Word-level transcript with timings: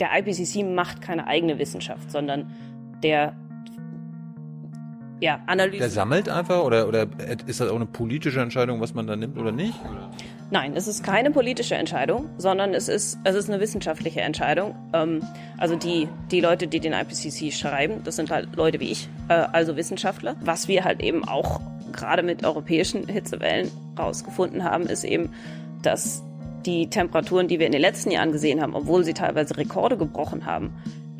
der 0.00 0.08
IPCC 0.18 0.64
macht 0.64 1.00
keine 1.02 1.26
eigene 1.26 1.58
Wissenschaft, 1.58 2.10
sondern 2.10 2.50
der 3.02 3.34
ja, 5.20 5.40
Analyse. 5.46 5.78
Der 5.78 5.90
sammelt 5.90 6.28
einfach 6.28 6.64
oder, 6.64 6.88
oder 6.88 7.06
ist 7.46 7.60
das 7.60 7.68
auch 7.68 7.76
eine 7.76 7.86
politische 7.86 8.40
Entscheidung, 8.40 8.80
was 8.80 8.94
man 8.94 9.06
da 9.06 9.16
nimmt 9.16 9.36
oder 9.38 9.52
nicht? 9.52 9.78
Nein, 10.50 10.72
es 10.74 10.88
ist 10.88 11.04
keine 11.04 11.30
politische 11.30 11.74
Entscheidung, 11.74 12.30
sondern 12.38 12.74
es 12.74 12.88
ist, 12.88 13.18
es 13.22 13.36
ist 13.36 13.48
eine 13.50 13.60
wissenschaftliche 13.60 14.22
Entscheidung. 14.22 14.74
Ähm, 14.92 15.22
also 15.58 15.76
die, 15.76 16.08
die 16.30 16.40
Leute, 16.40 16.66
die 16.66 16.80
den 16.80 16.92
IPCC 16.92 17.52
schreiben, 17.52 18.02
das 18.02 18.16
sind 18.16 18.30
halt 18.30 18.56
Leute 18.56 18.80
wie 18.80 18.90
ich, 18.90 19.08
äh, 19.28 19.34
also 19.34 19.76
Wissenschaftler. 19.76 20.36
Was 20.40 20.66
wir 20.66 20.84
halt 20.84 21.02
eben 21.02 21.24
auch 21.28 21.60
gerade 21.92 22.22
mit 22.22 22.44
europäischen 22.44 23.06
Hitzewellen 23.06 23.70
rausgefunden 23.98 24.64
haben, 24.64 24.86
ist 24.86 25.04
eben, 25.04 25.30
dass 25.82 26.24
die 26.66 26.88
Temperaturen, 26.88 27.48
die 27.48 27.58
wir 27.58 27.66
in 27.66 27.72
den 27.72 27.80
letzten 27.80 28.10
Jahren 28.10 28.32
gesehen 28.32 28.60
haben, 28.60 28.74
obwohl 28.74 29.04
sie 29.04 29.14
teilweise 29.14 29.56
Rekorde 29.56 29.96
gebrochen 29.96 30.46
haben, 30.46 30.72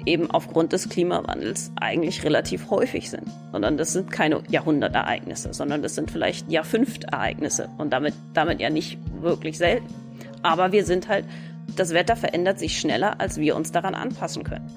eben 0.06 0.30
aufgrund 0.30 0.73
des 0.73 0.88
Klimawandels 0.88 1.73
eigentlich 1.77 2.24
relativ 2.24 2.70
häufig 2.70 3.10
sind. 3.10 3.27
Sondern 3.52 3.77
das 3.77 3.92
sind 3.92 4.10
keine 4.10 4.42
Jahrhundertereignisse, 4.48 5.52
sondern 5.52 5.82
das 5.82 5.95
sind 5.95 6.10
vielleicht 6.10 6.51
Jahrfünftereignisse 6.51 7.68
und 7.79 7.92
damit, 7.92 8.15
damit 8.34 8.60
ja 8.60 8.70
nicht 8.70 8.98
wirklich 9.20 9.59
selten. 9.59 9.87
Aber 10.42 10.73
wir 10.73 10.84
sind 10.84 11.09
halt, 11.09 11.27
das 11.77 11.93
Wetter 11.93 12.16
verändert 12.16 12.59
sich 12.59 12.79
schneller, 12.79 13.20
als 13.20 13.38
wir 13.38 13.57
uns 13.57 13.73
daran 13.73 13.95
anpassen 13.95 14.45
können. 14.45 14.70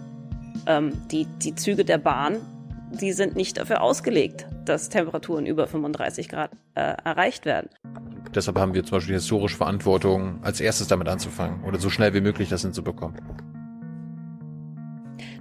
Ähm, 0.67 0.93
die, 1.11 1.25
die 1.41 1.55
Züge 1.55 1.85
der 1.85 1.97
Bahn, 1.97 2.37
die 2.91 3.13
sind 3.13 3.35
nicht 3.35 3.57
dafür 3.57 3.81
ausgelegt, 3.81 4.45
dass 4.65 4.89
Temperaturen 4.89 5.45
über 5.45 5.67
35 5.67 6.29
Grad 6.29 6.51
äh, 6.75 6.81
erreicht 6.81 7.45
werden. 7.45 7.69
Deshalb 8.33 8.57
haben 8.57 8.73
wir 8.73 8.83
zum 8.83 8.97
Beispiel 8.97 9.15
historische 9.15 9.57
Verantwortung, 9.57 10.39
als 10.43 10.59
erstes 10.59 10.87
damit 10.87 11.07
anzufangen 11.07 11.63
oder 11.63 11.79
so 11.79 11.89
schnell 11.89 12.13
wie 12.13 12.21
möglich 12.21 12.49
das 12.49 12.61
hinzubekommen. 12.61 13.17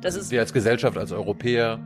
Das 0.01 0.17
ist 0.17 0.31
wir 0.31 0.41
als 0.41 0.53
Gesellschaft, 0.53 0.99
als 0.99 1.13
Europäer. 1.13 1.79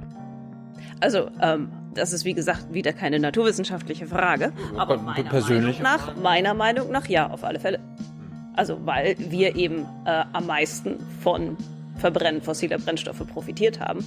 Also, 1.00 1.30
ähm, 1.40 1.68
das 1.94 2.12
ist 2.12 2.24
wie 2.24 2.34
gesagt 2.34 2.72
wieder 2.72 2.92
keine 2.92 3.18
naturwissenschaftliche 3.18 4.06
Frage, 4.06 4.52
aber 4.76 4.96
meiner 4.96 5.30
Meinung 5.30 5.82
nach, 5.82 6.16
meiner 6.16 6.54
Meinung 6.54 6.90
nach, 6.90 7.06
ja, 7.08 7.30
auf 7.30 7.44
alle 7.44 7.60
Fälle. 7.60 7.80
Also, 8.54 8.78
weil 8.86 9.16
wir 9.18 9.54
eben 9.56 9.86
äh, 10.06 10.24
am 10.32 10.46
meisten 10.46 10.98
von 11.20 11.56
Verbrennen 11.96 12.42
fossiler 12.42 12.78
Brennstoffe 12.78 13.26
profitiert 13.26 13.80
haben 13.80 14.04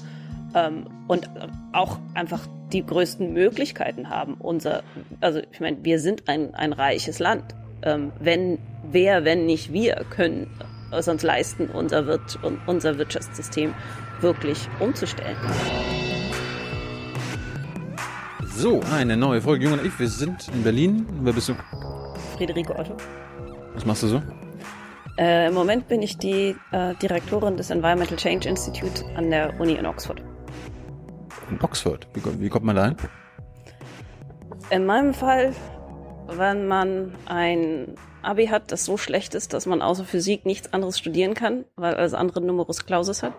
ähm, 0.56 0.88
und 1.08 1.30
auch 1.74 2.00
einfach 2.14 2.48
die 2.72 2.86
größten 2.86 3.34
Möglichkeiten 3.34 4.10
haben. 4.10 4.36
Unser, 4.36 4.84
also 5.22 5.42
ich 5.52 5.60
meine, 5.60 5.84
wir 5.84 6.00
sind 6.00 6.28
ein, 6.28 6.54
ein 6.56 6.74
reiches 6.74 7.20
Land. 7.20 7.56
Ähm, 7.82 8.12
wenn 8.20 8.60
wer, 8.92 9.26
wenn 9.26 9.46
nicht 9.46 9.74
wir, 9.74 10.06
können 10.10 10.48
es 10.92 11.08
uns 11.08 11.24
leisten, 11.24 11.70
unser, 11.70 12.08
Wirt, 12.08 12.40
unser 12.66 12.98
Wirtschaftssystem 12.98 13.74
wirklich 14.22 14.68
umzustellen. 14.80 15.38
So, 18.56 18.82
eine 18.92 19.16
neue 19.16 19.42
Folge 19.42 19.66
Jung 19.66 19.74
und 19.74 19.86
ich. 19.86 19.98
Wir 20.00 20.10
sind 20.10 20.50
in 20.50 20.64
Berlin. 20.64 21.06
Wer 21.22 21.34
bist 21.34 21.50
du? 21.50 21.56
Friederike 22.36 22.78
Otto. 22.78 22.98
Was 23.74 23.86
machst 23.86 24.04
du 24.04 24.08
so? 24.08 24.22
Äh, 25.18 25.48
Im 25.48 25.54
Moment 25.54 25.88
bin 25.88 26.02
ich 26.02 26.18
die 26.18 26.56
äh, 26.72 26.96
Direktorin 26.96 27.56
des 27.56 27.70
Environmental 27.70 28.18
Change 28.18 28.50
Institute 28.50 29.06
an 29.16 29.30
der 29.30 29.58
Uni 29.60 29.74
in 29.74 29.86
Oxford. 29.86 30.22
In 31.50 31.62
Oxford? 31.62 32.08
Wie, 32.14 32.50
kommt 32.50 32.66
man 32.66 32.76
da 32.76 32.86
hin? 32.86 32.98
In 34.70 34.86
meinem 34.86 35.14
Fall, 35.14 35.56
wenn 36.28 36.68
man 36.68 37.16
ein 37.26 37.96
Abi 38.22 38.48
hat, 38.48 38.72
das 38.72 38.86
so 38.86 38.98
schlecht 38.98 39.34
ist, 39.34 39.54
dass 39.54 39.66
man 39.66 39.82
außer 39.82 40.06
Physik 40.06 40.46
nichts 40.46 40.74
anderes 40.74 41.00
studieren 41.00 41.34
kann, 41.34 41.66
weil 41.76 41.96
alles 41.96 42.14
andere 42.14 42.42
Numerus 42.42 42.86
Clausus 42.86 43.24
hat. 43.24 43.34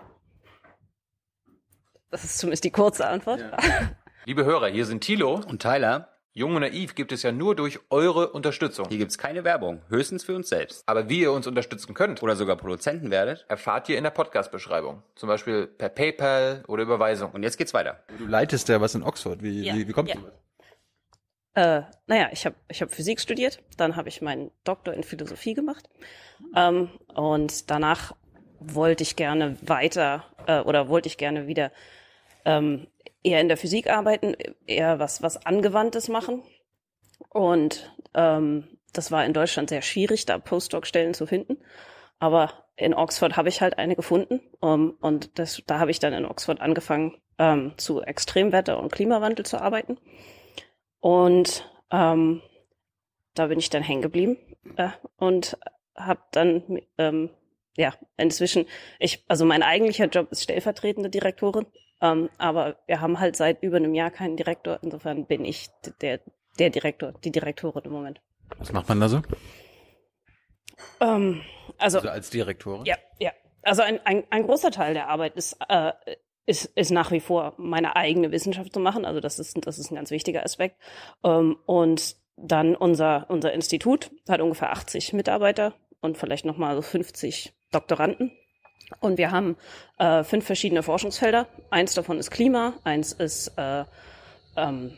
Das 2.09 2.25
ist 2.25 2.37
zumindest 2.37 2.65
die 2.65 2.71
kurze 2.71 3.07
Antwort. 3.07 3.39
Ja. 3.39 3.57
Liebe 4.25 4.43
Hörer, 4.43 4.67
hier 4.67 4.85
sind 4.85 5.01
Thilo 5.01 5.39
und 5.47 5.61
Tyler. 5.61 6.10
Jung 6.33 6.55
und 6.55 6.61
Naiv 6.61 6.95
gibt 6.95 7.11
es 7.11 7.23
ja 7.23 7.33
nur 7.33 7.57
durch 7.57 7.79
eure 7.89 8.29
Unterstützung. 8.29 8.87
Hier 8.87 8.99
gibt 8.99 9.11
es 9.11 9.17
keine 9.17 9.43
Werbung, 9.43 9.81
höchstens 9.89 10.23
für 10.23 10.33
uns 10.33 10.47
selbst. 10.47 10.81
Aber 10.85 11.09
wie 11.09 11.19
ihr 11.19 11.31
uns 11.33 11.45
unterstützen 11.45 11.93
könnt 11.93 12.23
oder 12.23 12.37
sogar 12.37 12.55
Produzenten 12.55 13.11
werdet, 13.11 13.45
erfahrt 13.49 13.89
ihr 13.89 13.97
in 13.97 14.05
der 14.05 14.11
Podcast-Beschreibung. 14.11 15.03
Zum 15.15 15.27
Beispiel 15.27 15.67
per 15.67 15.89
PayPal 15.89 16.63
oder 16.67 16.83
Überweisung. 16.83 17.31
Und 17.31 17.43
jetzt 17.43 17.57
geht's 17.57 17.73
weiter. 17.73 18.05
Du 18.17 18.27
leitest 18.27 18.69
ja 18.69 18.79
was 18.79 18.95
in 18.95 19.03
Oxford. 19.03 19.43
Wie, 19.43 19.61
ja. 19.61 19.75
wie, 19.75 19.89
wie 19.89 19.91
kommt 19.91 20.07
ja. 20.07 20.15
du? 20.15 20.21
Äh, 21.53 21.81
naja, 22.07 22.29
ich 22.31 22.45
habe 22.45 22.55
ich 22.69 22.81
hab 22.81 22.93
Physik 22.93 23.19
studiert, 23.19 23.61
dann 23.75 23.97
habe 23.97 24.07
ich 24.07 24.21
meinen 24.21 24.51
Doktor 24.63 24.93
in 24.93 25.03
Philosophie 25.03 25.53
gemacht 25.53 25.89
ähm, 26.55 26.91
und 27.13 27.69
danach 27.69 28.15
wollte 28.61 29.03
ich 29.03 29.17
gerne 29.17 29.57
weiter 29.61 30.23
äh, 30.47 30.61
oder 30.61 30.87
wollte 30.87 31.07
ich 31.07 31.17
gerne 31.17 31.47
wieder 31.47 31.73
ähm, 32.45 32.87
eher 33.23 33.41
in 33.41 33.47
der 33.47 33.57
Physik 33.57 33.89
arbeiten, 33.89 34.35
eher 34.65 34.99
was 34.99 35.21
was 35.21 35.45
angewandtes 35.45 36.07
machen. 36.07 36.43
Und 37.29 37.95
ähm, 38.13 38.67
das 38.93 39.11
war 39.11 39.25
in 39.25 39.33
Deutschland 39.33 39.69
sehr 39.69 39.81
schwierig, 39.81 40.25
da 40.25 40.37
Postdoc-Stellen 40.37 41.13
zu 41.13 41.25
finden, 41.25 41.57
aber 42.19 42.65
in 42.75 42.93
Oxford 42.93 43.37
habe 43.37 43.49
ich 43.49 43.61
halt 43.61 43.77
eine 43.77 43.95
gefunden 43.95 44.41
um, 44.59 44.97
und 45.01 45.37
das, 45.39 45.61
da 45.67 45.79
habe 45.79 45.91
ich 45.91 45.99
dann 45.99 46.13
in 46.13 46.25
Oxford 46.25 46.61
angefangen 46.61 47.17
ähm, 47.37 47.73
zu 47.77 48.01
Extremwetter 48.01 48.79
und 48.79 48.91
Klimawandel 48.91 49.45
zu 49.45 49.61
arbeiten. 49.61 49.97
Und 50.99 51.69
ähm, 51.91 52.41
da 53.33 53.47
bin 53.47 53.59
ich 53.59 53.69
dann 53.69 53.83
hängen 53.83 54.01
geblieben 54.01 54.37
äh, 54.77 54.89
und 55.17 55.57
habe 55.95 56.21
dann 56.31 56.81
ähm, 56.97 57.29
ja 57.77 57.93
inzwischen 58.17 58.65
ich 58.99 59.23
also 59.27 59.45
mein 59.45 59.63
eigentlicher 59.63 60.05
Job 60.05 60.31
ist 60.31 60.43
stellvertretende 60.43 61.09
Direktorin, 61.09 61.65
ähm, 62.01 62.29
aber 62.37 62.77
wir 62.87 63.01
haben 63.01 63.19
halt 63.19 63.35
seit 63.35 63.61
über 63.63 63.77
einem 63.77 63.93
Jahr 63.93 64.11
keinen 64.11 64.37
Direktor. 64.37 64.79
Insofern 64.81 65.25
bin 65.25 65.45
ich 65.45 65.69
der 66.01 66.19
der 66.59 66.69
Direktor, 66.69 67.13
die 67.23 67.31
Direktorin 67.31 67.83
im 67.85 67.91
Moment. 67.91 68.21
Was 68.57 68.73
macht 68.73 68.89
man 68.89 68.99
da 68.99 69.07
so? 69.07 69.21
Ähm, 70.99 71.41
also, 71.77 71.99
also 71.99 72.09
als 72.09 72.29
Direktorin? 72.29 72.85
Ja, 72.85 72.97
ja. 73.19 73.31
Also 73.63 73.83
ein, 73.83 73.99
ein, 74.05 74.23
ein 74.31 74.45
großer 74.45 74.71
Teil 74.71 74.93
der 74.93 75.07
Arbeit 75.07 75.35
ist 75.35 75.55
äh, 75.69 75.93
ist, 76.45 76.65
ist 76.75 76.91
nach 76.91 77.11
wie 77.11 77.19
vor 77.19 77.53
meine 77.57 77.95
eigene 77.95 78.31
Wissenschaft 78.31 78.73
zu 78.73 78.79
machen. 78.79 79.05
Also 79.05 79.19
das 79.19 79.39
ist, 79.39 79.57
das 79.65 79.79
ist 79.79 79.91
ein 79.91 79.95
ganz 79.95 80.11
wichtiger 80.11 80.43
Aspekt. 80.43 80.75
Ähm, 81.23 81.57
und 81.65 82.15
dann 82.35 82.75
unser, 82.75 83.25
unser 83.29 83.53
Institut 83.53 84.11
hat 84.27 84.41
ungefähr 84.41 84.71
80 84.71 85.13
Mitarbeiter 85.13 85.73
und 86.01 86.17
vielleicht 86.17 86.45
nochmal 86.45 86.75
so 86.75 86.81
50 86.81 87.53
Doktoranden. 87.71 88.31
Und 88.99 89.17
wir 89.17 89.31
haben 89.31 89.57
äh, 89.97 90.23
fünf 90.23 90.45
verschiedene 90.45 90.83
Forschungsfelder. 90.83 91.47
Eins 91.69 91.93
davon 91.93 92.19
ist 92.19 92.31
Klima, 92.31 92.73
eins 92.83 93.13
ist 93.13 93.49
äh, 93.57 93.85
ähm, 94.57 94.97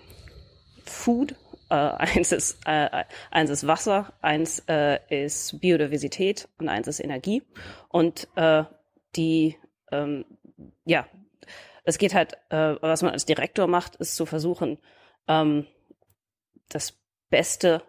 Food, 0.86 1.36
äh, 1.70 1.76
eins, 1.76 2.32
ist, 2.32 2.58
äh, 2.66 3.04
eins 3.32 3.50
ist 3.50 3.68
Wasser, 3.68 4.14
eins 4.22 4.64
äh, 4.68 5.00
ist 5.10 5.60
Biodiversität 5.62 6.48
und 6.58 6.70
eins 6.70 6.88
ist 6.88 7.00
Energie. 7.00 7.44
Und 7.90 8.28
äh, 8.36 8.64
die 9.16 9.58
ähm, 9.92 10.26
ja, 10.86 11.08
es 11.84 11.98
geht 11.98 12.14
halt, 12.14 12.34
äh, 12.50 12.76
was 12.82 13.02
man 13.02 13.12
als 13.12 13.26
Direktor 13.26 13.68
macht, 13.68 13.96
ist 13.98 14.16
zu 14.16 14.26
versuchen, 14.26 14.78
ähm, 15.28 15.68
das 16.70 16.98
Beste 17.30 17.84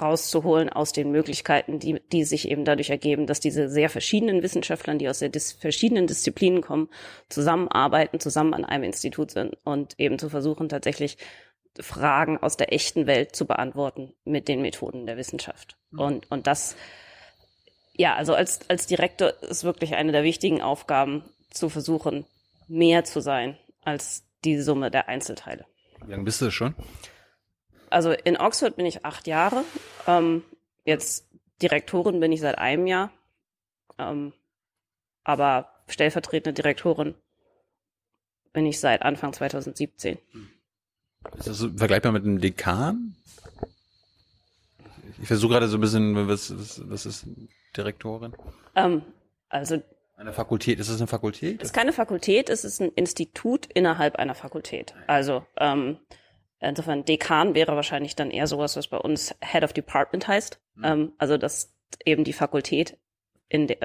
rauszuholen 0.00 0.68
aus 0.68 0.92
den 0.92 1.10
Möglichkeiten, 1.10 1.78
die, 1.78 2.00
die 2.12 2.24
sich 2.24 2.48
eben 2.48 2.64
dadurch 2.64 2.90
ergeben, 2.90 3.26
dass 3.26 3.40
diese 3.40 3.68
sehr 3.68 3.88
verschiedenen 3.88 4.42
Wissenschaftler, 4.42 4.94
die 4.94 5.08
aus 5.08 5.20
sehr 5.20 5.28
dis 5.28 5.52
verschiedenen 5.52 6.06
Disziplinen 6.06 6.60
kommen, 6.60 6.88
zusammenarbeiten, 7.28 8.20
zusammen 8.20 8.54
an 8.54 8.64
einem 8.64 8.84
Institut 8.84 9.30
sind 9.30 9.56
und 9.64 9.98
eben 9.98 10.18
zu 10.18 10.28
versuchen, 10.28 10.68
tatsächlich 10.68 11.18
Fragen 11.78 12.38
aus 12.38 12.56
der 12.56 12.72
echten 12.72 13.06
Welt 13.06 13.36
zu 13.36 13.46
beantworten 13.46 14.12
mit 14.24 14.48
den 14.48 14.62
Methoden 14.62 15.06
der 15.06 15.16
Wissenschaft. 15.16 15.76
Mhm. 15.90 16.00
Und, 16.00 16.30
und 16.30 16.46
das, 16.46 16.76
ja, 17.94 18.14
also 18.14 18.34
als, 18.34 18.60
als 18.68 18.86
Direktor 18.86 19.32
ist 19.42 19.64
wirklich 19.64 19.94
eine 19.94 20.12
der 20.12 20.22
wichtigen 20.22 20.62
Aufgaben, 20.62 21.24
zu 21.50 21.68
versuchen, 21.68 22.26
mehr 22.68 23.04
zu 23.04 23.20
sein 23.20 23.56
als 23.82 24.24
die 24.44 24.60
Summe 24.60 24.90
der 24.90 25.08
Einzelteile. 25.08 25.64
Wie 26.04 26.10
lange 26.10 26.24
bist 26.24 26.40
du 26.42 26.50
schon? 26.50 26.74
Also 27.96 28.12
in 28.12 28.36
Oxford 28.36 28.76
bin 28.76 28.84
ich 28.84 29.06
acht 29.06 29.26
Jahre. 29.26 29.64
Ähm, 30.06 30.42
jetzt 30.84 31.30
Direktorin 31.62 32.20
bin 32.20 32.30
ich 32.30 32.42
seit 32.42 32.58
einem 32.58 32.86
Jahr. 32.86 33.10
Ähm, 33.96 34.34
aber 35.24 35.70
stellvertretende 35.88 36.52
Direktorin 36.52 37.14
bin 38.52 38.66
ich 38.66 38.80
seit 38.80 39.00
Anfang 39.00 39.32
2017. 39.32 40.18
Ist 41.38 41.46
das 41.46 41.56
so 41.56 41.70
vergleichbar 41.74 42.12
mit 42.12 42.24
einem 42.24 42.38
Dekan? 42.38 43.16
Ich 45.22 45.28
versuche 45.28 45.54
gerade 45.54 45.68
so 45.68 45.78
ein 45.78 45.80
bisschen, 45.80 46.28
was, 46.28 46.54
was, 46.54 46.82
was 46.90 47.06
ist 47.06 47.26
Direktorin? 47.74 48.36
Ähm, 48.74 49.00
also 49.48 49.82
eine 50.18 50.34
Fakultät, 50.34 50.80
ist 50.80 50.90
es 50.90 50.98
eine 51.00 51.06
Fakultät? 51.06 51.62
Es 51.62 51.68
ist 51.68 51.74
keine 51.74 51.94
Fakultät, 51.94 52.50
es 52.50 52.62
ist 52.62 52.78
ein 52.78 52.90
Institut 52.90 53.64
innerhalb 53.72 54.16
einer 54.16 54.34
Fakultät. 54.34 54.94
Also 55.06 55.46
ähm, 55.56 55.96
insofern 56.60 57.04
Dekan 57.04 57.54
wäre 57.54 57.76
wahrscheinlich 57.76 58.16
dann 58.16 58.30
eher 58.30 58.46
sowas, 58.46 58.76
was 58.76 58.88
bei 58.88 58.98
uns 58.98 59.34
Head 59.42 59.64
of 59.64 59.72
Department 59.72 60.28
heißt. 60.28 60.60
Mhm. 60.74 60.84
Ähm, 60.84 61.12
also 61.18 61.36
dass 61.36 61.74
eben 62.04 62.24
die 62.24 62.32
Fakultät 62.32 62.98
in 63.48 63.66
de 63.66 63.78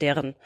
deren 0.00 0.36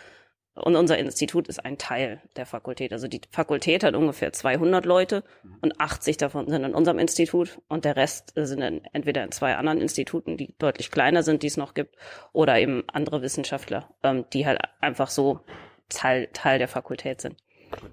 und 0.54 0.76
unser 0.76 0.98
Institut 0.98 1.48
ist 1.48 1.64
ein 1.64 1.78
Teil 1.78 2.22
der 2.36 2.46
Fakultät. 2.46 2.92
Also 2.92 3.08
die 3.08 3.20
Fakultät 3.30 3.82
hat 3.82 3.96
ungefähr 3.96 4.32
200 4.32 4.86
Leute 4.86 5.24
und 5.62 5.80
80 5.80 6.16
davon 6.16 6.48
sind 6.48 6.62
in 6.62 6.74
unserem 6.74 7.00
Institut 7.00 7.58
und 7.66 7.84
der 7.84 7.96
Rest 7.96 8.32
sind 8.36 8.62
in, 8.62 8.84
entweder 8.92 9.24
in 9.24 9.32
zwei 9.32 9.56
anderen 9.56 9.80
Instituten, 9.80 10.36
die 10.36 10.54
deutlich 10.58 10.92
kleiner 10.92 11.24
sind, 11.24 11.42
die 11.42 11.48
es 11.48 11.56
noch 11.56 11.74
gibt, 11.74 11.96
oder 12.32 12.58
eben 12.58 12.84
andere 12.86 13.20
Wissenschaftler, 13.20 13.92
ähm, 14.04 14.26
die 14.32 14.46
halt 14.46 14.60
einfach 14.80 15.10
so 15.10 15.40
Teil, 15.88 16.28
Teil 16.32 16.58
der 16.58 16.68
Fakultät 16.68 17.20
sind. 17.20 17.36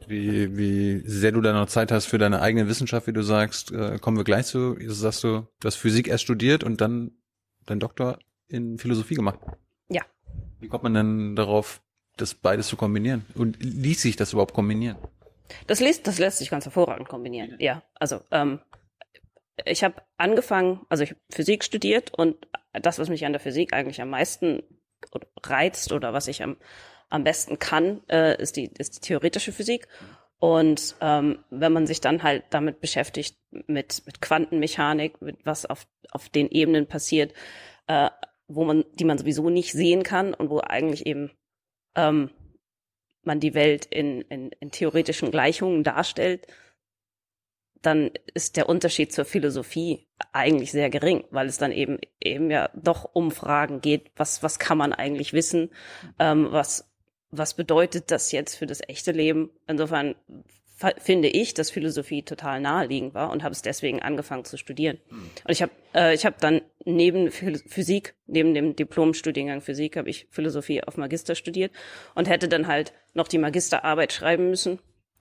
Wie, 0.07 0.57
wie 0.57 1.01
sehr 1.05 1.31
du 1.31 1.41
da 1.41 1.53
noch 1.53 1.67
Zeit 1.67 1.91
hast 1.91 2.05
für 2.05 2.17
deine 2.17 2.41
eigene 2.41 2.67
Wissenschaft, 2.67 3.07
wie 3.07 3.13
du 3.13 3.23
sagst, 3.23 3.71
äh, 3.71 3.97
kommen 3.99 4.17
wir 4.17 4.23
gleich 4.23 4.47
zu. 4.47 4.77
Sagst 4.87 5.23
du, 5.23 5.47
du 5.59 5.65
hast 5.65 5.75
Physik 5.75 6.07
erst 6.07 6.23
studiert 6.23 6.63
und 6.63 6.81
dann 6.81 7.11
dein 7.65 7.79
Doktor 7.79 8.19
in 8.47 8.77
Philosophie 8.77 9.15
gemacht. 9.15 9.39
Ja. 9.89 10.01
Wie 10.59 10.67
kommt 10.67 10.83
man 10.83 10.93
denn 10.93 11.35
darauf, 11.35 11.81
das 12.17 12.33
beides 12.33 12.67
zu 12.67 12.75
kombinieren? 12.75 13.25
Und 13.35 13.57
ließ 13.63 14.01
sich 14.01 14.15
das 14.15 14.33
überhaupt 14.33 14.53
kombinieren? 14.53 14.97
Das 15.67 15.79
lässt, 15.79 16.07
das 16.07 16.19
lässt 16.19 16.37
sich 16.37 16.49
ganz 16.49 16.65
hervorragend 16.65 17.07
kombinieren. 17.09 17.55
Ja, 17.59 17.83
also 17.95 18.21
ähm, 18.31 18.59
ich 19.65 19.83
habe 19.83 20.01
angefangen, 20.17 20.81
also 20.89 21.03
ich 21.03 21.11
habe 21.11 21.19
Physik 21.29 21.63
studiert 21.63 22.13
und 22.13 22.47
das, 22.73 22.99
was 22.99 23.09
mich 23.09 23.25
an 23.25 23.33
der 23.33 23.41
Physik 23.41 23.73
eigentlich 23.73 24.01
am 24.01 24.09
meisten 24.09 24.63
reizt 25.43 25.91
oder 25.91 26.13
was 26.13 26.27
ich 26.27 26.43
am, 26.43 26.57
am 27.11 27.23
besten 27.23 27.59
kann, 27.59 28.01
äh, 28.09 28.41
ist, 28.41 28.55
die, 28.55 28.71
ist 28.77 28.95
die 28.95 29.07
theoretische 29.07 29.51
Physik. 29.51 29.87
Und 30.39 30.95
ähm, 31.01 31.43
wenn 31.51 31.71
man 31.71 31.85
sich 31.85 32.01
dann 32.01 32.23
halt 32.23 32.45
damit 32.49 32.81
beschäftigt, 32.81 33.37
mit, 33.51 34.01
mit 34.05 34.21
Quantenmechanik, 34.21 35.21
mit 35.21 35.45
was 35.45 35.67
auf, 35.67 35.85
auf 36.11 36.29
den 36.29 36.49
Ebenen 36.49 36.87
passiert, 36.87 37.33
äh, 37.87 38.09
wo 38.47 38.65
man, 38.65 38.85
die 38.95 39.05
man 39.05 39.17
sowieso 39.17 39.49
nicht 39.49 39.71
sehen 39.71 40.03
kann 40.03 40.33
und 40.33 40.49
wo 40.49 40.59
eigentlich 40.59 41.05
eben 41.05 41.31
ähm, 41.95 42.31
man 43.23 43.39
die 43.39 43.53
Welt 43.53 43.85
in, 43.85 44.21
in, 44.21 44.49
in 44.59 44.71
theoretischen 44.71 45.29
Gleichungen 45.29 45.83
darstellt, 45.83 46.47
dann 47.81 48.11
ist 48.33 48.57
der 48.57 48.69
Unterschied 48.69 49.11
zur 49.11 49.25
Philosophie 49.25 50.07
eigentlich 50.33 50.71
sehr 50.71 50.89
gering, 50.89 51.25
weil 51.31 51.47
es 51.47 51.57
dann 51.57 51.71
eben 51.71 51.99
eben 52.19 52.51
ja 52.51 52.69
doch 52.75 53.09
um 53.13 53.31
Fragen 53.31 53.81
geht, 53.81 54.11
was 54.15 54.43
was 54.43 54.59
kann 54.59 54.77
man 54.77 54.93
eigentlich 54.93 55.33
wissen, 55.33 55.71
ähm, 56.19 56.47
was 56.51 56.90
was 57.31 57.53
bedeutet 57.53 58.11
das 58.11 58.31
jetzt 58.31 58.55
für 58.55 58.67
das 58.67 58.81
echte 58.87 59.11
Leben? 59.11 59.49
Insofern 59.67 60.15
finde 60.97 61.27
ich, 61.27 61.53
dass 61.53 61.69
Philosophie 61.69 62.23
total 62.23 62.59
naheliegend 62.59 63.13
war 63.13 63.29
und 63.29 63.43
habe 63.43 63.53
es 63.53 63.61
deswegen 63.61 64.01
angefangen 64.01 64.45
zu 64.45 64.57
studieren. 64.57 64.97
Mhm. 65.09 65.29
Und 65.45 65.51
ich 65.51 65.61
habe 65.61 65.71
äh, 65.93 66.13
ich 66.15 66.25
habe 66.25 66.37
dann 66.39 66.61
neben 66.85 67.29
Physik, 67.31 68.15
neben 68.25 68.53
dem 68.53 68.75
Diplomstudiengang 68.75 69.61
Physik, 69.61 69.97
habe 69.97 70.09
ich 70.09 70.27
Philosophie 70.31 70.83
auf 70.83 70.97
Magister 70.97 71.35
studiert 71.35 71.71
und 72.15 72.27
hätte 72.27 72.47
dann 72.47 72.67
halt 72.67 72.93
noch 73.13 73.27
die 73.27 73.37
Magisterarbeit 73.37 74.11
schreiben 74.11 74.49
müssen, 74.49 74.79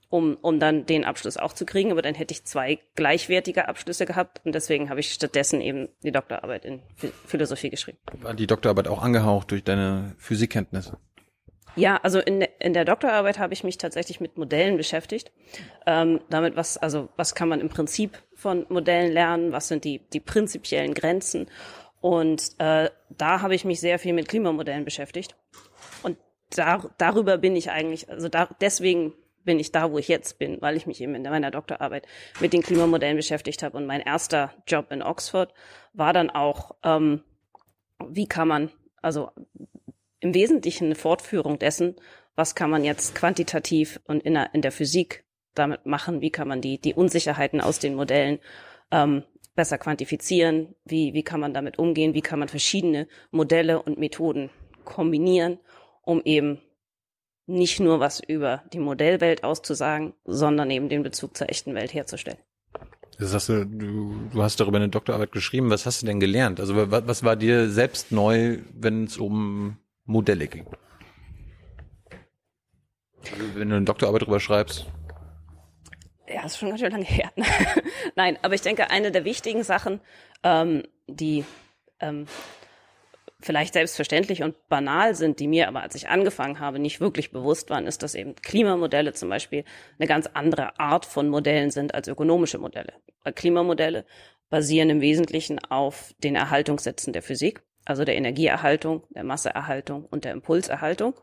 um 0.09 0.35
um 0.41 0.59
dann 0.59 0.87
den 0.87 1.05
Abschluss 1.05 1.37
auch 1.37 1.53
zu 1.53 1.65
kriegen. 1.65 1.91
Aber 1.91 2.01
dann 2.01 2.15
hätte 2.15 2.33
ich 2.33 2.43
zwei 2.43 2.79
gleichwertige 2.95 3.67
Abschlüsse 3.67 4.05
gehabt 4.05 4.41
und 4.43 4.55
deswegen 4.55 4.89
habe 4.89 4.99
ich 4.99 5.13
stattdessen 5.13 5.61
eben 5.61 5.89
die 6.03 6.11
Doktorarbeit 6.11 6.65
in 6.65 6.81
Philosophie 7.27 7.69
geschrieben. 7.69 7.99
War 8.21 8.33
die 8.33 8.47
Doktorarbeit 8.47 8.87
auch 8.87 9.03
angehaucht 9.03 9.51
durch 9.51 9.63
deine 9.63 10.15
Physikkenntnisse? 10.17 10.97
Ja, 11.75 11.97
also 12.03 12.19
in, 12.19 12.41
in 12.59 12.73
der 12.73 12.85
Doktorarbeit 12.85 13.39
habe 13.39 13.53
ich 13.53 13.63
mich 13.63 13.77
tatsächlich 13.77 14.19
mit 14.19 14.37
Modellen 14.37 14.77
beschäftigt. 14.77 15.31
Ähm, 15.85 16.19
damit, 16.29 16.55
was, 16.55 16.77
also 16.77 17.09
was 17.15 17.33
kann 17.33 17.47
man 17.49 17.61
im 17.61 17.69
Prinzip 17.69 18.21
von 18.35 18.65
Modellen 18.69 19.11
lernen, 19.11 19.51
was 19.51 19.67
sind 19.67 19.85
die, 19.85 19.99
die 20.09 20.19
prinzipiellen 20.19 20.93
Grenzen. 20.93 21.47
Und 22.01 22.55
äh, 22.57 22.89
da 23.09 23.41
habe 23.41 23.55
ich 23.55 23.63
mich 23.63 23.79
sehr 23.79 23.99
viel 23.99 24.13
mit 24.13 24.27
Klimamodellen 24.27 24.83
beschäftigt. 24.83 25.35
Und 26.03 26.17
da, 26.49 26.89
darüber 26.97 27.37
bin 27.37 27.55
ich 27.55 27.71
eigentlich, 27.71 28.09
also 28.09 28.27
da, 28.27 28.49
deswegen 28.59 29.13
bin 29.43 29.59
ich 29.59 29.71
da, 29.71 29.91
wo 29.91 29.97
ich 29.97 30.07
jetzt 30.07 30.39
bin, 30.39 30.61
weil 30.61 30.75
ich 30.75 30.85
mich 30.85 31.01
eben 31.01 31.15
in 31.15 31.23
meiner 31.23 31.51
Doktorarbeit 31.51 32.05
mit 32.39 32.53
den 32.53 32.61
Klimamodellen 32.61 33.17
beschäftigt 33.17 33.63
habe. 33.63 33.77
Und 33.77 33.85
mein 33.85 34.01
erster 34.01 34.53
Job 34.67 34.91
in 34.91 35.01
Oxford 35.01 35.53
war 35.93 36.11
dann 36.11 36.29
auch, 36.29 36.75
ähm, 36.83 37.23
wie 38.07 38.27
kann 38.27 38.47
man, 38.47 38.71
also 39.01 39.31
im 40.21 40.33
Wesentlichen 40.33 40.85
eine 40.85 40.95
Fortführung 40.95 41.59
dessen, 41.59 41.95
was 42.35 42.55
kann 42.55 42.69
man 42.69 42.83
jetzt 42.85 43.15
quantitativ 43.15 43.99
und 44.05 44.23
in 44.23 44.35
der, 44.35 44.53
in 44.53 44.61
der 44.61 44.71
Physik 44.71 45.25
damit 45.53 45.85
machen, 45.85 46.21
wie 46.21 46.31
kann 46.31 46.47
man 46.47 46.61
die, 46.61 46.79
die 46.79 46.93
Unsicherheiten 46.93 47.59
aus 47.59 47.79
den 47.79 47.95
Modellen 47.95 48.39
ähm, 48.91 49.23
besser 49.55 49.77
quantifizieren, 49.77 50.75
wie, 50.85 51.13
wie 51.13 51.23
kann 51.23 51.41
man 51.41 51.53
damit 51.53 51.77
umgehen, 51.77 52.13
wie 52.13 52.21
kann 52.21 52.39
man 52.39 52.47
verschiedene 52.47 53.07
Modelle 53.31 53.81
und 53.81 53.99
Methoden 53.99 54.49
kombinieren, 54.85 55.59
um 56.03 56.21
eben 56.23 56.61
nicht 57.47 57.79
nur 57.79 57.99
was 57.99 58.21
über 58.21 58.63
die 58.71 58.79
Modellwelt 58.79 59.43
auszusagen, 59.43 60.13
sondern 60.23 60.71
eben 60.71 60.87
den 60.87 61.03
Bezug 61.03 61.35
zur 61.35 61.49
echten 61.49 61.75
Welt 61.75 61.93
herzustellen. 61.93 62.39
Das 63.19 63.33
hast 63.33 63.49
du, 63.49 63.65
du, 63.65 64.15
du 64.31 64.41
hast 64.41 64.59
darüber 64.59 64.77
eine 64.77 64.89
Doktorarbeit 64.89 65.31
geschrieben. 65.31 65.69
Was 65.69 65.85
hast 65.85 66.01
du 66.01 66.05
denn 66.05 66.19
gelernt? 66.19 66.59
Also 66.59 66.89
was, 66.89 67.07
was 67.07 67.23
war 67.23 67.35
dir 67.35 67.69
selbst 67.69 68.11
neu, 68.11 68.59
wenn 68.73 69.03
es 69.03 69.17
um 69.17 69.77
Modelle 70.11 70.47
ging. 70.47 70.65
Wenn 73.55 73.69
du 73.69 73.75
eine 73.75 73.85
Doktorarbeit 73.85 74.23
drüber 74.23 74.39
schreibst. 74.39 74.85
Ja, 76.27 76.45
ist 76.45 76.57
schon 76.57 76.69
ganz 76.69 76.81
schön 76.81 76.91
lange 76.91 77.05
her. 77.05 77.31
Nein, 78.15 78.37
aber 78.41 78.53
ich 78.53 78.61
denke, 78.61 78.89
eine 78.89 79.11
der 79.11 79.25
wichtigen 79.25 79.63
Sachen, 79.63 79.99
ähm, 80.43 80.83
die 81.07 81.43
ähm, 81.99 82.25
vielleicht 83.41 83.73
selbstverständlich 83.73 84.43
und 84.43 84.55
banal 84.69 85.15
sind, 85.15 85.39
die 85.39 85.47
mir 85.47 85.67
aber, 85.67 85.81
als 85.81 85.95
ich 85.95 86.09
angefangen 86.09 86.59
habe, 86.59 86.79
nicht 86.79 87.01
wirklich 87.01 87.31
bewusst 87.31 87.69
waren, 87.69 87.85
ist, 87.85 88.03
dass 88.03 88.15
eben 88.15 88.35
Klimamodelle 88.35 89.13
zum 89.13 89.29
Beispiel 89.29 89.65
eine 89.99 90.07
ganz 90.07 90.27
andere 90.33 90.79
Art 90.79 91.05
von 91.05 91.27
Modellen 91.27 91.71
sind 91.71 91.93
als 91.93 92.07
ökonomische 92.07 92.59
Modelle. 92.59 92.93
Weil 93.23 93.33
Klimamodelle 93.33 94.05
basieren 94.49 94.89
im 94.89 95.01
Wesentlichen 95.01 95.59
auf 95.59 96.13
den 96.19 96.35
Erhaltungssätzen 96.35 97.13
der 97.13 97.23
Physik 97.23 97.61
also 97.91 98.05
der 98.05 98.15
Energieerhaltung, 98.15 99.03
der 99.09 99.23
Masseerhaltung 99.23 100.05
und 100.05 100.23
der 100.23 100.31
Impulserhaltung. 100.31 101.13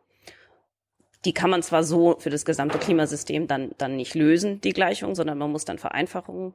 Die 1.24 1.32
kann 1.32 1.50
man 1.50 1.62
zwar 1.62 1.82
so 1.82 2.16
für 2.18 2.30
das 2.30 2.44
gesamte 2.44 2.78
Klimasystem 2.78 3.48
dann, 3.48 3.72
dann 3.78 3.96
nicht 3.96 4.14
lösen, 4.14 4.60
die 4.60 4.72
Gleichung, 4.72 5.14
sondern 5.14 5.38
man 5.38 5.50
muss 5.50 5.64
dann 5.64 5.78
Vereinfachungen 5.78 6.54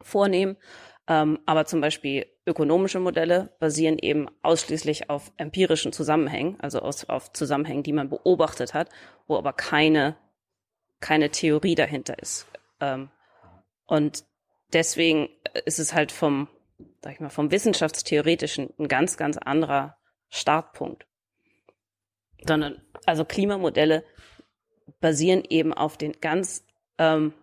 vornehmen. 0.00 0.56
Ähm, 1.08 1.40
aber 1.46 1.64
zum 1.64 1.80
Beispiel 1.80 2.26
ökonomische 2.46 3.00
Modelle 3.00 3.52
basieren 3.58 3.98
eben 3.98 4.28
ausschließlich 4.42 5.10
auf 5.10 5.32
empirischen 5.38 5.92
Zusammenhängen, 5.92 6.60
also 6.60 6.80
aus, 6.80 7.08
auf 7.08 7.32
Zusammenhängen, 7.32 7.82
die 7.82 7.92
man 7.92 8.10
beobachtet 8.10 8.74
hat, 8.74 8.90
wo 9.26 9.36
aber 9.36 9.52
keine, 9.52 10.16
keine 11.00 11.30
Theorie 11.30 11.74
dahinter 11.74 12.18
ist. 12.18 12.46
Ähm, 12.78 13.10
und 13.86 14.24
deswegen 14.72 15.30
ist 15.64 15.78
es 15.78 15.94
halt 15.94 16.12
vom, 16.12 16.48
sag 17.02 17.14
ich 17.14 17.20
mal, 17.20 17.30
vom 17.30 17.50
wissenschaftstheoretischen 17.50 18.72
ein 18.78 18.88
ganz, 18.88 19.16
ganz 19.16 19.38
anderer 19.38 19.96
Startpunkt. 20.28 21.06
Sondern, 22.46 22.80
also 23.06 23.24
Klimamodelle 23.24 24.04
basieren 25.00 25.44
eben 25.48 25.72
auf 25.74 25.96
den 25.96 26.12
ganz 26.20 26.66
ähm, 26.98 27.34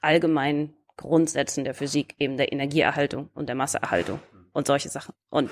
allgemeinen 0.00 0.76
Grundsätzen 0.96 1.64
der 1.64 1.74
Physik, 1.74 2.14
eben 2.18 2.36
der 2.36 2.52
Energieerhaltung 2.52 3.30
und 3.34 3.48
der 3.48 3.56
Masseerhaltung 3.56 4.20
und 4.52 4.66
solche 4.66 4.88
Sachen. 4.88 5.14
Und 5.30 5.50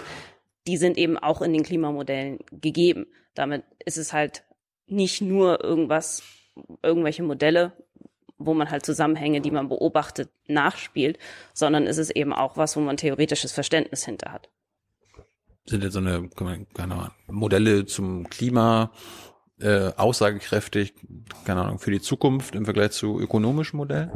die 0.66 0.76
sind 0.76 0.96
eben 0.96 1.18
auch 1.18 1.42
in 1.42 1.52
den 1.52 1.64
Klimamodellen 1.64 2.38
gegeben. 2.52 3.06
Damit 3.34 3.64
ist 3.84 3.98
es 3.98 4.12
halt 4.12 4.44
nicht 4.86 5.20
nur 5.20 5.62
irgendwas, 5.64 6.22
irgendwelche 6.82 7.22
Modelle, 7.22 7.72
wo 8.46 8.54
man 8.54 8.70
halt 8.70 8.84
Zusammenhänge, 8.84 9.40
die 9.40 9.50
man 9.50 9.68
beobachtet, 9.68 10.30
nachspielt, 10.46 11.18
sondern 11.52 11.86
es 11.86 11.98
ist 11.98 12.10
eben 12.10 12.32
auch 12.32 12.56
was, 12.56 12.76
wo 12.76 12.80
man 12.80 12.96
theoretisches 12.96 13.52
Verständnis 13.52 14.04
hinter 14.04 14.32
hat. 14.32 14.50
Sind 15.64 15.84
jetzt 15.84 15.92
so 15.92 16.00
eine, 16.00 16.28
keine 16.74 16.94
Ahnung, 16.94 17.10
Modelle 17.28 17.86
zum 17.86 18.28
Klima 18.28 18.92
äh, 19.60 19.92
aussagekräftig, 19.96 20.94
keine 21.44 21.62
Ahnung, 21.62 21.78
für 21.78 21.92
die 21.92 22.00
Zukunft 22.00 22.54
im 22.54 22.64
Vergleich 22.64 22.90
zu 22.92 23.20
ökonomischen 23.20 23.76
Modellen? 23.76 24.10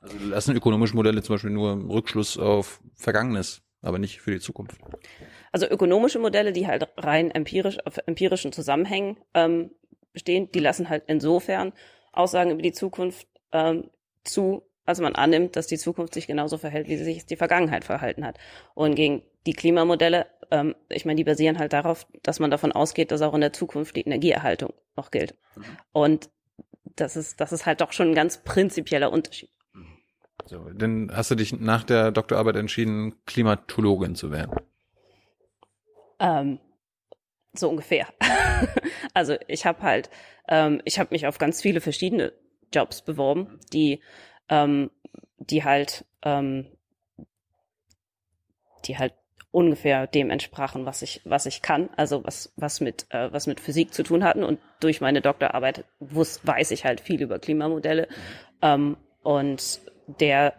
Also 0.00 0.16
lassen 0.26 0.56
ökonomische 0.56 0.96
Modelle 0.96 1.22
zum 1.22 1.34
Beispiel 1.34 1.50
nur 1.50 1.76
Rückschluss 1.88 2.36
auf 2.36 2.80
Vergangenes, 2.94 3.62
aber 3.80 3.98
nicht 3.98 4.20
für 4.20 4.32
die 4.32 4.40
Zukunft. 4.40 4.78
Also 5.52 5.66
ökonomische 5.66 6.18
Modelle, 6.18 6.52
die 6.52 6.66
halt 6.66 6.88
rein 6.96 7.30
empirisch 7.30 7.78
auf 7.86 7.98
empirischen 8.06 8.52
Zusammenhängen 8.52 9.16
ähm, 9.32 9.70
bestehen, 10.12 10.50
die 10.52 10.60
lassen 10.60 10.88
halt 10.88 11.04
insofern 11.06 11.72
Aussagen 12.12 12.50
über 12.50 12.62
die 12.62 12.72
Zukunft 12.72 13.28
ähm, 13.54 13.88
zu, 14.24 14.62
also 14.84 15.02
man 15.02 15.14
annimmt, 15.14 15.56
dass 15.56 15.66
die 15.66 15.78
Zukunft 15.78 16.12
sich 16.12 16.26
genauso 16.26 16.58
verhält, 16.58 16.88
wie 16.88 16.96
sie 16.98 17.04
sich 17.04 17.24
die 17.24 17.36
Vergangenheit 17.36 17.84
verhalten 17.84 18.26
hat. 18.26 18.36
Und 18.74 18.94
gegen 18.96 19.22
die 19.46 19.54
Klimamodelle, 19.54 20.26
ähm, 20.50 20.74
ich 20.90 21.06
meine, 21.06 21.16
die 21.16 21.24
basieren 21.24 21.58
halt 21.58 21.72
darauf, 21.72 22.06
dass 22.22 22.40
man 22.40 22.50
davon 22.50 22.72
ausgeht, 22.72 23.10
dass 23.10 23.22
auch 23.22 23.34
in 23.34 23.40
der 23.40 23.52
Zukunft 23.52 23.96
die 23.96 24.02
Energieerhaltung 24.02 24.74
noch 24.96 25.10
gilt. 25.10 25.34
Und 25.92 26.28
das 26.96 27.16
ist, 27.16 27.40
das 27.40 27.52
ist 27.52 27.64
halt 27.64 27.80
doch 27.80 27.92
schon 27.92 28.08
ein 28.08 28.14
ganz 28.14 28.42
prinzipieller 28.44 29.10
Unterschied. 29.10 29.50
So, 30.46 30.68
dann 30.74 31.10
hast 31.14 31.30
du 31.30 31.36
dich 31.36 31.58
nach 31.58 31.84
der 31.84 32.10
Doktorarbeit 32.10 32.56
entschieden, 32.56 33.14
Klimatologin 33.24 34.14
zu 34.14 34.30
werden. 34.30 34.60
Ähm, 36.18 36.58
so 37.54 37.70
ungefähr. 37.70 38.08
also 39.14 39.36
ich 39.46 39.64
habe 39.64 39.82
halt, 39.82 40.10
ähm, 40.48 40.82
ich 40.84 40.98
habe 40.98 41.10
mich 41.12 41.26
auf 41.26 41.38
ganz 41.38 41.62
viele 41.62 41.80
verschiedene 41.80 42.32
Jobs 42.72 43.02
beworben, 43.02 43.60
die, 43.72 44.00
ähm, 44.48 44.90
die 45.38 45.64
halt, 45.64 46.04
ähm, 46.22 46.66
die 48.86 48.98
halt 48.98 49.14
ungefähr 49.50 50.08
dem 50.08 50.30
entsprachen, 50.30 50.84
was 50.84 51.02
ich, 51.02 51.20
was 51.24 51.46
ich 51.46 51.62
kann, 51.62 51.88
also 51.96 52.24
was, 52.24 52.52
was 52.56 52.80
mit, 52.80 53.06
äh, 53.10 53.32
was 53.32 53.46
mit 53.46 53.60
Physik 53.60 53.94
zu 53.94 54.02
tun 54.02 54.24
hatten. 54.24 54.42
Und 54.42 54.58
durch 54.80 55.00
meine 55.00 55.20
Doktorarbeit 55.20 55.84
wus, 56.00 56.40
weiß 56.44 56.72
ich 56.72 56.84
halt 56.84 57.00
viel 57.00 57.22
über 57.22 57.38
Klimamodelle. 57.38 58.08
Ähm, 58.62 58.96
und 59.22 59.80
der, 60.06 60.54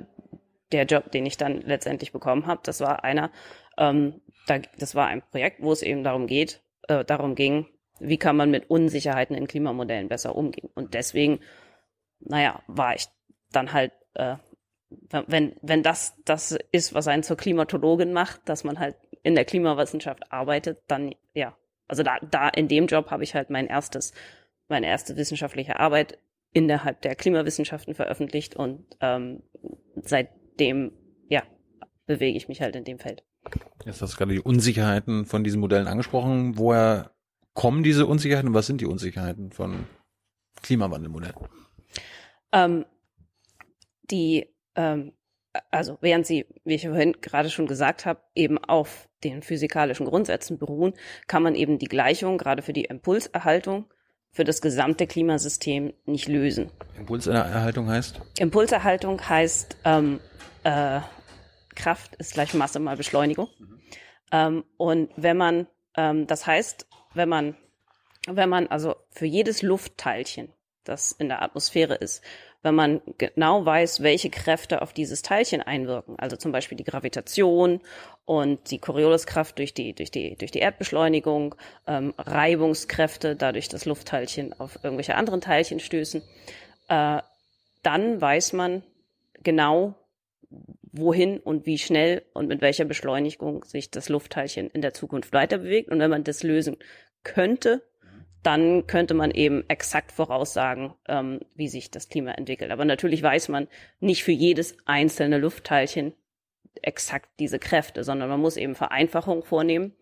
der 0.71 0.85
Job, 0.85 1.11
den 1.11 1.25
ich 1.25 1.35
dann 1.35 1.61
letztendlich 1.61 2.13
bekommen 2.13 2.47
habe, 2.47 2.61
das 2.63 2.79
war 2.79 3.03
einer, 3.03 3.31
ähm, 3.77 4.21
da, 4.47 4.59
das 4.79 4.95
war 4.95 5.07
ein 5.07 5.21
Projekt, 5.29 5.61
wo 5.61 5.73
es 5.73 5.81
eben 5.81 6.05
darum 6.05 6.25
geht, 6.25 6.61
äh, 6.87 7.03
darum 7.03 7.35
ging, 7.35 7.67
wie 7.99 8.17
kann 8.17 8.37
man 8.37 8.49
mit 8.49 8.69
Unsicherheiten 8.69 9.35
in 9.35 9.47
Klimamodellen 9.47 10.07
besser 10.07 10.35
umgehen. 10.35 10.69
Und 10.73 10.93
deswegen, 10.93 11.39
naja, 12.25 12.61
war 12.67 12.95
ich 12.95 13.07
dann 13.51 13.73
halt 13.73 13.91
äh, 14.15 14.35
wenn, 15.27 15.53
wenn 15.61 15.83
das 15.83 16.15
das 16.25 16.57
ist, 16.71 16.93
was 16.93 17.07
einen 17.07 17.23
zur 17.23 17.37
Klimatologin 17.37 18.13
macht, 18.13 18.41
dass 18.45 18.63
man 18.63 18.79
halt 18.79 18.95
in 19.23 19.35
der 19.35 19.45
Klimawissenschaft 19.45 20.31
arbeitet, 20.31 20.83
dann 20.87 21.13
ja. 21.33 21.55
Also 21.87 22.03
da, 22.03 22.17
da 22.19 22.49
in 22.49 22.67
dem 22.67 22.87
Job 22.87 23.11
habe 23.11 23.23
ich 23.23 23.35
halt 23.35 23.49
mein 23.49 23.67
erstes, 23.67 24.13
meine 24.67 24.87
erste 24.87 25.17
wissenschaftliche 25.17 25.79
Arbeit 25.79 26.17
innerhalb 26.51 27.01
der 27.01 27.15
Klimawissenschaften 27.15 27.93
veröffentlicht 27.93 28.55
und 28.55 28.85
ähm, 29.01 29.43
seitdem, 30.01 30.93
ja, 31.29 31.43
bewege 32.07 32.37
ich 32.37 32.47
mich 32.47 32.61
halt 32.61 32.75
in 32.75 32.85
dem 32.85 32.97
Feld. 32.97 33.23
Jetzt 33.85 34.01
hast 34.01 34.13
du 34.13 34.17
gerade 34.17 34.33
die 34.33 34.39
Unsicherheiten 34.39 35.25
von 35.25 35.43
diesen 35.43 35.59
Modellen 35.59 35.87
angesprochen. 35.87 36.57
Woher 36.57 37.11
kommen 37.53 37.83
diese 37.83 38.07
Unsicherheiten 38.07 38.53
was 38.53 38.65
sind 38.65 38.81
die 38.81 38.87
Unsicherheiten 38.87 39.51
von 39.51 39.85
Klimawandelmodellen? 40.63 41.35
Ähm, 42.55 42.85
die 44.09 44.47
ähm, 44.75 45.11
also 45.71 45.97
während 46.01 46.25
sie, 46.25 46.45
wie 46.63 46.75
ich 46.75 46.87
vorhin 46.87 47.13
gerade 47.21 47.49
schon 47.49 47.67
gesagt 47.67 48.05
habe, 48.05 48.21
eben 48.33 48.57
auf 48.57 49.07
den 49.23 49.41
physikalischen 49.41 50.05
Grundsätzen 50.05 50.57
beruhen, 50.57 50.93
kann 51.27 51.43
man 51.43 51.55
eben 51.55 51.79
die 51.79 51.87
Gleichung 51.87 52.37
gerade 52.37 52.61
für 52.61 52.73
die 52.73 52.85
Impulserhaltung 52.85 53.85
für 54.31 54.43
das 54.43 54.61
gesamte 54.61 55.07
Klimasystem 55.07 55.93
nicht 56.05 56.27
lösen. 56.27 56.69
Impulserhaltung 56.97 57.89
heißt? 57.89 58.19
Impulserhaltung 58.37 59.29
heißt 59.29 59.77
ähm, 59.85 60.19
äh, 60.63 60.99
Kraft 61.73 62.15
ist 62.15 62.33
gleich 62.33 62.53
Masse 62.53 62.79
mal 62.79 62.97
Beschleunigung. 62.97 63.47
Mhm. 63.57 63.79
Ähm, 64.31 64.63
und 64.77 65.09
wenn 65.15 65.37
man, 65.37 65.67
ähm, 65.95 66.27
das 66.27 66.45
heißt, 66.45 66.87
wenn 67.13 67.29
man, 67.29 67.55
wenn 68.27 68.49
man 68.49 68.67
also 68.67 68.95
für 69.09 69.25
jedes 69.25 69.61
Luftteilchen, 69.61 70.51
das 70.85 71.11
in 71.11 71.27
der 71.27 71.41
Atmosphäre 71.41 71.95
ist, 71.95 72.23
wenn 72.63 72.75
man 72.75 73.01
genau 73.17 73.65
weiß, 73.65 74.01
welche 74.01 74.29
Kräfte 74.29 74.81
auf 74.81 74.93
dieses 74.93 75.21
Teilchen 75.21 75.61
einwirken. 75.61 76.17
Also 76.17 76.35
zum 76.35 76.51
Beispiel 76.51 76.77
die 76.77 76.83
Gravitation 76.83 77.81
und 78.25 78.71
die 78.71 78.79
Corioliskraft 78.79 79.59
durch 79.59 79.73
die, 79.73 79.93
durch 79.93 80.09
die, 80.09 80.35
durch 80.35 80.51
die 80.51 80.59
Erdbeschleunigung, 80.59 81.55
ähm, 81.85 82.13
Reibungskräfte, 82.17 83.35
dadurch 83.35 83.69
dass 83.69 83.85
Luftteilchen 83.85 84.59
auf 84.59 84.79
irgendwelche 84.83 85.15
anderen 85.15 85.41
Teilchen 85.41 85.79
stößen. 85.79 86.23
Äh, 86.87 87.21
dann 87.83 88.19
weiß 88.19 88.53
man 88.53 88.81
genau, 89.43 89.93
wohin 90.91 91.39
und 91.39 91.65
wie 91.65 91.77
schnell 91.77 92.23
und 92.33 92.47
mit 92.47 92.61
welcher 92.61 92.85
Beschleunigung 92.85 93.63
sich 93.65 93.91
das 93.91 94.09
Luftteilchen 94.09 94.69
in 94.71 94.81
der 94.81 94.93
Zukunft 94.93 95.33
weiter 95.33 95.59
bewegt. 95.59 95.89
Und 95.89 95.99
wenn 95.99 96.09
man 96.09 96.23
das 96.23 96.43
lösen 96.43 96.77
könnte, 97.23 97.83
dann 98.45 98.85
könnte 98.87 99.13
man 99.13 99.31
eben 99.31 99.63
exakt 99.69 100.11
voraussagen, 100.11 100.93
ähm, 101.07 101.39
wie 101.55 101.67
sich 101.67 101.89
das 101.89 102.09
Klima 102.09 102.31
entwickelt. 102.31 102.71
Aber 102.71 102.85
natürlich 102.85 103.23
weiß 103.23 103.49
man 103.49 103.67
nicht 103.99 104.23
für 104.23 104.31
jedes 104.31 104.77
einzelne 104.85 105.37
Luftteilchen 105.37 106.13
exakt 106.81 107.29
diese 107.39 107.59
Kräfte, 107.59 108.03
sondern 108.03 108.29
man 108.29 108.39
muss 108.39 108.57
eben 108.57 108.75
Vereinfachungen 108.75 109.43
vornehmen, 109.43 109.93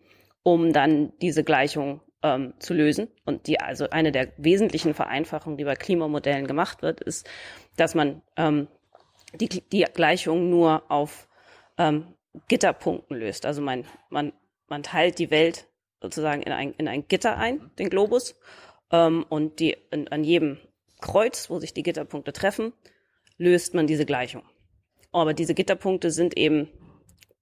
um 0.42 0.72
dann 0.72 1.12
diese 1.22 1.44
Gleichung 1.44 2.00
ähm, 2.22 2.54
zu 2.58 2.74
lösen. 2.74 3.08
Und 3.24 3.46
die, 3.46 3.60
also 3.60 3.88
eine 3.90 4.12
der 4.12 4.32
wesentlichen 4.36 4.92
Vereinfachungen, 4.92 5.56
die 5.56 5.64
bei 5.64 5.76
Klimamodellen 5.76 6.46
gemacht 6.46 6.82
wird, 6.82 7.00
ist, 7.00 7.28
dass 7.76 7.94
man 7.94 8.22
ähm, 8.36 8.68
die, 9.34 9.48
die 9.48 9.86
Gleichung 9.94 10.50
nur 10.50 10.90
auf 10.90 11.28
ähm, 11.78 12.14
Gitterpunkten 12.48 13.16
löst. 13.16 13.46
Also 13.46 13.62
man, 13.62 13.84
man, 14.10 14.32
man 14.68 14.82
teilt 14.82 15.18
die 15.18 15.30
Welt 15.30 15.66
sozusagen 16.04 16.42
in 16.42 16.52
ein, 16.52 16.74
in 16.74 16.86
ein 16.86 17.08
Gitter 17.08 17.38
ein, 17.38 17.70
den 17.78 17.88
Globus. 17.88 18.38
Ähm, 18.92 19.24
und 19.30 19.58
die, 19.58 19.74
in, 19.90 20.08
an 20.08 20.22
jedem 20.22 20.58
Kreuz, 21.00 21.48
wo 21.48 21.58
sich 21.58 21.72
die 21.72 21.82
Gitterpunkte 21.82 22.34
treffen, 22.34 22.74
löst 23.38 23.72
man 23.74 23.86
diese 23.86 24.04
Gleichung. 24.04 24.42
Aber 25.12 25.32
diese 25.32 25.54
Gitterpunkte 25.54 26.10
sind 26.10 26.36
eben 26.36 26.68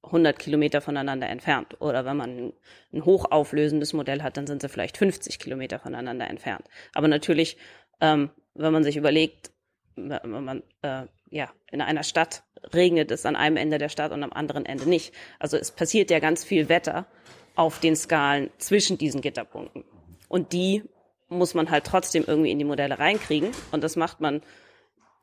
100 0.04 0.38
Kilometer 0.38 0.80
voneinander 0.80 1.28
entfernt. 1.28 1.80
Oder 1.80 2.04
wenn 2.04 2.16
man 2.16 2.52
ein 2.92 3.04
hochauflösendes 3.04 3.92
Modell 3.94 4.22
hat, 4.22 4.36
dann 4.36 4.46
sind 4.46 4.62
sie 4.62 4.68
vielleicht 4.68 4.96
50 4.96 5.40
Kilometer 5.40 5.80
voneinander 5.80 6.28
entfernt. 6.28 6.64
Aber 6.94 7.08
natürlich, 7.08 7.56
ähm, 8.00 8.30
wenn 8.54 8.72
man 8.72 8.84
sich 8.84 8.96
überlegt, 8.96 9.50
wenn 9.96 10.44
man 10.44 10.62
äh, 10.82 11.06
ja 11.30 11.50
in 11.70 11.80
einer 11.80 12.04
Stadt 12.04 12.44
regnet 12.72 13.10
es 13.10 13.26
an 13.26 13.36
einem 13.36 13.56
Ende 13.56 13.78
der 13.78 13.88
Stadt 13.88 14.12
und 14.12 14.22
am 14.22 14.32
anderen 14.32 14.66
Ende 14.66 14.88
nicht. 14.88 15.14
Also 15.38 15.56
es 15.56 15.72
passiert 15.72 16.10
ja 16.10 16.20
ganz 16.20 16.44
viel 16.44 16.68
Wetter 16.68 17.06
auf 17.54 17.80
den 17.80 17.96
Skalen 17.96 18.50
zwischen 18.58 18.98
diesen 18.98 19.20
Gitterpunkten. 19.20 19.84
Und 20.28 20.52
die 20.52 20.82
muss 21.28 21.54
man 21.54 21.70
halt 21.70 21.84
trotzdem 21.84 22.24
irgendwie 22.26 22.50
in 22.50 22.58
die 22.58 22.64
Modelle 22.64 22.98
reinkriegen. 22.98 23.50
Und 23.70 23.82
das 23.82 23.96
macht 23.96 24.20
man 24.20 24.42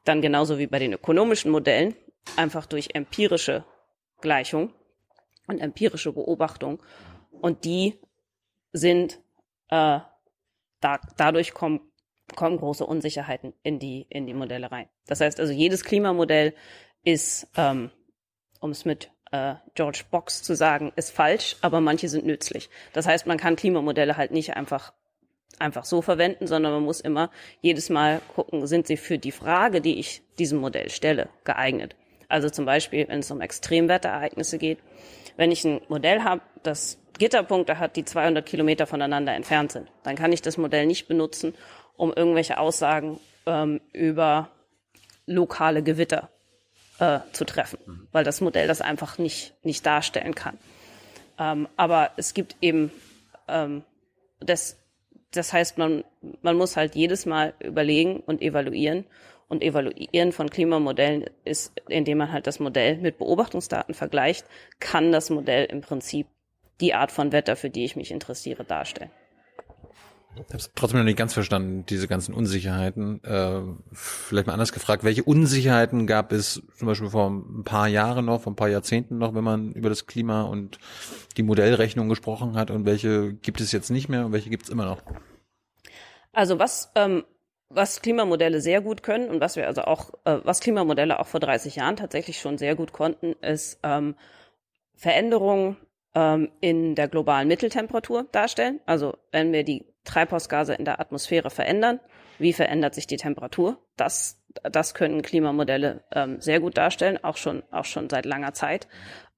dann 0.05 0.21
genauso 0.21 0.57
wie 0.57 0.67
bei 0.67 0.79
den 0.79 0.93
ökonomischen 0.93 1.51
Modellen, 1.51 1.95
einfach 2.35 2.65
durch 2.65 2.89
empirische 2.93 3.63
Gleichung 4.21 4.73
und 5.47 5.59
empirische 5.59 6.11
Beobachtung. 6.11 6.81
Und 7.31 7.65
die 7.65 7.99
sind, 8.73 9.19
äh, 9.69 9.99
da, 10.79 10.99
dadurch 11.17 11.53
kommen, 11.53 11.81
kommen 12.35 12.57
große 12.57 12.85
Unsicherheiten 12.85 13.53
in 13.63 13.79
die, 13.79 14.05
in 14.09 14.27
die 14.27 14.33
Modelle 14.33 14.71
rein. 14.71 14.89
Das 15.07 15.21
heißt 15.21 15.39
also, 15.39 15.53
jedes 15.53 15.83
Klimamodell 15.83 16.53
ist, 17.03 17.47
ähm, 17.55 17.91
um 18.59 18.71
es 18.71 18.85
mit 18.85 19.11
äh, 19.31 19.55
George 19.75 20.03
Box 20.09 20.43
zu 20.43 20.55
sagen, 20.55 20.91
ist 20.95 21.11
falsch, 21.11 21.55
aber 21.61 21.81
manche 21.81 22.09
sind 22.09 22.25
nützlich. 22.25 22.69
Das 22.93 23.07
heißt, 23.07 23.27
man 23.27 23.37
kann 23.37 23.55
Klimamodelle 23.55 24.17
halt 24.17 24.31
nicht 24.31 24.55
einfach 24.55 24.93
einfach 25.57 25.83
so 25.83 26.01
verwenden, 26.01 26.47
sondern 26.47 26.71
man 26.71 26.83
muss 26.83 27.01
immer 27.01 27.29
jedes 27.61 27.89
Mal 27.89 28.21
gucken, 28.33 28.65
sind 28.65 28.87
sie 28.87 28.95
für 28.95 29.17
die 29.17 29.31
Frage, 29.31 29.81
die 29.81 29.99
ich 29.99 30.21
diesem 30.37 30.59
Modell 30.59 30.89
stelle, 30.89 31.27
geeignet. 31.43 31.95
Also 32.29 32.49
zum 32.49 32.65
Beispiel, 32.65 33.07
wenn 33.07 33.19
es 33.19 33.31
um 33.31 33.41
Extremwetterereignisse 33.41 34.57
geht, 34.57 34.79
wenn 35.35 35.51
ich 35.51 35.65
ein 35.65 35.81
Modell 35.89 36.23
habe, 36.23 36.41
das 36.63 36.99
Gitterpunkte 37.17 37.79
hat, 37.79 37.95
die 37.95 38.05
200 38.05 38.45
Kilometer 38.45 38.87
voneinander 38.87 39.33
entfernt 39.33 39.71
sind, 39.71 39.91
dann 40.03 40.15
kann 40.15 40.31
ich 40.31 40.41
das 40.41 40.57
Modell 40.57 40.85
nicht 40.85 41.07
benutzen, 41.07 41.53
um 41.97 42.13
irgendwelche 42.13 42.59
Aussagen 42.59 43.19
ähm, 43.45 43.81
über 43.91 44.49
lokale 45.25 45.83
Gewitter 45.83 46.29
äh, 46.99 47.19
zu 47.31 47.45
treffen, 47.45 47.79
mhm. 47.85 48.07
weil 48.11 48.23
das 48.23 48.41
Modell 48.41 48.67
das 48.67 48.81
einfach 48.81 49.17
nicht, 49.17 49.53
nicht 49.63 49.85
darstellen 49.85 50.35
kann. 50.35 50.57
Ähm, 51.37 51.67
aber 51.77 52.11
es 52.17 52.33
gibt 52.33 52.57
eben, 52.61 52.91
ähm, 53.47 53.83
das, 54.39 54.77
das 55.31 55.53
heißt, 55.53 55.77
man, 55.77 56.03
man 56.41 56.57
muss 56.57 56.75
halt 56.75 56.95
jedes 56.95 57.25
Mal 57.25 57.53
überlegen 57.59 58.19
und 58.19 58.41
evaluieren. 58.41 59.05
Und 59.47 59.63
evaluieren 59.63 60.31
von 60.31 60.51
Klimamodellen 60.51 61.25
ist, 61.43 61.73
indem 61.87 62.19
man 62.19 62.31
halt 62.31 62.45
das 62.45 62.59
Modell 62.59 62.97
mit 62.97 63.17
Beobachtungsdaten 63.17 63.95
vergleicht, 63.95 64.45
kann 64.79 65.11
das 65.11 65.31
Modell 65.31 65.65
im 65.65 65.81
Prinzip 65.81 66.27
die 66.81 66.93
Art 66.93 67.11
von 67.11 67.31
Wetter, 67.31 67.55
für 67.55 67.71
die 67.71 67.83
ich 67.83 67.95
mich 67.95 68.11
interessiere, 68.11 68.63
darstellen. 68.63 69.09
Ich 70.47 70.53
habe 70.53 70.57
es 70.57 70.71
trotzdem 70.75 70.99
noch 70.99 71.05
nicht 71.05 71.17
ganz 71.17 71.33
verstanden, 71.33 71.85
diese 71.87 72.07
ganzen 72.07 72.33
Unsicherheiten. 72.33 73.23
Äh, 73.23 73.61
vielleicht 73.91 74.47
mal 74.47 74.53
anders 74.53 74.71
gefragt, 74.71 75.03
welche 75.03 75.23
Unsicherheiten 75.23 76.07
gab 76.07 76.31
es 76.31 76.61
zum 76.77 76.87
Beispiel 76.87 77.09
vor 77.09 77.29
ein 77.29 77.63
paar 77.63 77.87
Jahren 77.87 78.25
noch, 78.25 78.41
vor 78.41 78.53
ein 78.53 78.55
paar 78.55 78.69
Jahrzehnten 78.69 79.17
noch, 79.17 79.35
wenn 79.35 79.43
man 79.43 79.73
über 79.73 79.89
das 79.89 80.07
Klima 80.07 80.43
und 80.43 80.79
die 81.37 81.43
Modellrechnung 81.43 82.09
gesprochen 82.09 82.55
hat 82.55 82.71
und 82.71 82.85
welche 82.85 83.33
gibt 83.33 83.61
es 83.61 83.71
jetzt 83.71 83.89
nicht 83.89 84.09
mehr 84.09 84.25
und 84.25 84.31
welche 84.31 84.49
gibt 84.49 84.63
es 84.63 84.69
immer 84.69 84.85
noch? 84.85 85.01
Also 86.31 86.59
was, 86.59 86.91
ähm, 86.95 87.23
was 87.69 88.01
Klimamodelle 88.01 88.61
sehr 88.61 88.81
gut 88.81 89.03
können 89.03 89.29
und 89.29 89.41
was 89.41 89.55
wir 89.55 89.67
also 89.67 89.81
auch, 89.83 90.13
äh, 90.25 90.39
was 90.43 90.59
Klimamodelle 90.59 91.19
auch 91.19 91.27
vor 91.27 91.39
30 91.39 91.75
Jahren 91.75 91.95
tatsächlich 91.95 92.39
schon 92.39 92.57
sehr 92.57 92.75
gut 92.75 92.93
konnten, 92.93 93.33
ist 93.41 93.79
ähm, 93.83 94.15
Veränderungen 94.95 95.77
ähm, 96.15 96.51
in 96.61 96.95
der 96.95 97.07
globalen 97.07 97.47
Mitteltemperatur 97.47 98.27
darstellen. 98.31 98.79
Also 98.85 99.17
wenn 99.31 99.53
wir 99.53 99.63
die 99.63 99.85
Treibhausgase 100.09 100.73
in 100.73 100.85
der 100.85 100.99
Atmosphäre 100.99 101.49
verändern. 101.49 101.99
Wie 102.39 102.53
verändert 102.53 102.95
sich 102.95 103.05
die 103.05 103.17
Temperatur? 103.17 103.77
Das, 103.97 104.41
das 104.63 104.93
können 104.93 105.21
Klimamodelle 105.21 106.03
ähm, 106.11 106.39
sehr 106.41 106.59
gut 106.59 106.77
darstellen, 106.77 107.23
auch 107.23 107.37
schon, 107.37 107.63
auch 107.71 107.85
schon 107.85 108.09
seit 108.09 108.25
langer 108.25 108.53
Zeit. 108.53 108.87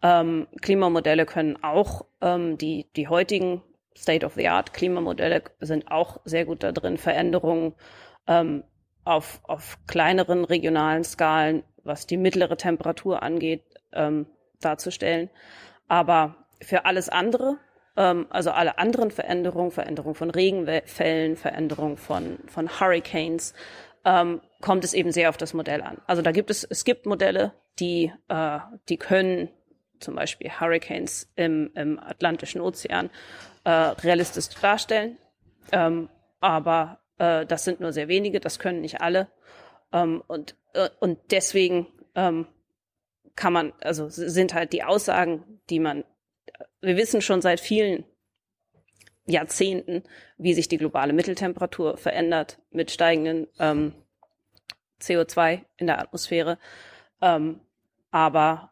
Ähm, 0.02 0.48
Klimamodelle 0.62 1.26
können 1.26 1.62
auch 1.64 2.06
ähm, 2.22 2.58
die, 2.58 2.88
die 2.96 3.08
heutigen 3.08 3.62
State-of-the-Art. 3.98 4.74
Klimamodelle 4.74 5.44
sind 5.60 5.92
auch 5.92 6.20
sehr 6.26 6.46
gut 6.46 6.64
da 6.64 6.72
drin, 6.72 6.98
Veränderungen 6.98 7.74
ähm, 8.28 8.64
auf, 9.04 9.42
auf 9.44 9.78
kleineren 9.88 10.46
regionalen 10.46 11.04
Skalen, 11.04 11.64
was 11.84 12.06
die 12.06 12.18
mittlere 12.18 12.56
Temperatur 12.56 13.24
angeht, 13.24 13.64
ähm, 13.94 14.28
darzustellen. 14.60 15.30
Aber 15.88 16.36
für 16.62 16.86
alles 16.86 17.10
andere, 17.10 17.58
also 18.02 18.52
alle 18.52 18.78
anderen 18.78 19.12
Veränderungen, 19.12 19.72
Veränderung 19.72 20.16
von 20.16 20.30
Regenfällen, 20.30 21.36
Veränderung 21.36 21.98
von, 21.98 22.40
von 22.48 22.80
Hurricanes, 22.80 23.54
ähm, 24.06 24.42
kommt 24.62 24.84
es 24.84 24.94
eben 24.94 25.12
sehr 25.12 25.30
auf 25.30 25.38
das 25.38 25.54
Modell 25.54 25.82
an. 25.82 25.98
Also 26.08 26.22
da 26.22 26.32
gibt 26.32 26.50
es, 26.50 26.64
es 26.64 26.86
gibt 26.86 27.06
Modelle, 27.06 27.54
die, 27.80 28.12
äh, 28.30 28.60
die 28.90 28.98
können 28.98 29.50
zum 30.00 30.16
Beispiel 30.16 30.50
Hurricanes 30.50 31.32
im, 31.36 31.72
im 31.76 32.00
Atlantischen 32.00 32.62
Ozean 32.62 33.10
äh, 33.64 33.70
realistisch 33.70 34.50
darstellen. 34.50 35.18
Ähm, 35.72 36.10
aber 36.40 37.00
äh, 37.18 37.46
das 37.46 37.64
sind 37.64 37.80
nur 37.80 37.94
sehr 37.94 38.08
wenige, 38.08 38.40
das 38.40 38.60
können 38.60 38.82
nicht 38.82 39.02
alle. 39.02 39.28
Ähm, 39.94 40.24
und, 40.28 40.56
äh, 40.74 40.90
und 41.00 41.20
deswegen 41.30 41.88
ähm, 42.16 42.48
kann 43.36 43.54
man, 43.54 43.74
also 43.82 44.10
sind 44.10 44.54
halt 44.54 44.74
die 44.74 44.84
Aussagen, 44.84 45.62
die 45.70 45.80
man, 45.80 46.04
wir 46.82 46.98
wissen 46.98 47.22
schon 47.22 47.42
seit 47.42 47.60
vielen 47.60 48.04
Jahrzehnten, 49.26 50.04
wie 50.38 50.54
sich 50.54 50.68
die 50.68 50.78
globale 50.78 51.14
Mitteltemperatur 51.14 51.98
verändert 51.98 52.60
mit 52.72 52.92
steigenden 52.92 53.48
ähm, 53.60 53.94
CO2 55.02 55.62
in 55.78 55.88
der 55.88 56.00
Atmosphäre. 56.00 56.58
Ähm, 57.22 57.60
aber 58.12 58.72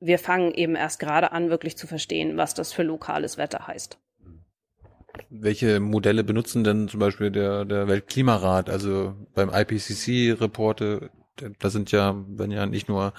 wir 0.00 0.18
fangen 0.18 0.52
eben 0.52 0.74
erst 0.74 0.98
gerade 0.98 1.32
an, 1.32 1.50
wirklich 1.50 1.76
zu 1.76 1.86
verstehen, 1.86 2.36
was 2.36 2.54
das 2.54 2.72
für 2.72 2.82
lokales 2.82 3.38
Wetter 3.38 3.66
heißt. 3.66 3.98
Welche 5.28 5.78
Modelle 5.78 6.24
benutzen 6.24 6.64
denn 6.64 6.88
zum 6.88 6.98
Beispiel 6.98 7.30
der, 7.30 7.64
der 7.64 7.86
Weltklimarat? 7.86 8.70
Also 8.70 9.14
beim 9.34 9.50
IPCC-Reporte, 9.50 11.10
da 11.58 11.70
sind 11.70 11.92
ja, 11.92 12.14
wenn 12.28 12.50
ja 12.50 12.66
nicht 12.66 12.88
nur 12.88 13.12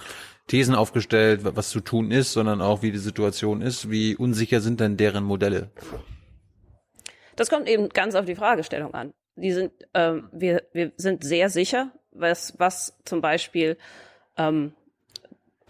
Thesen 0.47 0.75
aufgestellt, 0.75 1.41
was 1.43 1.69
zu 1.69 1.79
tun 1.79 2.11
ist, 2.11 2.33
sondern 2.33 2.61
auch 2.61 2.81
wie 2.81 2.91
die 2.91 2.97
Situation 2.97 3.61
ist. 3.61 3.89
Wie 3.89 4.15
unsicher 4.15 4.61
sind 4.61 4.79
denn 4.79 4.97
deren 4.97 5.23
Modelle? 5.23 5.71
Das 7.35 7.49
kommt 7.49 7.67
eben 7.67 7.89
ganz 7.89 8.15
auf 8.15 8.25
die 8.25 8.35
Fragestellung 8.35 8.93
an. 8.93 9.13
Die 9.35 9.51
sind, 9.51 9.71
ähm, 9.93 10.29
wir, 10.31 10.63
wir 10.73 10.91
sind 10.97 11.23
sehr 11.23 11.49
sicher, 11.49 11.91
was, 12.11 12.53
was 12.59 12.99
zum 13.05 13.21
Beispiel 13.21 13.77
ähm, 14.37 14.73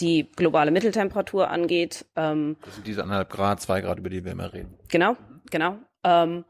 die 0.02 0.30
globale 0.36 0.72
Mitteltemperatur 0.72 1.50
angeht. 1.50 2.06
Ähm, 2.16 2.58
das 2.66 2.76
sind 2.76 2.88
diese 2.88 3.04
anderthalb 3.04 3.30
Grad, 3.30 3.62
zwei 3.62 3.82
Grad, 3.82 4.00
über 4.00 4.10
die 4.10 4.26
wir 4.26 4.32
immer 4.34 4.52
reden. 4.52 4.78
Genau, 4.90 5.16
genau. 5.50 5.78
Ähm, 6.04 6.44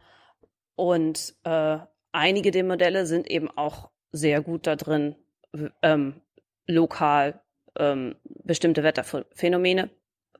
und 0.75 1.35
äh, 1.43 1.77
einige 2.11 2.51
der 2.51 2.63
Modelle 2.63 3.05
sind 3.05 3.29
eben 3.29 3.49
auch 3.51 3.89
sehr 4.11 4.41
gut 4.41 4.65
da 4.65 4.75
drin, 4.75 5.15
ähm, 5.81 6.21
lokal 6.67 7.41
ähm, 7.77 8.15
bestimmte 8.25 8.83
Wetterphänomene 8.83 9.89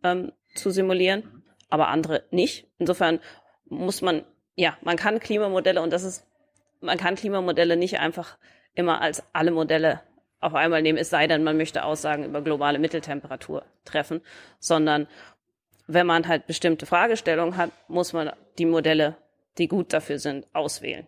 ähm, 0.03 0.31
zu 0.55 0.71
simulieren, 0.71 1.43
aber 1.69 1.87
andere 1.87 2.23
nicht. 2.31 2.67
Insofern 2.77 3.19
muss 3.65 4.01
man, 4.01 4.23
ja, 4.55 4.77
man 4.81 4.97
kann 4.97 5.19
Klimamodelle 5.19 5.81
und 5.81 5.91
das 5.91 6.03
ist, 6.03 6.25
man 6.81 6.97
kann 6.97 7.15
Klimamodelle 7.15 7.77
nicht 7.77 7.99
einfach 7.99 8.37
immer 8.75 9.01
als 9.01 9.23
alle 9.33 9.51
Modelle 9.51 10.01
auf 10.39 10.55
einmal 10.55 10.81
nehmen, 10.81 10.97
es 10.97 11.09
sei 11.09 11.25
denn, 11.27 11.43
man 11.43 11.55
möchte 11.55 11.85
Aussagen 11.85 12.25
über 12.25 12.41
globale 12.41 12.77
Mitteltemperatur 12.77 13.63
treffen, 13.85 14.21
sondern 14.59 15.07
wenn 15.87 16.05
man 16.05 16.27
halt 16.27 16.47
bestimmte 16.47 16.85
Fragestellungen 16.85 17.55
hat, 17.55 17.71
muss 17.87 18.13
man 18.13 18.31
die 18.57 18.65
Modelle, 18.65 19.15
die 19.57 19.67
gut 19.67 19.93
dafür 19.93 20.19
sind, 20.19 20.45
auswählen. 20.53 21.07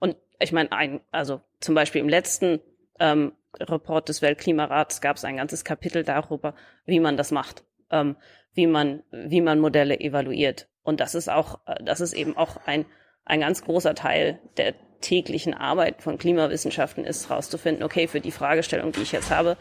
Und 0.00 0.16
ich 0.40 0.52
meine, 0.52 0.72
ein, 0.72 1.00
also 1.12 1.40
zum 1.60 1.74
Beispiel 1.74 2.00
im 2.00 2.08
letzten 2.08 2.60
ähm, 2.98 3.32
Report 3.60 4.08
des 4.08 4.22
Weltklimarats 4.22 5.00
gab 5.00 5.16
es 5.16 5.24
ein 5.24 5.36
ganzes 5.36 5.64
Kapitel 5.64 6.04
darüber, 6.04 6.54
wie 6.86 7.00
man 7.00 7.16
das 7.16 7.30
macht, 7.30 7.64
ähm, 7.90 8.16
wie 8.54 8.66
man, 8.66 9.02
wie 9.10 9.40
man 9.40 9.58
Modelle 9.58 10.00
evaluiert. 10.00 10.68
Und 10.82 11.00
das 11.00 11.14
ist 11.14 11.28
auch, 11.28 11.60
äh, 11.66 11.82
das 11.84 12.00
ist 12.00 12.12
eben 12.12 12.36
auch 12.36 12.56
ein, 12.66 12.86
ein 13.24 13.40
ganz 13.40 13.64
großer 13.64 13.94
Teil 13.94 14.38
der 14.56 14.74
täglichen 15.00 15.54
Arbeit 15.54 16.02
von 16.02 16.18
Klimawissenschaften 16.18 17.04
ist, 17.04 17.28
herauszufinden, 17.28 17.84
okay, 17.84 18.08
für 18.08 18.20
die 18.20 18.30
Fragestellung, 18.30 18.92
die 18.92 19.02
ich 19.02 19.12
jetzt 19.12 19.30
habe, 19.30 19.56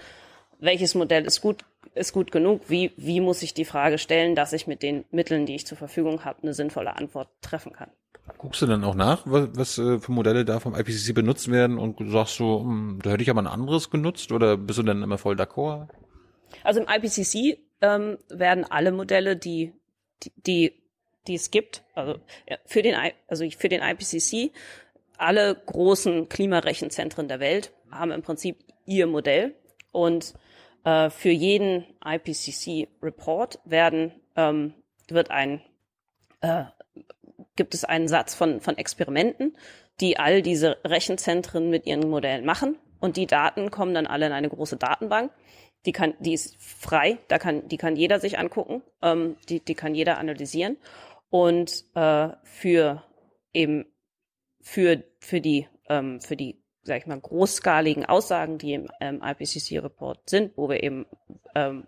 welches 0.59 0.95
Modell 0.95 1.25
ist 1.25 1.41
gut, 1.41 1.65
ist 1.95 2.13
gut 2.13 2.31
genug? 2.31 2.61
Wie, 2.67 2.93
wie 2.95 3.19
muss 3.19 3.41
ich 3.41 3.53
die 3.53 3.65
Frage 3.65 3.97
stellen, 3.97 4.35
dass 4.35 4.53
ich 4.53 4.67
mit 4.67 4.83
den 4.83 5.05
Mitteln, 5.09 5.45
die 5.45 5.55
ich 5.55 5.65
zur 5.65 5.77
Verfügung 5.77 6.23
habe, 6.23 6.43
eine 6.43 6.53
sinnvolle 6.53 6.95
Antwort 6.95 7.29
treffen 7.41 7.73
kann? 7.73 7.89
Guckst 8.37 8.61
du 8.61 8.65
dann 8.65 8.83
auch 8.83 8.95
nach, 8.95 9.23
was, 9.25 9.49
was 9.53 9.77
äh, 9.77 9.99
für 9.99 10.11
Modelle 10.11 10.45
da 10.45 10.59
vom 10.59 10.75
IPCC 10.75 11.13
benutzt 11.13 11.51
werden 11.51 11.77
und 11.77 11.97
sagst 12.11 12.35
so, 12.35 12.61
hm, 12.61 12.99
da 13.03 13.11
hätte 13.11 13.23
ich 13.23 13.29
aber 13.29 13.41
ein 13.41 13.47
anderes 13.47 13.89
genutzt 13.89 14.31
oder 14.31 14.57
bist 14.57 14.79
du 14.79 14.83
dann 14.83 15.03
immer 15.03 15.17
voll 15.17 15.35
d'accord? 15.35 15.87
Also 16.63 16.81
im 16.81 16.87
IPCC 16.87 17.59
ähm, 17.81 18.17
werden 18.29 18.65
alle 18.65 18.91
Modelle, 18.91 19.35
die, 19.35 19.73
die, 20.23 20.31
die, 20.45 20.73
die 21.27 21.35
es 21.35 21.51
gibt, 21.51 21.83
also 21.93 22.15
für 22.65 22.81
den, 22.81 22.95
also 23.27 23.49
für 23.49 23.69
den 23.69 23.81
IPCC 23.81 24.51
alle 25.17 25.55
großen 25.55 26.29
Klimarechenzentren 26.29 27.27
der 27.27 27.39
Welt 27.39 27.71
haben 27.91 28.11
im 28.11 28.23
Prinzip 28.23 28.57
ihr 28.85 29.05
Modell 29.05 29.53
und 29.91 30.33
äh, 30.83 31.09
für 31.09 31.29
jeden 31.29 31.85
IPCC-Report 32.03 33.59
werden 33.65 34.13
ähm, 34.35 34.73
wird 35.09 35.29
ein 35.29 35.61
äh, 36.41 36.63
gibt 37.55 37.73
es 37.73 37.85
einen 37.85 38.07
Satz 38.07 38.33
von 38.33 38.61
von 38.61 38.77
Experimenten, 38.77 39.57
die 39.99 40.17
all 40.17 40.41
diese 40.41 40.77
Rechenzentren 40.83 41.69
mit 41.69 41.85
ihren 41.85 42.09
Modellen 42.09 42.45
machen. 42.45 42.77
Und 42.99 43.17
die 43.17 43.27
Daten 43.27 43.71
kommen 43.71 43.93
dann 43.93 44.07
alle 44.07 44.27
in 44.27 44.31
eine 44.31 44.49
große 44.49 44.77
Datenbank. 44.77 45.31
Die 45.85 45.91
kann, 45.91 46.13
die 46.19 46.33
ist 46.33 46.55
frei, 46.61 47.17
da 47.27 47.39
kann, 47.39 47.67
die 47.67 47.77
kann 47.77 47.95
jeder 47.95 48.19
sich 48.19 48.37
angucken, 48.37 48.83
ähm, 49.01 49.35
die, 49.49 49.59
die 49.59 49.73
kann 49.73 49.95
jeder 49.95 50.19
analysieren. 50.19 50.77
Und 51.31 51.85
äh, 51.95 52.29
für 52.43 53.03
eben 53.53 53.85
für, 54.61 55.03
für 55.19 55.41
die, 55.41 55.67
ähm, 55.89 56.21
für 56.21 56.35
die, 56.35 56.61
sag 56.83 56.99
ich 56.99 57.07
mal, 57.07 57.19
großskaligen 57.19 58.05
Aussagen, 58.05 58.57
die 58.57 58.73
im 58.73 58.87
ähm, 58.99 59.21
IPCC-Report 59.23 60.29
sind, 60.29 60.55
wo 60.55 60.69
wir 60.69 60.83
eben 60.83 61.05
ähm, 61.55 61.87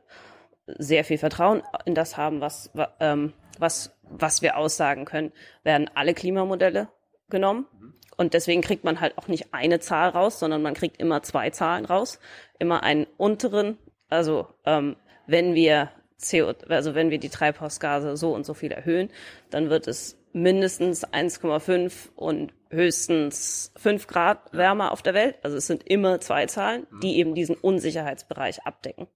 sehr 0.66 1.04
viel 1.04 1.18
Vertrauen 1.18 1.62
in 1.86 1.96
das 1.96 2.18
haben, 2.18 2.42
was, 2.42 2.72
ähm, 3.00 3.34
was, 3.60 3.96
was 4.20 4.42
wir 4.42 4.58
aussagen 4.58 5.06
können, 5.06 5.32
werden 5.64 5.90
alle 5.94 6.14
Klimamodelle 6.14 6.90
genommen. 7.30 7.68
Und 8.16 8.34
deswegen 8.34 8.62
kriegt 8.62 8.84
man 8.84 9.02
halt 9.02 9.18
auch 9.18 9.28
nicht 9.28 9.54
eine 9.54 9.80
Zahl 9.80 10.10
raus, 10.10 10.40
sondern 10.40 10.62
man 10.62 10.76
kriegt 10.76 11.02
immer 11.02 11.24
zwei 11.24 11.50
Zahlen 11.50 11.86
raus. 11.86 12.20
Immer 12.60 12.84
einen 12.84 13.08
unteren, 13.18 13.78
also 14.10 14.48
ähm, 14.66 14.96
wenn 15.26 15.56
wir 15.56 15.90
CO, 16.22 16.54
also 16.70 16.96
wenn 16.96 17.10
wir 17.10 17.18
die 17.18 17.30
Treibhausgase 17.30 18.16
so 18.16 18.34
und 18.34 18.46
so 18.46 18.54
viel 18.54 18.72
erhöhen, 18.72 19.10
dann 19.50 19.70
wird 19.70 19.88
es 19.88 20.18
mindestens 20.32 21.06
1,5 21.06 22.10
und 22.16 22.54
höchstens 22.70 23.72
5 23.78 24.08
Grad 24.08 24.52
wärmer 24.52 24.92
auf 24.92 25.02
der 25.02 25.14
Welt. 25.14 25.36
Also 25.44 25.58
es 25.58 25.68
sind 25.68 25.88
immer 25.88 26.20
zwei 26.22 26.46
Zahlen, 26.48 26.88
die 27.02 27.18
eben 27.18 27.36
diesen 27.36 27.56
Unsicherheitsbereich 27.56 28.66
abdecken. 28.66 29.08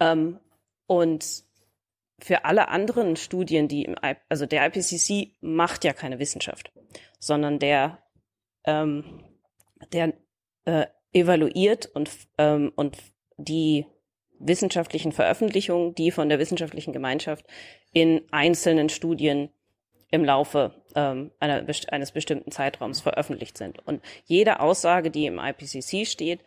Ähm, 0.00 0.38
und 0.86 1.44
für 2.20 2.44
alle 2.44 2.68
anderen 2.68 3.16
Studien, 3.16 3.68
die 3.68 3.84
im, 3.84 3.94
I 4.04 4.16
also 4.28 4.46
der 4.46 4.66
IPCC 4.66 5.34
macht 5.40 5.84
ja 5.84 5.92
keine 5.92 6.18
Wissenschaft, 6.18 6.72
sondern 7.18 7.58
der, 7.58 7.98
ähm, 8.64 9.24
der 9.92 10.14
äh, 10.64 10.86
evaluiert 11.12 11.86
und, 11.86 12.10
ähm, 12.38 12.72
und 12.76 12.96
die 13.36 13.86
wissenschaftlichen 14.38 15.12
Veröffentlichungen, 15.12 15.94
die 15.94 16.10
von 16.10 16.28
der 16.28 16.38
wissenschaftlichen 16.38 16.92
Gemeinschaft 16.92 17.46
in 17.92 18.22
einzelnen 18.30 18.88
Studien 18.88 19.50
im 20.10 20.24
Laufe 20.24 20.74
ähm, 20.94 21.30
einer, 21.38 21.64
eines 21.88 22.12
bestimmten 22.12 22.50
Zeitraums 22.50 23.00
veröffentlicht 23.00 23.56
sind. 23.56 23.86
Und 23.86 24.02
jede 24.24 24.60
Aussage, 24.60 25.10
die 25.10 25.26
im 25.26 25.38
IPCC 25.38 26.06
steht, 26.06 26.40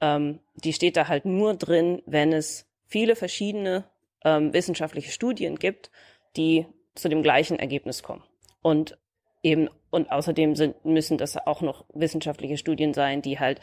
ähm, 0.00 0.40
die 0.54 0.72
steht 0.72 0.96
da 0.96 1.08
halt 1.08 1.24
nur 1.24 1.54
drin, 1.54 2.02
wenn 2.06 2.32
es 2.32 2.66
viele 2.86 3.16
verschiedene 3.16 3.84
ähm, 4.24 4.52
wissenschaftliche 4.52 5.10
Studien 5.10 5.56
gibt, 5.56 5.90
die 6.36 6.66
zu 6.94 7.08
dem 7.08 7.22
gleichen 7.22 7.58
Ergebnis 7.58 8.02
kommen. 8.02 8.22
Und 8.62 8.98
eben, 9.42 9.68
und 9.90 10.10
außerdem 10.10 10.56
sind, 10.56 10.84
müssen 10.84 11.18
das 11.18 11.36
auch 11.36 11.60
noch 11.60 11.84
wissenschaftliche 11.92 12.56
Studien 12.56 12.94
sein, 12.94 13.22
die 13.22 13.38
halt 13.38 13.60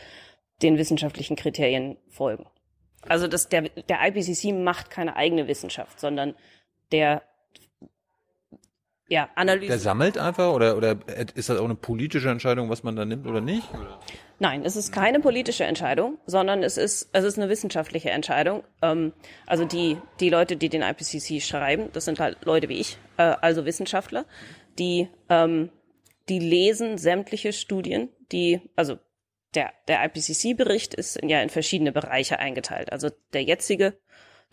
den 0.61 0.77
wissenschaftlichen 0.77 1.35
Kriterien 1.35 1.97
folgen. 2.09 2.47
Also 3.07 3.27
das, 3.27 3.47
der, 3.49 3.69
der 3.69 3.99
IPCC 4.07 4.53
macht 4.53 4.89
keine 4.89 5.15
eigene 5.15 5.47
Wissenschaft, 5.47 5.99
sondern 5.99 6.35
der 6.91 7.21
ja, 9.07 9.29
Analyse. 9.35 9.67
Der 9.69 9.79
sammelt 9.79 10.17
einfach 10.17 10.53
oder, 10.53 10.75
oder 10.75 10.97
ist 11.35 11.49
das 11.49 11.57
auch 11.57 11.65
eine 11.65 11.75
politische 11.75 12.29
Entscheidung, 12.29 12.69
was 12.69 12.83
man 12.83 12.95
da 12.95 13.05
nimmt 13.05 13.25
oder 13.25 13.41
nicht? 13.41 13.67
Oder? 13.73 13.99
Nein, 14.39 14.63
es 14.65 14.75
ist 14.75 14.91
keine 14.91 15.19
politische 15.19 15.63
Entscheidung, 15.63 16.17
sondern 16.25 16.61
es 16.61 16.77
ist, 16.77 17.09
es 17.13 17.23
ist 17.23 17.39
eine 17.39 17.49
wissenschaftliche 17.49 18.11
Entscheidung. 18.11 18.63
Ähm, 18.81 19.13
also 19.45 19.65
die, 19.65 19.97
die 20.19 20.29
Leute, 20.29 20.57
die 20.57 20.69
den 20.69 20.81
IPCC 20.81 21.41
schreiben, 21.41 21.89
das 21.93 22.05
sind 22.05 22.19
halt 22.19 22.45
Leute 22.45 22.69
wie 22.69 22.79
ich, 22.79 22.97
äh, 23.17 23.35
also 23.41 23.65
Wissenschaftler, 23.65 24.25
die, 24.77 25.09
ähm, 25.29 25.69
die 26.29 26.39
lesen 26.39 26.97
sämtliche 26.97 27.53
Studien, 27.53 28.09
die, 28.31 28.61
also 28.75 28.97
der, 29.55 29.71
der 29.87 30.03
IPCC-Bericht 30.05 30.93
ist 30.93 31.19
ja 31.23 31.41
in 31.41 31.49
verschiedene 31.49 31.91
Bereiche 31.91 32.37
eingeteilt. 32.37 32.91
Also 32.91 33.09
der 33.33 33.43
jetzige, 33.43 33.97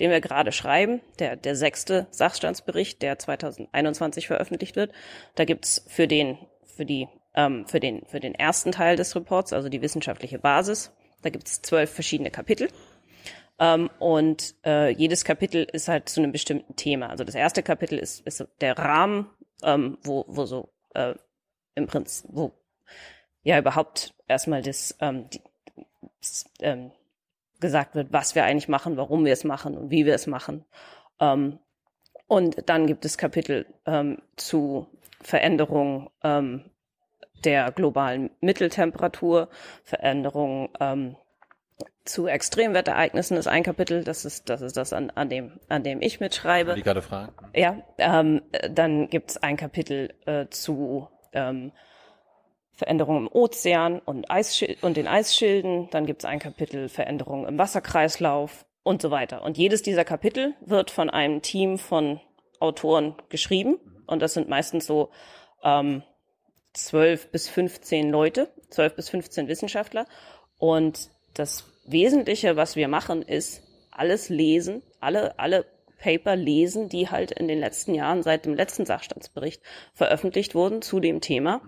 den 0.00 0.10
wir 0.10 0.20
gerade 0.20 0.52
schreiben, 0.52 1.00
der, 1.18 1.36
der 1.36 1.56
sechste 1.56 2.06
Sachstandsbericht, 2.10 3.02
der 3.02 3.18
2021 3.18 4.26
veröffentlicht 4.26 4.76
wird, 4.76 4.92
da 5.34 5.44
gibt's 5.44 5.84
für 5.88 6.08
den, 6.08 6.38
für 6.64 6.84
die, 6.84 7.08
ähm, 7.34 7.66
für 7.66 7.80
den, 7.80 8.04
für 8.06 8.20
den 8.20 8.34
ersten 8.34 8.72
Teil 8.72 8.96
des 8.96 9.14
Reports, 9.14 9.52
also 9.52 9.68
die 9.68 9.82
wissenschaftliche 9.82 10.38
Basis, 10.38 10.92
da 11.22 11.30
gibt's 11.30 11.62
zwölf 11.62 11.90
verschiedene 11.90 12.30
Kapitel. 12.30 12.68
Ähm, 13.58 13.88
und 13.98 14.54
äh, 14.64 14.90
jedes 14.90 15.24
Kapitel 15.24 15.64
ist 15.64 15.88
halt 15.88 16.08
zu 16.08 16.20
einem 16.20 16.32
bestimmten 16.32 16.74
Thema. 16.76 17.08
Also 17.10 17.24
das 17.24 17.36
erste 17.36 17.62
Kapitel 17.62 17.98
ist, 17.98 18.26
ist 18.26 18.46
der 18.60 18.76
Rahmen, 18.76 19.30
ähm, 19.62 19.98
wo, 20.02 20.24
wo 20.26 20.44
so 20.44 20.70
äh, 20.94 21.14
im 21.76 21.86
Prinzip, 21.86 22.28
wo 22.32 22.52
ja 23.42 23.58
überhaupt 23.58 24.14
erstmal 24.26 24.62
das, 24.62 24.96
ähm, 25.00 25.28
die, 25.30 25.40
das 26.20 26.44
ähm, 26.60 26.90
gesagt 27.64 27.94
wird, 27.94 28.12
was 28.12 28.34
wir 28.34 28.44
eigentlich 28.44 28.68
machen, 28.68 28.98
warum 28.98 29.24
wir 29.24 29.32
es 29.32 29.42
machen 29.42 29.74
und 29.74 29.90
wie 29.90 30.04
wir 30.04 30.14
es 30.14 30.26
machen. 30.26 30.66
Ähm, 31.18 31.58
und 32.26 32.68
dann 32.68 32.86
gibt 32.86 33.06
es 33.06 33.16
Kapitel 33.16 33.64
ähm, 33.86 34.18
zu 34.36 34.86
Veränderungen 35.22 36.10
ähm, 36.22 36.70
der 37.42 37.72
globalen 37.72 38.30
Mitteltemperatur, 38.42 39.48
Veränderungen 39.82 40.68
ähm, 40.78 41.16
zu 42.04 42.26
Extremwetterereignissen 42.26 43.38
ist 43.38 43.46
ein 43.46 43.62
Kapitel, 43.62 44.04
das 44.04 44.26
ist 44.26 44.50
das, 44.50 44.60
ist 44.60 44.76
das 44.76 44.92
an, 44.92 45.08
an, 45.14 45.30
dem, 45.30 45.58
an 45.70 45.82
dem 45.82 46.02
ich 46.02 46.20
mitschreibe. 46.20 46.74
Die 46.74 46.82
gerade 46.82 47.00
fragen. 47.00 47.32
Ja, 47.54 47.82
ähm, 47.96 48.42
dann 48.70 49.08
gibt 49.08 49.30
es 49.30 49.42
ein 49.42 49.56
Kapitel 49.56 50.12
äh, 50.26 50.48
zu 50.50 51.08
ähm, 51.32 51.72
Veränderungen 52.74 53.26
im 53.26 53.32
Ozean 53.32 54.00
und, 54.00 54.30
Eisschild 54.30 54.82
und 54.82 54.96
den 54.96 55.06
Eisschilden. 55.06 55.88
Dann 55.90 56.06
gibt 56.06 56.22
es 56.22 56.24
ein 56.24 56.40
Kapitel 56.40 56.88
Veränderungen 56.88 57.46
im 57.46 57.58
Wasserkreislauf 57.58 58.66
und 58.82 59.00
so 59.00 59.10
weiter. 59.10 59.42
Und 59.42 59.56
jedes 59.56 59.82
dieser 59.82 60.04
Kapitel 60.04 60.54
wird 60.60 60.90
von 60.90 61.08
einem 61.08 61.42
Team 61.42 61.78
von 61.78 62.20
Autoren 62.60 63.14
geschrieben. 63.28 63.78
Und 64.06 64.20
das 64.22 64.34
sind 64.34 64.48
meistens 64.48 64.86
so 64.86 65.10
ähm, 65.62 66.02
12 66.74 67.30
bis 67.30 67.48
15 67.48 68.10
Leute, 68.10 68.48
12 68.70 68.96
bis 68.96 69.08
15 69.08 69.48
Wissenschaftler. 69.48 70.06
Und 70.58 71.10
das 71.34 71.64
Wesentliche, 71.86 72.56
was 72.56 72.76
wir 72.76 72.88
machen, 72.88 73.22
ist 73.22 73.62
alles 73.90 74.28
lesen, 74.28 74.82
alle, 75.00 75.38
alle 75.38 75.64
Paper 75.98 76.34
lesen, 76.34 76.88
die 76.88 77.08
halt 77.08 77.30
in 77.30 77.46
den 77.46 77.60
letzten 77.60 77.94
Jahren 77.94 78.22
seit 78.22 78.44
dem 78.44 78.54
letzten 78.54 78.84
Sachstandsbericht 78.84 79.62
veröffentlicht 79.94 80.54
wurden 80.54 80.82
zu 80.82 80.98
dem 80.98 81.20
Thema 81.20 81.62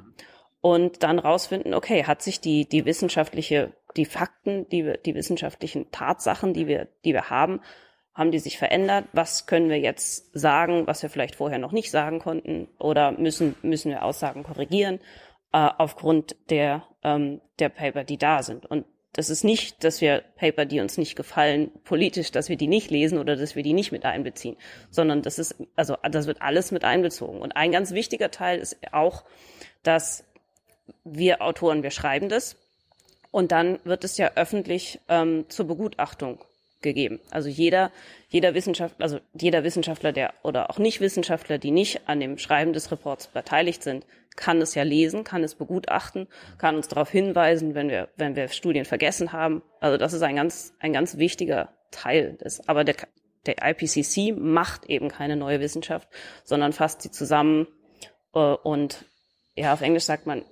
und 0.67 1.05
dann 1.05 1.21
rausfinden, 1.21 1.75
okay, 1.75 2.07
hat 2.07 2.23
sich 2.23 2.41
die, 2.41 2.69
die 2.69 2.85
wissenschaftliche, 2.87 3.73
die 3.97 4.05
Fakten, 4.05 4.69
die 4.69 4.95
die 5.07 5.15
wissenschaftlichen 5.15 5.93
Tatsachen, 5.93 6.55
die 6.55 6.67
wir, 6.67 6.89
die 7.05 7.13
wir 7.13 7.31
haben, 7.31 7.61
haben 8.15 8.33
die 8.33 8.41
sich 8.41 8.59
verändert? 8.59 9.05
Was 9.13 9.47
können 9.47 9.69
wir 9.69 9.79
jetzt 9.79 10.37
sagen, 10.37 10.89
was 10.89 11.05
wir 11.05 11.09
vielleicht 11.09 11.37
vorher 11.37 11.61
noch 11.61 11.71
nicht 11.71 11.93
sagen 11.93 12.19
konnten? 12.19 12.67
Oder 12.81 13.13
müssen, 13.13 13.55
müssen 13.63 13.93
wir 13.93 14.03
Aussagen 14.03 14.43
korrigieren 14.43 14.99
äh, 15.53 15.69
aufgrund 15.79 16.35
der, 16.51 16.83
ähm, 17.05 17.41
der 17.61 17.69
Paper, 17.69 18.03
die 18.03 18.19
da 18.19 18.43
sind? 18.43 18.67
Und 18.67 18.87
das 19.13 19.31
ist 19.31 19.45
nicht, 19.45 19.85
dass 19.85 20.01
wir 20.01 20.25
Paper, 20.35 20.65
die 20.65 20.81
uns 20.81 20.99
nicht 20.99 21.15
gefallen, 21.15 21.71
politisch, 21.85 22.33
dass 22.33 22.49
wir 22.49 22.57
die 22.57 22.67
nicht 22.67 22.91
lesen 22.91 23.19
oder 23.19 23.37
dass 23.37 23.55
wir 23.55 23.63
die 23.63 23.73
nicht 23.73 23.93
mit 23.93 24.05
einbeziehen, 24.05 24.57
sondern 24.91 25.23
das 25.23 25.39
ist, 25.39 25.55
also 25.77 25.97
das 26.11 26.27
wird 26.27 26.43
alles 26.43 26.73
mit 26.73 26.83
einbezogen. 26.83 27.41
Und 27.41 27.53
ein 27.53 27.71
ganz 27.71 27.93
wichtiger 27.93 28.33
Teil 28.33 28.59
ist 28.59 28.79
auch, 28.91 29.23
dass 29.85 30.26
wir 31.05 31.43
Autoren, 31.43 31.83
wir 31.83 31.91
schreiben 31.91 32.29
das 32.29 32.57
und 33.31 33.53
dann 33.53 33.79
wird 33.85 34.05
es 34.05 34.17
ja 34.19 34.33
öffentlich 34.35 35.01
ähm, 35.09 35.47
zur 35.49 35.67
Begutachtung 35.67 36.39
gegeben. 36.83 37.21
Also 37.31 37.49
jeder, 37.49 37.91
jeder 38.29 38.55
Wissenschaftler, 38.55 39.03
also 39.03 39.19
jeder 39.35 39.65
Wissenschaftler, 39.65 40.13
der 40.13 40.33
oder 40.43 40.71
auch 40.71 40.79
Nicht-Wissenschaftler, 40.79 41.59
die 41.59 41.71
nicht 41.71 42.09
an 42.09 42.21
dem 42.21 42.39
Schreiben 42.39 42.73
des 42.73 42.91
Reports 42.91 43.29
beteiligt 43.29 43.83
sind, 43.83 44.07
kann 44.37 44.61
es 44.61 44.75
ja 44.75 44.83
lesen, 44.83 45.25
kann 45.25 45.43
es 45.43 45.55
begutachten, 45.55 46.29
kann 46.59 46.77
uns 46.77 46.89
darauf 46.89 47.11
hinweisen, 47.11 47.75
wenn 47.75 47.89
wir, 47.89 48.09
wenn 48.17 48.37
wir 48.37 48.49
Studien 48.49 48.85
vergessen 48.85 49.33
haben. 49.33 49.63
Also 49.81 49.97
das 49.97 50.13
ist 50.13 50.23
ein 50.23 50.37
ganz, 50.37 50.75
ein 50.79 50.93
ganz 50.93 51.17
wichtiger 51.17 51.71
Teil 51.91 52.35
des. 52.35 52.69
Aber 52.69 52.85
der, 52.85 52.97
der 53.47 53.57
IPCC 53.63 54.37
macht 54.37 54.87
eben 54.87 55.09
keine 55.09 55.37
neue 55.37 55.61
Wissenschaft, 55.61 56.09
sondern 56.45 56.73
fasst 56.73 57.03
sie 57.03 57.11
zusammen 57.11 57.67
äh, 58.35 58.39
und 58.39 59.05
ja, 59.57 59.73
auf 59.73 59.81
Englisch 59.81 60.05
sagt 60.05 60.27
man 60.27 60.45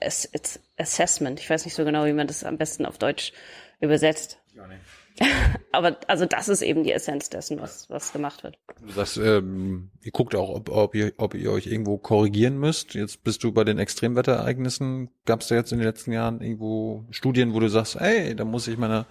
Assessment. 0.00 1.40
Ich 1.40 1.50
weiß 1.50 1.64
nicht 1.64 1.74
so 1.74 1.84
genau, 1.84 2.04
wie 2.06 2.12
man 2.12 2.26
das 2.26 2.44
am 2.44 2.58
besten 2.58 2.86
auf 2.86 2.98
Deutsch 2.98 3.32
übersetzt. 3.80 4.38
Ja, 4.54 4.66
nee. 4.66 4.76
Aber 5.72 5.98
also 6.06 6.26
das 6.26 6.48
ist 6.48 6.62
eben 6.62 6.82
die 6.82 6.92
Essenz 6.92 7.28
dessen, 7.28 7.60
was, 7.60 7.90
was 7.90 8.12
gemacht 8.12 8.42
wird. 8.42 8.58
Du 8.80 8.90
sagst, 8.90 9.18
ähm, 9.18 9.90
ihr 10.02 10.12
guckt 10.12 10.34
auch, 10.34 10.48
ob, 10.48 10.70
ob, 10.70 10.94
ihr, 10.94 11.12
ob 11.18 11.34
ihr 11.34 11.52
euch 11.52 11.66
irgendwo 11.66 11.98
korrigieren 11.98 12.58
müsst. 12.58 12.94
Jetzt 12.94 13.22
bist 13.22 13.44
du 13.44 13.52
bei 13.52 13.64
den 13.64 13.78
Extremwetterereignissen. 13.78 15.10
Gab 15.26 15.42
es 15.42 15.48
da 15.48 15.56
jetzt 15.56 15.72
in 15.72 15.78
den 15.78 15.86
letzten 15.86 16.12
Jahren 16.12 16.40
irgendwo 16.40 17.06
Studien, 17.10 17.52
wo 17.54 17.60
du 17.60 17.68
sagst, 17.68 17.96
ey, 17.96 18.34
da 18.34 18.44
muss 18.44 18.68
ich 18.68 18.78
meine, 18.78 19.06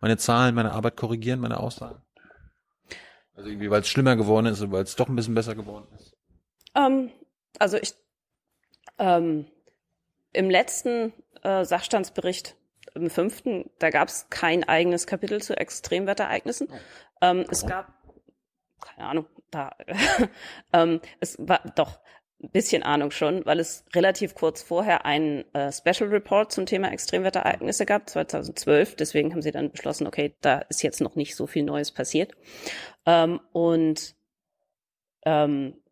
meine 0.00 0.16
Zahlen, 0.16 0.54
meine 0.54 0.72
Arbeit 0.72 0.96
korrigieren, 0.96 1.40
meine 1.40 1.60
Aussagen? 1.60 2.02
Also 3.34 3.50
irgendwie, 3.50 3.70
weil 3.70 3.82
es 3.82 3.88
schlimmer 3.88 4.16
geworden 4.16 4.46
ist 4.46 4.62
oder 4.62 4.72
weil 4.72 4.82
es 4.82 4.96
doch 4.96 5.08
ein 5.08 5.16
bisschen 5.16 5.34
besser 5.34 5.54
geworden 5.54 5.86
ist? 5.96 6.16
Ähm, 6.74 7.10
also 7.58 7.76
ich, 7.76 7.94
ähm, 8.98 9.46
im 10.36 10.50
letzten 10.50 11.12
äh, 11.42 11.64
Sachstandsbericht, 11.64 12.56
im 12.94 13.10
fünften, 13.10 13.70
da 13.78 13.90
gab 13.90 14.08
es 14.08 14.28
kein 14.30 14.64
eigenes 14.64 15.06
Kapitel 15.06 15.42
zu 15.42 15.56
Extremwetterereignissen. 15.56 16.68
Oh. 16.70 16.76
Ähm, 17.22 17.44
es 17.50 17.66
gab, 17.66 17.92
keine 18.80 19.08
Ahnung, 19.08 19.26
da, 19.50 19.70
ähm, 20.72 21.00
es 21.20 21.36
war 21.38 21.60
doch 21.74 21.98
ein 22.42 22.50
bisschen 22.50 22.82
Ahnung 22.82 23.10
schon, 23.10 23.46
weil 23.46 23.60
es 23.60 23.84
relativ 23.94 24.34
kurz 24.34 24.62
vorher 24.62 25.06
einen 25.06 25.44
äh, 25.54 25.72
Special 25.72 26.10
Report 26.10 26.52
zum 26.52 26.66
Thema 26.66 26.92
Extremwetterereignisse 26.92 27.86
gab, 27.86 28.08
2012. 28.08 28.96
Deswegen 28.96 29.32
haben 29.32 29.42
sie 29.42 29.52
dann 29.52 29.70
beschlossen, 29.70 30.06
okay, 30.06 30.36
da 30.42 30.58
ist 30.68 30.82
jetzt 30.82 31.00
noch 31.00 31.16
nicht 31.16 31.34
so 31.34 31.46
viel 31.46 31.64
Neues 31.64 31.92
passiert. 31.92 32.32
Ähm, 33.06 33.40
und 33.52 34.14
ähm, 35.24 35.82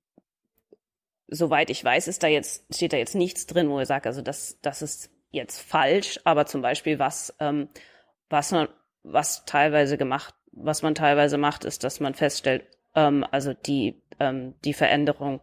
soweit 1.29 1.71
ich 1.71 1.85
weiß, 1.85 2.09
ist 2.09 2.23
da 2.23 2.27
jetzt, 2.27 2.65
steht 2.75 2.93
da 2.93 2.97
jetzt 2.97 3.15
nichts 3.15 3.47
drin, 3.47 3.69
wo 3.69 3.81
ich 3.81 3.89
sage, 3.89 4.09
also 4.09 4.23
das, 4.23 4.59
das 4.63 4.83
ist 4.83 5.11
jetzt 5.31 5.61
falsch, 5.61 6.21
aber 6.25 6.47
zum 6.47 6.63
Beispiel 6.63 6.99
was, 6.99 7.35
ähm, 7.41 7.69
was 8.31 8.53
man, 8.53 8.69
was 9.03 9.45
teilweise 9.45 9.99
gemacht, 9.99 10.35
was 10.53 10.83
man 10.83 10.95
teilweise 10.95 11.39
macht, 11.39 11.65
ist, 11.65 11.85
dass 11.85 12.01
man 12.01 12.15
feststellt, 12.15 12.65
ähm, 12.95 13.25
also 13.31 13.53
die, 13.53 14.03
ähm, 14.21 14.55
die 14.65 14.75
Veränderung, 14.75 15.41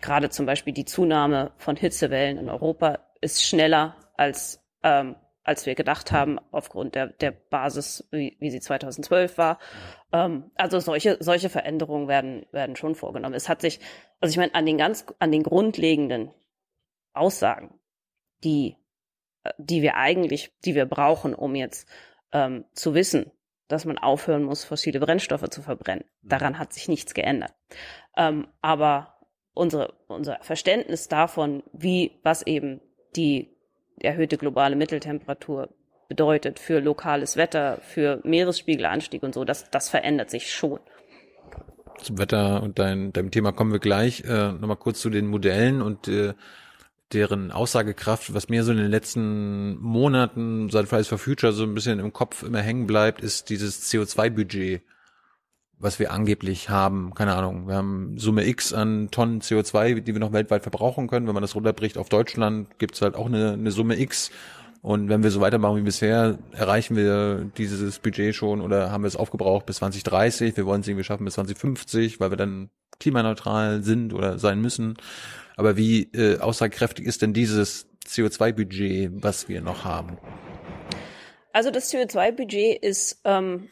gerade 0.00 0.30
zum 0.30 0.46
Beispiel 0.46 0.72
die 0.72 0.84
Zunahme 0.84 1.52
von 1.58 1.76
Hitzewellen 1.76 2.38
in 2.38 2.48
Europa 2.48 3.00
ist 3.20 3.44
schneller 3.44 3.96
als 4.16 4.62
ähm, 4.82 5.16
als 5.46 5.64
wir 5.64 5.76
gedacht 5.76 6.10
haben, 6.10 6.40
aufgrund 6.50 6.96
der, 6.96 7.06
der 7.06 7.30
Basis, 7.30 8.08
wie, 8.10 8.36
wie 8.40 8.50
sie 8.50 8.60
2012 8.60 9.38
war. 9.38 9.58
Ähm, 10.12 10.50
also 10.56 10.80
solche, 10.80 11.18
solche 11.20 11.48
Veränderungen 11.48 12.08
werden, 12.08 12.46
werden 12.50 12.74
schon 12.74 12.96
vorgenommen. 12.96 13.34
Es 13.34 13.48
hat 13.48 13.60
sich, 13.60 13.78
also 14.20 14.32
ich 14.32 14.38
meine, 14.38 14.54
an 14.56 14.66
den 14.66 14.76
ganz, 14.76 15.06
an 15.20 15.30
den 15.30 15.44
grundlegenden 15.44 16.32
Aussagen, 17.12 17.78
die, 18.42 18.76
die 19.56 19.82
wir 19.82 19.94
eigentlich, 19.94 20.52
die 20.64 20.74
wir 20.74 20.86
brauchen, 20.86 21.32
um 21.32 21.54
jetzt 21.54 21.88
ähm, 22.32 22.64
zu 22.72 22.94
wissen, 22.94 23.30
dass 23.68 23.84
man 23.84 23.98
aufhören 23.98 24.42
muss, 24.42 24.64
fossile 24.64 24.98
Brennstoffe 24.98 25.48
zu 25.48 25.62
verbrennen. 25.62 26.04
Mhm. 26.22 26.28
Daran 26.28 26.58
hat 26.58 26.72
sich 26.72 26.88
nichts 26.88 27.14
geändert. 27.14 27.54
Ähm, 28.16 28.48
aber 28.62 29.20
unsere, 29.54 29.94
unser 30.08 30.38
Verständnis 30.42 31.06
davon, 31.06 31.62
wie, 31.72 32.18
was 32.24 32.42
eben 32.42 32.80
die 33.14 33.55
erhöhte 34.00 34.36
globale 34.36 34.76
Mitteltemperatur 34.76 35.68
bedeutet 36.08 36.58
für 36.58 36.80
lokales 36.80 37.36
Wetter, 37.36 37.78
für 37.82 38.20
Meeresspiegelanstieg 38.24 39.22
und 39.22 39.34
so, 39.34 39.44
das, 39.44 39.70
das 39.70 39.88
verändert 39.88 40.30
sich 40.30 40.52
schon. 40.52 40.78
Zum 42.02 42.18
Wetter 42.18 42.62
und 42.62 42.78
dein, 42.78 43.12
deinem 43.12 43.30
Thema 43.30 43.52
kommen 43.52 43.72
wir 43.72 43.78
gleich. 43.78 44.22
Äh, 44.24 44.52
Nochmal 44.52 44.76
kurz 44.76 45.00
zu 45.00 45.10
den 45.10 45.26
Modellen 45.26 45.80
und 45.80 46.08
äh, 46.08 46.34
deren 47.12 47.52
Aussagekraft, 47.52 48.34
was 48.34 48.48
mir 48.48 48.64
so 48.64 48.72
in 48.72 48.78
den 48.78 48.90
letzten 48.90 49.78
Monaten 49.80 50.68
seit 50.70 50.88
Fridays 50.88 51.08
for 51.08 51.18
Future 51.18 51.52
so 51.52 51.62
ein 51.62 51.74
bisschen 51.74 51.98
im 51.98 52.12
Kopf 52.12 52.42
immer 52.42 52.60
hängen 52.60 52.86
bleibt, 52.86 53.22
ist 53.22 53.48
dieses 53.48 53.90
CO2-Budget, 53.90 54.82
was 55.78 55.98
wir 55.98 56.12
angeblich 56.12 56.70
haben. 56.70 57.14
Keine 57.14 57.34
Ahnung, 57.34 57.68
wir 57.68 57.74
haben 57.74 58.18
Summe 58.18 58.46
X 58.46 58.72
an 58.72 59.10
Tonnen 59.10 59.40
CO2, 59.40 60.00
die 60.00 60.14
wir 60.14 60.20
noch 60.20 60.32
weltweit 60.32 60.62
verbrauchen 60.62 61.06
können. 61.08 61.26
Wenn 61.26 61.34
man 61.34 61.42
das 61.42 61.54
runterbricht 61.54 61.98
auf 61.98 62.08
Deutschland, 62.08 62.78
gibt's 62.78 63.02
halt 63.02 63.14
auch 63.14 63.26
eine, 63.26 63.52
eine 63.52 63.70
Summe 63.70 63.98
X. 64.00 64.30
Und 64.82 65.08
wenn 65.08 65.22
wir 65.22 65.30
so 65.30 65.40
weitermachen 65.40 65.76
wie 65.76 65.82
bisher, 65.82 66.38
erreichen 66.52 66.96
wir 66.96 67.50
dieses 67.58 67.98
Budget 67.98 68.34
schon 68.34 68.60
oder 68.60 68.92
haben 68.92 69.02
wir 69.02 69.08
es 69.08 69.16
aufgebraucht 69.16 69.66
bis 69.66 69.76
2030. 69.76 70.56
Wir 70.56 70.64
wollen 70.64 70.80
es 70.80 70.88
irgendwie 70.88 71.04
schaffen 71.04 71.24
bis 71.24 71.34
2050, 71.34 72.20
weil 72.20 72.30
wir 72.30 72.36
dann 72.36 72.70
klimaneutral 73.00 73.82
sind 73.82 74.14
oder 74.14 74.38
sein 74.38 74.60
müssen. 74.60 74.94
Aber 75.56 75.76
wie 75.76 76.04
äh, 76.12 76.38
aussagekräftig 76.38 77.04
ist 77.04 77.22
denn 77.22 77.32
dieses 77.32 77.88
CO2-Budget, 78.06 79.10
was 79.14 79.48
wir 79.48 79.60
noch 79.60 79.84
haben? 79.84 80.18
Also 81.52 81.70
das 81.70 81.92
CO2-Budget 81.92 82.82
ist 82.82 83.20
ähm, 83.24 83.68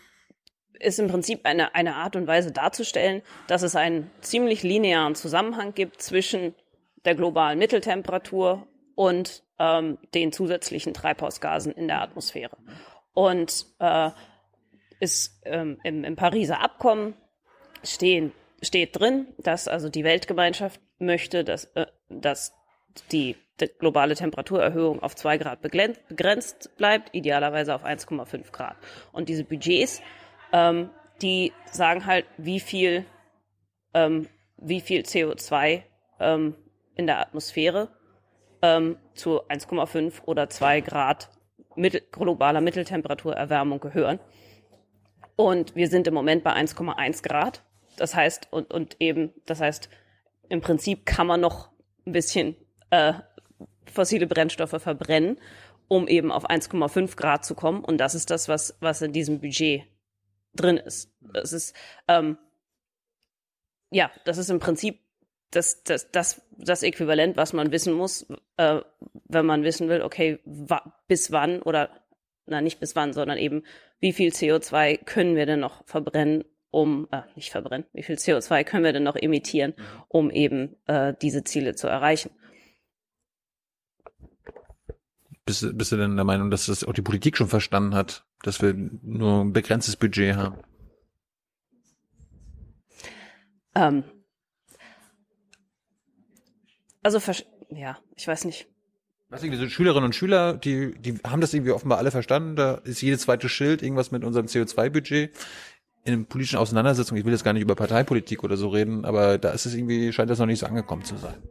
ist 0.81 0.99
im 0.99 1.09
Prinzip 1.09 1.41
eine, 1.45 1.75
eine 1.75 1.97
Art 1.97 2.17
und 2.17 2.27
Weise 2.27 2.53
darzustellen, 2.53 3.23
dass 3.47 3.63
es 3.63 3.77
einen 3.77 4.11
ziemlich 4.21 4.63
linearen 4.63 5.15
Zusammenhang 5.15 5.75
gibt 5.75 6.03
zwischen 6.03 6.55
der 7.05 7.15
globalen 7.15 7.59
Mitteltemperatur 7.59 8.67
und 8.95 9.43
ähm, 9.59 9.99
den 10.15 10.33
zusätzlichen 10.33 10.95
Treibhausgasen 10.95 11.73
in 11.73 11.89
der 11.89 12.01
Atmosphäre. 12.01 12.57
Und 13.13 13.67
äh, 13.79 14.11
ist 15.01 15.41
ähm, 15.45 15.79
im, 15.85 16.05
im 16.05 16.17
Pariser 16.17 16.61
Abkommen 16.61 17.15
stehen, 17.83 18.33
steht 18.63 18.99
drin, 18.99 19.27
dass 19.39 19.69
also 19.69 19.89
die 19.89 20.05
Weltgemeinschaft 20.05 20.81
möchte, 20.99 21.45
dass, 21.45 21.65
äh, 21.75 21.87
dass 22.09 22.55
die, 23.13 23.37
die 23.61 23.69
globale 23.79 24.15
Temperaturerhöhung 24.15 25.03
auf 25.03 25.15
zwei 25.15 25.37
Grad 25.39 25.61
begrenzt 25.61 26.77
bleibt, 26.77 27.15
idealerweise 27.15 27.75
auf 27.75 27.85
1,5 27.85 28.51
Grad. 28.51 28.77
Und 29.13 29.29
diese 29.29 29.45
Budgets 29.45 30.01
ähm, 30.55 30.91
die 31.21 31.53
sagen 31.71 32.07
halt, 32.07 32.27
wie 32.39 32.61
viel, 32.61 33.05
ähm, 33.93 34.29
wie 34.57 34.81
viel 34.81 35.03
CO2 35.03 35.83
ähm, 36.21 36.55
in 36.95 37.07
der 37.07 37.19
Atmosphäre 37.21 37.89
ähm, 38.63 38.97
zu 39.15 39.43
1,5 39.49 40.23
oder 40.27 40.49
2 40.49 40.81
Grad 40.81 41.29
mittel, 41.75 42.03
globaler 42.13 42.61
Mitteltemperaturerwärmung 42.61 43.81
gehören. 43.81 44.21
Und 45.35 45.75
wir 45.75 45.89
sind 45.89 46.07
im 46.07 46.15
Moment 46.15 46.45
bei 46.45 46.53
1,1 46.53 47.25
Grad. 47.25 47.65
Das 47.97 48.15
heißt, 48.15 48.53
und, 48.53 48.73
und 48.73 48.97
eben, 49.01 49.33
das 49.47 49.61
heißt, 49.61 49.89
im 50.49 50.61
Prinzip 50.61 51.05
kann 51.05 51.27
man 51.27 51.41
noch 51.41 51.71
ein 52.07 52.13
bisschen 52.13 52.55
äh, 52.91 53.15
fossile 53.93 54.29
Brennstoffe 54.29 54.81
verbrennen, 54.81 55.41
um 55.89 56.07
eben 56.07 56.31
auf 56.31 56.49
1,5 56.49 57.17
Grad 57.17 57.45
zu 57.45 57.57
kommen. 57.57 57.85
Und 57.85 57.99
das 57.99 58.15
ist 58.15 58.31
das, 58.31 58.49
was, 58.49 58.77
was 58.79 59.03
in 59.03 59.13
diesem 59.13 59.41
Budget 59.41 59.83
drin 60.55 60.77
ist. 60.77 61.13
Es 61.33 61.53
ist, 61.53 61.77
ähm, 62.09 62.39
ja, 63.91 64.11
das 64.25 64.39
ist 64.39 64.51
im 64.51 64.59
Prinzip 64.61 65.01
das, 65.51 65.83
das, 65.85 66.11
das, 66.11 66.43
das 66.59 66.83
Äquivalent, 66.83 67.37
was 67.37 67.53
man 67.53 67.71
wissen 67.71 67.95
muss, 67.95 68.27
äh, 68.57 68.81
wenn 69.27 69.47
man 69.47 69.63
wissen 69.63 69.89
will, 69.89 70.03
okay, 70.03 70.41
wa 70.45 70.83
bis 71.07 71.33
wann 71.33 71.63
oder, 71.63 71.91
na 72.47 72.61
nicht 72.61 72.81
bis 72.81 72.97
wann, 72.97 73.13
sondern 73.13 73.39
eben, 73.39 73.63
wie 74.01 74.13
viel 74.13 74.31
CO2 74.31 75.05
können 75.05 75.37
wir 75.37 75.47
denn 75.47 75.61
noch 75.61 75.85
verbrennen, 75.87 76.45
um, 76.71 77.07
äh, 77.13 77.23
nicht 77.37 77.51
verbrennen, 77.51 77.87
wie 77.93 78.03
viel 78.03 78.17
CO2 78.17 78.65
können 78.65 78.85
wir 78.85 78.93
denn 78.93 79.05
noch 79.05 79.17
emittieren, 79.17 79.75
um 80.09 80.31
eben 80.31 80.77
äh, 80.87 81.15
diese 81.23 81.45
Ziele 81.45 81.75
zu 81.75 81.87
erreichen. 81.87 82.31
Bist, 85.47 85.77
bist 85.77 85.93
du 85.93 85.97
denn 85.97 86.17
der 86.17 86.25
Meinung, 86.25 86.51
dass 86.51 86.67
das 86.67 86.85
auch 86.85 86.95
die 86.95 87.03
Politik 87.03 87.37
schon 87.37 87.49
verstanden 87.49 87.95
hat, 87.95 88.25
dass 88.43 88.63
wir 88.63 88.75
nur 88.75 89.43
ein 89.43 89.53
begrenztes 89.53 89.97
Budget 89.97 90.37
haben? 90.37 90.57
Ähm, 93.75 94.05
also, 97.03 97.21
ja, 97.71 97.99
ich 98.17 98.27
weiß 98.27 98.47
nicht. 98.47 98.67
Was 99.29 99.43
irgendwie 99.43 99.61
so 99.61 99.69
Schülerinnen 99.69 100.07
und 100.07 100.15
Schüler, 100.15 100.55
die, 100.55 100.95
die 100.99 101.19
haben 101.25 101.41
das 101.41 101.53
irgendwie 101.53 101.73
offenbar 101.73 101.99
alle 101.99 102.11
verstanden. 102.11 102.57
Da 102.57 102.75
ist 102.85 103.03
jedes 103.03 103.23
zweite 103.23 103.49
Schild 103.49 103.83
irgendwas 103.83 104.11
mit 104.11 104.25
unserem 104.25 104.47
CO2-Budget. 104.47 105.31
In 106.05 106.27
politischen 106.27 106.59
Auseinandersetzung, 106.59 107.19
ich 107.19 107.25
will 107.25 107.33
jetzt 107.33 107.45
gar 107.45 107.53
nicht 107.53 107.63
über 107.63 107.75
Parteipolitik 107.75 108.45
oder 108.45 108.57
so 108.57 108.69
reden, 108.69 109.05
aber 109.05 109.39
da 109.39 109.51
ist 109.51 109.67
es 109.67 109.75
irgendwie, 109.75 110.13
scheint 110.13 110.31
das 110.31 110.39
noch 110.39 110.47
nicht 110.47 110.61
so 110.61 110.67
angekommen 110.67 111.05
zu 111.05 111.17
sein. 111.17 111.43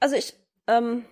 Also 0.00 0.16
ich, 0.16 0.34
ähm, 0.66 1.04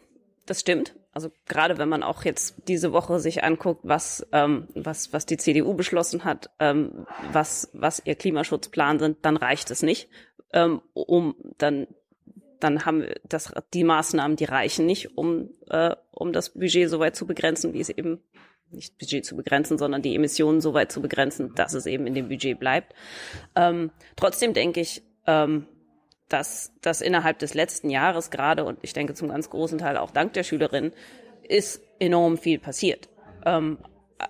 das 0.46 0.60
stimmt. 0.60 0.94
Also 1.12 1.30
gerade 1.46 1.78
wenn 1.78 1.88
man 1.88 2.02
auch 2.02 2.24
jetzt 2.24 2.54
diese 2.68 2.92
Woche 2.92 3.18
sich 3.18 3.42
anguckt, 3.42 3.80
was 3.82 4.26
was 4.30 5.12
was 5.12 5.26
die 5.26 5.36
CDU 5.36 5.74
beschlossen 5.74 6.24
hat, 6.24 6.50
was 7.32 7.68
was 7.72 8.02
ihr 8.04 8.14
Klimaschutzplan 8.14 8.98
sind, 9.00 9.18
dann 9.22 9.36
reicht 9.36 9.70
es 9.70 9.82
nicht, 9.82 10.08
um 10.94 11.34
dann 11.58 11.88
dann 12.60 12.84
haben 12.84 13.02
wir 13.02 13.20
das 13.28 13.52
die 13.74 13.84
Maßnahmen, 13.84 14.36
die 14.36 14.44
reichen 14.44 14.86
nicht, 14.86 15.16
um 15.16 15.50
äh, 15.68 15.96
um 16.12 16.32
das 16.32 16.50
Budget 16.50 16.88
so 16.88 17.00
weit 17.00 17.16
zu 17.16 17.26
begrenzen, 17.26 17.72
wie 17.72 17.80
es 17.80 17.88
eben 17.88 18.20
nicht 18.70 18.98
Budget 18.98 19.24
zu 19.24 19.36
begrenzen, 19.36 19.78
sondern 19.78 20.02
die 20.02 20.14
Emissionen 20.14 20.60
so 20.60 20.74
weit 20.74 20.92
zu 20.92 21.02
begrenzen, 21.02 21.54
dass 21.54 21.74
es 21.74 21.86
eben 21.86 22.06
in 22.06 22.14
dem 22.14 22.28
Budget 22.28 22.60
bleibt. 22.60 22.94
Ähm, 23.56 23.90
trotzdem 24.14 24.54
denke 24.54 24.80
ich, 24.80 25.02
ähm, 25.26 25.66
dass, 26.32 26.72
dass 26.80 27.00
innerhalb 27.00 27.38
des 27.38 27.54
letzten 27.54 27.90
Jahres 27.90 28.30
gerade, 28.30 28.64
und 28.64 28.78
ich 28.82 28.92
denke 28.92 29.14
zum 29.14 29.28
ganz 29.28 29.50
großen 29.50 29.78
Teil 29.78 29.96
auch 29.96 30.10
dank 30.10 30.32
der 30.32 30.44
Schülerinnen, 30.44 30.92
ist 31.46 31.82
enorm 31.98 32.38
viel 32.38 32.58
passiert. 32.58 33.08
Ähm, 33.44 33.78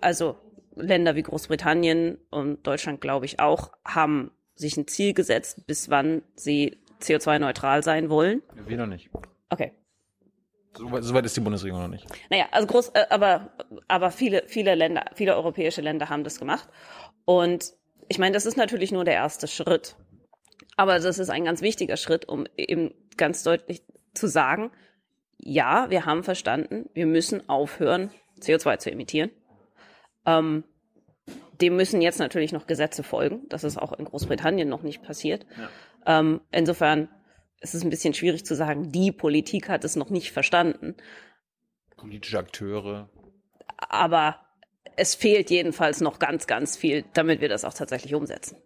also 0.01 0.37
Länder 0.75 1.15
wie 1.15 1.23
Großbritannien 1.23 2.19
und 2.31 2.67
Deutschland, 2.67 3.01
glaube 3.01 3.27
ich, 3.27 3.39
auch, 3.39 3.73
haben 3.85 4.31
sich 4.55 4.77
ein 4.77 4.87
Ziel 4.87 5.15
gesetzt, 5.15 5.67
bis 5.67 5.91
wann 5.91 6.23
sie 6.35 6.79
CO2-neutral 7.01 7.83
sein 7.83 8.11
wollen. 8.11 8.43
Wir 8.67 8.77
noch 8.77 8.87
nicht. 8.87 9.11
Okay. 9.49 9.73
Soweit 10.77 11.03
so 11.03 11.15
weit 11.15 11.27
ist 11.27 11.37
die 11.37 11.41
Bundesregierung 11.41 11.83
noch 11.83 11.89
nicht. 11.89 12.07
Naja, 12.31 12.47
also 12.53 12.67
groß, 12.67 12.91
äh, 12.91 13.07
aber, 13.11 13.51
aber 13.89 14.11
viele, 14.11 14.45
viele 14.47 14.75
Länder, 14.75 15.05
viele 15.15 15.35
europäische 15.35 15.81
Länder 15.81 16.09
haben 16.09 16.25
das 16.25 16.39
gemacht. 16.39 16.69
Und 17.25 17.75
ich 18.09 18.19
meine, 18.19 18.35
das 18.35 18.47
ist 18.47 18.57
natürlich 18.57 18.93
nur 18.93 19.05
der 19.05 19.15
erste 19.15 19.49
Schritt. 19.49 19.97
Aber 20.81 20.99
das 20.99 21.19
ist 21.19 21.29
ein 21.29 21.45
ganz 21.45 21.61
wichtiger 21.61 21.99
Schritt, 21.99 22.27
um 22.27 22.47
eben 22.57 22.95
ganz 23.19 23.43
deutlich 23.43 23.83
zu 24.15 24.29
sagen, 24.29 24.71
ja, 25.37 25.91
wir 25.91 26.07
haben 26.07 26.25
verstanden, 26.25 26.89
wir 26.95 27.05
müssen 27.05 27.47
aufhören, 27.51 28.11
CO2 28.41 28.79
zu 28.79 28.91
emittieren. 28.91 29.31
Ähm, 30.25 30.65
dem 31.61 31.77
müssen 31.77 32.01
jetzt 32.01 32.19
natürlich 32.19 32.53
noch 32.53 32.67
Gesetze 32.67 33.03
folgen. 33.03 33.43
Das 33.51 33.63
ist 33.63 33.77
auch 33.77 33.93
in 33.93 34.07
Großbritannien 34.07 34.71
noch 34.71 34.81
nicht 34.81 35.03
passiert. 35.03 35.45
Ja. 36.07 36.21
Ähm, 36.21 36.41
insofern 36.51 37.11
ist 37.61 37.75
es 37.75 37.85
ein 37.85 37.91
bisschen 37.91 38.15
schwierig 38.15 38.47
zu 38.47 38.57
sagen, 38.57 38.91
die 38.91 39.13
Politik 39.13 39.69
hat 39.69 39.85
es 39.85 39.97
noch 39.97 40.09
nicht 40.09 40.33
verstanden. 40.33 40.95
Politische 41.99 42.39
Akteure. 42.39 43.11
Aber 43.77 44.41
es 44.97 45.15
fehlt 45.15 45.51
jedenfalls 45.51 46.01
noch 46.01 46.19
ganz, 46.19 46.47
ganz 46.47 46.79
viel, 46.79 47.05
damit 47.13 47.43
wir 47.43 47.51
das 47.51 47.67
auch 47.67 47.75
tatsächlich 47.75 48.15
umsetzen. 48.15 48.57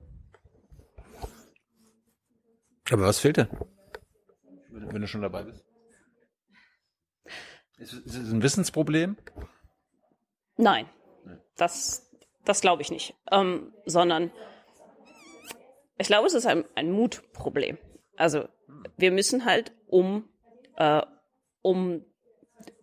Aber 2.90 3.02
was 3.02 3.18
fehlt 3.18 3.38
denn? 3.38 3.48
Wenn 4.70 5.00
du 5.00 5.06
schon 5.06 5.22
dabei 5.22 5.44
bist. 5.44 5.64
Ist, 7.78 7.92
ist 7.92 8.16
es 8.16 8.32
ein 8.32 8.42
Wissensproblem? 8.42 9.16
Nein, 10.56 10.88
das, 11.56 12.10
das 12.44 12.60
glaube 12.60 12.82
ich 12.82 12.90
nicht. 12.90 13.14
Ähm, 13.32 13.72
sondern 13.84 14.30
ich 15.98 16.06
glaube, 16.06 16.26
es 16.26 16.34
ist 16.34 16.46
ein, 16.46 16.64
ein 16.74 16.90
Mutproblem. 16.90 17.78
Also 18.16 18.48
wir 18.96 19.10
müssen 19.10 19.44
halt, 19.44 19.72
um, 19.86 20.28
äh, 20.76 21.02
um 21.62 22.04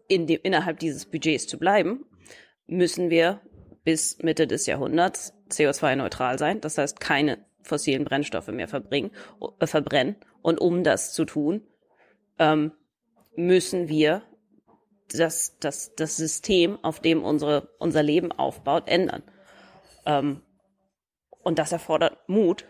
in 0.07 0.27
dem, 0.27 0.39
innerhalb 0.43 0.79
dieses 0.79 1.05
Budgets 1.05 1.47
zu 1.47 1.57
bleiben, 1.57 2.05
müssen 2.67 3.09
wir 3.09 3.41
bis 3.83 4.19
Mitte 4.19 4.47
des 4.47 4.65
Jahrhunderts 4.65 5.33
CO2-neutral 5.49 6.37
sein. 6.37 6.61
Das 6.61 6.77
heißt, 6.77 6.99
keine 6.99 7.45
fossilen 7.63 8.05
Brennstoffe 8.05 8.47
mehr 8.47 8.67
verbringen, 8.67 9.11
äh, 9.59 9.67
verbrennen. 9.67 10.15
Und 10.41 10.59
um 10.59 10.83
das 10.83 11.13
zu 11.13 11.25
tun, 11.25 11.61
ähm, 12.39 12.71
müssen 13.35 13.87
wir 13.87 14.23
das, 15.09 15.57
das, 15.59 15.95
das 15.95 16.17
System, 16.17 16.79
auf 16.83 16.99
dem 16.99 17.23
unsere, 17.23 17.69
unser 17.79 18.03
Leben 18.03 18.31
aufbaut, 18.31 18.87
ändern. 18.87 19.23
Ähm, 20.05 20.41
und 21.43 21.59
das 21.59 21.71
erfordert 21.71 22.17
Mut. 22.27 22.65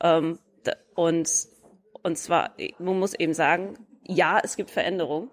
Ähm, 0.00 0.38
und, 0.94 1.30
und 2.02 2.18
zwar, 2.18 2.54
man 2.78 2.98
muss 2.98 3.14
eben 3.14 3.34
sagen, 3.34 3.78
ja, 4.06 4.40
es 4.42 4.56
gibt 4.56 4.70
Veränderungen. 4.70 5.30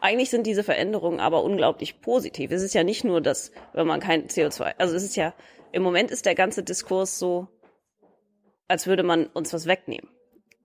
Eigentlich 0.00 0.30
sind 0.30 0.46
diese 0.46 0.64
Veränderungen 0.64 1.20
aber 1.20 1.44
unglaublich 1.44 2.00
positiv. 2.00 2.50
Es 2.52 2.62
ist 2.62 2.74
ja 2.74 2.84
nicht 2.84 3.04
nur 3.04 3.20
das, 3.20 3.52
wenn 3.74 3.86
man 3.86 4.00
kein 4.00 4.28
CO2, 4.28 4.74
also 4.78 4.94
es 4.94 5.02
ist 5.02 5.16
ja, 5.16 5.34
im 5.72 5.82
Moment 5.82 6.10
ist 6.10 6.26
der 6.26 6.34
ganze 6.34 6.62
Diskurs 6.62 7.18
so, 7.18 7.48
als 8.70 8.86
würde 8.86 9.02
man 9.02 9.26
uns 9.26 9.52
was 9.52 9.66
wegnehmen. 9.66 10.08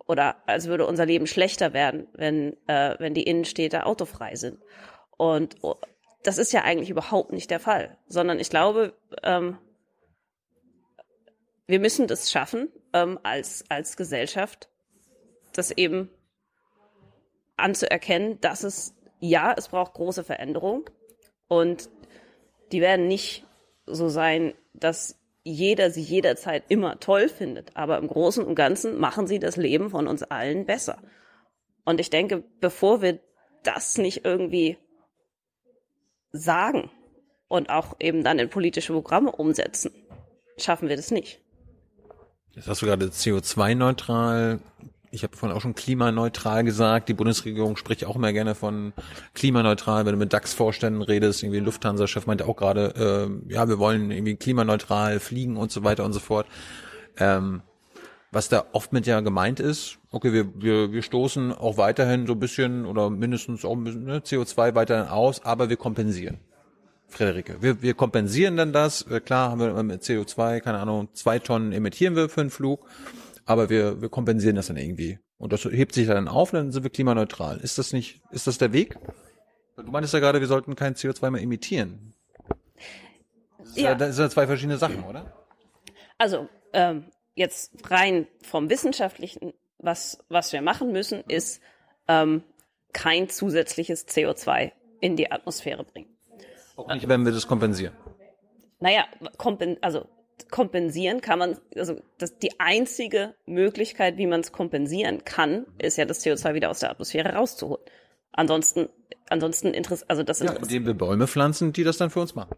Oder 0.05 0.47
als 0.47 0.67
würde 0.67 0.85
unser 0.85 1.07
Leben 1.07 1.25
schlechter 1.25 1.73
werden, 1.73 2.07
wenn, 2.13 2.55
äh, 2.67 2.95
wenn 2.99 3.15
die 3.15 3.23
Innenstädte 3.23 3.87
autofrei 3.87 4.35
sind. 4.35 4.59
Und 5.17 5.55
oh, 5.61 5.75
das 6.21 6.37
ist 6.37 6.53
ja 6.53 6.61
eigentlich 6.61 6.91
überhaupt 6.91 7.33
nicht 7.33 7.49
der 7.49 7.59
Fall, 7.59 7.97
sondern 8.07 8.39
ich 8.39 8.51
glaube, 8.51 8.93
ähm, 9.23 9.57
wir 11.65 11.79
müssen 11.79 12.05
das 12.05 12.29
schaffen, 12.31 12.71
ähm, 12.93 13.19
als, 13.23 13.65
als 13.69 13.97
Gesellschaft, 13.97 14.69
das 15.53 15.71
eben 15.71 16.11
anzuerkennen, 17.57 18.39
dass 18.39 18.63
es, 18.63 18.93
ja, 19.19 19.55
es 19.57 19.69
braucht 19.69 19.93
große 19.93 20.23
Veränderungen 20.23 20.85
und 21.47 21.89
die 22.71 22.81
werden 22.81 23.07
nicht 23.07 23.47
so 23.87 24.09
sein, 24.09 24.53
dass 24.73 25.17
jeder 25.45 25.91
sie 25.91 26.01
jederzeit 26.01 26.63
immer 26.69 26.99
toll 26.99 27.29
findet. 27.29 27.77
Aber 27.77 27.99
im 27.99 28.07
Großen 28.07 28.43
und 28.43 28.55
Ganzen 28.55 28.99
machen 28.99 29.27
sie 29.27 29.39
das 29.39 29.55
Leben 29.55 29.91
von 29.91 30.07
uns 30.07 30.23
allen 30.23 30.65
besser. 30.65 30.97
Und 31.85 32.01
ich 32.01 32.09
denke, 32.09 32.43
bevor 32.59 33.01
wir 33.03 33.19
das 33.63 33.97
nicht 33.97 34.25
irgendwie 34.25 34.77
sagen 36.31 36.89
und 37.47 37.69
auch 37.69 37.95
eben 37.99 38.23
dann 38.23 38.39
in 38.39 38.49
politische 38.49 38.91
Programme 38.91 39.31
umsetzen, 39.31 39.91
schaffen 40.57 40.89
wir 40.89 40.95
das 40.95 41.11
nicht. 41.11 41.39
Jetzt 42.51 42.67
hast 42.67 42.81
du 42.81 42.87
gerade 42.87 43.05
CO2-neutral. 43.05 44.59
Ich 45.15 45.23
habe 45.23 45.35
vorhin 45.35 45.57
auch 45.57 45.61
schon 45.61 45.75
klimaneutral 45.75 46.65
gesagt. 46.65 47.07
Die 47.07 47.13
Bundesregierung 47.13 47.77
spricht 47.77 48.03
auch 48.03 48.17
immer 48.17 48.33
gerne 48.33 48.53
von 48.53 48.91
klimaneutral. 49.33 50.05
Wenn 50.05 50.11
du 50.11 50.19
mit 50.19 50.33
DAX-Vorständen 50.33 51.01
redest, 51.01 51.41
irgendwie 51.41 51.61
Lufthansa-Chef 51.61 52.25
meinte 52.25 52.45
auch 52.45 52.57
gerade, 52.57 53.29
äh, 53.49 53.53
ja, 53.53 53.69
wir 53.69 53.79
wollen 53.79 54.11
irgendwie 54.11 54.35
klimaneutral 54.35 55.21
fliegen 55.21 55.55
und 55.55 55.71
so 55.71 55.85
weiter 55.85 56.03
und 56.03 56.11
so 56.11 56.19
fort. 56.19 56.47
Ähm, 57.17 57.61
was 58.31 58.49
da 58.49 58.65
oft 58.73 58.91
mit 58.91 59.07
ja 59.07 59.21
gemeint 59.21 59.61
ist, 59.61 59.99
okay, 60.11 60.33
wir, 60.33 60.49
wir, 60.61 60.91
wir 60.91 61.01
stoßen 61.01 61.53
auch 61.53 61.77
weiterhin 61.77 62.27
so 62.27 62.33
ein 62.33 62.39
bisschen 62.41 62.85
oder 62.85 63.09
mindestens 63.09 63.63
auch 63.63 63.71
ein 63.71 63.85
bisschen 63.85 64.03
ne, 64.03 64.19
CO2 64.19 64.75
weiterhin 64.75 65.07
aus, 65.07 65.45
aber 65.45 65.69
wir 65.69 65.77
kompensieren. 65.77 66.39
Frederike, 67.07 67.61
wir, 67.61 67.81
wir 67.81 67.93
kompensieren 67.93 68.57
dann 68.57 68.73
das. 68.73 69.03
Äh, 69.03 69.21
klar 69.21 69.51
haben 69.51 69.61
wir 69.61 69.81
mit 69.81 70.03
CO2, 70.03 70.59
keine 70.59 70.79
Ahnung, 70.79 71.07
zwei 71.13 71.39
Tonnen 71.39 71.71
emittieren 71.71 72.17
wir 72.17 72.27
für 72.27 72.41
einen 72.41 72.49
Flug, 72.49 72.85
aber 73.45 73.69
wir, 73.69 74.01
wir 74.01 74.09
kompensieren 74.09 74.55
das 74.55 74.67
dann 74.67 74.77
irgendwie. 74.77 75.19
Und 75.37 75.53
das 75.53 75.65
hebt 75.65 75.93
sich 75.93 76.07
dann 76.07 76.27
auf, 76.27 76.51
dann 76.51 76.71
sind 76.71 76.83
wir 76.83 76.89
klimaneutral. 76.89 77.59
Ist 77.59 77.77
das 77.77 77.93
nicht, 77.93 78.21
ist 78.31 78.47
das 78.47 78.57
der 78.57 78.73
Weg? 78.73 78.97
Du 79.77 79.83
meintest 79.83 80.13
ja 80.13 80.19
gerade, 80.19 80.39
wir 80.39 80.47
sollten 80.47 80.75
kein 80.75 80.95
CO2 80.95 81.31
mehr 81.31 81.41
emittieren. 81.41 82.13
Das, 83.59 83.75
ja. 83.75 83.95
das 83.95 84.15
sind 84.15 84.25
ja 84.25 84.29
zwei 84.29 84.47
verschiedene 84.47 84.77
Sachen, 84.77 85.03
oder? 85.03 85.33
Also, 86.17 86.47
ähm, 86.73 87.05
jetzt 87.35 87.73
rein 87.89 88.27
vom 88.41 88.69
Wissenschaftlichen, 88.69 89.53
was, 89.79 90.23
was 90.29 90.53
wir 90.53 90.61
machen 90.61 90.91
müssen, 90.91 91.21
ist 91.27 91.61
ähm, 92.07 92.43
kein 92.93 93.27
zusätzliches 93.29 94.07
CO2 94.07 94.71
in 95.01 95.17
die 95.17 95.31
Atmosphäre 95.31 95.83
bringen. 95.83 96.09
Auch 96.77 96.93
nicht, 96.93 97.07
wenn 97.07 97.25
wir 97.25 97.31
das 97.31 97.47
kompensieren. 97.47 97.93
Naja, 98.79 99.05
kompen 99.37 99.77
also 99.81 100.07
kompensieren 100.51 101.21
kann 101.21 101.39
man, 101.39 101.57
also 101.75 101.99
das, 102.17 102.37
die 102.37 102.59
einzige 102.59 103.35
Möglichkeit, 103.45 104.17
wie 104.17 104.27
man 104.27 104.41
es 104.41 104.51
kompensieren 104.51 105.23
kann, 105.23 105.65
ist 105.77 105.97
ja 105.97 106.05
das 106.05 106.25
CO2 106.25 106.53
wieder 106.53 106.69
aus 106.69 106.79
der 106.79 106.91
Atmosphäre 106.91 107.33
rauszuholen. 107.33 107.83
Ansonsten, 108.31 108.89
ansonsten 109.29 109.73
interessiert, 109.73 110.09
also 110.09 110.23
das 110.23 110.39
ja, 110.39 110.51
indem 110.51 110.85
wir 110.85 110.93
Bäume 110.93 111.27
pflanzen, 111.27 111.71
die 111.71 111.83
das 111.83 111.97
dann 111.97 112.09
für 112.09 112.19
uns 112.19 112.35
machen. 112.35 112.55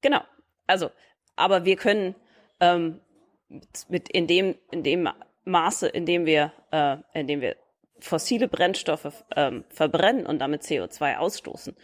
Genau. 0.00 0.20
Also, 0.66 0.90
aber 1.36 1.64
wir 1.64 1.76
können 1.76 2.14
ähm, 2.60 3.00
mit 3.88 4.08
in 4.08 4.26
dem 4.26 4.54
in 4.70 4.82
dem 4.82 5.08
Maße, 5.44 5.88
in 5.88 6.06
dem 6.06 6.24
wir 6.24 6.52
äh, 6.70 6.96
in 7.12 7.26
dem 7.26 7.40
wir 7.40 7.56
fossile 8.00 8.48
Brennstoffe 8.48 9.24
ähm, 9.36 9.64
verbrennen 9.68 10.24
und 10.24 10.38
damit 10.38 10.62
CO2 10.62 11.16
ausstoßen, 11.16 11.76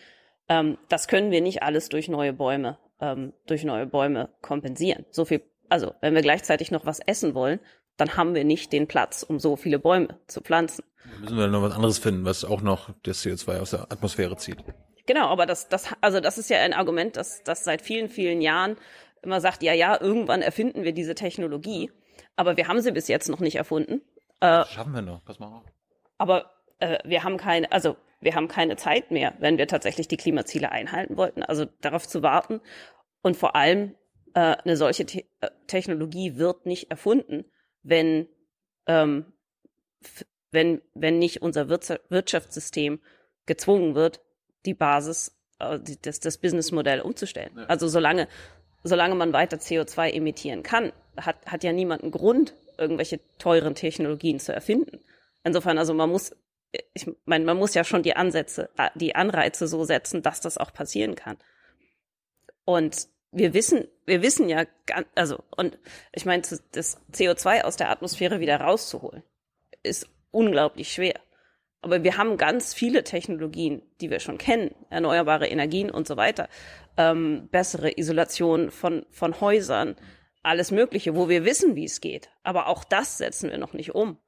ähm, 0.48 0.78
das 0.88 1.08
können 1.08 1.30
wir 1.30 1.40
nicht 1.40 1.62
alles 1.62 1.88
durch 1.88 2.08
neue 2.08 2.32
Bäume, 2.32 2.78
ähm, 3.04 3.32
durch 3.46 3.64
neue 3.64 3.86
Bäume 3.86 4.30
kompensieren. 4.40 5.04
So 5.10 5.24
viel, 5.24 5.42
also 5.68 5.92
wenn 6.00 6.14
wir 6.14 6.22
gleichzeitig 6.22 6.70
noch 6.70 6.86
was 6.86 7.00
essen 7.00 7.34
wollen, 7.34 7.60
dann 7.96 8.16
haben 8.16 8.34
wir 8.34 8.44
nicht 8.44 8.72
den 8.72 8.88
Platz, 8.88 9.22
um 9.22 9.38
so 9.38 9.56
viele 9.56 9.78
Bäume 9.78 10.18
zu 10.26 10.40
pflanzen. 10.40 10.84
Dann 11.04 11.20
müssen 11.20 11.36
wir 11.36 11.48
noch 11.48 11.62
was 11.62 11.74
anderes 11.74 11.98
finden, 11.98 12.24
was 12.24 12.44
auch 12.44 12.62
noch 12.62 12.90
das 13.02 13.24
CO2 13.24 13.60
aus 13.60 13.70
der 13.70 13.92
Atmosphäre 13.92 14.36
zieht. 14.36 14.58
Genau, 15.06 15.28
aber 15.28 15.44
das, 15.44 15.68
das, 15.68 15.88
also 16.00 16.20
das 16.20 16.38
ist 16.38 16.48
ja 16.48 16.58
ein 16.60 16.72
Argument, 16.72 17.16
das, 17.16 17.42
das 17.44 17.62
seit 17.62 17.82
vielen, 17.82 18.08
vielen 18.08 18.40
Jahren 18.40 18.76
immer 19.22 19.40
sagt, 19.40 19.62
ja, 19.62 19.74
ja, 19.74 20.00
irgendwann 20.00 20.42
erfinden 20.42 20.82
wir 20.82 20.92
diese 20.92 21.14
Technologie, 21.14 21.90
aber 22.36 22.56
wir 22.56 22.68
haben 22.68 22.80
sie 22.80 22.92
bis 22.92 23.08
jetzt 23.08 23.28
noch 23.28 23.40
nicht 23.40 23.56
erfunden. 23.56 24.00
Äh, 24.40 24.64
schaffen 24.64 24.94
wir 24.94 25.02
noch, 25.02 25.22
pass 25.24 25.38
mal 25.38 25.48
auf. 25.48 25.64
Aber 26.16 26.50
äh, 26.78 26.98
wir 27.04 27.22
haben 27.22 27.36
keine, 27.36 27.70
also 27.70 27.96
wir 28.20 28.34
haben 28.34 28.48
keine 28.48 28.76
Zeit 28.76 29.10
mehr, 29.10 29.34
wenn 29.38 29.58
wir 29.58 29.68
tatsächlich 29.68 30.08
die 30.08 30.16
Klimaziele 30.16 30.72
einhalten 30.72 31.16
wollten. 31.16 31.42
Also 31.42 31.66
darauf 31.82 32.08
zu 32.08 32.22
warten 32.22 32.60
und 33.24 33.38
vor 33.38 33.56
allem 33.56 33.94
äh, 34.34 34.40
eine 34.40 34.76
solche 34.76 35.06
Te 35.06 35.24
äh, 35.40 35.48
Technologie 35.66 36.37
wird 36.37 36.66
nicht 36.66 36.90
erfunden, 36.90 37.46
wenn 37.82 38.28
ähm, 38.87 39.32
wenn 40.50 40.82
wenn 40.92 41.18
nicht 41.18 41.40
unser 41.40 41.68
Wirtschaftssystem 41.68 43.00
gezwungen 43.46 43.94
wird, 43.94 44.20
die 44.66 44.74
Basis 44.74 45.34
äh, 45.58 45.78
das, 46.02 46.20
das 46.20 46.37
Businessmodell 46.37 47.00
umzustellen. 47.00 47.52
Ja. 47.56 47.64
Also 47.64 47.88
solange 47.88 48.28
solange 48.82 49.14
man 49.14 49.32
weiter 49.32 49.56
CO2 49.56 50.10
emittieren 50.10 50.62
kann, 50.62 50.92
hat 51.16 51.46
hat 51.46 51.64
ja 51.64 51.72
niemand 51.72 52.02
einen 52.02 52.12
Grund, 52.12 52.54
irgendwelche 52.76 53.20
teuren 53.38 53.74
Technologien 53.74 54.38
zu 54.38 54.52
erfinden. 54.52 55.00
Insofern, 55.44 55.78
also 55.78 55.94
man 55.94 56.10
muss 56.10 56.37
ich 56.92 57.10
meine, 57.24 57.46
man 57.46 57.56
muss 57.56 57.72
ja 57.72 57.84
schon 57.84 58.02
die 58.02 58.16
Ansätze, 58.16 58.68
äh, 58.76 58.90
die 58.96 59.14
Anreize 59.14 59.66
so 59.66 59.84
setzen, 59.84 60.20
dass 60.20 60.42
das 60.42 60.58
auch 60.58 60.74
passieren 60.74 61.14
kann. 61.14 61.38
Und 62.66 63.08
wir 63.34 63.52
wissen, 63.52 63.88
wir 64.06 64.22
wissen 64.22 64.48
ja, 64.48 64.64
also, 65.14 65.42
und 65.56 65.78
ich 66.12 66.24
meine, 66.24 66.42
das 66.72 66.98
CO2 67.12 67.62
aus 67.62 67.76
der 67.76 67.90
Atmosphäre 67.90 68.40
wieder 68.40 68.60
rauszuholen, 68.60 69.22
ist 69.82 70.08
unglaublich 70.30 70.92
schwer. 70.92 71.20
Aber 71.82 72.02
wir 72.02 72.16
haben 72.16 72.38
ganz 72.38 72.72
viele 72.72 73.04
Technologien, 73.04 73.82
die 74.00 74.08
wir 74.08 74.20
schon 74.20 74.38
kennen, 74.38 74.74
erneuerbare 74.88 75.48
Energien 75.48 75.90
und 75.90 76.06
so 76.06 76.16
weiter, 76.16 76.48
ähm, 76.96 77.48
bessere 77.50 77.98
Isolation 77.98 78.70
von, 78.70 79.04
von 79.10 79.40
Häusern, 79.40 79.96
alles 80.42 80.70
Mögliche, 80.70 81.14
wo 81.14 81.28
wir 81.28 81.44
wissen, 81.44 81.76
wie 81.76 81.84
es 81.84 82.00
geht. 82.00 82.30
Aber 82.42 82.68
auch 82.68 82.84
das 82.84 83.18
setzen 83.18 83.50
wir 83.50 83.58
noch 83.58 83.74
nicht 83.74 83.94
um. 83.94 84.18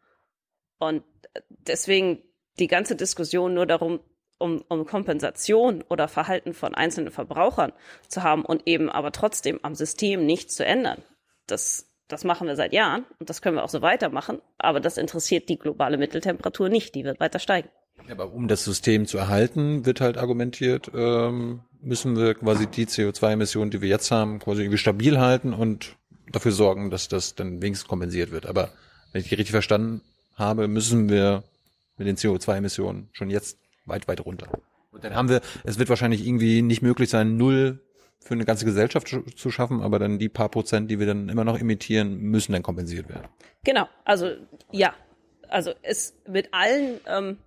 Und 0.78 1.04
deswegen 1.48 2.22
die 2.58 2.66
ganze 2.66 2.96
Diskussion 2.96 3.54
nur 3.54 3.66
darum, 3.66 4.00
um, 4.38 4.62
um 4.68 4.86
Kompensation 4.86 5.84
oder 5.88 6.08
Verhalten 6.08 6.54
von 6.54 6.74
einzelnen 6.74 7.10
Verbrauchern 7.10 7.72
zu 8.08 8.22
haben 8.22 8.44
und 8.44 8.66
eben 8.66 8.90
aber 8.90 9.12
trotzdem 9.12 9.60
am 9.62 9.74
System 9.74 10.26
nichts 10.26 10.56
zu 10.56 10.64
ändern. 10.64 11.02
Das, 11.46 11.86
das 12.08 12.24
machen 12.24 12.46
wir 12.46 12.56
seit 12.56 12.72
Jahren 12.72 13.04
und 13.18 13.30
das 13.30 13.42
können 13.42 13.56
wir 13.56 13.64
auch 13.64 13.70
so 13.70 13.82
weitermachen, 13.82 14.40
aber 14.58 14.80
das 14.80 14.98
interessiert 14.98 15.48
die 15.48 15.58
globale 15.58 15.96
Mitteltemperatur 15.96 16.68
nicht, 16.68 16.94
die 16.94 17.04
wird 17.04 17.20
weiter 17.20 17.38
steigen. 17.38 17.68
Ja, 18.06 18.12
aber 18.12 18.32
um 18.32 18.46
das 18.46 18.64
System 18.64 19.06
zu 19.06 19.18
erhalten, 19.18 19.86
wird 19.86 20.00
halt 20.00 20.18
argumentiert, 20.18 20.90
ähm, 20.94 21.60
müssen 21.80 22.16
wir 22.16 22.34
quasi 22.34 22.66
die 22.66 22.86
CO2-Emissionen, 22.86 23.70
die 23.70 23.80
wir 23.80 23.88
jetzt 23.88 24.10
haben, 24.10 24.38
quasi 24.38 24.62
irgendwie 24.62 24.78
stabil 24.78 25.18
halten 25.18 25.54
und 25.54 25.96
dafür 26.30 26.52
sorgen, 26.52 26.90
dass 26.90 27.08
das 27.08 27.34
dann 27.34 27.62
wenigstens 27.62 27.88
kompensiert 27.88 28.30
wird. 28.30 28.46
Aber 28.46 28.70
wenn 29.12 29.22
ich 29.22 29.28
die 29.28 29.34
richtig 29.34 29.52
verstanden 29.52 30.02
habe, 30.34 30.68
müssen 30.68 31.08
wir 31.08 31.44
mit 31.96 32.06
den 32.06 32.16
CO2-Emissionen 32.16 33.08
schon 33.12 33.30
jetzt 33.30 33.58
weit, 33.86 34.08
weit 34.08 34.24
runter. 34.24 34.48
Und 34.92 35.04
dann 35.04 35.14
haben 35.14 35.28
wir, 35.28 35.40
es 35.64 35.78
wird 35.78 35.88
wahrscheinlich 35.88 36.26
irgendwie 36.26 36.62
nicht 36.62 36.82
möglich 36.82 37.10
sein, 37.10 37.36
null 37.36 37.80
für 38.20 38.34
eine 38.34 38.44
ganze 38.44 38.64
Gesellschaft 38.64 39.14
zu 39.36 39.50
schaffen, 39.50 39.82
aber 39.82 39.98
dann 39.98 40.18
die 40.18 40.28
paar 40.28 40.48
Prozent, 40.48 40.90
die 40.90 40.98
wir 40.98 41.06
dann 41.06 41.28
immer 41.28 41.44
noch 41.44 41.58
emittieren, 41.58 42.18
müssen 42.18 42.52
dann 42.52 42.62
kompensiert 42.62 43.08
werden. 43.08 43.28
Genau, 43.64 43.88
also 44.04 44.30
ja, 44.72 44.94
also 45.48 45.72
es 45.82 46.16
mit 46.26 46.52
allen, 46.52 47.00
ähm, 47.06 47.38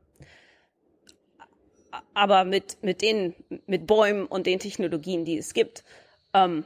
aber 2.14 2.46
mit 2.46 2.78
mit 2.82 3.02
den 3.02 3.36
mit 3.66 3.88
Bäumen 3.88 4.26
und 4.26 4.48
den 4.48 4.60
Technologien, 4.60 5.26
die 5.26 5.38
es 5.38 5.54
gibt, 5.54 5.84
ähm, 6.34 6.66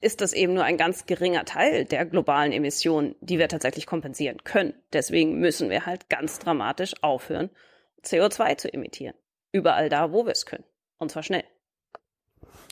ist 0.00 0.20
das 0.20 0.32
eben 0.32 0.54
nur 0.54 0.64
ein 0.64 0.76
ganz 0.76 1.06
geringer 1.06 1.44
Teil 1.44 1.84
der 1.84 2.04
globalen 2.04 2.52
Emissionen, 2.52 3.14
die 3.20 3.38
wir 3.38 3.48
tatsächlich 3.48 3.86
kompensieren 3.86 4.44
können. 4.44 4.74
Deswegen 4.92 5.38
müssen 5.38 5.70
wir 5.70 5.86
halt 5.86 6.10
ganz 6.10 6.38
dramatisch 6.38 6.94
aufhören, 7.02 7.50
CO2 8.06 8.56
zu 8.56 8.72
emittieren. 8.72 9.14
Überall 9.52 9.88
da, 9.88 10.12
wo 10.12 10.24
wir 10.24 10.32
es 10.32 10.46
können. 10.46 10.64
Und 10.98 11.10
zwar 11.10 11.22
schnell. 11.22 11.44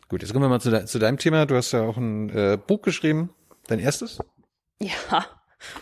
Gut, 0.09 0.23
jetzt 0.23 0.33
kommen 0.33 0.44
wir 0.44 0.49
mal 0.49 0.61
zu, 0.61 0.70
de 0.70 0.85
zu 0.85 0.99
deinem 0.99 1.18
Thema. 1.18 1.47
Du 1.47 1.57
hast 1.57 1.73
ja 1.73 1.83
auch 1.83 1.97
ein 1.97 2.31
äh, 2.31 2.59
Buch 2.59 2.83
geschrieben. 2.83 3.35
Dein 3.66 3.79
erstes? 3.79 4.18
Ja. 4.81 5.27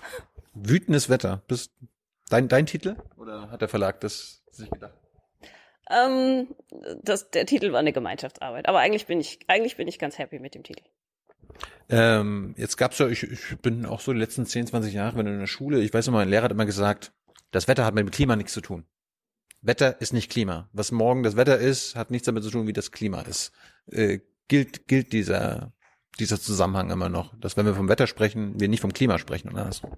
Wütendes 0.54 1.08
Wetter. 1.08 1.42
Bist 1.48 1.72
dein, 2.28 2.48
dein 2.48 2.66
Titel? 2.66 2.96
Oder 3.16 3.50
hat 3.50 3.60
der 3.60 3.68
Verlag 3.68 4.00
das 4.00 4.42
sich 4.50 4.70
gedacht? 4.70 4.94
Ähm, 5.90 6.54
das, 7.02 7.30
der 7.30 7.46
Titel 7.46 7.72
war 7.72 7.80
eine 7.80 7.92
Gemeinschaftsarbeit. 7.92 8.68
Aber 8.68 8.78
eigentlich 8.78 9.06
bin 9.06 9.20
ich, 9.20 9.40
eigentlich 9.48 9.76
bin 9.76 9.88
ich 9.88 9.98
ganz 9.98 10.18
happy 10.18 10.38
mit 10.38 10.54
dem 10.54 10.62
Titel. 10.62 10.84
Ähm, 11.88 12.54
jetzt 12.56 12.76
gab's 12.76 12.98
ja, 12.98 13.08
ich, 13.08 13.24
ich 13.24 13.58
bin 13.60 13.84
auch 13.84 14.00
so 14.00 14.12
die 14.12 14.18
letzten 14.18 14.46
10, 14.46 14.68
20 14.68 14.94
Jahre, 14.94 15.18
wenn 15.18 15.26
du 15.26 15.32
in 15.32 15.40
der 15.40 15.46
Schule, 15.46 15.80
ich 15.80 15.92
weiß 15.92 16.06
immer, 16.08 16.18
mein 16.18 16.28
Lehrer 16.28 16.44
hat 16.44 16.52
immer 16.52 16.64
gesagt, 16.64 17.12
das 17.50 17.68
Wetter 17.68 17.84
hat 17.84 17.94
mit 17.94 18.06
dem 18.06 18.10
Klima 18.10 18.36
nichts 18.36 18.52
zu 18.52 18.60
tun. 18.62 18.86
Wetter 19.62 20.00
ist 20.00 20.12
nicht 20.12 20.30
Klima. 20.30 20.68
Was 20.72 20.92
morgen 20.92 21.22
das 21.22 21.36
Wetter 21.36 21.58
ist, 21.58 21.94
hat 21.94 22.10
nichts 22.10 22.26
damit 22.26 22.42
zu 22.42 22.50
tun, 22.50 22.66
wie 22.66 22.72
das 22.72 22.90
Klima 22.90 23.22
ist. 23.22 23.52
Äh, 23.90 24.18
gilt, 24.48 24.88
gilt 24.88 25.12
dieser, 25.12 25.72
dieser 26.18 26.40
Zusammenhang 26.40 26.90
immer 26.90 27.08
noch, 27.08 27.34
dass 27.38 27.56
wenn 27.56 27.66
wir 27.66 27.74
vom 27.74 27.88
Wetter 27.88 28.06
sprechen, 28.06 28.60
wir 28.60 28.68
nicht 28.68 28.80
vom 28.80 28.92
Klima 28.92 29.18
sprechen 29.18 29.48
oder 29.48 29.60
andersrum. 29.60 29.96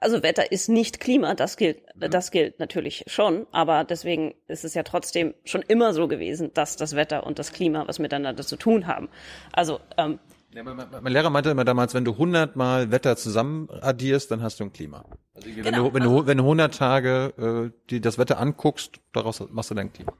Also 0.00 0.22
Wetter 0.22 0.52
ist 0.52 0.68
nicht 0.68 1.00
Klima, 1.00 1.34
das 1.34 1.56
gilt, 1.56 1.82
das 1.96 2.30
gilt 2.30 2.60
natürlich 2.60 3.02
schon, 3.08 3.48
aber 3.50 3.82
deswegen 3.82 4.34
ist 4.46 4.64
es 4.64 4.74
ja 4.74 4.84
trotzdem 4.84 5.34
schon 5.44 5.62
immer 5.62 5.92
so 5.92 6.06
gewesen, 6.06 6.52
dass 6.54 6.76
das 6.76 6.94
Wetter 6.94 7.26
und 7.26 7.40
das 7.40 7.52
Klima 7.52 7.88
was 7.88 7.98
miteinander 7.98 8.46
zu 8.46 8.56
tun 8.56 8.86
haben. 8.86 9.08
Also 9.52 9.80
ähm, 9.96 10.20
ja, 10.52 10.62
mein, 10.62 11.12
Lehrer 11.12 11.30
meinte 11.30 11.50
immer 11.50 11.64
damals, 11.64 11.94
wenn 11.94 12.04
du 12.04 12.12
100 12.12 12.56
Mal 12.56 12.90
Wetter 12.90 13.16
zusammen 13.16 13.68
addierst, 13.70 14.30
dann 14.30 14.42
hast 14.42 14.60
du 14.60 14.64
ein 14.64 14.72
Klima. 14.72 15.04
Also 15.34 15.48
wenn, 15.48 15.62
genau, 15.62 15.88
du, 15.88 15.94
wenn, 15.94 16.02
also, 16.02 16.20
du, 16.22 16.26
wenn 16.26 16.38
du 16.38 16.44
100 16.44 16.74
Tage 16.74 17.70
äh, 17.72 17.78
die 17.90 18.00
das 18.00 18.18
Wetter 18.18 18.38
anguckst, 18.38 19.00
daraus 19.12 19.40
machst 19.50 19.70
du 19.70 19.74
dein 19.74 19.92
Klima. 19.92 20.12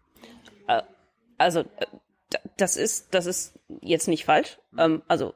Äh, 0.66 0.82
also 1.38 1.60
äh, 1.60 1.86
das 2.56 2.76
ist 2.76 3.14
das 3.14 3.26
ist 3.26 3.58
jetzt 3.80 4.08
nicht 4.08 4.24
falsch. 4.24 4.58
Ähm, 4.76 5.02
also 5.08 5.34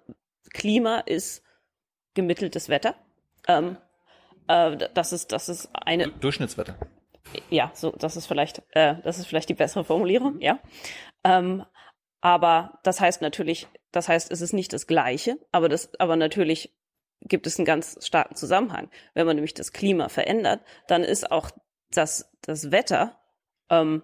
Klima 0.53 0.99
ist 1.01 1.43
gemitteltes 2.15 2.69
Wetter. 2.69 2.95
Ähm, 3.49 3.77
äh, 4.49 4.89
das 4.95 5.13
ist, 5.13 5.33
das 5.33 5.49
ist 5.49 5.71
eine. 5.73 6.09
Durchschnittswetter. 6.09 6.77
Ja, 7.49 7.71
so, 7.75 7.93
das 7.93 8.17
ist 8.17 8.27
vielleicht, 8.27 8.63
äh, 8.71 8.97
das 9.03 9.19
ist 9.19 9.27
vielleicht 9.27 9.49
die 9.49 9.55
bessere 9.55 9.85
Formulierung, 9.85 10.41
ja. 10.41 10.59
Ähm, 11.25 11.65
aber 12.21 12.79
das 12.83 13.01
heißt 13.01 13.23
natürlich, 13.23 13.69
das 13.93 14.09
heißt, 14.09 14.31
es 14.31 14.41
ist 14.41 14.53
nicht 14.53 14.73
das 14.73 14.87
Gleiche, 14.87 15.39
aber 15.53 15.69
das, 15.69 15.91
aber 15.99 16.17
natürlich 16.17 16.75
gibt 17.21 17.47
es 17.47 17.59
einen 17.59 17.67
ganz 17.67 18.05
starken 18.05 18.35
Zusammenhang. 18.35 18.91
Wenn 19.15 19.27
man 19.27 19.37
nämlich 19.37 19.55
das 19.55 19.73
Klima 19.73 20.09
verändert, 20.09 20.61
dann 20.89 21.05
ist 21.05 21.31
auch 21.31 21.51
das, 21.91 22.31
das 22.41 22.71
Wetter, 22.73 23.21
ähm, 23.71 24.03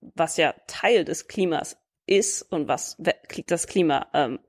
was 0.00 0.36
ja 0.36 0.54
Teil 0.66 1.04
des 1.04 1.28
Klimas 1.28 1.76
ist 2.06 2.42
und 2.42 2.68
was 2.68 2.96
das 3.46 3.66
Klima 3.66 4.08
ähm, 4.14 4.40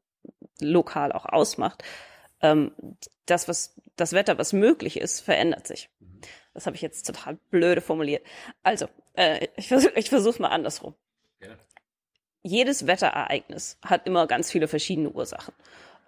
lokal 0.62 1.12
auch 1.12 1.26
ausmacht, 1.26 1.84
ähm, 2.42 2.72
das, 3.26 3.48
was 3.48 3.80
das 3.96 4.14
Wetter, 4.14 4.38
was 4.38 4.54
möglich 4.54 5.00
ist, 5.00 5.22
verändert 5.22 5.68
sich. 5.68 5.90
Das 6.54 6.66
habe 6.66 6.76
ich 6.76 6.82
jetzt 6.82 7.06
total 7.06 7.36
blöde 7.50 7.82
formuliert. 7.82 8.26
Also, 8.64 8.88
äh, 9.16 9.48
ich 9.58 9.68
versuche 9.68 9.94
ich 9.96 10.10
versuch 10.10 10.40
mal 10.40 10.50
andersrum. 10.50 10.96
Jedes 12.48 12.88
Wetterereignis 12.88 13.78
hat 13.84 14.08
immer 14.08 14.26
ganz 14.26 14.50
viele 14.50 14.70
verschiedene 14.70 15.10
Ursachen. 15.10 15.54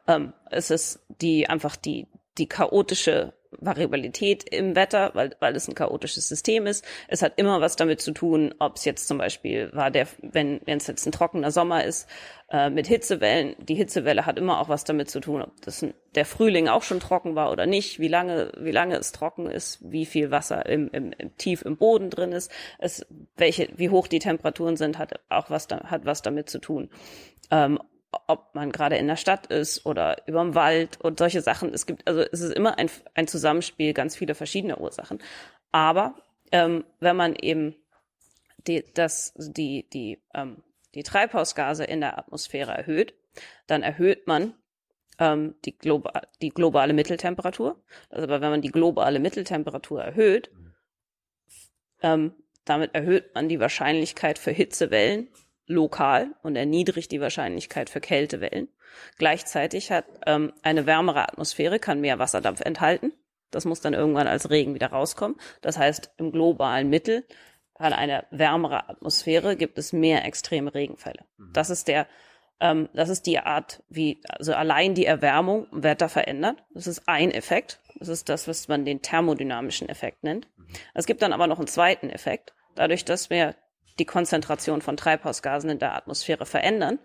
Ähm, 0.07 0.33
es 0.49 0.71
ist 0.71 1.01
die 1.21 1.49
einfach 1.49 1.75
die 1.75 2.07
die 2.37 2.47
chaotische 2.47 3.33
Variabilität 3.51 4.47
im 4.49 4.75
Wetter, 4.75 5.11
weil, 5.13 5.35
weil 5.39 5.55
es 5.55 5.67
ein 5.67 5.75
chaotisches 5.75 6.27
System 6.27 6.67
ist. 6.67 6.85
Es 7.07 7.21
hat 7.21 7.33
immer 7.37 7.61
was 7.61 7.75
damit 7.75 8.01
zu 8.01 8.11
tun, 8.11 8.53
ob 8.59 8.75
es 8.75 8.85
jetzt 8.85 9.07
zum 9.07 9.17
Beispiel 9.17 9.71
war 9.73 9.91
der, 9.91 10.07
wenn 10.21 10.61
wenn 10.65 10.77
es 10.77 10.87
jetzt 10.87 11.05
ein 11.05 11.11
trockener 11.11 11.51
Sommer 11.51 11.83
ist, 11.83 12.07
äh, 12.51 12.69
mit 12.69 12.87
Hitzewellen. 12.87 13.55
Die 13.59 13.75
Hitzewelle 13.75 14.25
hat 14.25 14.37
immer 14.37 14.59
auch 14.59 14.69
was 14.69 14.83
damit 14.83 15.09
zu 15.09 15.19
tun, 15.19 15.41
ob 15.41 15.61
das 15.61 15.81
ein, 15.81 15.93
der 16.15 16.25
Frühling 16.25 16.67
auch 16.67 16.83
schon 16.83 16.99
trocken 16.99 17.35
war 17.35 17.51
oder 17.51 17.65
nicht, 17.65 17.99
wie 17.99 18.07
lange 18.07 18.51
wie 18.57 18.71
lange 18.71 18.97
es 18.97 19.11
trocken 19.11 19.47
ist, 19.49 19.79
wie 19.81 20.05
viel 20.05 20.31
Wasser 20.31 20.65
im, 20.67 20.89
im, 20.91 21.11
im 21.17 21.35
tief 21.37 21.63
im 21.63 21.77
Boden 21.77 22.09
drin 22.09 22.31
ist, 22.31 22.51
es 22.77 23.05
welche 23.35 23.69
wie 23.75 23.89
hoch 23.89 24.07
die 24.07 24.19
Temperaturen 24.19 24.77
sind, 24.77 24.97
hat 24.97 25.19
auch 25.29 25.49
was 25.49 25.67
da, 25.67 25.85
hat 25.85 26.05
was 26.05 26.21
damit 26.21 26.49
zu 26.49 26.59
tun. 26.59 26.89
Ähm, 27.51 27.79
ob 28.11 28.55
man 28.55 28.71
gerade 28.71 28.97
in 28.97 29.07
der 29.07 29.15
Stadt 29.15 29.47
ist 29.47 29.85
oder 29.85 30.27
überm 30.27 30.55
Wald 30.55 30.99
und 31.01 31.19
solche 31.19 31.41
Sachen. 31.41 31.73
Es 31.73 31.85
gibt, 31.85 32.07
also 32.07 32.21
es 32.21 32.41
ist 32.41 32.53
immer 32.53 32.77
ein, 32.77 32.89
ein 33.13 33.27
Zusammenspiel 33.27 33.93
ganz 33.93 34.15
viele 34.15 34.35
verschiedene 34.35 34.77
Ursachen. 34.77 35.19
Aber 35.71 36.15
ähm, 36.51 36.85
wenn 36.99 37.15
man 37.15 37.35
eben 37.35 37.75
die, 38.67 38.83
das, 38.93 39.33
die, 39.37 39.87
die, 39.89 40.19
ähm, 40.33 40.63
die 40.95 41.03
Treibhausgase 41.03 41.83
in 41.83 42.01
der 42.01 42.17
Atmosphäre 42.17 42.71
erhöht, 42.71 43.13
dann 43.67 43.83
erhöht 43.83 44.25
man 44.27 44.55
ähm, 45.19 45.55
die, 45.65 45.77
global, 45.77 46.27
die 46.41 46.49
globale 46.49 46.93
Mitteltemperatur. 46.93 47.81
Also 48.09 48.23
aber 48.23 48.41
wenn 48.41 48.49
man 48.49 48.61
die 48.61 48.71
globale 48.71 49.19
Mitteltemperatur 49.19 50.03
erhöht, 50.03 50.49
ähm, 52.01 52.33
damit 52.65 52.95
erhöht 52.95 53.33
man 53.35 53.49
die 53.49 53.59
Wahrscheinlichkeit 53.59 54.39
für 54.39 54.51
Hitzewellen 54.51 55.29
lokal 55.69 56.35
und 56.41 56.55
erniedrigt 56.55 57.11
die 57.11 57.21
Wahrscheinlichkeit 57.21 57.89
für 57.89 58.01
Kältewellen. 58.01 58.67
Gleichzeitig 59.17 59.91
hat 59.91 60.05
ähm, 60.25 60.51
eine 60.63 60.85
wärmere 60.85 61.29
Atmosphäre 61.29 61.79
kann 61.79 62.01
mehr 62.01 62.19
Wasserdampf 62.19 62.61
enthalten. 62.61 63.13
Das 63.51 63.65
muss 63.65 63.79
dann 63.79 63.93
irgendwann 63.93 64.27
als 64.27 64.49
Regen 64.49 64.73
wieder 64.73 64.87
rauskommen. 64.87 65.37
Das 65.61 65.77
heißt, 65.77 66.11
im 66.17 66.31
globalen 66.31 66.89
Mittel 66.89 67.23
an 67.75 67.93
einer 67.93 68.25
wärmere 68.31 68.89
Atmosphäre 68.89 69.55
gibt 69.55 69.77
es 69.77 69.93
mehr 69.93 70.25
extreme 70.25 70.73
Regenfälle. 70.73 71.23
Mhm. 71.37 71.53
Das 71.53 71.69
ist 71.69 71.87
der, 71.87 72.07
ähm, 72.59 72.89
das 72.93 73.09
ist 73.09 73.25
die 73.25 73.39
Art, 73.39 73.83
wie 73.89 74.21
also 74.27 74.53
allein 74.53 74.95
die 74.95 75.05
Erwärmung 75.05 75.67
Wetter 75.71 76.09
verändert. 76.09 76.57
Das 76.73 76.87
ist 76.87 77.07
ein 77.07 77.31
Effekt. 77.31 77.79
Das 77.95 78.07
ist 78.07 78.27
das, 78.27 78.47
was 78.47 78.67
man 78.67 78.85
den 78.85 79.01
thermodynamischen 79.01 79.87
Effekt 79.87 80.23
nennt. 80.23 80.47
Mhm. 80.57 80.67
Es 80.93 81.05
gibt 81.05 81.21
dann 81.21 81.33
aber 81.33 81.47
noch 81.47 81.59
einen 81.59 81.67
zweiten 81.67 82.09
Effekt. 82.09 82.53
Dadurch, 82.75 83.05
dass 83.05 83.29
wir 83.29 83.55
die 83.99 84.05
Konzentration 84.05 84.81
von 84.81 84.97
Treibhausgasen 84.97 85.69
in 85.69 85.79
der 85.79 85.95
Atmosphäre 85.95 86.45
verändern, 86.45 86.99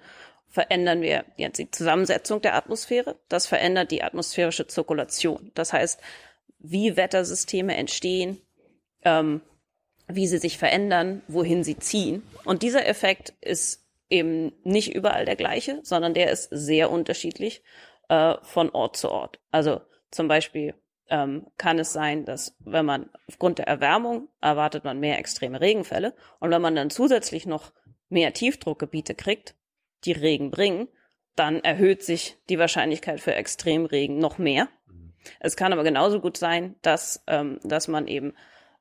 verändern 0.48 1.02
wir 1.02 1.24
jetzt 1.36 1.58
die 1.58 1.70
Zusammensetzung 1.70 2.40
der 2.40 2.54
Atmosphäre. 2.54 3.18
Das 3.28 3.46
verändert 3.46 3.90
die 3.90 4.02
atmosphärische 4.02 4.66
Zirkulation. 4.66 5.50
Das 5.54 5.72
heißt, 5.72 6.00
wie 6.58 6.96
Wettersysteme 6.96 7.76
entstehen, 7.76 8.40
ähm, 9.02 9.42
wie 10.06 10.26
sie 10.26 10.38
sich 10.38 10.58
verändern, 10.58 11.22
wohin 11.28 11.64
sie 11.64 11.76
ziehen. 11.76 12.22
Und 12.44 12.62
dieser 12.62 12.86
Effekt 12.86 13.34
ist 13.40 13.84
eben 14.10 14.52
nicht 14.62 14.94
überall 14.94 15.24
der 15.24 15.36
gleiche, 15.36 15.80
sondern 15.82 16.14
der 16.14 16.30
ist 16.30 16.48
sehr 16.50 16.90
unterschiedlich 16.90 17.62
äh, 18.08 18.34
von 18.42 18.70
Ort 18.70 18.96
zu 18.96 19.10
Ort. 19.10 19.40
Also 19.50 19.80
zum 20.10 20.28
Beispiel 20.28 20.74
ähm, 21.08 21.46
kann 21.58 21.78
es 21.78 21.92
sein, 21.92 22.24
dass 22.24 22.56
wenn 22.60 22.86
man 22.86 23.10
aufgrund 23.28 23.58
der 23.58 23.68
Erwärmung 23.68 24.28
erwartet 24.40 24.84
man 24.84 25.00
mehr 25.00 25.18
extreme 25.18 25.60
Regenfälle 25.60 26.14
und 26.40 26.50
wenn 26.50 26.62
man 26.62 26.74
dann 26.74 26.90
zusätzlich 26.90 27.46
noch 27.46 27.72
mehr 28.08 28.32
Tiefdruckgebiete 28.32 29.14
kriegt, 29.14 29.54
die 30.04 30.12
Regen 30.12 30.50
bringen, 30.50 30.88
dann 31.36 31.60
erhöht 31.60 32.02
sich 32.02 32.36
die 32.48 32.58
Wahrscheinlichkeit 32.58 33.20
für 33.20 33.34
Extremregen 33.34 34.18
noch 34.18 34.38
mehr. 34.38 34.68
Es 35.40 35.56
kann 35.56 35.72
aber 35.72 35.84
genauso 35.84 36.20
gut 36.20 36.36
sein, 36.36 36.76
dass, 36.82 37.24
ähm, 37.26 37.58
dass 37.64 37.88
man 37.88 38.06
eben 38.06 38.34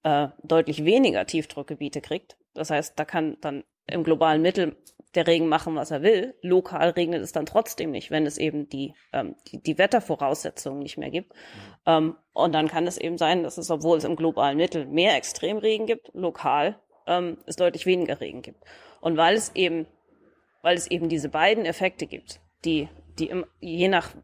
äh, 0.03 0.28
deutlich 0.43 0.86
weniger 0.86 1.26
Tiefdruckgebiete 1.26 2.01
kriegt. 2.01 2.38
Das 2.53 2.69
heißt, 2.69 2.99
da 2.99 3.05
kann 3.05 3.38
dann 3.41 3.63
im 3.88 4.03
globalen 4.03 4.41
Mittel 4.41 4.76
der 5.16 5.28
Regen 5.28 5.47
machen, 5.47 5.76
was 5.76 5.91
er 5.91 6.01
will. 6.01 6.36
Lokal 6.41 6.89
regnet 6.89 7.22
es 7.22 7.32
dann 7.32 7.45
trotzdem 7.45 7.91
nicht, 7.91 8.11
wenn 8.11 8.26
es 8.26 8.38
eben 8.38 8.68
die, 8.68 8.93
ähm, 9.11 9.36
die, 9.47 9.61
die 9.61 9.78
Wettervoraussetzungen 9.78 10.80
nicht 10.80 10.97
mehr 10.97 11.11
gibt. 11.11 11.34
Ähm, 11.86 12.16
und 12.34 12.53
dann 12.53 12.68
kann 12.68 12.88
es 12.88 12.97
eben 12.97 13.18
sein, 13.18 13.43
dass 13.43 13.57
es, 13.57 13.70
obwohl 13.70 13.97
es 13.97 14.03
im 14.03 14.16
globalen 14.16 14.57
Mittel 14.57 14.86
mehr 14.86 15.16
Extremregen 15.16 15.86
gibt, 15.86 16.11
lokal 16.14 16.80
ähm, 17.05 17.38
es 17.45 17.55
deutlich 17.55 17.86
weniger 17.86 18.20
Regen 18.22 18.41
gibt. 18.41 18.64
Und 19.01 19.18
weil 19.18 19.36
es 19.36 19.51
eben, 19.55 19.86
weil 20.61 20.76
es 20.76 20.88
eben 20.88 21.09
diese 21.09 21.30
beiden 21.30 21.66
Effekte 21.66 22.07
gibt, 22.07 22.39
die, 22.66 22.89
die 23.20 23.28
im, 23.28 23.45
je 23.59 23.89
nach 23.89 24.16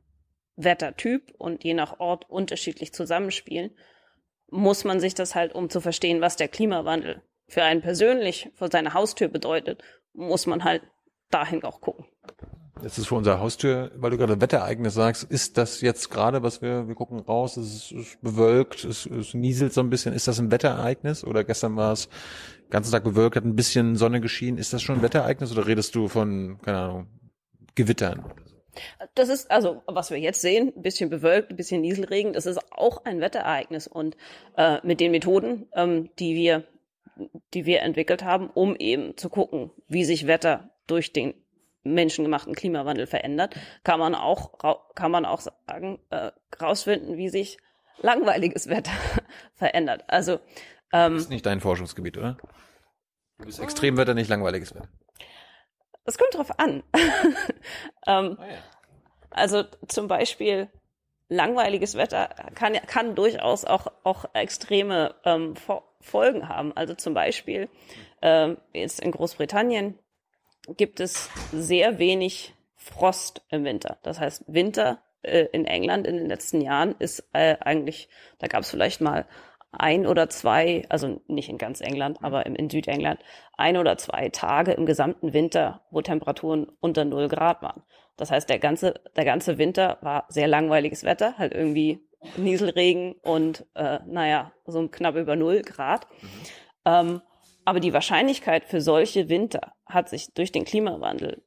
Wettertyp 0.56 1.34
und 1.38 1.64
je 1.64 1.74
nach 1.74 2.00
Ort 2.00 2.30
unterschiedlich 2.30 2.94
zusammenspielen, 2.94 3.72
muss 4.50 4.84
man 4.84 5.00
sich 5.00 5.14
das 5.14 5.36
halt, 5.36 5.54
um 5.54 5.70
zu 5.70 5.80
verstehen, 5.82 6.22
was 6.22 6.36
der 6.36 6.48
Klimawandel 6.48 7.22
für 7.48 7.64
einen 7.64 7.82
persönlich 7.82 8.50
vor 8.56 8.70
seiner 8.72 8.94
Haustür 8.94 9.28
bedeutet, 9.28 9.84
muss 10.14 10.46
man 10.48 10.64
halt 10.64 10.84
dahin 11.30 11.64
auch 11.64 11.82
gucken. 11.82 12.06
Das 12.82 12.98
ist 12.98 13.08
vor 13.08 13.18
unserer 13.18 13.40
Haustür, 13.40 13.92
weil 13.98 14.12
du 14.12 14.18
gerade 14.18 14.40
Wetterereignis 14.40 14.94
sagst, 14.94 15.24
ist 15.24 15.58
das 15.58 15.82
jetzt 15.82 16.10
gerade, 16.10 16.44
was 16.44 16.62
wir, 16.62 16.88
wir 16.88 16.96
gucken 16.96 17.20
raus, 17.20 17.58
es 17.58 17.92
ist 17.92 18.22
bewölkt, 18.22 18.86
es, 18.86 19.06
es 19.06 19.34
nieselt 19.34 19.74
so 19.74 19.82
ein 19.82 19.90
bisschen, 19.90 20.14
ist 20.14 20.28
das 20.30 20.40
ein 20.40 20.50
Wetterereignis 20.50 21.26
oder 21.26 21.44
gestern 21.44 21.76
war 21.76 21.92
es 21.92 22.08
ganzen 22.70 22.92
Tag 22.92 23.04
bewölkt, 23.04 23.36
hat 23.36 23.44
ein 23.44 23.56
bisschen 23.56 23.96
Sonne 23.96 24.22
geschienen, 24.22 24.58
ist 24.58 24.72
das 24.72 24.82
schon 24.82 24.98
ein 24.98 25.02
Wetterereignis 25.02 25.52
oder 25.52 25.68
redest 25.68 25.94
du 25.96 26.08
von, 26.08 26.60
keine 26.62 26.78
Ahnung, 26.78 27.08
Gewittern? 27.76 28.26
Das 29.16 29.30
ist, 29.30 29.52
also, 29.52 29.82
was 29.86 30.10
wir 30.12 30.20
jetzt 30.20 30.42
sehen, 30.42 30.72
ein 30.76 30.82
bisschen 30.82 31.10
bewölkt, 31.10 31.50
ein 31.50 31.58
bisschen 31.58 31.82
Nieselregen, 31.82 32.34
das 32.34 32.46
ist 32.46 32.60
auch 32.72 33.04
ein 33.04 33.20
Wetterereignis 33.20 33.88
und 33.88 34.16
äh, 34.56 34.78
mit 34.84 35.00
den 35.00 35.12
Methoden, 35.12 35.68
ähm, 35.74 36.10
die 36.20 36.36
wir 36.36 36.64
die 37.54 37.66
wir 37.66 37.82
entwickelt 37.82 38.24
haben, 38.24 38.50
um 38.50 38.76
eben 38.76 39.18
zu 39.18 39.30
gucken, 39.30 39.72
wie 39.88 40.06
sich 40.06 40.28
Wetter 40.28 40.72
durch 40.88 41.14
den 41.14 41.34
menschengemachten 41.84 42.56
Klimawandel 42.56 43.08
verändert, 43.08 43.56
kann 43.84 44.00
man 44.00 44.16
auch, 44.16 44.58
kann 44.96 45.12
man 45.12 45.26
auch 45.26 45.42
sagen, 45.42 46.00
äh, 46.10 46.32
rausfinden, 46.62 47.18
wie 47.18 47.30
sich 47.30 47.58
langweiliges 48.02 48.68
Wetter 48.70 48.92
verändert. 49.56 50.04
Also, 50.08 50.40
ähm, 50.92 51.14
das 51.14 51.24
ist 51.24 51.30
nicht 51.30 51.46
dein 51.46 51.62
Forschungsgebiet, 51.62 52.18
oder? 52.18 52.38
Du 53.38 53.46
bist 53.46 53.60
Extremwetter, 53.60 54.14
nicht 54.14 54.30
langweiliges 54.30 54.76
Wetter. 54.76 54.90
Das 56.04 56.18
kommt 56.18 56.34
drauf 56.34 56.60
an. 56.60 56.84
ähm, 58.08 58.38
oh 58.40 58.44
ja. 58.44 58.58
Also 59.30 59.64
zum 59.88 60.08
Beispiel 60.08 60.70
langweiliges 61.30 61.96
Wetter 61.96 62.30
kann, 62.56 62.74
kann 62.88 63.16
durchaus 63.16 63.64
auch, 63.64 63.88
auch 64.04 64.26
extreme 64.34 65.16
ähm, 65.24 65.54
Folgen 66.02 66.50
haben. 66.50 66.76
Also 66.76 66.96
zum 66.96 67.14
Beispiel 67.14 67.70
äh, 68.22 68.56
jetzt 68.74 69.00
in 69.00 69.12
Großbritannien 69.12 69.98
gibt 70.76 71.00
es 71.00 71.30
sehr 71.52 72.00
wenig 72.00 72.54
Frost 72.76 73.42
im 73.50 73.64
Winter. 73.64 73.98
Das 74.04 74.20
heißt, 74.20 74.44
Winter 74.48 75.02
äh, 75.22 75.46
in 75.52 75.66
England 75.66 76.08
in 76.08 76.18
den 76.18 76.28
letzten 76.28 76.62
Jahren 76.62 76.96
ist 76.98 77.24
äh, 77.34 77.58
eigentlich, 77.60 78.10
da 78.40 78.48
gab 78.48 78.62
es 78.62 78.72
vielleicht 78.72 79.02
mal 79.02 79.26
ein 79.72 80.08
oder 80.08 80.30
zwei, 80.30 80.86
also 80.90 81.22
nicht 81.28 81.50
in 81.50 81.58
ganz 81.58 81.82
England, 81.82 82.20
aber 82.22 82.46
im, 82.46 82.56
in 82.56 82.70
Südengland, 82.70 83.20
ein 83.58 83.78
oder 83.78 83.98
zwei 83.98 84.30
Tage 84.30 84.72
im 84.72 84.86
gesamten 84.86 85.34
Winter, 85.34 85.82
wo 85.92 86.02
Temperaturen 86.02 86.68
unter 86.80 87.06
null 87.06 87.28
Grad 87.28 87.62
waren. 87.62 87.84
Das 88.18 88.32
heißt, 88.32 88.50
der 88.50 88.60
ganze, 88.60 88.96
der 89.16 89.26
ganze 89.26 89.58
Winter 89.58 89.98
war 90.02 90.26
sehr 90.30 90.48
langweiliges 90.48 91.04
Wetter, 91.04 91.38
halt 91.38 91.54
irgendwie 91.54 92.00
Nieselregen 92.36 93.14
und 93.22 93.66
äh, 93.76 94.00
naja, 94.06 94.52
so 94.66 94.86
knapp 94.88 95.16
über 95.16 95.36
null 95.36 95.62
Grad. 95.62 96.08
Mhm. 96.22 96.28
Ähm, 96.86 97.22
aber 97.66 97.80
die 97.80 97.94
Wahrscheinlichkeit 97.94 98.66
für 98.66 98.82
solche 98.82 99.30
Winter 99.30 99.74
hat 99.86 100.10
sich 100.10 100.34
durch 100.34 100.52
den 100.52 100.66
Klimawandel 100.66 101.44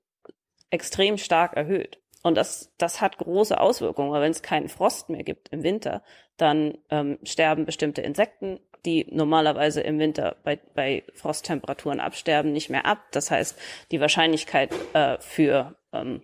extrem 0.70 1.18
stark 1.18 1.56
erhöht. 1.56 2.01
Und 2.22 2.36
das, 2.36 2.72
das 2.78 3.00
hat 3.00 3.18
große 3.18 3.60
Auswirkungen, 3.60 4.12
weil 4.12 4.22
wenn 4.22 4.30
es 4.30 4.42
keinen 4.42 4.68
Frost 4.68 5.08
mehr 5.08 5.24
gibt 5.24 5.48
im 5.48 5.62
Winter, 5.62 6.02
dann 6.36 6.78
ähm, 6.90 7.18
sterben 7.24 7.64
bestimmte 7.64 8.02
Insekten, 8.02 8.60
die 8.84 9.06
normalerweise 9.10 9.80
im 9.80 9.98
Winter 9.98 10.36
bei, 10.44 10.56
bei 10.74 11.04
Frosttemperaturen 11.14 12.00
absterben, 12.00 12.52
nicht 12.52 12.70
mehr 12.70 12.86
ab. 12.86 12.98
Das 13.12 13.30
heißt, 13.30 13.58
die 13.90 14.00
Wahrscheinlichkeit 14.00 14.72
äh, 14.92 15.18
für, 15.20 15.76
ähm, 15.92 16.22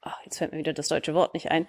ach, 0.00 0.20
jetzt 0.24 0.38
fällt 0.38 0.52
mir 0.52 0.58
wieder 0.58 0.72
das 0.72 0.88
deutsche 0.88 1.14
Wort 1.14 1.34
nicht 1.34 1.50
ein, 1.50 1.66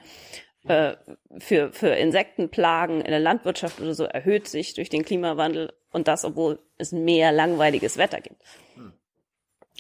äh, 0.67 0.95
für, 1.38 1.71
für 1.73 1.89
Insektenplagen 1.89 3.01
in 3.01 3.11
der 3.11 3.19
Landwirtschaft 3.19 3.80
oder 3.80 3.93
so 3.93 4.05
erhöht 4.05 4.47
sich 4.47 4.73
durch 4.73 4.89
den 4.89 5.05
Klimawandel 5.05 5.73
und 5.91 6.07
das, 6.07 6.26
obwohl 6.26 6.59
es 6.78 6.91
mehr 6.91 7.32
langweiliges 7.32 7.97
Wetter 7.97 8.21
gibt. 8.21 8.41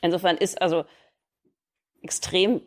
Insofern 0.01 0.37
ist 0.37 0.61
also 0.61 0.85
extrem, 2.03 2.61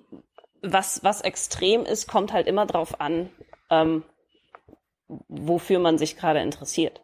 was, 0.63 1.03
was 1.05 1.21
extrem 1.21 1.85
ist, 1.85 2.07
kommt 2.09 2.33
halt 2.33 2.47
immer 2.47 2.67
drauf 2.67 3.01
an, 3.01 3.31
ähm, 3.71 4.05
wofür 5.29 5.79
man 5.79 5.99
sich 5.99 6.17
gerade 6.17 6.41
interessiert. 6.41 7.03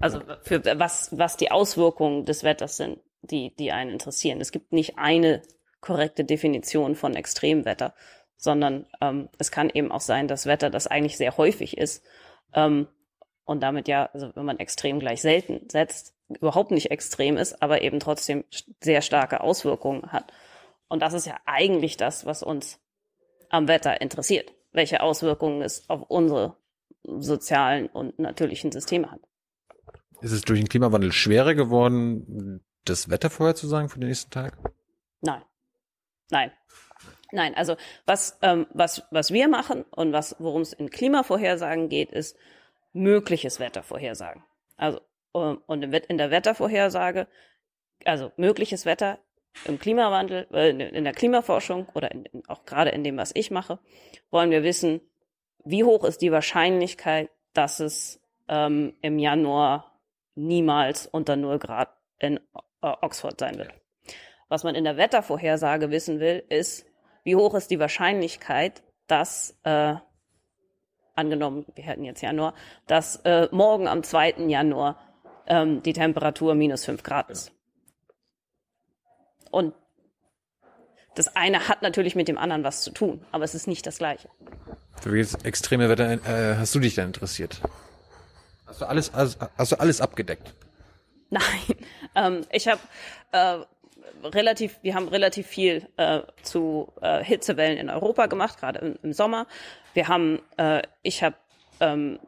Also 0.00 0.20
für 0.42 0.64
was, 0.78 1.16
was 1.16 1.36
die 1.36 1.50
Auswirkungen 1.50 2.24
des 2.24 2.42
Wetters 2.42 2.76
sind, 2.76 2.98
die, 3.22 3.54
die 3.54 3.72
einen 3.72 3.90
interessieren. 3.90 4.40
Es 4.40 4.50
gibt 4.50 4.72
nicht 4.72 4.98
eine 4.98 5.42
korrekte 5.80 6.24
Definition 6.24 6.96
von 6.96 7.14
Extremwetter, 7.14 7.94
sondern 8.36 8.86
ähm, 9.00 9.28
es 9.38 9.50
kann 9.50 9.70
eben 9.70 9.92
auch 9.92 10.00
sein, 10.00 10.26
dass 10.28 10.46
Wetter, 10.46 10.70
das 10.70 10.88
eigentlich 10.88 11.16
sehr 11.16 11.36
häufig 11.36 11.78
ist 11.78 12.04
ähm, 12.54 12.88
und 13.44 13.62
damit 13.62 13.88
ja, 13.88 14.10
also 14.12 14.34
wenn 14.34 14.44
man 14.44 14.58
extrem 14.58 14.98
gleich 14.98 15.22
selten 15.22 15.68
setzt, 15.70 16.14
überhaupt 16.28 16.70
nicht 16.70 16.90
extrem 16.90 17.36
ist, 17.36 17.62
aber 17.62 17.82
eben 17.82 18.00
trotzdem 18.00 18.44
sehr 18.80 19.02
starke 19.02 19.40
Auswirkungen 19.40 20.12
hat. 20.12 20.32
Und 20.92 21.00
das 21.00 21.14
ist 21.14 21.24
ja 21.24 21.40
eigentlich 21.46 21.96
das, 21.96 22.26
was 22.26 22.42
uns 22.42 22.78
am 23.48 23.66
Wetter 23.66 24.02
interessiert, 24.02 24.52
welche 24.72 25.00
Auswirkungen 25.00 25.62
es 25.62 25.88
auf 25.88 26.02
unsere 26.02 26.58
sozialen 27.02 27.86
und 27.86 28.18
natürlichen 28.18 28.70
Systeme 28.72 29.10
hat. 29.10 29.20
Ist 30.20 30.32
es 30.32 30.42
durch 30.42 30.60
den 30.60 30.68
Klimawandel 30.68 31.10
schwerer 31.10 31.54
geworden, 31.54 32.62
das 32.84 33.08
Wetter 33.08 33.30
vorherzusagen 33.30 33.88
für 33.88 34.00
den 34.00 34.10
nächsten 34.10 34.30
Tag? 34.30 34.58
Nein. 35.22 35.42
Nein. 36.30 36.52
Nein, 37.30 37.54
also 37.54 37.78
was, 38.04 38.38
ähm, 38.42 38.66
was, 38.74 39.02
was 39.10 39.32
wir 39.32 39.48
machen 39.48 39.86
und 39.92 40.12
was, 40.12 40.36
worum 40.40 40.60
es 40.60 40.74
in 40.74 40.90
Klimavorhersagen 40.90 41.88
geht, 41.88 42.12
ist 42.12 42.36
mögliches 42.92 43.60
Wetter 43.60 43.82
vorhersagen. 43.82 44.44
Also, 44.76 45.00
ähm, 45.34 45.62
und 45.64 45.84
in 45.84 46.18
der 46.18 46.30
Wettervorhersage, 46.30 47.28
also 48.04 48.30
mögliches 48.36 48.84
Wetter 48.84 49.18
im 49.64 49.78
Klimawandel, 49.78 50.46
äh, 50.52 50.70
in 50.70 51.04
der 51.04 51.12
Klimaforschung 51.12 51.86
oder 51.94 52.10
in, 52.10 52.26
auch 52.48 52.64
gerade 52.64 52.90
in 52.90 53.04
dem, 53.04 53.16
was 53.16 53.32
ich 53.34 53.50
mache, 53.50 53.78
wollen 54.30 54.50
wir 54.50 54.62
wissen, 54.62 55.00
wie 55.64 55.84
hoch 55.84 56.04
ist 56.04 56.22
die 56.22 56.32
Wahrscheinlichkeit, 56.32 57.30
dass 57.52 57.80
es 57.80 58.20
ähm, 58.48 58.94
im 59.02 59.18
Januar 59.18 60.00
niemals 60.34 61.06
unter 61.06 61.36
0 61.36 61.58
Grad 61.58 61.90
in 62.18 62.38
äh, 62.38 62.40
Oxford 62.80 63.38
sein 63.38 63.58
wird. 63.58 63.72
Was 64.48 64.64
man 64.64 64.74
in 64.74 64.84
der 64.84 64.96
Wettervorhersage 64.96 65.90
wissen 65.90 66.20
will, 66.20 66.42
ist, 66.48 66.86
wie 67.24 67.36
hoch 67.36 67.54
ist 67.54 67.70
die 67.70 67.78
Wahrscheinlichkeit, 67.78 68.82
dass, 69.06 69.58
äh, 69.62 69.94
angenommen, 71.14 71.66
wir 71.74 71.84
hätten 71.84 72.04
jetzt 72.04 72.22
Januar, 72.22 72.54
dass 72.86 73.16
äh, 73.24 73.48
morgen 73.52 73.86
am 73.86 74.02
2. 74.02 74.46
Januar 74.48 74.98
ähm, 75.46 75.82
die 75.82 75.92
Temperatur 75.92 76.54
minus 76.54 76.84
5 76.84 77.02
Grad 77.02 77.30
ist. 77.30 77.52
Und 79.52 79.74
das 81.14 81.36
eine 81.36 81.68
hat 81.68 81.82
natürlich 81.82 82.14
mit 82.16 82.26
dem 82.26 82.38
anderen 82.38 82.64
was 82.64 82.82
zu 82.82 82.90
tun, 82.90 83.24
aber 83.30 83.44
es 83.44 83.54
ist 83.54 83.68
nicht 83.68 83.86
das 83.86 83.98
gleiche. 83.98 84.28
Für 85.00 85.12
welches 85.12 85.34
extreme 85.44 85.88
Wetter 85.88 86.10
äh, 86.10 86.56
hast 86.56 86.74
du 86.74 86.80
dich 86.80 86.94
denn 86.94 87.08
interessiert? 87.08 87.60
Hast 88.66 88.80
du 88.80 88.86
alles, 88.86 89.12
also, 89.12 89.38
hast 89.58 89.72
du 89.72 89.76
alles 89.80 90.00
abgedeckt? 90.00 90.54
Nein, 91.30 91.42
ähm, 92.14 92.46
ich 92.50 92.66
habe 92.66 92.80
äh, 93.32 93.58
relativ, 94.26 94.78
wir 94.82 94.94
haben 94.94 95.08
relativ 95.08 95.46
viel 95.46 95.86
äh, 95.96 96.20
zu 96.42 96.92
äh, 97.02 97.22
Hitzewellen 97.22 97.78
in 97.78 97.90
Europa 97.90 98.26
gemacht, 98.26 98.58
gerade 98.58 98.78
im, 98.78 98.98
im, 99.02 99.12
Sommer. 99.12 99.46
Wir 99.94 100.08
haben, 100.08 100.40
äh, 100.56 100.82
ich 101.02 101.22
habe 101.22 101.36
ähm, 101.80 102.18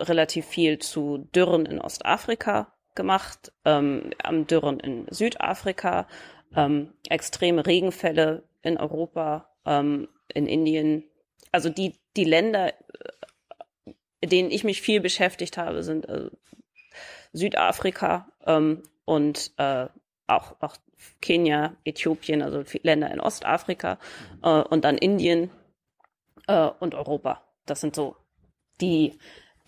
relativ 0.00 0.46
viel 0.46 0.78
zu 0.78 1.28
Dürren 1.34 1.64
in 1.66 1.80
Ostafrika 1.80 2.72
gemacht, 2.94 3.52
ähm, 3.64 4.10
am 4.22 4.46
Dürren 4.46 4.80
in 4.80 5.06
Südafrika, 5.10 6.06
ähm, 6.56 6.92
extreme 7.08 7.66
Regenfälle 7.66 8.44
in 8.62 8.76
Europa, 8.78 9.50
ähm, 9.64 10.08
in 10.32 10.46
Indien. 10.46 11.04
Also 11.52 11.68
die, 11.68 11.94
die 12.16 12.24
Länder, 12.24 12.72
äh, 14.20 14.26
denen 14.26 14.50
ich 14.50 14.64
mich 14.64 14.82
viel 14.82 15.00
beschäftigt 15.00 15.56
habe, 15.56 15.82
sind 15.82 16.08
äh, 16.08 16.30
Südafrika 17.32 18.28
ähm, 18.46 18.82
und 19.04 19.52
äh, 19.58 19.86
auch, 20.26 20.56
auch 20.60 20.76
Kenia, 21.20 21.76
Äthiopien, 21.84 22.42
also 22.42 22.64
Länder 22.82 23.10
in 23.10 23.20
Ostafrika 23.20 23.98
mhm. 24.36 24.38
äh, 24.42 24.62
und 24.62 24.84
dann 24.84 24.96
Indien 24.96 25.50
äh, 26.46 26.68
und 26.80 26.94
Europa. 26.94 27.42
Das 27.66 27.80
sind 27.80 27.94
so 27.94 28.16
die, 28.80 29.18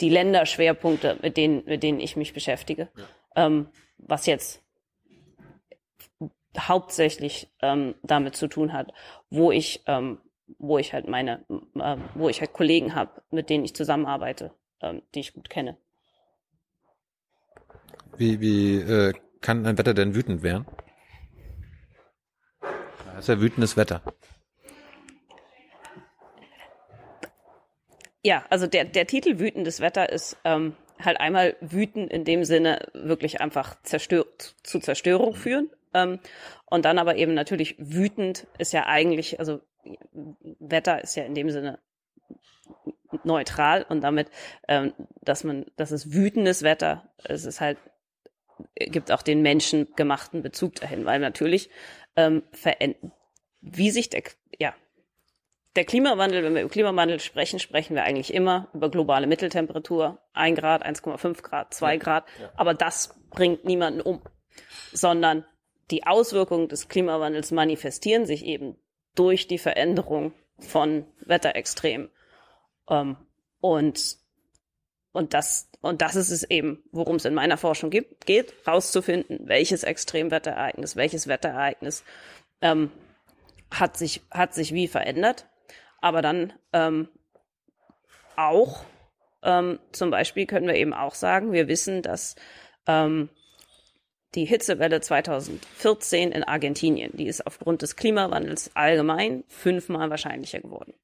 die 0.01 0.11
Länderschwerpunkte, 0.11 1.19
mit 1.23 1.37
denen, 1.37 1.65
mit 1.65 1.83
denen 1.83 2.01
ich 2.01 2.17
mich 2.17 2.33
beschäftige. 2.33 2.89
Ja. 2.97 3.47
Ähm, 3.47 3.69
was 3.99 4.27
jetzt 4.27 4.63
hauptsächlich 6.59 7.49
ähm, 7.61 7.95
damit 8.03 8.37
zu 8.37 8.49
tun 8.49 8.73
hat, 8.73 8.93
wo 9.31 9.51
ich, 9.53 9.83
ähm, 9.87 10.19
wo 10.59 10.79
ich 10.79 10.93
halt 10.93 11.09
meine, 11.09 11.45
äh, 11.79 11.97
wo 12.15 12.29
ich 12.29 12.41
halt 12.41 12.53
Kollegen 12.53 12.95
habe, 12.95 13.23
mit 13.31 13.51
denen 13.51 13.65
ich 13.65 13.75
zusammenarbeite, 13.75 14.53
ähm, 14.81 15.03
die 15.15 15.21
ich 15.21 15.35
gut 15.35 15.51
kenne. 15.51 15.77
Wie, 18.17 18.41
wie 18.41 18.77
äh, 18.77 19.13
kann 19.41 19.67
ein 19.67 19.79
Wetter 19.79 19.95
denn 19.95 20.15
wütend 20.15 20.43
werden? 20.43 20.67
Das 22.61 23.21
ist 23.21 23.29
ja 23.29 23.41
wütendes 23.41 23.77
Wetter. 23.77 24.03
Ja, 28.23 28.45
also 28.51 28.67
der, 28.67 28.85
der 28.85 29.07
Titel 29.07 29.39
Wütendes 29.39 29.81
Wetter 29.81 30.11
ist 30.11 30.37
ähm, 30.45 30.75
halt 31.01 31.21
einmal 31.21 31.57
wüten 31.61 32.09
in 32.09 32.25
dem 32.25 32.45
Sinne 32.45 32.89
wirklich 32.93 33.41
einfach 33.41 33.81
zerstör 33.85 34.27
zu 34.63 34.81
Zerstörung 34.81 35.35
führen. 35.35 35.71
Ähm, 35.97 36.21
und 36.67 36.85
dann 36.85 36.99
aber 36.99 37.17
eben 37.17 37.33
natürlich 37.33 37.75
wütend 37.79 38.47
ist 38.59 38.73
ja 38.73 38.87
eigentlich, 38.87 39.41
also 39.41 39.61
Wetter 40.61 41.03
ist 41.03 41.17
ja 41.17 41.25
in 41.25 41.35
dem 41.35 41.51
Sinne 41.51 41.79
neutral 43.25 43.87
und 43.89 44.03
damit, 44.03 44.31
ähm, 44.69 44.93
dass 45.23 45.43
man, 45.43 45.65
das 45.77 45.93
ist 45.93 46.13
wütendes 46.13 46.63
Wetter, 46.63 47.09
es 47.25 47.47
ist 47.47 47.61
halt, 47.61 47.79
gibt 48.75 49.11
auch 49.11 49.23
den 49.23 49.43
menschengemachten 49.43 50.43
Bezug 50.43 50.75
dahin, 50.75 51.07
weil 51.07 51.19
natürlich 51.19 51.71
ähm, 52.17 52.43
wie 53.61 53.91
sich 53.91 54.11
der, 54.11 54.23
ja, 54.59 54.75
der 55.77 55.85
Klimawandel, 55.85 56.43
wenn 56.43 56.55
wir 56.55 56.63
über 56.63 56.71
Klimawandel 56.71 57.21
sprechen, 57.21 57.59
sprechen 57.59 57.95
wir 57.95 58.05
eigentlich 58.05 58.33
immer 58.35 58.69
über 58.75 58.91
globale 58.91 59.27
Mitteltemperatur, 59.27 60.19
ein 60.33 60.55
Grad, 60.55 60.85
1,5 60.85 61.43
Grad, 61.43 61.75
zwei 61.75 61.95
ja, 61.95 62.01
Grad, 62.01 62.25
ja. 62.41 62.51
aber 62.57 62.75
das 62.75 63.15
bringt 63.31 63.65
niemanden 63.65 64.01
um, 64.01 64.23
sondern 64.93 65.45
die 65.91 66.07
Auswirkungen 66.07 66.69
des 66.69 66.89
Klimawandels 66.89 67.51
manifestieren 67.53 68.27
sich 68.27 68.45
eben 68.45 68.77
durch 69.15 69.47
die 69.47 69.59
Veränderung 69.59 70.33
von 70.59 71.07
Wetterextremen. 71.21 72.11
Ähm, 72.89 73.17
und, 73.61 74.19
und 75.13 75.35
das, 75.35 75.71
und 75.81 76.03
das 76.03 76.17
ist 76.17 76.31
es 76.31 76.43
eben, 76.45 76.83
worum 76.93 77.17
es 77.17 77.25
in 77.25 77.35
meiner 77.35 77.57
Forschung 77.57 77.91
gibt, 77.91 78.27
geht, 78.27 78.55
rauszufinden, 78.67 79.49
welches 79.49 79.83
Extremwetterereignis, 79.83 80.97
welches 80.97 81.27
Wetterereignis 81.27 82.05
ähm, 82.61 82.91
hat 83.71 83.97
sich, 83.97 84.23
hat 84.31 84.55
sich 84.55 84.73
wie 84.73 84.89
verändert. 84.89 85.47
Aber 86.01 86.23
dann 86.23 86.53
ähm, 86.73 87.09
auch, 88.37 88.85
ähm, 89.43 89.79
zum 89.93 90.11
Beispiel 90.11 90.47
können 90.47 90.67
wir 90.67 90.77
eben 90.77 90.95
auch 90.95 91.15
sagen, 91.15 91.53
wir 91.53 91.69
wissen, 91.69 92.03
dass 92.03 92.37
ähm, 92.87 93.31
die 94.37 94.45
Hitzewelle 94.45 95.01
2014 95.01 96.31
in 96.31 96.45
Argentinien, 96.45 97.11
die 97.17 97.27
ist 97.27 97.47
aufgrund 97.47 97.83
des 97.83 97.97
Klimawandels 97.97 98.71
allgemein 98.75 99.45
fünfmal 99.49 100.11
wahrscheinlicher 100.11 100.61
geworden. 100.61 100.95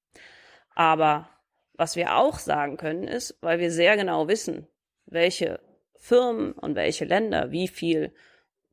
Aber 0.74 1.28
was 1.74 1.96
wir 1.96 2.16
auch 2.16 2.38
sagen 2.38 2.76
können 2.76 3.08
ist, 3.08 3.36
weil 3.40 3.58
wir 3.58 3.70
sehr 3.70 3.96
genau 3.96 4.28
wissen, 4.28 4.68
welche 5.06 5.60
Firmen 5.96 6.52
und 6.52 6.76
welche 6.76 7.06
Länder 7.06 7.50
wie 7.50 7.68
viel 7.68 8.12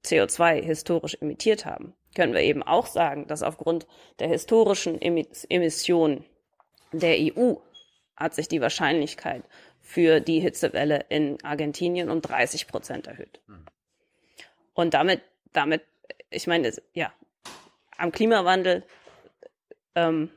CO2 0.06 0.62
historisch 0.62 1.18
emittiert 1.22 1.66
haben, 1.66 1.94
können 2.16 2.34
wir 2.34 2.42
eben 2.42 2.64
auch 2.64 2.88
sagen, 2.88 3.28
dass 3.28 3.44
aufgrund 3.44 3.88
der 4.20 4.28
historischen 4.28 5.00
Emissionen 5.02 6.26
der 6.92 7.18
EU 7.20 7.56
hat 8.16 8.34
sich 8.34 8.48
die 8.48 8.62
Wahrscheinlichkeit 8.62 9.44
für 9.80 10.20
die 10.20 10.40
Hitzewelle 10.40 11.06
in 11.10 11.38
Argentinien 11.44 12.10
um 12.10 12.22
30 12.22 12.68
Prozent 12.68 13.08
erhöht. 13.08 13.42
Und 14.80 14.94
damit, 14.94 15.22
damit, 15.52 15.82
ich 16.30 16.48
meine, 16.48 16.72
ja, 16.94 17.12
am 17.98 18.14
Klimawandel, 18.14 18.86
ähm, 19.94 20.30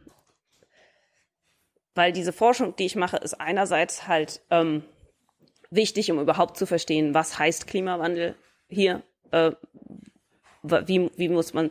weil 1.94 2.10
diese 2.10 2.32
Forschung, 2.32 2.74
die 2.74 2.86
ich 2.86 2.96
mache, 2.96 3.18
ist 3.18 3.34
einerseits 3.34 4.08
halt 4.08 4.40
ähm, 4.50 4.82
wichtig, 5.70 6.10
um 6.10 6.18
überhaupt 6.18 6.56
zu 6.56 6.66
verstehen, 6.66 7.14
was 7.14 7.38
heißt 7.38 7.68
Klimawandel 7.68 8.34
hier, 8.66 9.04
äh, 9.30 9.52
wie, 10.64 11.08
wie 11.14 11.28
muss 11.28 11.54
man, 11.54 11.70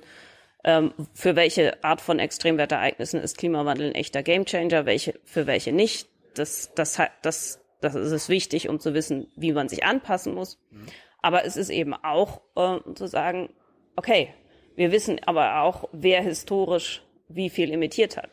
ähm, 0.63 0.93
für 1.13 1.35
welche 1.35 1.83
Art 1.83 1.99
von 1.99 2.19
Extremwetterereignissen 2.19 3.19
ist 3.19 3.37
Klimawandel 3.37 3.89
ein 3.89 3.95
echter 3.95 4.23
Gamechanger, 4.23 4.85
welche, 4.85 5.19
für 5.25 5.45
welche 5.45 5.73
nicht. 5.73 6.07
Das, 6.35 6.73
das, 6.73 7.01
das, 7.21 7.59
das 7.81 7.95
ist 7.95 8.29
wichtig, 8.29 8.69
um 8.69 8.79
zu 8.79 8.93
wissen, 8.93 9.29
wie 9.35 9.51
man 9.51 9.67
sich 9.67 9.83
anpassen 9.83 10.33
muss. 10.33 10.57
Mhm. 10.69 10.85
Aber 11.21 11.45
es 11.45 11.57
ist 11.57 11.69
eben 11.69 11.93
auch 11.93 12.41
äh, 12.55 12.79
zu 12.93 13.07
sagen, 13.07 13.49
okay, 13.95 14.33
wir 14.75 14.91
wissen 14.91 15.19
aber 15.25 15.61
auch, 15.61 15.89
wer 15.91 16.21
historisch 16.21 17.03
wie 17.27 17.49
viel 17.49 17.71
emittiert 17.71 18.17
hat. 18.17 18.31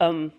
Ähm, 0.00 0.32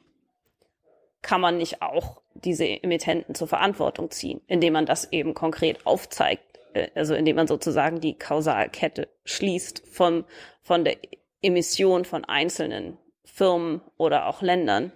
kann 1.22 1.42
man 1.42 1.58
nicht 1.58 1.82
auch 1.82 2.22
diese 2.34 2.66
Emittenten 2.66 3.36
zur 3.36 3.48
Verantwortung 3.48 4.10
ziehen, 4.12 4.42
indem 4.48 4.74
man 4.74 4.86
das 4.86 5.12
eben 5.12 5.34
konkret 5.34 5.86
aufzeigt, 5.86 6.60
äh, 6.74 6.90
also 6.96 7.16
indem 7.16 7.36
man 7.36 7.48
sozusagen 7.48 8.00
die 8.00 8.18
Kausalkette 8.18 9.10
schließt 9.26 9.84
von, 9.88 10.26
von 10.62 10.86
der 10.86 10.98
Emission 11.42 12.06
von 12.06 12.26
einzelnen 12.26 12.98
Firmen 13.26 13.82
oder 13.98 14.28
auch 14.28 14.42
Ländern 14.42 14.92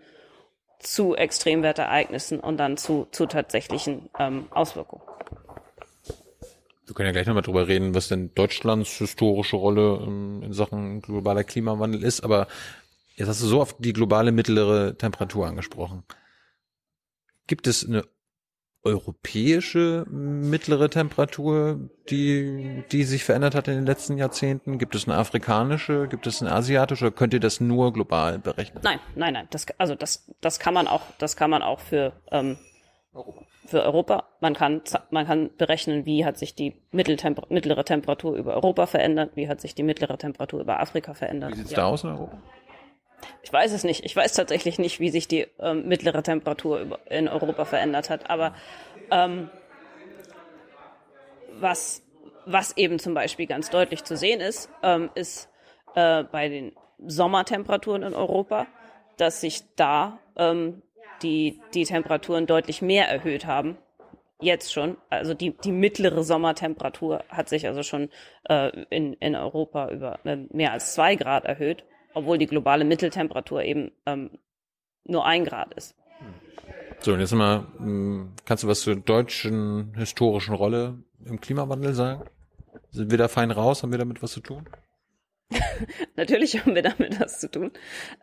zu 0.79 1.15
Extremwetterereignissen 1.15 2.39
und 2.39 2.57
dann 2.57 2.75
zu, 2.77 3.07
zu 3.11 3.25
tatsächlichen 3.25 4.09
ähm, 4.19 4.47
Auswirkungen. 4.51 5.03
Wir 6.85 6.95
können 6.95 7.07
ja 7.07 7.13
gleich 7.13 7.27
nochmal 7.27 7.43
drüber 7.43 7.67
reden, 7.67 7.95
was 7.95 8.09
denn 8.09 8.33
Deutschlands 8.35 8.97
historische 8.97 9.55
Rolle 9.55 10.01
ähm, 10.05 10.43
in 10.43 10.53
Sachen 10.53 11.01
globaler 11.01 11.43
Klimawandel 11.43 12.03
ist, 12.03 12.21
aber 12.21 12.47
jetzt 13.15 13.27
hast 13.27 13.41
du 13.41 13.47
so 13.47 13.61
oft 13.61 13.77
die 13.79 13.93
globale 13.93 14.31
mittlere 14.31 14.97
Temperatur 14.97 15.47
angesprochen. 15.47 16.03
Gibt 17.47 17.67
es 17.67 17.85
eine 17.85 18.03
europäische 18.83 20.05
mittlere 20.09 20.89
Temperatur, 20.89 21.89
die, 22.09 22.83
die 22.91 23.03
sich 23.03 23.23
verändert 23.23 23.55
hat 23.55 23.67
in 23.69 23.75
den 23.75 23.85
letzten 23.85 24.17
Jahrzehnten? 24.17 24.77
Gibt 24.77 24.95
es 24.95 25.07
eine 25.07 25.17
afrikanische? 25.17 26.07
Gibt 26.09 26.27
es 26.27 26.41
eine 26.41 26.51
asiatische? 26.51 27.11
Könnt 27.11 27.33
ihr 27.33 27.39
das 27.39 27.61
nur 27.61 27.93
global 27.93 28.39
berechnen? 28.39 28.81
Nein, 28.83 28.99
nein, 29.15 29.33
nein. 29.33 29.47
Das, 29.51 29.65
also 29.77 29.95
das, 29.95 30.29
das 30.41 30.59
kann 30.59 30.73
man 30.73 30.87
auch, 30.87 31.01
das 31.17 31.37
kann 31.37 31.49
man 31.49 31.61
auch 31.61 31.79
für, 31.79 32.11
ähm, 32.31 32.57
für 33.65 33.83
Europa. 33.83 34.25
Man 34.39 34.55
kann, 34.55 34.81
man 35.11 35.25
kann 35.25 35.49
berechnen, 35.57 36.05
wie 36.05 36.25
hat 36.25 36.37
sich 36.37 36.55
die 36.55 36.75
Mitteltemper 36.91 37.43
mittlere 37.49 37.85
Temperatur 37.85 38.35
über 38.35 38.55
Europa 38.55 38.87
verändert, 38.87 39.31
wie 39.35 39.47
hat 39.47 39.61
sich 39.61 39.75
die 39.75 39.83
mittlere 39.83 40.17
Temperatur 40.17 40.61
über 40.61 40.79
Afrika 40.79 41.13
verändert. 41.13 41.51
Wie 41.51 41.55
sieht's 41.55 41.71
ja. 41.71 41.77
da 41.77 41.85
aus 41.87 42.03
in 42.03 42.09
Europa? 42.09 42.37
Ich 43.41 43.53
weiß 43.53 43.71
es 43.71 43.83
nicht. 43.83 44.03
Ich 44.03 44.15
weiß 44.15 44.33
tatsächlich 44.33 44.79
nicht, 44.79 44.99
wie 44.99 45.09
sich 45.09 45.27
die 45.27 45.47
ähm, 45.59 45.87
mittlere 45.87 46.23
Temperatur 46.23 46.99
in 47.09 47.27
Europa 47.27 47.65
verändert 47.65 48.09
hat. 48.09 48.29
Aber 48.29 48.53
ähm, 49.11 49.49
was, 51.59 52.03
was 52.45 52.75
eben 52.77 52.99
zum 52.99 53.13
Beispiel 53.13 53.47
ganz 53.47 53.69
deutlich 53.69 54.03
zu 54.03 54.17
sehen 54.17 54.41
ist, 54.41 54.69
ähm, 54.81 55.09
ist 55.15 55.49
äh, 55.95 56.23
bei 56.23 56.49
den 56.49 56.73
Sommertemperaturen 57.05 58.03
in 58.03 58.13
Europa, 58.13 58.67
dass 59.17 59.41
sich 59.41 59.63
da 59.75 60.19
ähm, 60.35 60.81
die, 61.21 61.59
die 61.73 61.83
Temperaturen 61.83 62.45
deutlich 62.45 62.81
mehr 62.81 63.07
erhöht 63.07 63.45
haben. 63.45 63.77
Jetzt 64.41 64.73
schon. 64.73 64.97
Also 65.09 65.33
die, 65.33 65.51
die 65.51 65.71
mittlere 65.71 66.23
Sommertemperatur 66.23 67.23
hat 67.29 67.47
sich 67.47 67.65
also 67.67 67.83
schon 67.83 68.09
äh, 68.49 68.69
in, 68.89 69.13
in 69.13 69.35
Europa 69.35 69.89
über 69.89 70.19
äh, 70.25 70.37
mehr 70.49 70.73
als 70.73 70.93
zwei 70.95 71.15
Grad 71.15 71.45
erhöht 71.45 71.85
obwohl 72.13 72.37
die 72.37 72.47
globale 72.47 72.85
Mitteltemperatur 72.85 73.63
eben 73.63 73.91
ähm, 74.05 74.31
nur 75.05 75.25
ein 75.25 75.45
Grad 75.45 75.73
ist. 75.73 75.95
So, 76.99 77.13
und 77.13 77.19
jetzt 77.19 77.33
mal, 77.33 77.65
hm, 77.77 78.33
kannst 78.45 78.63
du 78.63 78.67
was 78.67 78.81
zur 78.81 78.95
deutschen 78.95 79.93
historischen 79.95 80.53
Rolle 80.53 81.03
im 81.25 81.41
Klimawandel 81.41 81.93
sagen? 81.93 82.23
Sind 82.91 83.11
wir 83.11 83.17
da 83.17 83.27
fein 83.27 83.51
raus? 83.51 83.83
Haben 83.83 83.91
wir 83.91 83.99
damit 83.99 84.21
was 84.23 84.31
zu 84.31 84.39
tun? 84.39 84.69
Natürlich 86.15 86.59
haben 86.59 86.75
wir 86.75 86.83
damit 86.83 87.19
was 87.19 87.39
zu 87.39 87.51
tun. 87.51 87.71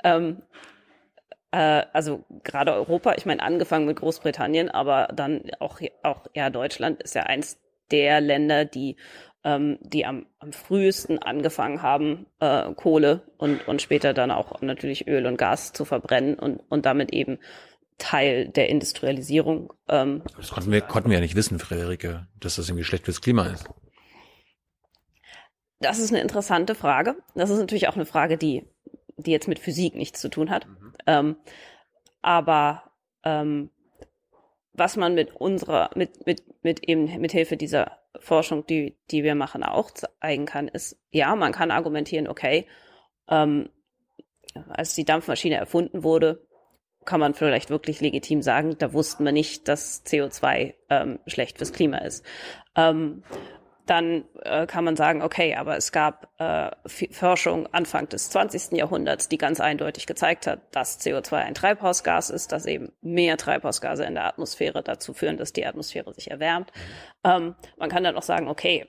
Ähm, 0.02 0.42
äh, 1.52 1.82
also 1.92 2.24
gerade 2.44 2.72
Europa, 2.72 3.14
ich 3.16 3.26
meine, 3.26 3.42
angefangen 3.42 3.86
mit 3.86 3.98
Großbritannien, 3.98 4.68
aber 4.68 5.08
dann 5.14 5.42
auch, 5.58 5.80
auch 6.02 6.26
ja, 6.34 6.50
Deutschland 6.50 7.02
ist 7.02 7.14
ja 7.14 7.22
eins 7.24 7.58
der 7.90 8.20
Länder, 8.20 8.64
die 8.64 8.96
ähm, 9.42 9.78
die 9.80 10.04
am, 10.04 10.26
am 10.38 10.52
frühesten 10.52 11.18
angefangen 11.18 11.82
haben, 11.82 12.26
äh, 12.40 12.72
Kohle 12.74 13.22
und, 13.38 13.66
und 13.66 13.80
später 13.80 14.12
dann 14.12 14.30
auch 14.30 14.60
natürlich 14.60 15.08
Öl 15.08 15.26
und 15.26 15.38
Gas 15.38 15.72
zu 15.72 15.84
verbrennen 15.84 16.34
und, 16.34 16.60
und 16.68 16.84
damit 16.86 17.12
eben 17.12 17.38
Teil 17.96 18.48
der 18.48 18.68
Industrialisierung. 18.68 19.72
Ähm, 19.88 20.22
das 20.36 20.50
konnten 20.50 20.72
wir, 20.72 20.80
konnten 20.80 21.10
wir 21.10 21.16
ja 21.16 21.22
nicht 21.22 21.36
wissen, 21.36 21.58
Friederike, 21.58 22.26
dass 22.38 22.56
das 22.56 22.68
irgendwie 22.68 22.84
schlecht 22.84 23.04
fürs 23.04 23.20
Klima 23.20 23.46
ist. 23.46 23.68
Das 25.80 25.98
ist 25.98 26.10
eine 26.10 26.20
interessante 26.20 26.74
Frage. 26.74 27.16
Das 27.34 27.48
ist 27.48 27.58
natürlich 27.58 27.88
auch 27.88 27.96
eine 27.96 28.06
Frage, 28.06 28.36
die, 28.36 28.68
die 29.22 29.30
jetzt 29.30 29.48
mit 29.48 29.58
Physik 29.58 29.94
nichts 29.94 30.20
zu 30.20 30.28
tun 30.28 30.50
hat. 30.50 30.66
Mhm. 30.66 30.92
Ähm, 31.06 31.36
aber 32.22 32.82
ähm, 33.24 33.70
was 34.72 34.96
man 34.96 35.14
mit 35.14 35.34
unserer, 35.34 35.90
mit, 35.94 36.26
mit, 36.26 36.42
mit 36.62 36.88
eben, 36.88 37.20
mit 37.20 37.32
Hilfe 37.32 37.56
dieser 37.56 37.98
Forschung, 38.18 38.66
die, 38.66 38.96
die 39.10 39.22
wir 39.22 39.34
machen, 39.34 39.62
auch 39.62 39.90
zeigen 39.90 40.46
kann, 40.46 40.68
ist, 40.68 40.98
ja, 41.10 41.34
man 41.36 41.52
kann 41.52 41.70
argumentieren, 41.70 42.28
okay, 42.28 42.66
ähm, 43.28 43.70
als 44.68 44.94
die 44.94 45.04
Dampfmaschine 45.04 45.56
erfunden 45.56 46.02
wurde, 46.02 46.46
kann 47.04 47.20
man 47.20 47.34
vielleicht 47.34 47.70
wirklich 47.70 48.00
legitim 48.00 48.42
sagen, 48.42 48.76
da 48.78 48.92
wussten 48.92 49.24
wir 49.24 49.32
nicht, 49.32 49.68
dass 49.68 50.04
CO2 50.04 50.74
ähm, 50.90 51.18
schlecht 51.26 51.58
fürs 51.58 51.72
Klima 51.72 51.98
ist. 51.98 52.24
Ähm, 52.76 53.22
dann 53.90 54.24
äh, 54.44 54.68
kann 54.68 54.84
man 54.84 54.94
sagen, 54.94 55.20
okay, 55.20 55.56
aber 55.56 55.76
es 55.76 55.90
gab 55.90 56.28
äh, 56.38 56.70
Forschung 57.10 57.66
Anfang 57.74 58.08
des 58.08 58.30
20. 58.30 58.78
Jahrhunderts, 58.78 59.28
die 59.28 59.36
ganz 59.36 59.58
eindeutig 59.58 60.06
gezeigt 60.06 60.46
hat, 60.46 60.60
dass 60.70 61.00
CO2 61.00 61.34
ein 61.34 61.54
Treibhausgas 61.54 62.30
ist, 62.30 62.52
dass 62.52 62.66
eben 62.66 62.92
mehr 63.00 63.36
Treibhausgase 63.36 64.04
in 64.04 64.14
der 64.14 64.26
Atmosphäre 64.26 64.84
dazu 64.84 65.12
führen, 65.12 65.38
dass 65.38 65.52
die 65.52 65.66
Atmosphäre 65.66 66.14
sich 66.14 66.30
erwärmt. 66.30 66.70
Ähm, 67.24 67.56
man 67.78 67.90
kann 67.90 68.04
dann 68.04 68.16
auch 68.16 68.22
sagen, 68.22 68.46
okay, 68.46 68.86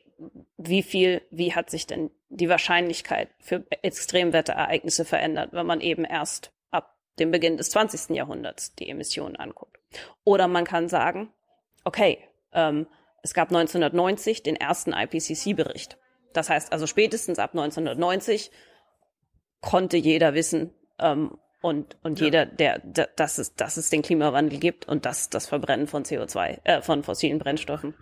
wie 0.57 0.83
viel, 0.83 1.23
wie 1.31 1.55
hat 1.55 1.71
sich 1.71 1.87
denn 1.87 2.11
die 2.29 2.49
Wahrscheinlichkeit 2.49 3.29
für 3.39 3.65
Extremwetterereignisse 3.81 5.03
verändert, 5.03 5.49
wenn 5.51 5.65
man 5.65 5.81
eben 5.81 6.05
erst 6.05 6.51
ab 6.69 6.95
dem 7.17 7.31
Beginn 7.31 7.57
des 7.57 7.71
20. 7.71 8.15
Jahrhunderts 8.15 8.75
die 8.75 8.87
Emissionen 8.87 9.35
anguckt? 9.35 9.79
Oder 10.23 10.47
man 10.47 10.63
kann 10.63 10.89
sagen, 10.89 11.33
okay, 11.85 12.19
ähm, 12.53 12.85
es 13.23 13.33
gab 13.33 13.49
1990 13.49 14.43
den 14.43 14.55
ersten 14.55 14.93
IPCC-Bericht. 14.93 15.97
Das 16.33 16.49
heißt 16.49 16.71
also 16.71 16.87
spätestens 16.87 17.39
ab 17.39 17.51
1990 17.51 18.51
konnte 19.61 19.97
jeder 19.97 20.33
wissen 20.33 20.73
ähm, 20.99 21.37
und 21.61 21.97
und 22.03 22.19
ja. 22.19 22.25
jeder, 22.25 22.45
der, 22.45 22.79
der 22.79 23.09
dass 23.15 23.37
es 23.37 23.55
dass 23.55 23.77
es 23.77 23.89
den 23.89 24.01
Klimawandel 24.01 24.59
gibt 24.59 24.87
und 24.87 25.05
dass 25.05 25.29
das 25.29 25.47
Verbrennen 25.47 25.87
von 25.87 26.03
CO2 26.03 26.59
äh, 26.63 26.81
von 26.81 27.03
fossilen 27.03 27.37
Brennstoffen 27.37 27.93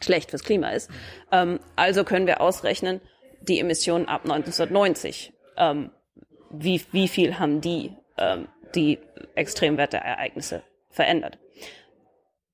schlecht 0.00 0.30
fürs 0.30 0.44
Klima 0.44 0.70
ist. 0.70 0.90
Ähm, 1.32 1.58
also 1.74 2.04
können 2.04 2.26
wir 2.26 2.40
ausrechnen 2.40 3.00
die 3.40 3.58
Emissionen 3.58 4.06
ab 4.06 4.22
1990. 4.22 5.32
Ähm, 5.56 5.90
wie 6.50 6.82
wie 6.92 7.08
viel 7.08 7.38
haben 7.38 7.60
die 7.60 7.96
ähm, 8.18 8.48
die 8.74 9.00
Extremwetterereignisse 9.34 10.62
verändert? 10.90 11.38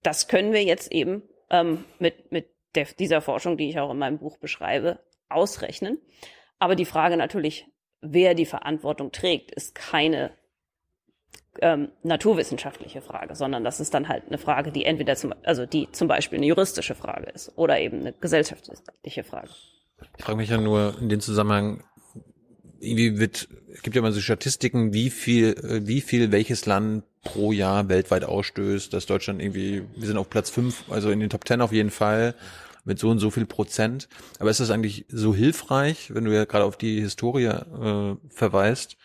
Das 0.03 0.28
können 0.28 0.53
wir 0.53 0.62
jetzt 0.62 0.92
eben 0.92 1.22
ähm, 1.51 1.84
mit, 1.98 2.32
mit 2.32 2.48
der, 2.74 2.86
dieser 2.98 3.20
Forschung, 3.20 3.57
die 3.57 3.68
ich 3.68 3.78
auch 3.78 3.90
in 3.90 3.98
meinem 3.98 4.18
Buch 4.18 4.38
beschreibe, 4.38 5.01
ausrechnen. 5.28 5.98
Aber 6.59 6.76
die 6.76 6.84
Frage 6.84 7.16
natürlich, 7.16 7.66
wer 8.01 8.34
die 8.34 8.46
Verantwortung 8.46 9.12
trägt, 9.12 9.51
ist 9.51 9.74
keine 9.74 10.32
ähm, 11.61 11.88
naturwissenschaftliche 12.03 13.03
Frage, 13.03 13.34
sondern 13.34 13.64
das 13.64 13.80
ist 13.80 13.92
dann 13.94 14.09
halt 14.09 14.24
eine 14.28 14.38
Frage, 14.38 14.72
die 14.72 14.84
entweder 14.84 15.16
zum, 15.16 15.34
also 15.42 15.66
die 15.66 15.90
zum 15.92 16.09
Beispiel 16.09 16.38
eine 16.38 16.46
juristische 16.46 16.94
Frage 16.94 17.30
ist 17.30 17.53
oder 17.57 17.80
eben 17.80 18.01
eine 18.01 18.12
gesellschaftliche 18.12 19.24
Frage. 19.24 19.51
Ich 20.16 20.24
frage 20.24 20.36
mich 20.36 20.51
ja 20.51 20.59
nur 20.59 20.96
in 21.01 21.09
dem 21.09 21.20
Zusammenhang, 21.20 21.84
irgendwie 22.78 23.18
wird, 23.18 23.48
es 23.72 23.82
gibt 23.82 23.94
ja 23.96 24.01
immer 24.01 24.12
so 24.12 24.20
Statistiken, 24.20 24.94
wie 24.94 25.11
viel, 25.11 25.55
äh, 25.55 25.86
wie 25.86 26.01
viel 26.01 26.32
welches 26.32 26.66
Land 26.66 27.05
pro 27.22 27.52
Jahr 27.52 27.88
weltweit 27.88 28.24
ausstößt, 28.24 28.92
dass 28.92 29.06
Deutschland 29.06 29.42
irgendwie, 29.42 29.84
wir 29.96 30.06
sind 30.06 30.16
auf 30.16 30.30
Platz 30.30 30.50
fünf, 30.50 30.84
also 30.90 31.10
in 31.10 31.20
den 31.20 31.30
Top 31.30 31.44
Ten 31.44 31.60
auf 31.60 31.72
jeden 31.72 31.90
Fall, 31.90 32.34
mit 32.84 32.98
so 32.98 33.10
und 33.10 33.18
so 33.18 33.30
viel 33.30 33.46
Prozent. 33.46 34.08
Aber 34.38 34.50
ist 34.50 34.60
das 34.60 34.70
eigentlich 34.70 35.04
so 35.08 35.34
hilfreich, 35.34 36.14
wenn 36.14 36.24
du 36.24 36.34
ja 36.34 36.44
gerade 36.44 36.64
auf 36.64 36.76
die 36.76 37.00
Historie 37.00 37.44
äh, 37.44 38.16
verweist? 38.28 38.96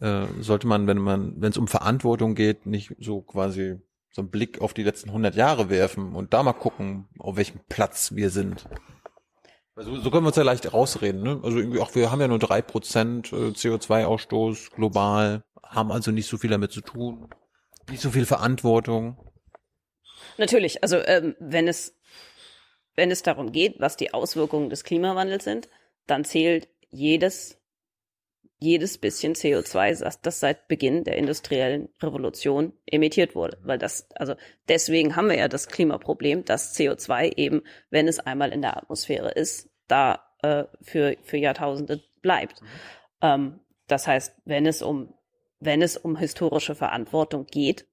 Äh, 0.00 0.26
sollte 0.40 0.66
man, 0.66 0.86
wenn 0.86 0.98
man, 0.98 1.34
wenn 1.40 1.50
es 1.50 1.58
um 1.58 1.66
Verantwortung 1.66 2.34
geht, 2.34 2.66
nicht 2.66 2.94
so 3.00 3.20
quasi 3.22 3.80
so 4.10 4.22
einen 4.22 4.30
Blick 4.30 4.60
auf 4.60 4.72
die 4.72 4.84
letzten 4.84 5.08
100 5.10 5.34
Jahre 5.34 5.70
werfen 5.70 6.14
und 6.14 6.32
da 6.32 6.42
mal 6.42 6.52
gucken, 6.52 7.08
auf 7.18 7.36
welchem 7.36 7.60
Platz 7.68 8.14
wir 8.14 8.30
sind? 8.30 8.68
Also, 9.74 9.96
so 9.96 10.10
können 10.10 10.24
wir 10.24 10.28
uns 10.28 10.36
ja 10.36 10.42
leicht 10.42 10.72
rausreden. 10.72 11.22
Ne? 11.22 11.40
Also 11.42 11.58
irgendwie 11.58 11.80
auch 11.80 11.94
wir 11.94 12.10
haben 12.10 12.20
ja 12.20 12.28
nur 12.28 12.38
drei 12.38 12.62
Prozent 12.62 13.32
äh, 13.32 13.50
CO2-Ausstoß 13.50 14.74
global, 14.74 15.44
haben 15.62 15.92
also 15.92 16.10
nicht 16.10 16.28
so 16.28 16.36
viel 16.36 16.50
damit 16.50 16.72
zu 16.72 16.80
tun, 16.80 17.28
nicht 17.88 18.02
so 18.02 18.10
viel 18.10 18.26
Verantwortung. 18.26 19.16
Natürlich, 20.36 20.82
also 20.82 20.98
ähm, 20.98 21.34
wenn 21.40 21.68
es 21.68 21.94
wenn 22.94 23.10
es 23.12 23.22
darum 23.22 23.52
geht, 23.52 23.78
was 23.78 23.96
die 23.96 24.12
Auswirkungen 24.12 24.70
des 24.70 24.82
Klimawandels 24.82 25.44
sind, 25.44 25.68
dann 26.06 26.24
zählt 26.24 26.68
jedes 26.90 27.58
jedes 28.60 28.98
bisschen 28.98 29.34
CO2, 29.34 30.00
das, 30.00 30.20
das 30.20 30.40
seit 30.40 30.66
Beginn 30.66 31.04
der 31.04 31.16
industriellen 31.16 31.88
Revolution 32.02 32.72
emittiert 32.86 33.34
wurde. 33.34 33.58
Weil 33.62 33.78
das, 33.78 34.10
also 34.16 34.34
deswegen 34.68 35.14
haben 35.14 35.28
wir 35.28 35.38
ja 35.38 35.48
das 35.48 35.68
Klimaproblem, 35.68 36.44
dass 36.44 36.76
CO2 36.76 37.36
eben, 37.36 37.62
wenn 37.90 38.08
es 38.08 38.18
einmal 38.18 38.52
in 38.52 38.62
der 38.62 38.76
Atmosphäre 38.76 39.30
ist, 39.30 39.70
da 39.86 40.24
äh, 40.42 40.64
für, 40.82 41.16
für 41.22 41.36
Jahrtausende 41.36 42.02
bleibt. 42.20 42.60
Mhm. 42.60 42.66
Ähm, 43.22 43.60
das 43.86 44.06
heißt, 44.06 44.34
wenn 44.44 44.66
es 44.66 44.82
um, 44.82 45.14
wenn 45.60 45.82
es 45.82 45.96
um 45.96 46.16
historische 46.16 46.74
Verantwortung 46.74 47.46
geht, 47.46 47.86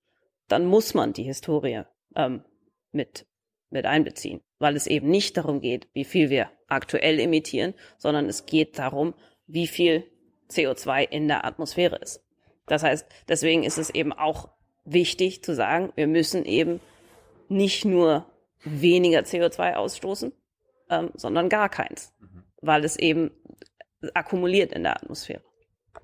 dann 0.47 0.66
muss 0.66 0.93
man 0.93 1.13
die 1.13 1.24
Historie 1.24 1.84
ähm, 2.16 2.43
mit, 2.91 3.28
mit 3.70 3.86
einbeziehen, 3.86 4.41
weil 4.59 4.76
es 4.76 4.88
eben 4.88 5.09
nicht 5.09 5.38
darum 5.38 5.61
geht, 5.61 5.88
wie 5.93 6.05
viel 6.05 6.30
wir 6.30 6.49
aktuell 6.68 7.20
emittieren, 7.20 7.74
sondern 7.97 8.28
es 8.28 8.45
geht 8.45 8.78
darum, 8.78 9.13
wie 9.47 9.68
viel 9.68 10.05
CO2 10.49 11.09
in 11.09 11.28
der 11.28 11.45
Atmosphäre 11.45 11.97
ist. 11.97 12.24
Das 12.68 12.84
heißt, 12.84 13.07
deswegen 13.28 13.63
ist 13.63 13.78
es 13.78 13.89
eben 13.89 14.13
auch 14.13 14.49
wichtig 14.86 15.43
zu 15.43 15.55
sagen, 15.55 15.91
wir 15.95 16.07
müssen 16.07 16.45
eben 16.45 16.80
nicht 17.47 17.86
nur 17.86 18.26
weniger 18.63 19.20
CO2 19.20 19.74
ausstoßen, 19.74 20.32
ähm, 20.89 21.11
sondern 21.13 21.49
gar 21.49 21.70
keins, 21.70 22.13
mhm. 22.20 22.43
weil 22.61 22.84
es 22.84 22.97
eben 22.97 23.32
akkumuliert 24.13 24.72
in 24.72 24.84
der 24.84 24.95
Atmosphäre. 24.95 25.43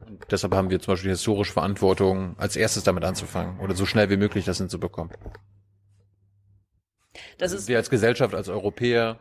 Und 0.08 0.26
deshalb 0.32 0.54
haben 0.54 0.70
wir 0.70 0.80
zum 0.80 0.94
Beispiel 0.94 1.12
historische 1.12 1.54
Verantwortung, 1.54 2.36
als 2.38 2.56
erstes 2.56 2.84
damit 2.84 3.04
anzufangen 3.04 3.60
oder 3.60 3.76
so 3.76 3.86
schnell 3.86 4.10
wie 4.10 4.18
möglich 4.18 4.46
das 4.46 4.58
hinzubekommen. 4.58 5.14
Das 7.38 7.52
ist 7.52 7.68
wir 7.68 7.78
als 7.78 7.90
Gesellschaft, 7.90 8.34
als 8.36 8.50
Europäer 8.50 9.20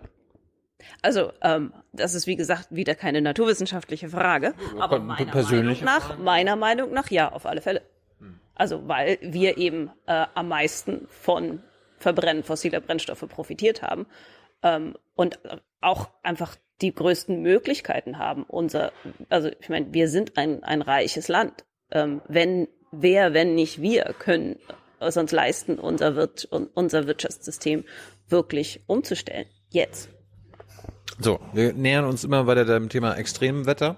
also, 1.02 1.32
ähm, 1.42 1.72
das 1.92 2.14
ist 2.14 2.26
wie 2.26 2.36
gesagt 2.36 2.68
wieder 2.70 2.94
keine 2.94 3.20
naturwissenschaftliche 3.20 4.08
Frage, 4.08 4.54
aber 4.78 4.98
meiner 4.98 5.34
Meinung 5.34 5.84
nach, 5.84 6.18
meiner 6.18 6.56
Meinung 6.56 6.92
nach, 6.92 7.10
ja, 7.10 7.30
auf 7.30 7.46
alle 7.46 7.60
Fälle. 7.60 7.82
Also, 8.54 8.86
weil 8.88 9.18
wir 9.22 9.56
eben 9.56 9.90
äh, 10.06 10.26
am 10.34 10.48
meisten 10.48 11.06
von 11.08 11.62
Verbrennen 11.98 12.42
fossiler 12.42 12.80
Brennstoffe 12.80 13.26
profitiert 13.28 13.82
haben 13.82 14.06
ähm, 14.62 14.96
und 15.14 15.38
auch 15.80 16.10
einfach 16.22 16.56
die 16.80 16.94
größten 16.94 17.42
Möglichkeiten 17.42 18.18
haben. 18.18 18.44
Unser, 18.44 18.92
also 19.28 19.50
ich 19.60 19.68
meine, 19.68 19.92
wir 19.92 20.08
sind 20.08 20.36
ein, 20.36 20.62
ein 20.62 20.82
reiches 20.82 21.28
Land. 21.28 21.64
Ähm, 21.90 22.20
wenn 22.28 22.68
wer, 22.92 23.34
wenn 23.34 23.54
nicht 23.54 23.80
wir, 23.80 24.14
können 24.18 24.56
es 25.00 25.16
uns 25.16 25.32
leisten, 25.32 25.78
unser, 25.78 26.16
Wirt, 26.16 26.48
unser 26.74 27.06
Wirtschaftssystem 27.06 27.84
wirklich 28.28 28.82
umzustellen. 28.86 29.46
Jetzt. 29.70 30.10
So, 31.18 31.40
wir 31.52 31.72
nähern 31.72 32.04
uns 32.04 32.22
immer 32.24 32.46
weiter 32.46 32.64
dem 32.64 32.88
Thema 32.88 33.14
Extremwetter. 33.14 33.96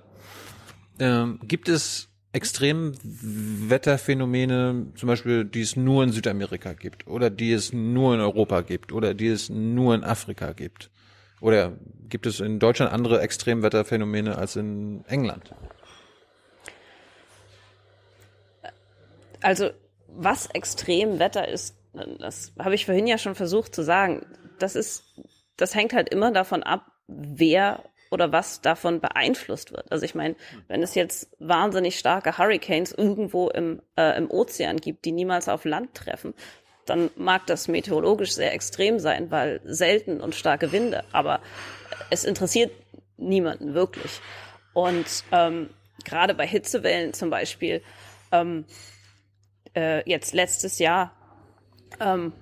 Ähm, 0.98 1.38
gibt 1.46 1.68
es 1.68 2.08
Extremwetterphänomene, 2.32 4.86
zum 4.94 5.06
Beispiel, 5.06 5.44
die 5.44 5.60
es 5.60 5.76
nur 5.76 6.02
in 6.02 6.10
Südamerika 6.12 6.72
gibt 6.72 7.06
oder 7.06 7.28
die 7.30 7.52
es 7.52 7.72
nur 7.72 8.14
in 8.14 8.20
Europa 8.20 8.62
gibt 8.62 8.90
oder 8.92 9.14
die 9.14 9.28
es 9.28 9.50
nur 9.50 9.94
in 9.94 10.02
Afrika 10.02 10.52
gibt? 10.52 10.90
Oder 11.42 11.72
gibt 12.08 12.26
es 12.26 12.38
in 12.38 12.60
Deutschland 12.60 12.92
andere 12.92 13.20
Extremwetterphänomene 13.20 14.38
als 14.38 14.54
in 14.54 15.04
England? 15.08 15.52
Also, 19.40 19.70
was 20.06 20.46
Extremwetter 20.46 21.48
ist, 21.48 21.76
das 22.20 22.52
habe 22.60 22.76
ich 22.76 22.86
vorhin 22.86 23.08
ja 23.08 23.18
schon 23.18 23.34
versucht 23.34 23.74
zu 23.74 23.82
sagen. 23.82 24.24
Das 24.60 24.76
ist, 24.76 25.04
das 25.56 25.74
hängt 25.74 25.92
halt 25.94 26.08
immer 26.10 26.30
davon 26.30 26.62
ab, 26.62 26.86
wer 27.08 27.82
oder 28.12 28.30
was 28.30 28.60
davon 28.60 29.00
beeinflusst 29.00 29.72
wird. 29.72 29.90
Also 29.90 30.04
ich 30.04 30.14
meine, 30.14 30.36
wenn 30.68 30.82
es 30.82 30.94
jetzt 30.94 31.34
wahnsinnig 31.40 31.98
starke 31.98 32.38
Hurricanes 32.38 32.92
irgendwo 32.92 33.48
im, 33.48 33.82
äh, 33.96 34.16
im 34.16 34.30
Ozean 34.30 34.76
gibt, 34.76 35.06
die 35.06 35.12
niemals 35.12 35.48
auf 35.48 35.64
Land 35.64 35.94
treffen, 35.94 36.34
dann 36.86 37.10
mag 37.16 37.46
das 37.46 37.68
meteorologisch 37.68 38.32
sehr 38.32 38.52
extrem 38.52 38.98
sein, 38.98 39.30
weil 39.30 39.60
selten 39.64 40.20
und 40.20 40.34
starke 40.34 40.72
Winde, 40.72 41.04
aber 41.12 41.40
es 42.10 42.24
interessiert 42.24 42.72
niemanden 43.16 43.74
wirklich. 43.74 44.20
Und 44.74 45.24
ähm, 45.32 45.70
gerade 46.04 46.34
bei 46.34 46.46
Hitzewellen 46.46 47.12
zum 47.12 47.30
Beispiel, 47.30 47.82
ähm, 48.32 48.64
äh, 49.76 50.08
jetzt 50.08 50.34
letztes 50.34 50.78
Jahr 50.78 51.12
ähm, 52.00 52.32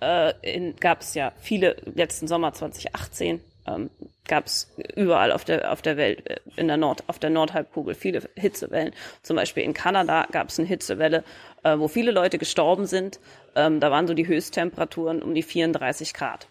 äh, 0.00 0.72
gab 0.80 1.00
es 1.00 1.14
ja 1.14 1.32
viele, 1.40 1.76
letzten 1.94 2.26
Sommer 2.26 2.52
2018, 2.52 3.40
ähm, 3.66 3.90
gab 4.26 4.46
es 4.46 4.72
überall 4.96 5.32
auf 5.32 5.44
der, 5.44 5.72
auf 5.72 5.82
der 5.82 5.96
Welt, 5.96 6.28
äh, 6.28 6.40
in 6.56 6.68
der 6.68 6.76
Nord, 6.76 7.04
auf 7.08 7.18
der 7.18 7.30
Nordhalbkugel 7.30 7.94
viele 7.94 8.28
Hitzewellen. 8.36 8.92
Zum 9.22 9.36
Beispiel 9.36 9.62
in 9.62 9.74
Kanada 9.74 10.26
gab 10.32 10.48
es 10.48 10.58
eine 10.58 10.68
Hitzewelle, 10.68 11.24
äh, 11.62 11.78
wo 11.78 11.88
viele 11.88 12.12
Leute 12.12 12.38
gestorben 12.38 12.86
sind. 12.86 13.20
Ähm, 13.54 13.80
da 13.80 13.90
waren 13.90 14.06
so 14.06 14.14
die 14.14 14.26
Höchsttemperaturen 14.26 15.22
um 15.22 15.34
die 15.34 15.42
34 15.42 16.14
Grad. 16.14 16.48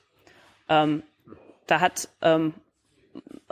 Ähm, 0.70 1.04
da 1.68 1.80
hat, 1.80 2.10
ähm, 2.22 2.54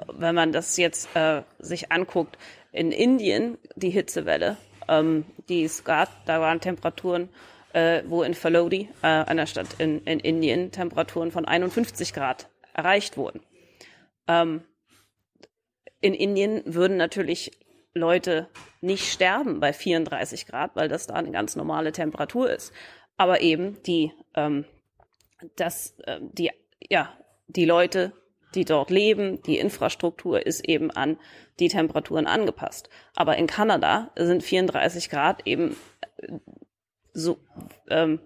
wenn 0.08 0.36
man 0.36 0.52
das 0.52 0.78
jetzt 0.78 1.16
äh, 1.16 1.44
sich 1.60 1.92
anguckt, 1.92 2.38
in 2.72 2.92
Indien 2.92 3.58
die 3.76 3.90
Hitzewelle, 3.90 4.58
ähm, 4.88 5.26
die 5.48 5.64
es 5.64 5.84
gab, 5.84 6.26
da 6.26 6.40
waren 6.40 6.62
Temperaturen 6.62 7.30
äh, 7.74 8.04
wo 8.08 8.24
in 8.24 8.34
Falodi, 8.34 8.90
äh, 9.02 9.08
einer 9.08 9.48
Stadt 9.48 9.68
in, 9.78 10.04
in 10.04 10.20
Indien, 10.20 10.72
Temperaturen 10.72 11.32
von 11.32 11.46
51 11.46 12.14
Grad 12.14 12.50
erreicht 12.74 13.18
wurden. 13.18 13.42
Ähm, 14.28 14.62
in 16.02 16.14
Indien 16.14 16.64
würden 16.66 16.98
natürlich 16.98 17.52
Leute 17.94 18.48
nicht 18.82 19.12
sterben 19.12 19.60
bei 19.60 19.74
34 19.74 20.46
Grad, 20.46 20.76
weil 20.76 20.88
das 20.88 21.08
da 21.08 21.16
eine 21.16 21.32
ganz 21.32 21.56
normale 21.56 21.92
Temperatur 21.92 22.50
ist. 22.50 22.72
Aber 23.18 23.42
eben 23.42 23.82
die, 23.84 24.14
ähm, 24.36 24.66
das, 25.56 25.96
äh, 26.06 26.20
die, 26.22 26.52
ja, 26.90 27.12
die 27.48 27.66
Leute, 27.66 28.14
die 28.56 28.66
dort 28.66 28.90
leben, 28.90 29.42
die 29.44 29.58
Infrastruktur 29.58 30.46
ist 30.46 30.68
eben 30.68 30.92
an 30.92 31.18
die 31.60 31.68
Temperaturen 31.68 32.26
angepasst. 32.26 32.90
Aber 33.16 33.38
in 33.38 33.48
Kanada 33.48 34.12
sind 34.16 34.44
34 34.44 35.10
Grad 35.10 35.46
eben 35.46 35.76
so 37.14 37.38
ähm, 37.90 38.20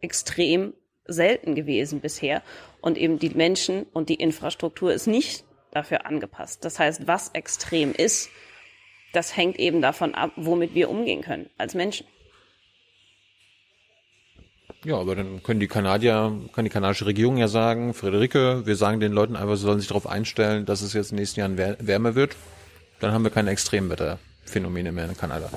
extrem 0.00 0.74
selten 1.06 1.54
gewesen 1.54 2.00
bisher. 2.00 2.42
Und 2.80 2.98
eben 2.98 3.18
die 3.18 3.30
Menschen 3.30 3.84
und 3.92 4.08
die 4.08 4.14
Infrastruktur 4.14 4.92
ist 4.92 5.06
nicht 5.06 5.44
dafür 5.70 6.06
angepasst. 6.06 6.64
Das 6.64 6.78
heißt, 6.78 7.06
was 7.06 7.30
extrem 7.30 7.92
ist, 7.92 8.30
das 9.18 9.36
hängt 9.36 9.58
eben 9.58 9.82
davon 9.82 10.14
ab, 10.14 10.30
womit 10.36 10.74
wir 10.76 10.88
umgehen 10.88 11.22
können 11.22 11.50
als 11.58 11.74
Menschen. 11.74 12.06
Ja, 14.84 14.96
aber 14.96 15.16
dann 15.16 15.42
können 15.42 15.58
die 15.58 15.66
Kanadier, 15.66 16.32
kann 16.52 16.64
die 16.64 16.70
kanadische 16.70 17.06
Regierung 17.06 17.36
ja 17.36 17.48
sagen, 17.48 17.94
Friederike, 17.94 18.64
wir 18.64 18.76
sagen 18.76 19.00
den 19.00 19.10
Leuten 19.10 19.34
einfach, 19.34 19.56
sie 19.56 19.62
sollen 19.62 19.80
sich 19.80 19.88
darauf 19.88 20.06
einstellen, 20.06 20.66
dass 20.66 20.82
es 20.82 20.92
jetzt 20.92 21.10
in 21.10 21.16
den 21.16 21.22
nächsten 21.22 21.40
Jahren 21.40 21.58
wärmer 21.58 22.14
wird. 22.14 22.36
Dann 23.00 23.12
haben 23.12 23.24
wir 23.24 23.32
keine 23.32 23.50
Extremwetterphänomene 23.50 24.92
mehr 24.92 25.06
in 25.06 25.16
Kanada. 25.16 25.50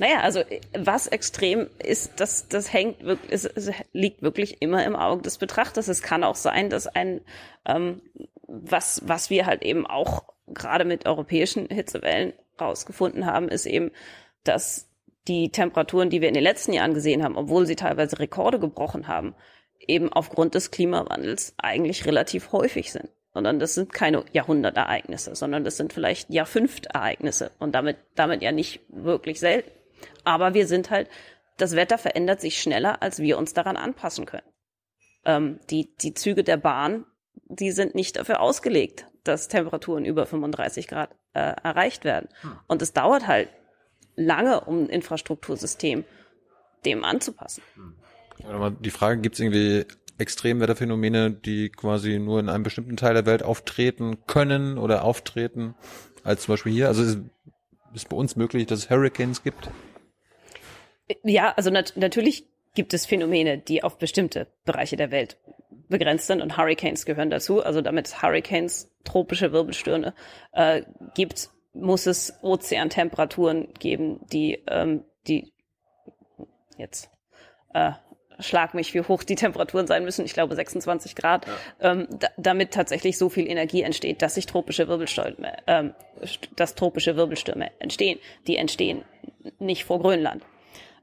Naja, 0.00 0.20
also 0.22 0.40
was 0.76 1.06
extrem 1.06 1.68
ist, 1.78 2.14
das, 2.16 2.48
das 2.48 2.72
hängt 2.72 3.04
wirklich, 3.04 3.30
es, 3.30 3.44
es 3.44 3.70
liegt 3.92 4.22
wirklich 4.22 4.60
immer 4.60 4.84
im 4.84 4.96
Auge 4.96 5.22
des 5.22 5.38
Betrachters. 5.38 5.86
Es 5.86 6.02
kann 6.02 6.24
auch 6.24 6.34
sein, 6.34 6.70
dass 6.70 6.88
ein, 6.88 7.20
ähm, 7.66 8.02
was, 8.48 9.02
was 9.06 9.30
wir 9.30 9.46
halt 9.46 9.62
eben 9.62 9.86
auch 9.86 10.31
gerade 10.46 10.84
mit 10.84 11.06
europäischen 11.06 11.68
Hitzewellen 11.68 12.32
rausgefunden 12.60 13.26
haben, 13.26 13.48
ist 13.48 13.66
eben, 13.66 13.90
dass 14.44 14.88
die 15.28 15.50
Temperaturen, 15.50 16.10
die 16.10 16.20
wir 16.20 16.28
in 16.28 16.34
den 16.34 16.42
letzten 16.42 16.72
Jahren 16.72 16.94
gesehen 16.94 17.22
haben, 17.22 17.36
obwohl 17.36 17.66
sie 17.66 17.76
teilweise 17.76 18.18
Rekorde 18.18 18.58
gebrochen 18.58 19.06
haben, 19.08 19.34
eben 19.78 20.12
aufgrund 20.12 20.54
des 20.54 20.70
Klimawandels 20.70 21.54
eigentlich 21.58 22.06
relativ 22.06 22.52
häufig 22.52 22.92
sind. 22.92 23.08
Sondern 23.34 23.58
das 23.58 23.74
sind 23.74 23.92
keine 23.92 24.24
Jahrhundertereignisse, 24.32 25.34
sondern 25.34 25.64
das 25.64 25.76
sind 25.76 25.92
vielleicht 25.92 26.28
Jahrfünftereignisse 26.30 27.50
und 27.58 27.74
damit, 27.74 27.96
damit 28.14 28.42
ja 28.42 28.52
nicht 28.52 28.80
wirklich 28.88 29.40
selten. 29.40 29.70
Aber 30.24 30.54
wir 30.54 30.66
sind 30.66 30.90
halt, 30.90 31.08
das 31.56 31.74
Wetter 31.74 31.96
verändert 31.96 32.40
sich 32.40 32.60
schneller, 32.60 33.00
als 33.00 33.20
wir 33.20 33.38
uns 33.38 33.54
daran 33.54 33.76
anpassen 33.76 34.26
können. 34.26 34.46
Ähm, 35.24 35.60
die, 35.70 35.94
die 35.96 36.12
Züge 36.12 36.44
der 36.44 36.58
Bahn, 36.58 37.06
die 37.46 37.70
sind 37.70 37.94
nicht 37.94 38.16
dafür 38.16 38.40
ausgelegt, 38.40 39.06
dass 39.24 39.48
Temperaturen 39.48 40.04
über 40.04 40.26
35 40.26 40.88
Grad 40.88 41.10
äh, 41.34 41.40
erreicht 41.40 42.04
werden. 42.04 42.28
Hm. 42.42 42.58
Und 42.66 42.82
es 42.82 42.92
dauert 42.92 43.26
halt 43.26 43.48
lange, 44.16 44.60
um 44.60 44.84
ein 44.84 44.88
Infrastruktursystem 44.88 46.04
dem 46.84 47.04
anzupassen. 47.04 47.62
Hm. 47.74 47.94
Die 48.80 48.90
Frage, 48.90 49.20
gibt 49.20 49.34
es 49.34 49.40
irgendwie 49.40 49.86
Extremwetterphänomene, 50.18 51.30
die 51.30 51.70
quasi 51.70 52.18
nur 52.18 52.40
in 52.40 52.48
einem 52.48 52.64
bestimmten 52.64 52.96
Teil 52.96 53.14
der 53.14 53.26
Welt 53.26 53.42
auftreten 53.42 54.18
können 54.26 54.78
oder 54.78 55.04
auftreten, 55.04 55.74
als 56.24 56.42
zum 56.42 56.54
Beispiel 56.54 56.72
hier? 56.72 56.88
Also 56.88 57.02
ist, 57.02 57.18
ist 57.94 58.08
bei 58.08 58.16
uns 58.16 58.36
möglich, 58.36 58.66
dass 58.66 58.80
es 58.80 58.90
Hurricanes 58.90 59.42
gibt? 59.42 59.70
Ja, 61.24 61.52
also 61.56 61.70
nat 61.70 61.92
natürlich 61.96 62.46
gibt 62.74 62.94
es 62.94 63.06
Phänomene, 63.06 63.58
die 63.58 63.82
auf 63.82 63.98
bestimmte 63.98 64.46
Bereiche 64.64 64.96
der 64.96 65.10
Welt 65.10 65.36
begrenzt 65.88 66.26
sind 66.26 66.40
und 66.40 66.56
Hurricanes 66.56 67.04
gehören 67.04 67.30
dazu. 67.30 67.62
Also 67.62 67.80
damit 67.80 68.22
Hurricanes, 68.22 68.90
tropische 69.04 69.52
Wirbelstürme 69.52 70.14
äh, 70.52 70.82
gibt, 71.14 71.50
muss 71.74 72.06
es 72.06 72.38
Ozeantemperaturen 72.42 73.72
geben, 73.74 74.20
die, 74.32 74.62
ähm, 74.68 75.04
die 75.26 75.52
jetzt 76.76 77.10
äh, 77.74 77.92
schlag 78.40 78.74
mich, 78.74 78.94
wie 78.94 79.02
hoch 79.02 79.22
die 79.22 79.34
Temperaturen 79.34 79.86
sein 79.86 80.04
müssen. 80.04 80.24
Ich 80.24 80.34
glaube 80.34 80.54
26 80.54 81.14
Grad, 81.14 81.46
ja. 81.46 81.92
ähm, 81.92 82.08
damit 82.36 82.72
tatsächlich 82.72 83.18
so 83.18 83.28
viel 83.28 83.48
Energie 83.48 83.82
entsteht, 83.82 84.22
dass 84.22 84.34
sich 84.34 84.46
tropische 84.46 84.88
Wirbelstürme, 84.88 85.56
ähm, 85.66 85.94
dass 86.56 86.74
tropische 86.74 87.16
Wirbelstürme 87.16 87.70
entstehen. 87.78 88.18
Die 88.46 88.56
entstehen 88.56 89.04
nicht 89.58 89.84
vor 89.84 90.00
Grönland. 90.00 90.42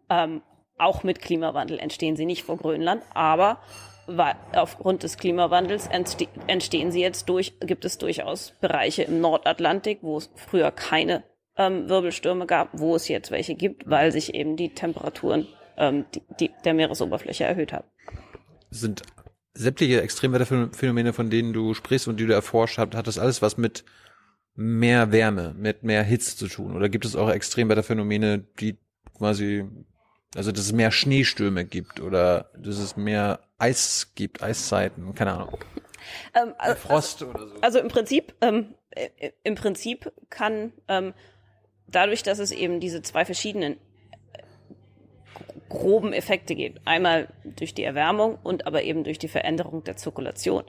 Ähm, 0.10 0.42
auch 0.80 1.04
mit 1.04 1.22
Klimawandel 1.22 1.80
entstehen 1.80 2.16
sie 2.16 2.26
nicht 2.26 2.44
vor 2.44 2.58
Grönland, 2.58 3.04
aber 3.14 3.60
aufgrund 4.54 5.04
des 5.04 5.18
Klimawandels 5.18 5.88
entste 5.88 6.28
entstehen 6.48 6.92
sie 6.92 7.02
jetzt 7.02 7.30
durch, 7.30 7.54
gibt 7.60 7.86
es 7.86 7.98
durchaus 7.98 8.54
Bereiche 8.60 9.04
im 9.04 9.22
Nordatlantik, 9.22 10.00
wo 10.02 10.18
es 10.18 10.32
früher 10.36 10.72
keine 10.72 11.24
ähm, 11.58 11.90
Wirbelstürme 11.90 12.48
gab, 12.48 12.70
wo 12.74 12.96
es 12.96 13.08
jetzt 13.08 13.32
welche 13.32 13.56
gibt, 13.56 13.88
weil 13.90 14.12
sich 14.12 14.34
eben 14.34 14.56
die 14.56 14.74
Temperaturen 14.74 15.48
ähm, 15.78 16.06
die, 16.16 16.22
die, 16.40 16.52
der 16.66 16.74
Meeresoberfläche 16.74 17.44
erhöht 17.44 17.74
haben. 17.74 17.88
Sind 18.72 19.04
sämtliche 19.54 20.02
Extremwetterphänomene, 20.02 21.14
von 21.14 21.30
denen 21.30 21.54
du 21.54 21.74
sprichst 21.74 22.08
und 22.08 22.20
die 22.20 22.26
du 22.26 22.34
erforscht 22.34 22.78
hast, 22.78 22.96
hat 22.96 23.08
das 23.08 23.20
alles 23.20 23.42
was 23.42 23.58
mit 23.58 23.84
mehr 24.56 25.12
Wärme, 25.12 25.54
mit 25.58 25.84
mehr 25.84 26.04
Hitze 26.04 26.36
zu 26.36 26.48
tun? 26.48 26.76
Oder 26.76 26.90
gibt 26.90 27.06
es 27.06 27.16
auch 27.16 27.30
Extremwetterphänomene, 27.30 28.40
die 28.60 28.78
quasi 29.18 29.66
also, 30.36 30.52
dass 30.52 30.66
es 30.66 30.72
mehr 30.72 30.92
Schneestürme 30.92 31.66
gibt 31.66 32.00
oder 32.00 32.52
dass 32.58 32.78
es 32.78 32.96
mehr 32.96 33.40
Eis 33.58 34.12
gibt, 34.16 34.44
Eiszeiten, 34.44 35.16
keine 35.16 35.34
Ahnung. 35.34 35.58
Ähm, 36.36 36.54
also, 36.58 36.76
Frost 36.76 37.24
oder 37.24 37.48
so. 37.48 37.56
Also 37.62 37.80
im 37.80 37.88
Prinzip, 37.88 38.36
ähm, 38.42 38.76
äh, 38.92 39.32
im 39.44 39.56
Prinzip 39.56 40.12
kann 40.30 40.72
ähm, 40.88 41.14
dadurch, 41.88 42.24
dass 42.24 42.40
es 42.40 42.52
eben 42.52 42.80
diese 42.80 43.02
zwei 43.02 43.26
verschiedenen 43.26 43.74
äh, 43.74 44.44
groben 45.68 46.14
Effekte 46.14 46.56
gibt, 46.56 46.86
einmal 46.86 47.30
durch 47.44 47.74
die 47.74 47.84
Erwärmung 47.84 48.38
und 48.44 48.68
aber 48.68 48.84
eben 48.84 49.04
durch 49.04 49.20
die 49.20 49.28
Veränderung 49.28 49.84
der 49.84 49.98
Zirkulation, 49.98 50.64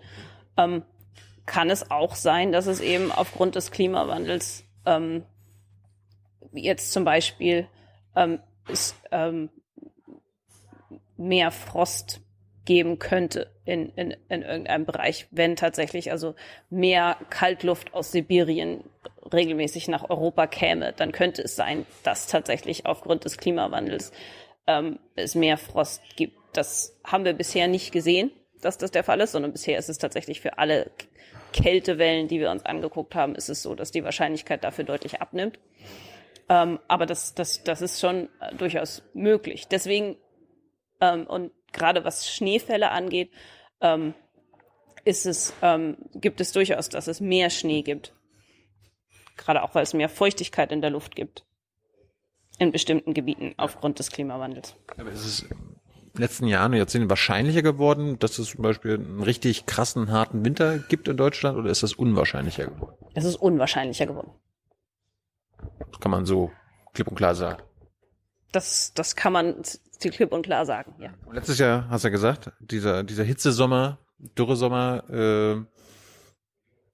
ähm, 0.57 0.83
kann 1.47 1.71
es 1.71 1.91
auch 1.91 2.15
sein, 2.15 2.53
dass 2.53 2.67
es 2.67 2.81
eben 2.81 3.13
aufgrund 3.13 3.57
des 3.57 3.71
Klimawandels 3.71 4.65
ähm, 4.87 5.25
jetzt 6.53 6.93
zum 6.93 7.05
Beispiel 7.05 7.67
ähm, 8.17 8.41
es 8.69 8.95
ähm, 9.11 9.51
mehr 11.17 11.51
Frost 11.51 12.21
geben 12.65 12.99
könnte 12.99 13.51
in, 13.65 13.91
in, 13.91 14.15
in 14.29 14.43
irgendeinem 14.43 14.85
Bereich, 14.85 15.27
wenn 15.31 15.57
tatsächlich 15.57 16.13
also 16.13 16.35
mehr 16.69 17.17
Kaltluft 17.31 17.95
aus 17.95 18.13
Sibirien 18.13 18.85
regelmäßig 19.33 19.89
nach 19.89 20.09
Europa 20.09 20.47
käme, 20.47 20.93
dann 20.93 21.13
könnte 21.13 21.43
es 21.43 21.57
sein, 21.57 21.87
dass 22.03 22.27
tatsächlich 22.27 22.87
aufgrund 22.87 23.25
des 23.25 23.39
Klimawandels 23.39 24.13
ähm, 24.67 24.99
es 25.17 25.35
mehr 25.35 25.57
Frost 25.57 26.03
gibt. 26.17 26.37
Das 26.53 26.99
haben 27.05 27.25
wir 27.25 27.33
bisher 27.33 27.69
nicht 27.69 27.93
gesehen, 27.93 28.31
dass 28.61 28.79
das 28.79 28.91
der 28.91 29.05
Fall 29.05 29.21
ist, 29.21 29.33
sondern 29.33 29.53
bisher 29.53 29.79
ist 29.79 29.89
es 29.89 29.99
tatsächlich 29.99 30.41
für 30.41 30.59
alle 30.59 30.91
Kältewellen, 31.53 32.29
die 32.29 32.41
wir 32.41 32.51
uns 32.51 32.65
angeguckt 32.65 33.15
haben, 33.15 33.35
ist 33.35 33.49
es 33.49 33.63
so, 33.63 33.75
dass 33.75 33.91
die 33.91 34.05
Wahrscheinlichkeit 34.05 34.63
dafür 34.65 34.85
deutlich 34.85 35.21
abnimmt. 35.21 35.59
Ähm, 36.51 36.81
aber 36.89 37.07
das, 37.07 37.33
das, 37.35 37.63
das 37.63 37.81
ist 37.81 38.01
schon 38.01 38.29
äh, 38.41 38.55
durchaus 38.57 39.05
möglich. 39.15 39.69
Deswegen, 39.69 40.17
ähm, 41.01 41.25
und 41.29 41.53
gerade 41.73 42.05
was 42.05 42.29
Schneefälle 42.29 42.91
angeht, 42.91 43.31
ähm, 43.81 44.15
ist 45.05 45.27
es, 45.27 45.55
ähm, 45.63 45.97
gibt 46.13 46.41
es 46.41 46.51
durchaus, 46.51 46.89
dass 46.89 47.07
es 47.07 47.21
mehr 47.21 47.51
Schnee 47.51 47.83
gibt. 47.83 48.13
Gerade 49.37 49.63
auch, 49.63 49.77
weil 49.77 49.85
es 49.85 49.95
mehr 49.95 50.09
Feuchtigkeit 50.09 50.73
in 50.73 50.81
der 50.81 50.91
Luft 50.91 51.15
gibt. 51.15 51.47
In 52.59 52.73
bestimmten 52.73 53.15
Gebieten 53.15 53.55
aufgrund 53.57 54.01
des 54.01 54.11
Klimawandels. 54.11 54.75
Aber 54.99 55.13
ist 55.13 55.25
es 55.25 55.43
in 55.43 55.49
den 56.15 56.21
letzten 56.21 56.49
Jahren, 56.49 56.73
Jahrzehnten 56.73 57.09
wahrscheinlicher 57.09 57.63
geworden, 57.63 58.19
dass 58.19 58.41
es 58.41 58.51
zum 58.51 58.63
Beispiel 58.63 58.95
einen 58.95 59.23
richtig 59.23 59.67
krassen, 59.67 60.11
harten 60.11 60.45
Winter 60.45 60.79
gibt 60.79 61.07
in 61.07 61.17
Deutschland 61.17 61.57
oder 61.57 61.71
ist 61.71 61.85
das 61.85 61.93
unwahrscheinlicher 61.93 62.67
geworden? 62.67 62.97
Es 63.15 63.25
ist 63.25 63.37
unwahrscheinlicher 63.37 64.07
geworden. 64.07 64.33
Das 65.91 66.01
kann 66.01 66.11
man 66.11 66.27
so 66.27 66.51
klipp 66.95 67.09
und 67.09 67.17
klar 67.17 67.35
sagen. 67.35 67.63
Das, 68.53 68.93
das 68.95 69.15
kann 69.17 69.33
man 69.33 69.63
klipp 70.01 70.33
und 70.33 70.43
klar 70.43 70.65
sagen, 70.65 70.95
ja. 70.99 71.11
Und 71.27 71.35
letztes 71.35 71.59
Jahr 71.59 71.89
hast 71.89 72.05
du 72.05 72.09
ja 72.09 72.13
gesagt, 72.13 72.51
dieser, 72.59 73.05
dieser 73.05 73.25
Hitzesommer, 73.25 73.99
Dürresommer, 74.19 75.05
äh, 75.11 75.63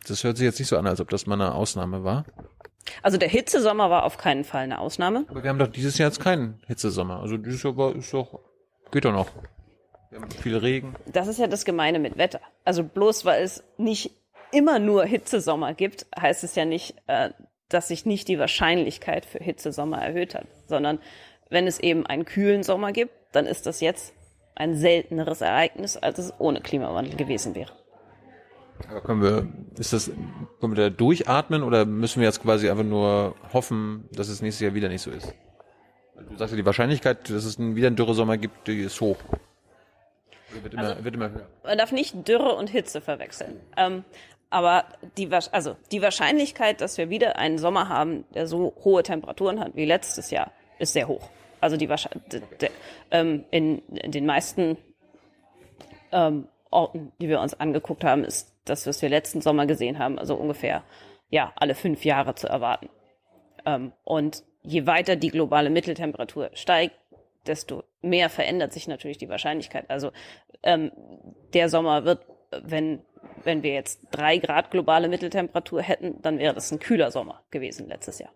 das 0.06 0.24
hört 0.24 0.36
sich 0.36 0.44
jetzt 0.44 0.58
nicht 0.58 0.68
so 0.68 0.76
an, 0.76 0.86
als 0.86 1.00
ob 1.00 1.08
das 1.10 1.26
mal 1.26 1.34
eine 1.34 1.54
Ausnahme 1.54 2.04
war. 2.04 2.24
Also 3.02 3.18
der 3.18 3.28
Hitzesommer 3.28 3.90
war 3.90 4.04
auf 4.04 4.18
keinen 4.18 4.44
Fall 4.44 4.62
eine 4.62 4.78
Ausnahme. 4.78 5.24
Aber 5.28 5.42
wir 5.42 5.50
haben 5.50 5.58
doch 5.58 5.68
dieses 5.68 5.98
Jahr 5.98 6.08
jetzt 6.08 6.20
keinen 6.20 6.60
Hitzesommer. 6.66 7.20
Also 7.20 7.36
dieses 7.36 7.62
Jahr 7.62 7.76
war, 7.76 7.94
ist 7.94 8.12
doch, 8.12 8.40
geht 8.92 9.04
doch 9.04 9.12
noch. 9.12 9.28
Wir 10.10 10.20
haben 10.20 10.30
viel 10.30 10.56
Regen. 10.56 10.94
Das 11.06 11.26
ist 11.26 11.38
ja 11.38 11.46
das 11.46 11.64
Gemeine 11.64 11.98
mit 11.98 12.16
Wetter. 12.16 12.40
Also 12.64 12.84
bloß 12.84 13.24
weil 13.24 13.42
es 13.42 13.64
nicht 13.76 14.12
immer 14.52 14.78
nur 14.78 15.04
Hitzesommer 15.04 15.74
gibt, 15.74 16.06
heißt 16.18 16.44
es 16.44 16.54
ja 16.54 16.64
nicht, 16.64 16.94
äh, 17.08 17.30
dass 17.68 17.88
sich 17.88 18.06
nicht 18.06 18.28
die 18.28 18.38
Wahrscheinlichkeit 18.38 19.26
für 19.26 19.38
Hitzesommer 19.38 19.98
erhöht 19.98 20.34
hat, 20.34 20.46
sondern 20.66 20.98
wenn 21.50 21.66
es 21.66 21.80
eben 21.80 22.06
einen 22.06 22.24
kühlen 22.24 22.62
Sommer 22.62 22.92
gibt, 22.92 23.12
dann 23.32 23.46
ist 23.46 23.66
das 23.66 23.80
jetzt 23.80 24.14
ein 24.54 24.74
selteneres 24.74 25.40
Ereignis, 25.40 25.96
als 25.96 26.18
es 26.18 26.32
ohne 26.38 26.60
Klimawandel 26.60 27.16
gewesen 27.16 27.54
wäre. 27.54 27.72
Aber 28.90 29.00
können 29.00 29.22
wir, 29.22 29.48
ist 29.78 29.92
das, 29.92 30.10
können 30.60 30.76
wir 30.76 30.90
da 30.90 30.90
durchatmen 30.90 31.62
oder 31.62 31.84
müssen 31.84 32.20
wir 32.20 32.26
jetzt 32.26 32.42
quasi 32.42 32.68
einfach 32.68 32.84
nur 32.84 33.34
hoffen, 33.52 34.08
dass 34.12 34.28
es 34.28 34.42
nächstes 34.42 34.64
Jahr 34.64 34.74
wieder 34.74 34.88
nicht 34.88 35.02
so 35.02 35.10
ist? 35.10 35.34
Du 36.30 36.36
sagst 36.36 36.52
ja, 36.52 36.56
die 36.56 36.66
Wahrscheinlichkeit, 36.66 37.28
dass 37.30 37.44
es 37.44 37.58
wieder 37.58 37.86
einen 37.86 37.96
Dürresommer 37.96 38.36
gibt, 38.38 38.66
die 38.68 38.80
ist 38.80 39.00
hoch. 39.00 39.18
Wird 40.62 40.74
immer, 40.74 40.82
also, 40.82 41.04
wird 41.04 41.14
immer 41.14 41.30
höher. 41.30 41.46
Man 41.64 41.78
darf 41.78 41.92
nicht 41.92 42.26
Dürre 42.26 42.54
und 42.54 42.70
Hitze 42.70 43.00
verwechseln. 43.00 43.60
Ähm, 43.76 44.04
aber 44.50 44.84
die, 45.16 45.28
also 45.52 45.76
die 45.92 46.02
Wahrscheinlichkeit, 46.02 46.80
dass 46.80 46.98
wir 46.98 47.10
wieder 47.10 47.36
einen 47.36 47.58
Sommer 47.58 47.88
haben, 47.88 48.24
der 48.34 48.46
so 48.46 48.74
hohe 48.84 49.02
Temperaturen 49.02 49.60
hat 49.60 49.74
wie 49.74 49.84
letztes 49.84 50.30
Jahr, 50.30 50.52
ist 50.78 50.92
sehr 50.92 51.08
hoch. 51.08 51.28
Also 51.60 51.76
die 51.76 51.88
Wahrscheinlichkeit 51.88 52.70
ähm, 53.10 53.44
in, 53.50 53.78
in, 53.88 54.12
den 54.12 54.26
meisten 54.26 54.76
ähm, 56.12 56.48
Orten, 56.70 57.12
die 57.20 57.28
wir 57.28 57.40
uns 57.40 57.58
angeguckt 57.58 58.04
haben, 58.04 58.24
ist 58.24 58.54
das, 58.64 58.86
was 58.86 59.02
wir 59.02 59.08
letzten 59.08 59.40
Sommer 59.40 59.66
gesehen 59.66 59.98
haben, 59.98 60.18
also 60.18 60.34
ungefähr 60.34 60.84
ja 61.30 61.52
alle 61.56 61.74
fünf 61.74 62.04
Jahre 62.04 62.34
zu 62.34 62.48
erwarten. 62.48 62.88
Ähm, 63.64 63.92
und 64.04 64.44
je 64.62 64.86
weiter 64.86 65.16
die 65.16 65.30
globale 65.30 65.70
Mitteltemperatur 65.70 66.50
steigt, 66.54 66.96
desto 67.46 67.84
mehr 68.02 68.28
verändert 68.28 68.72
sich 68.72 68.88
natürlich 68.88 69.18
die 69.18 69.28
Wahrscheinlichkeit. 69.28 69.88
Also 69.88 70.10
ähm, 70.62 70.92
der 71.54 71.68
Sommer 71.68 72.04
wird, 72.04 72.26
wenn 72.62 73.02
wenn 73.44 73.62
wir 73.62 73.72
jetzt 73.72 74.00
drei 74.10 74.38
Grad 74.38 74.70
globale 74.70 75.08
Mitteltemperatur 75.08 75.82
hätten, 75.82 76.20
dann 76.22 76.38
wäre 76.38 76.54
das 76.54 76.70
ein 76.72 76.78
kühler 76.78 77.10
Sommer 77.10 77.42
gewesen 77.50 77.88
letztes 77.88 78.18
Jahr. 78.18 78.32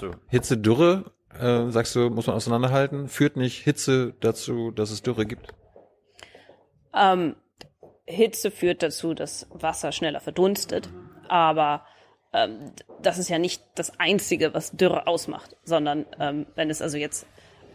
So. 0.00 0.10
Hitze, 0.28 0.58
Dürre, 0.58 1.12
äh, 1.38 1.70
sagst 1.70 1.94
du, 1.94 2.10
muss 2.10 2.26
man 2.26 2.36
auseinanderhalten. 2.36 3.08
Führt 3.08 3.36
nicht 3.36 3.62
Hitze 3.62 4.14
dazu, 4.20 4.70
dass 4.70 4.90
es 4.90 5.02
Dürre 5.02 5.26
gibt? 5.26 5.54
Ähm, 6.94 7.36
Hitze 8.04 8.50
führt 8.50 8.82
dazu, 8.82 9.14
dass 9.14 9.46
Wasser 9.50 9.92
schneller 9.92 10.20
verdunstet, 10.20 10.88
aber 11.28 11.86
ähm, 12.32 12.72
das 13.00 13.18
ist 13.18 13.28
ja 13.28 13.38
nicht 13.38 13.62
das 13.74 13.98
Einzige, 13.98 14.54
was 14.54 14.72
Dürre 14.72 15.06
ausmacht, 15.06 15.56
sondern 15.64 16.06
ähm, 16.18 16.46
wenn 16.54 16.70
es 16.70 16.82
also 16.82 16.98
jetzt 16.98 17.26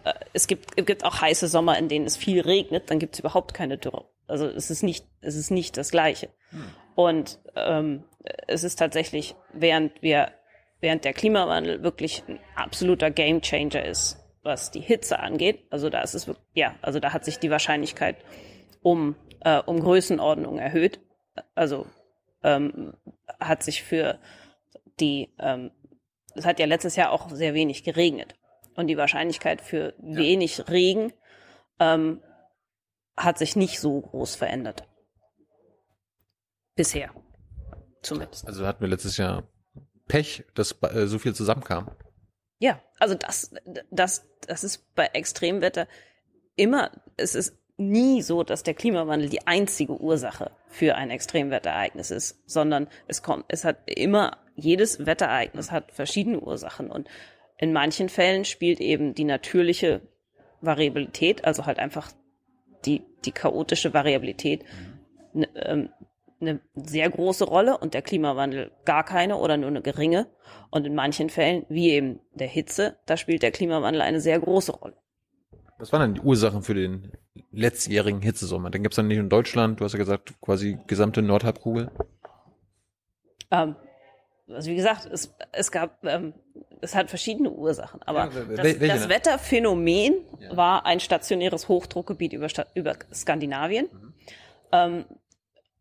äh, 0.04 0.14
es 0.34 0.48
gibt, 0.48 0.72
es 0.76 0.86
gibt 0.86 1.04
auch 1.06 1.22
heiße 1.22 1.48
Sommer, 1.48 1.78
in 1.78 1.90
denen 1.90 2.06
es 2.06 2.18
viel 2.18 2.42
regnet, 2.42 2.90
dann 2.90 3.00
gibt 3.00 3.16
es 3.16 3.20
überhaupt 3.20 3.54
keine 3.54 3.78
Dürre. 3.78 4.06
Also 4.28 4.46
es 4.48 4.70
ist 4.70 4.84
nicht, 4.84 5.06
es 5.22 5.36
ist 5.36 5.52
nicht 5.52 5.78
das 5.78 5.92
Gleiche. 5.92 6.30
Und 6.96 7.40
ähm, 7.56 8.04
es 8.48 8.64
ist 8.64 8.78
tatsächlich, 8.78 9.36
während 9.54 10.02
wir, 10.02 10.32
während 10.82 11.06
der 11.06 11.14
Klimawandel 11.14 11.84
wirklich 11.84 12.24
ein 12.28 12.40
absoluter 12.56 13.12
Gamechanger 13.12 13.86
ist, 13.86 14.18
was 14.44 14.72
die 14.72 14.82
Hitze 14.82 15.20
angeht, 15.20 15.66
also 15.70 15.90
da 15.90 16.02
ist 16.02 16.14
es 16.14 16.32
ja, 16.54 16.76
also 16.82 17.00
da 17.00 17.14
hat 17.14 17.26
sich 17.26 17.40
die 17.40 17.52
Wahrscheinlichkeit 17.52 18.18
um, 18.82 19.16
äh, 19.42 19.60
um 19.60 19.80
Größenordnung 19.80 20.58
erhöht. 20.58 21.00
Also 21.54 21.86
ähm, 22.44 22.94
hat 23.40 23.64
sich 23.64 23.84
für 23.84 24.20
die, 25.00 25.34
ähm, 25.40 25.72
es 26.34 26.46
hat 26.46 26.60
ja 26.60 26.66
letztes 26.66 26.96
Jahr 26.96 27.12
auch 27.12 27.30
sehr 27.30 27.54
wenig 27.54 27.84
geregnet. 27.84 28.36
Und 28.76 28.88
die 28.88 28.98
Wahrscheinlichkeit 28.98 29.62
für 29.62 29.94
wenig 29.98 30.70
Regen 30.70 31.12
ähm, 31.80 32.22
hat 33.18 33.38
sich 33.38 33.56
nicht 33.56 33.80
so 33.80 34.00
groß 34.00 34.36
verändert. 34.36 34.88
Bisher. 36.76 37.10
Zumindest. 38.04 38.48
Also 38.48 38.66
hatten 38.66 38.82
wir 38.82 38.88
letztes 38.88 39.18
Jahr 39.18 39.44
Pech, 40.08 40.46
dass 40.54 40.78
äh, 40.84 41.08
so 41.08 41.20
viel 41.20 41.36
zusammenkam. 41.36 41.92
Ja, 42.60 42.82
also 43.00 43.16
das, 43.16 43.54
das, 43.92 44.26
das 44.48 44.64
ist 44.64 44.94
bei 44.96 45.08
Extremwetter 45.08 45.88
immer, 46.56 46.92
es 47.18 47.36
ist 47.36 47.58
nie 47.78 48.22
so, 48.22 48.44
dass 48.44 48.64
der 48.64 48.74
Klimawandel 48.74 49.30
die 49.30 49.46
einzige 49.46 50.00
Ursache 50.00 50.52
für 50.68 50.96
ein 50.96 51.12
Extremwetterereignis 51.12 52.10
ist, 52.10 52.42
sondern 52.50 52.88
es 53.08 53.22
kommt, 53.22 53.46
es 53.50 53.64
hat 53.64 53.78
immer, 53.86 54.38
jedes 54.56 55.06
Wetterereignis 55.06 55.72
hat 55.72 55.92
verschiedene 55.92 56.40
Ursachen 56.40 56.90
und 56.90 57.08
in 57.60 57.74
manchen 57.74 58.10
Fällen 58.10 58.46
spielt 58.46 58.80
eben 58.80 59.14
die 59.14 59.24
natürliche 59.24 60.02
Variabilität, 60.62 61.46
also 61.46 61.68
halt 61.68 61.78
einfach 61.78 62.12
die, 62.86 63.04
die 63.26 63.32
chaotische 63.32 63.94
Variabilität, 63.94 64.64
ne, 65.34 65.48
ähm, 65.56 65.90
eine 66.40 66.60
sehr 66.76 67.10
große 67.10 67.46
Rolle 67.46 67.78
und 67.78 67.94
der 67.94 68.02
Klimawandel 68.02 68.72
gar 68.86 69.04
keine 69.04 69.38
oder 69.38 69.58
nur 69.58 69.70
eine 69.70 69.82
geringe. 69.82 70.28
Und 70.70 70.86
in 70.86 70.94
manchen 70.94 71.30
Fällen, 71.30 71.66
wie 71.70 71.90
eben 71.92 72.20
der 72.34 72.48
Hitze, 72.48 72.98
da 73.06 73.18
spielt 73.18 73.42
der 73.42 73.52
Klimawandel 73.52 74.02
eine 74.02 74.22
sehr 74.22 74.40
große 74.40 74.72
Rolle. 74.72 74.96
Was 75.80 75.92
waren 75.92 76.02
denn 76.02 76.14
die 76.16 76.28
Ursachen 76.28 76.64
für 76.64 76.74
den 76.74 77.12
letztjährigen 77.52 78.22
Hitzesommer? 78.22 78.70
Den 78.70 78.86
es 78.86 78.96
dann 78.96 79.08
nicht 79.08 79.18
in 79.18 79.30
Deutschland, 79.30 79.80
du 79.80 79.86
hast 79.86 79.94
ja 79.94 80.00
gesagt, 80.00 80.40
quasi 80.42 80.78
gesamte 80.88 81.22
Nordhalbkugel. 81.22 81.92
Ähm, 83.52 83.76
also 84.50 84.70
wie 84.70 84.76
gesagt, 84.76 85.06
es, 85.06 85.36
es 85.52 85.72
gab, 85.72 86.04
ähm, 86.06 86.34
es 86.82 86.96
hat 86.96 87.10
verschiedene 87.10 87.50
Ursachen, 87.52 88.02
aber 88.04 88.32
Ja, 88.34 88.56
das, 88.56 88.80
das? 88.80 89.10
Wetterphänomen 89.10 90.16
war 90.52 90.86
ein 90.86 91.00
stationäres 91.00 91.68
Hochdruckgebiet 91.68 92.34
über, 92.34 92.48
über 92.76 92.96
Skandinavien. 93.14 93.90
Mhm. 93.92 94.14
Ähm, 94.72 95.06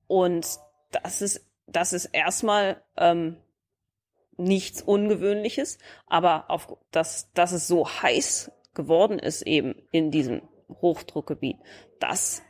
und 0.06 0.46
das 0.90 1.22
ist, 1.22 1.46
das 1.66 1.92
ist 1.92 2.06
erstmal 2.06 2.82
ähm, 2.96 3.36
nichts 4.36 4.82
Ungewöhnliches, 4.82 5.78
aber 6.06 6.50
auf, 6.50 6.76
dass, 6.90 7.32
dass 7.32 7.52
es 7.52 7.66
so 7.66 7.88
heiß 7.88 8.52
geworden 8.74 9.18
ist 9.18 9.42
eben 9.42 9.74
in 9.90 10.10
diesem 10.10 10.42
Hochdruckgebiet, 10.68 11.56
das, 12.00 12.42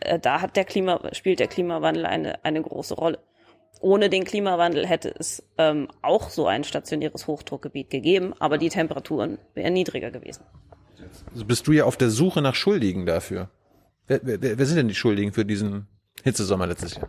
äh, 0.00 0.18
da 0.18 0.40
hat 0.40 0.56
der 0.56 0.64
Klima, 0.64 1.00
spielt 1.12 1.40
der 1.40 1.48
Klimawandel 1.48 2.06
eine, 2.06 2.44
eine 2.44 2.62
große 2.62 2.94
Rolle. 2.94 3.18
Ohne 3.80 4.10
den 4.10 4.24
Klimawandel 4.24 4.86
hätte 4.86 5.14
es 5.18 5.42
ähm, 5.56 5.88
auch 6.02 6.28
so 6.28 6.46
ein 6.46 6.64
stationäres 6.64 7.26
Hochdruckgebiet 7.26 7.90
gegeben, 7.90 8.34
aber 8.38 8.58
die 8.58 8.68
Temperaturen 8.68 9.38
wären 9.54 9.72
niedriger 9.72 10.10
gewesen. 10.10 10.44
Also 11.32 11.44
bist 11.46 11.66
du 11.66 11.72
ja 11.72 11.84
auf 11.84 11.96
der 11.96 12.10
Suche 12.10 12.42
nach 12.42 12.54
Schuldigen 12.54 13.06
dafür. 13.06 13.50
Wer, 14.06 14.20
wer, 14.22 14.58
wer 14.58 14.66
sind 14.66 14.76
denn 14.76 14.88
die 14.88 14.94
Schuldigen 14.94 15.32
für 15.32 15.44
diesen 15.44 15.86
Hitzesommer 16.22 16.66
letztes 16.66 16.96
Jahr? 16.96 17.08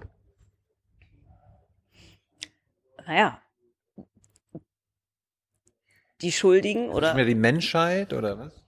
Naja, 3.06 3.42
die 6.22 6.32
Schuldigen 6.32 6.90
Ist 6.90 6.96
oder 6.96 7.14
mehr 7.16 7.26
die 7.26 7.36
Menschheit 7.36 8.14
oder 8.14 8.38
was? 8.38 8.64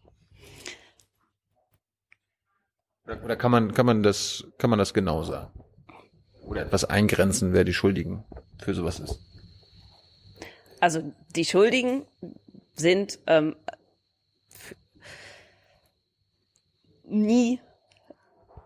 Oder, 3.06 3.24
oder 3.24 3.36
kann 3.36 3.52
man 3.52 3.74
kann 3.74 3.86
man 3.86 4.04
das 4.04 4.46
kann 4.58 4.70
man 4.70 4.80
das 4.80 4.94
genau 4.94 5.24
sagen? 5.24 5.63
Oder 6.46 6.62
etwas 6.62 6.86
eingrenzen, 6.86 7.54
wer 7.54 7.64
die 7.64 7.74
Schuldigen 7.74 8.24
für 8.60 8.74
sowas 8.74 9.00
ist? 9.00 9.20
Also 10.80 11.14
die 11.36 11.46
Schuldigen 11.46 12.06
sind 12.76 13.20
ähm, 13.28 13.56
nie, 17.06 17.60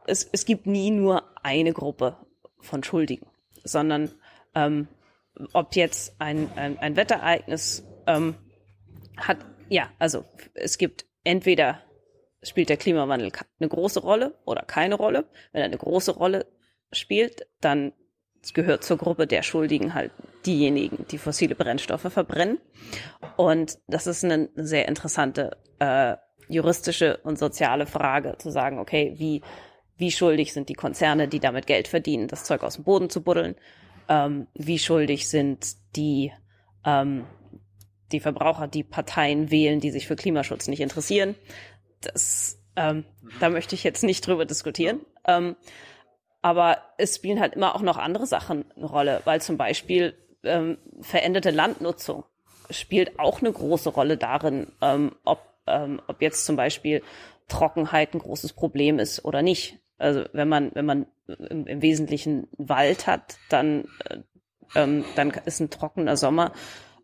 es, 0.07 0.27
es 0.31 0.45
gibt 0.45 0.65
nie 0.65 0.91
nur 0.91 1.23
eine 1.43 1.73
Gruppe 1.73 2.17
von 2.59 2.83
Schuldigen, 2.83 3.27
sondern 3.63 4.11
ähm, 4.55 4.87
ob 5.53 5.75
jetzt 5.75 6.19
ein, 6.19 6.49
ein, 6.55 6.79
ein 6.79 6.95
Wetterereignis 6.95 7.83
ähm, 8.07 8.35
hat, 9.17 9.37
ja, 9.69 9.91
also 9.99 10.25
es 10.55 10.77
gibt 10.77 11.05
entweder 11.23 11.83
spielt 12.43 12.69
der 12.69 12.77
Klimawandel 12.77 13.31
eine 13.59 13.69
große 13.69 13.99
Rolle 13.99 14.37
oder 14.45 14.63
keine 14.63 14.95
Rolle. 14.95 15.25
Wenn 15.51 15.61
er 15.61 15.65
eine 15.65 15.77
große 15.77 16.11
Rolle 16.11 16.45
spielt, 16.91 17.47
dann 17.61 17.93
gehört 18.53 18.83
zur 18.83 18.97
Gruppe 18.97 19.27
der 19.27 19.43
Schuldigen 19.43 19.93
halt 19.93 20.11
diejenigen, 20.45 21.05
die 21.11 21.17
fossile 21.17 21.55
Brennstoffe 21.55 22.11
verbrennen. 22.11 22.59
Und 23.35 23.79
das 23.87 24.07
ist 24.07 24.23
eine 24.23 24.49
sehr 24.55 24.87
interessante 24.87 25.57
äh, 25.79 26.15
juristische 26.47 27.17
und 27.17 27.37
soziale 27.37 27.85
Frage, 27.85 28.37
zu 28.37 28.49
sagen, 28.49 28.79
okay, 28.79 29.13
wie, 29.17 29.41
wie 29.97 30.11
schuldig 30.11 30.53
sind 30.53 30.69
die 30.69 30.75
Konzerne, 30.75 31.27
die 31.27 31.39
damit 31.39 31.67
Geld 31.67 31.87
verdienen, 31.87 32.27
das 32.27 32.45
Zeug 32.45 32.63
aus 32.63 32.75
dem 32.75 32.85
Boden 32.85 33.09
zu 33.09 33.21
buddeln? 33.21 33.55
Ähm, 34.07 34.47
wie 34.53 34.79
schuldig 34.79 35.27
sind 35.27 35.75
die, 35.95 36.31
ähm, 36.85 37.25
die 38.11 38.21
Verbraucher, 38.21 38.67
die 38.67 38.83
Parteien 38.83 39.51
wählen, 39.51 39.79
die 39.79 39.91
sich 39.91 40.07
für 40.07 40.15
Klimaschutz 40.15 40.67
nicht 40.67 40.79
interessieren? 40.79 41.35
Das, 42.01 42.63
ähm, 42.75 43.03
da 43.39 43.49
möchte 43.49 43.75
ich 43.75 43.83
jetzt 43.83 44.03
nicht 44.03 44.25
drüber 44.25 44.45
diskutieren. 44.45 45.01
Ähm, 45.27 45.57
aber 46.47 46.77
es 46.97 47.17
spielen 47.17 47.41
halt 47.41 47.55
immer 47.55 47.75
auch 47.75 47.81
noch 47.81 47.97
andere 47.97 48.25
Sachen 48.25 48.63
eine 48.77 48.85
Rolle, 48.85 49.21
weil 49.25 49.41
zum 49.41 49.57
Beispiel 49.57 50.15
ähm, 50.43 50.77
veränderte 51.01 51.51
Landnutzung 51.51 52.23
spielt 52.69 53.19
auch 53.19 53.41
eine 53.41 53.51
große 53.51 53.89
Rolle 53.89 54.15
darin, 54.15 54.71
ähm, 54.81 55.11
ob, 55.25 55.41
ähm, 55.67 56.01
ob 56.07 56.21
jetzt 56.21 56.45
zum 56.45 56.55
Beispiel 56.55 57.03
Trockenheit 57.49 58.13
ein 58.13 58.19
großes 58.19 58.53
Problem 58.53 58.97
ist 58.97 59.25
oder 59.25 59.41
nicht. 59.41 59.77
Also 59.97 60.23
wenn 60.31 60.47
man, 60.47 60.71
wenn 60.73 60.85
man 60.85 61.07
im, 61.49 61.67
im 61.67 61.81
Wesentlichen 61.81 62.47
Wald 62.57 63.07
hat, 63.07 63.37
dann, 63.49 63.89
äh, 64.09 64.19
ähm, 64.75 65.03
dann 65.15 65.31
ist 65.31 65.59
ein 65.59 65.69
trockener 65.69 66.15
Sommer, 66.15 66.53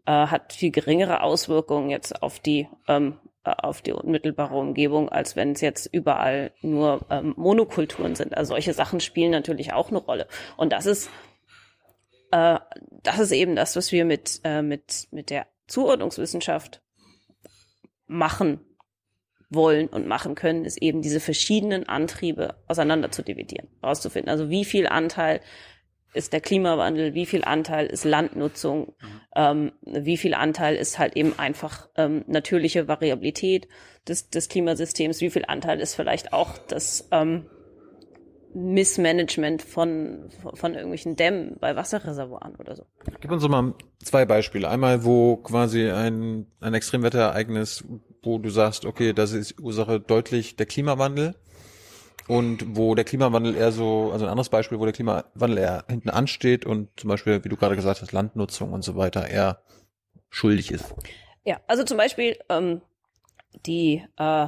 äh, 0.05 0.11
hat 0.11 0.53
viel 0.53 0.71
geringere 0.71 1.21
Auswirkungen 1.21 1.89
jetzt 1.89 2.23
auf 2.23 2.39
die 2.39 2.69
ähm, 2.87 3.19
äh, 3.25 3.32
auf 3.43 3.81
die 3.81 3.91
unmittelbare 3.91 4.55
Umgebung, 4.55 5.09
als 5.09 5.35
wenn 5.35 5.51
es 5.51 5.61
jetzt 5.61 5.87
überall 5.91 6.51
nur 6.61 7.05
ähm, 7.09 7.33
Monokulturen 7.37 8.15
sind. 8.15 8.37
Also 8.37 8.49
solche 8.53 8.73
Sachen 8.73 8.99
spielen 8.99 9.31
natürlich 9.31 9.73
auch 9.73 9.89
eine 9.89 9.99
Rolle. 9.99 10.27
Und 10.55 10.71
das 10.71 10.85
ist 10.85 11.09
äh, 12.31 12.59
das 13.03 13.19
ist 13.19 13.31
eben 13.31 13.55
das, 13.55 13.75
was 13.75 13.91
wir 13.91 14.05
mit 14.05 14.39
äh, 14.43 14.61
mit 14.61 15.07
mit 15.11 15.29
der 15.29 15.47
Zuordnungswissenschaft 15.67 16.81
machen 18.07 18.61
wollen 19.49 19.87
und 19.87 20.07
machen 20.07 20.35
können, 20.35 20.65
ist 20.65 20.81
eben 20.81 21.01
diese 21.01 21.19
verschiedenen 21.19 21.87
Antriebe 21.87 22.55
auseinander 22.67 23.11
zu 23.11 23.21
dividieren, 23.23 23.67
rauszufinden. 23.83 24.29
Also 24.29 24.49
wie 24.49 24.65
viel 24.65 24.87
Anteil 24.87 25.41
ist 26.13 26.33
der 26.33 26.41
Klimawandel, 26.41 27.13
wie 27.13 27.25
viel 27.25 27.43
Anteil 27.43 27.87
ist 27.87 28.05
Landnutzung, 28.05 28.93
ähm, 29.35 29.71
wie 29.81 30.17
viel 30.17 30.33
Anteil 30.33 30.75
ist 30.75 30.99
halt 30.99 31.15
eben 31.15 31.37
einfach 31.37 31.89
ähm, 31.95 32.23
natürliche 32.27 32.87
Variabilität 32.87 33.67
des, 34.07 34.29
des 34.29 34.49
Klimasystems, 34.49 35.21
wie 35.21 35.29
viel 35.29 35.45
Anteil 35.47 35.79
ist 35.79 35.95
vielleicht 35.95 36.33
auch 36.33 36.57
das 36.57 37.07
ähm, 37.11 37.45
Missmanagement 38.53 39.61
von, 39.63 40.29
von 40.53 40.73
irgendwelchen 40.73 41.15
Dämmen 41.15 41.57
bei 41.59 41.75
Wasserreservoiren 41.75 42.55
oder 42.55 42.75
so. 42.75 42.85
Gib 43.19 43.31
uns 43.31 43.41
doch 43.41 43.49
mal 43.49 43.73
zwei 44.03 44.25
Beispiele. 44.25 44.69
Einmal, 44.69 45.03
wo 45.03 45.37
quasi 45.37 45.89
ein, 45.89 46.45
ein 46.59 46.73
Extremwetterereignis, 46.73 47.83
wo 48.21 48.37
du 48.37 48.49
sagst, 48.49 48.85
okay, 48.85 49.13
das 49.13 49.33
ist 49.33 49.59
Ursache 49.59 49.99
deutlich 49.99 50.55
der 50.55 50.65
Klimawandel. 50.65 51.35
Und 52.27 52.77
wo 52.77 52.95
der 52.95 53.03
Klimawandel 53.03 53.55
eher 53.55 53.71
so, 53.71 54.11
also 54.11 54.25
ein 54.25 54.31
anderes 54.31 54.49
Beispiel, 54.49 54.79
wo 54.79 54.85
der 54.85 54.93
Klimawandel 54.93 55.57
eher 55.57 55.85
hinten 55.89 56.09
ansteht 56.09 56.65
und 56.65 56.89
zum 56.97 57.09
Beispiel, 57.09 57.43
wie 57.43 57.49
du 57.49 57.57
gerade 57.57 57.75
gesagt 57.75 58.01
hast, 58.01 58.11
Landnutzung 58.11 58.71
und 58.71 58.83
so 58.83 58.95
weiter 58.95 59.27
eher 59.27 59.59
schuldig 60.29 60.71
ist. 60.71 60.95
Ja, 61.43 61.59
also 61.67 61.83
zum 61.83 61.97
Beispiel 61.97 62.37
ähm, 62.49 62.81
die 63.65 64.03
äh, 64.17 64.47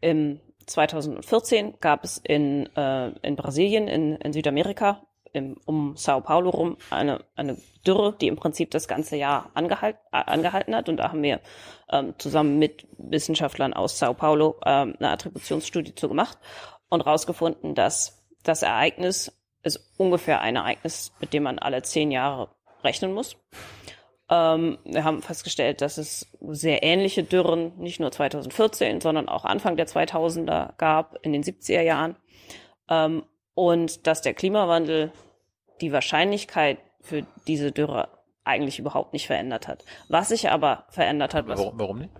im 0.00 0.40
2014 0.66 1.74
gab 1.80 2.04
es 2.04 2.18
in, 2.18 2.66
äh, 2.76 3.08
in 3.22 3.36
Brasilien, 3.36 3.88
in, 3.88 4.16
in 4.16 4.32
Südamerika, 4.32 5.02
im, 5.32 5.56
um 5.64 5.96
Sao 5.96 6.20
Paulo 6.20 6.50
rum 6.50 6.76
eine, 6.90 7.24
eine 7.36 7.56
Dürre, 7.86 8.16
die 8.20 8.26
im 8.26 8.36
Prinzip 8.36 8.70
das 8.70 8.88
ganze 8.88 9.16
Jahr 9.16 9.50
angehalt, 9.54 9.96
äh, 10.12 10.18
angehalten 10.18 10.74
hat. 10.74 10.88
Und 10.88 10.98
da 10.98 11.10
haben 11.10 11.22
wir 11.22 11.40
ähm, 11.90 12.14
zusammen 12.18 12.58
mit 12.58 12.86
Wissenschaftlern 12.98 13.72
aus 13.72 13.98
Sao 13.98 14.14
Paulo 14.14 14.56
ähm, 14.64 14.94
eine 14.98 15.10
Attributionsstudie 15.10 15.94
zu 15.94 16.08
gemacht 16.08 16.38
und 16.90 17.00
rausgefunden, 17.00 17.74
dass 17.74 18.22
das 18.42 18.62
Ereignis 18.62 19.32
ist 19.62 19.94
ungefähr 19.96 20.40
ein 20.40 20.56
Ereignis, 20.56 21.12
mit 21.20 21.32
dem 21.32 21.44
man 21.44 21.58
alle 21.58 21.82
zehn 21.82 22.10
Jahre 22.10 22.48
rechnen 22.82 23.12
muss. 23.12 23.36
Ähm, 24.30 24.78
wir 24.84 25.04
haben 25.04 25.22
festgestellt, 25.22 25.80
dass 25.80 25.98
es 25.98 26.30
sehr 26.40 26.82
ähnliche 26.82 27.24
Dürren 27.24 27.76
nicht 27.78 28.00
nur 28.00 28.12
2014, 28.12 29.00
sondern 29.00 29.28
auch 29.28 29.44
Anfang 29.44 29.76
der 29.76 29.86
2000er 29.86 30.76
gab, 30.78 31.18
in 31.22 31.32
den 31.32 31.42
70er 31.42 31.82
Jahren. 31.82 32.16
Ähm, 32.88 33.24
und 33.54 34.06
dass 34.06 34.22
der 34.22 34.34
Klimawandel 34.34 35.12
die 35.80 35.92
Wahrscheinlichkeit 35.92 36.78
für 37.00 37.26
diese 37.46 37.72
Dürre 37.72 38.08
eigentlich 38.44 38.78
überhaupt 38.78 39.12
nicht 39.12 39.26
verändert 39.26 39.68
hat. 39.68 39.84
Was 40.08 40.28
sich 40.28 40.48
aber 40.50 40.84
verändert 40.90 41.34
hat. 41.34 41.46
Warum, 41.46 41.78
warum 41.78 41.98
nicht? 41.98 42.12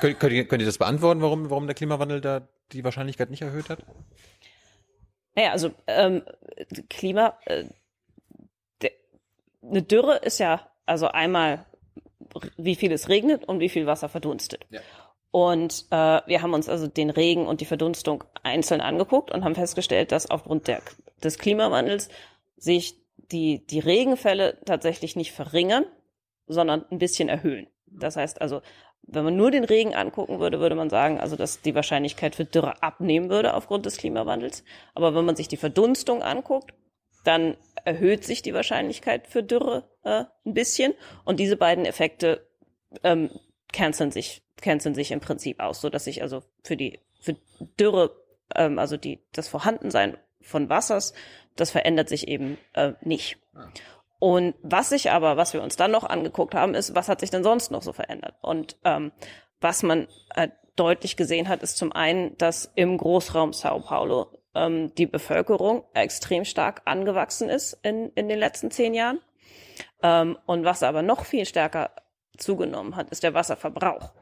Könnt, 0.00 0.20
könnt, 0.20 0.32
ihr, 0.32 0.46
könnt 0.46 0.62
ihr 0.62 0.66
das 0.66 0.78
beantworten, 0.78 1.20
warum, 1.22 1.50
warum 1.50 1.66
der 1.66 1.74
Klimawandel 1.74 2.20
da 2.20 2.48
die 2.72 2.84
Wahrscheinlichkeit 2.84 3.30
nicht 3.30 3.42
erhöht 3.42 3.70
hat? 3.70 3.80
Naja, 5.34 5.52
also 5.52 5.70
ähm, 5.86 6.22
Klima, 6.88 7.38
äh, 7.46 7.64
der, 8.82 8.90
eine 9.62 9.82
Dürre 9.82 10.16
ist 10.16 10.38
ja 10.38 10.68
also 10.86 11.08
einmal, 11.08 11.64
wie 12.56 12.74
viel 12.74 12.92
es 12.92 13.08
regnet 13.08 13.44
und 13.44 13.60
wie 13.60 13.68
viel 13.68 13.86
Wasser 13.86 14.08
verdunstet. 14.08 14.66
Ja. 14.70 14.80
Und 15.30 15.86
äh, 15.90 16.20
wir 16.26 16.42
haben 16.42 16.54
uns 16.54 16.68
also 16.68 16.86
den 16.86 17.10
Regen 17.10 17.46
und 17.46 17.60
die 17.60 17.66
Verdunstung 17.66 18.24
einzeln 18.42 18.80
angeguckt 18.80 19.30
und 19.30 19.44
haben 19.44 19.54
festgestellt, 19.54 20.10
dass 20.10 20.30
aufgrund 20.30 20.68
der, 20.68 20.82
des 21.22 21.38
Klimawandels 21.38 22.08
sich 22.56 22.96
die, 23.30 23.66
die 23.66 23.78
Regenfälle 23.78 24.58
tatsächlich 24.64 25.16
nicht 25.16 25.32
verringern, 25.32 25.84
sondern 26.46 26.84
ein 26.90 26.98
bisschen 26.98 27.28
erhöhen. 27.28 27.68
Das 27.86 28.16
heißt 28.16 28.40
also, 28.40 28.62
wenn 29.02 29.24
man 29.24 29.36
nur 29.36 29.50
den 29.50 29.64
Regen 29.64 29.94
angucken 29.94 30.38
würde, 30.38 30.60
würde 30.60 30.74
man 30.74 30.90
sagen, 30.90 31.18
also 31.18 31.36
dass 31.36 31.62
die 31.62 31.74
Wahrscheinlichkeit 31.74 32.34
für 32.34 32.44
Dürre 32.44 32.82
abnehmen 32.82 33.30
würde 33.30 33.54
aufgrund 33.54 33.86
des 33.86 33.96
Klimawandels. 33.96 34.64
Aber 34.94 35.14
wenn 35.14 35.24
man 35.24 35.36
sich 35.36 35.48
die 35.48 35.56
Verdunstung 35.56 36.22
anguckt, 36.22 36.74
dann 37.24 37.56
erhöht 37.84 38.24
sich 38.24 38.42
die 38.42 38.54
Wahrscheinlichkeit 38.54 39.26
für 39.26 39.42
Dürre 39.42 39.88
äh, 40.02 40.24
ein 40.44 40.54
bisschen. 40.54 40.94
Und 41.24 41.40
diese 41.40 41.56
beiden 41.56 41.86
Effekte 41.86 42.46
ähm, 43.02 43.30
canceln 43.72 44.10
sich, 44.10 44.42
canceln 44.60 44.94
sich 44.94 45.10
im 45.10 45.20
Prinzip 45.20 45.60
aus, 45.60 45.80
so 45.80 45.88
dass 45.88 46.04
sich 46.04 46.22
also 46.22 46.42
für 46.62 46.76
die 46.76 47.00
für 47.20 47.36
Dürre, 47.78 48.14
ähm, 48.54 48.78
also 48.78 48.96
die 48.96 49.20
das 49.32 49.48
Vorhandensein 49.48 50.16
von 50.40 50.68
Wassers, 50.68 51.14
das 51.56 51.70
verändert 51.70 52.08
sich 52.08 52.28
eben 52.28 52.58
äh, 52.74 52.92
nicht. 53.02 53.38
Und 54.18 54.54
was 54.62 54.88
sich 54.88 55.10
aber, 55.10 55.36
was 55.36 55.54
wir 55.54 55.62
uns 55.62 55.76
dann 55.76 55.92
noch 55.92 56.04
angeguckt 56.04 56.54
haben, 56.54 56.74
ist, 56.74 56.94
was 56.94 57.08
hat 57.08 57.20
sich 57.20 57.30
denn 57.30 57.44
sonst 57.44 57.70
noch 57.70 57.82
so 57.82 57.92
verändert? 57.92 58.34
Und 58.42 58.76
ähm, 58.84 59.12
was 59.60 59.82
man 59.82 60.08
äh, 60.34 60.48
deutlich 60.76 61.16
gesehen 61.16 61.48
hat, 61.48 61.62
ist 61.62 61.76
zum 61.76 61.92
einen, 61.92 62.36
dass 62.38 62.70
im 62.74 62.98
Großraum 62.98 63.52
Sao 63.52 63.80
Paulo 63.80 64.38
ähm, 64.54 64.94
die 64.96 65.06
Bevölkerung 65.06 65.84
extrem 65.94 66.44
stark 66.44 66.82
angewachsen 66.84 67.48
ist 67.48 67.78
in, 67.82 68.10
in 68.14 68.28
den 68.28 68.38
letzten 68.38 68.70
zehn 68.70 68.94
Jahren. 68.94 69.20
Ähm, 70.02 70.36
und 70.46 70.64
was 70.64 70.82
aber 70.82 71.02
noch 71.02 71.24
viel 71.24 71.46
stärker 71.46 71.90
zugenommen 72.36 72.96
hat, 72.96 73.10
ist 73.10 73.22
der 73.22 73.34
Wasserverbrauch. 73.34 74.12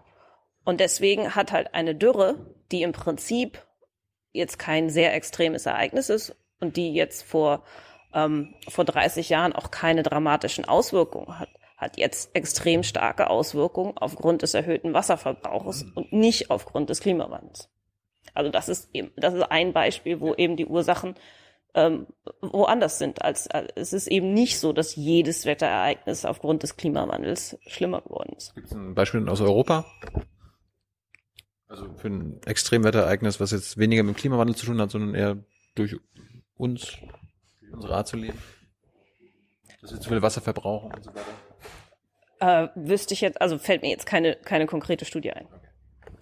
Und 0.65 0.81
deswegen 0.81 1.35
hat 1.35 1.53
halt 1.53 1.75
eine 1.75 1.95
Dürre, 1.95 2.55
die 2.73 2.83
im 2.83 2.93
Prinzip 2.93 3.65
jetzt 4.33 4.59
kein 4.59 4.91
sehr 4.91 5.15
extremes 5.15 5.65
Ereignis 5.65 6.11
ist 6.11 6.37
und 6.61 6.77
die 6.77 6.93
jetzt 6.93 7.23
vor 7.23 7.63
ähm, 8.15 8.55
vor 8.69 8.85
30 8.85 9.29
Jahren 9.29 9.53
auch 9.53 9.71
keine 9.71 10.03
dramatischen 10.03 10.65
Auswirkungen 10.65 11.39
hat, 11.39 11.49
hat 11.77 11.99
jetzt 11.99 12.35
extrem 12.35 12.83
starke 12.83 13.29
Auswirkungen 13.29 13.97
aufgrund 13.97 14.43
des 14.43 14.55
erhöhten 14.55 14.95
Wasserverbrauchs 14.95 15.85
und 15.95 16.13
nicht 16.13 16.51
aufgrund 16.51 16.91
des 16.91 17.01
Klimawandels. 17.01 17.69
Also 18.35 18.51
das 18.51 18.69
ist 18.69 18.89
eben, 18.93 19.11
das 19.17 19.35
ist 19.35 19.43
ein 19.43 19.73
Beispiel, 19.73 20.21
wo 20.21 20.35
eben 20.35 20.57
die 20.57 20.67
Ursachen 20.67 21.15
ähm, 21.75 22.07
woanders 22.41 22.99
sind. 22.99 23.23
Als, 23.23 23.49
als 23.49 23.71
es 23.77 23.93
ist 23.93 24.07
eben 24.09 24.33
nicht 24.33 24.59
so, 24.59 24.73
dass 24.73 24.97
jedes 24.97 25.45
Wetterereignis 25.45 26.25
aufgrund 26.25 26.63
des 26.63 26.77
Klimawandels 26.77 27.59
schlimmer 27.67 28.01
geworden 28.01 28.35
ist. 28.37 28.55
Gibt 28.55 28.67
es 28.69 28.73
ein 28.73 28.95
Beispiel 28.95 29.29
aus 29.29 29.41
Europa? 29.41 29.85
Also 31.69 31.93
für 31.97 32.09
ein 32.09 32.41
Extremwetterereignis, 32.47 33.41
was 33.41 33.51
jetzt 33.51 33.77
weniger 33.77 34.03
mit 34.03 34.17
dem 34.17 34.19
Klimawandel 34.19 34.57
zu 34.57 34.67
tun 34.67 34.81
hat, 34.81 34.91
sondern 34.91 35.15
eher 35.15 35.37
durch 35.75 35.97
uns 36.57 36.97
unsere 37.73 37.95
Art 37.95 38.09
zu 38.09 38.17
leben? 38.17 38.39
Dass 39.81 39.93
wir 39.93 40.01
zu 40.01 40.09
viel 40.09 40.23
Wasser 40.23 40.41
verbrauchen 40.41 40.93
und 40.93 41.05
so 41.05 41.11
weiter? 41.11 41.27
Äh, 42.39 42.69
wüsste 42.75 43.15
ich 43.15 43.21
jetzt, 43.21 43.41
also 43.41 43.59
fällt 43.59 43.83
mir 43.83 43.91
jetzt 43.91 44.07
keine, 44.07 44.37
keine 44.37 44.67
konkrete 44.67 45.05
Studie 45.05 45.33
ein. 45.33 45.49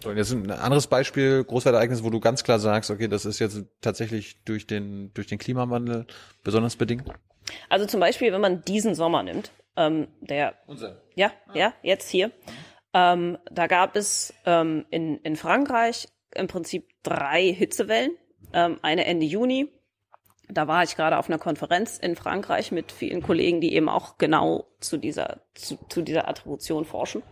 So, 0.03 0.09
und 0.09 0.17
jetzt 0.17 0.31
ein 0.31 0.51
anderes 0.51 0.87
Beispiel, 0.87 1.43
Großwettereignis, 1.43 2.03
wo 2.03 2.09
du 2.09 2.19
ganz 2.19 2.43
klar 2.43 2.59
sagst, 2.59 2.91
okay, 2.91 3.07
das 3.07 3.25
ist 3.25 3.39
jetzt 3.39 3.63
tatsächlich 3.81 4.43
durch 4.43 4.67
den, 4.67 5.13
durch 5.13 5.27
den 5.27 5.39
Klimawandel 5.39 6.05
besonders 6.43 6.75
bedingt? 6.75 7.09
Also 7.69 7.85
zum 7.85 7.99
Beispiel, 7.99 8.31
wenn 8.31 8.41
man 8.41 8.63
diesen 8.63 8.95
Sommer 8.95 9.23
nimmt, 9.23 9.51
ähm, 9.75 10.07
der, 10.21 10.55
Unser. 10.67 11.01
ja, 11.15 11.31
ah. 11.47 11.51
ja, 11.53 11.73
jetzt 11.81 12.09
hier, 12.09 12.31
ähm, 12.93 13.37
da 13.51 13.67
gab 13.67 13.95
es 13.95 14.33
ähm, 14.45 14.85
in, 14.89 15.17
in 15.17 15.35
Frankreich 15.35 16.07
im 16.33 16.47
Prinzip 16.47 16.87
drei 17.03 17.53
Hitzewellen, 17.53 18.11
ähm, 18.53 18.79
eine 18.81 19.05
Ende 19.05 19.25
Juni, 19.25 19.69
da 20.49 20.67
war 20.67 20.83
ich 20.83 20.95
gerade 20.95 21.17
auf 21.17 21.29
einer 21.29 21.39
Konferenz 21.39 21.97
in 21.97 22.15
Frankreich 22.15 22.71
mit 22.71 22.91
vielen 22.91 23.21
Kollegen, 23.21 23.61
die 23.61 23.73
eben 23.73 23.89
auch 23.89 24.17
genau 24.17 24.65
zu 24.79 24.97
dieser, 24.97 25.41
zu, 25.53 25.77
zu 25.89 26.01
dieser 26.01 26.27
Attribution 26.27 26.85
forschen. 26.85 27.23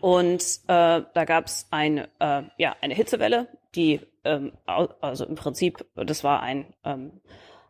Und 0.00 0.42
äh, 0.66 1.02
da 1.14 1.24
gab 1.26 1.46
es 1.46 1.66
eine, 1.70 2.08
äh, 2.18 2.42
ja, 2.58 2.74
eine 2.80 2.94
Hitzewelle, 2.94 3.48
die 3.74 4.00
ähm, 4.24 4.52
also 4.66 5.24
im 5.24 5.34
Prinzip, 5.34 5.84
das 5.94 6.24
war 6.24 6.42
ein, 6.42 6.74
ähm, 6.84 7.20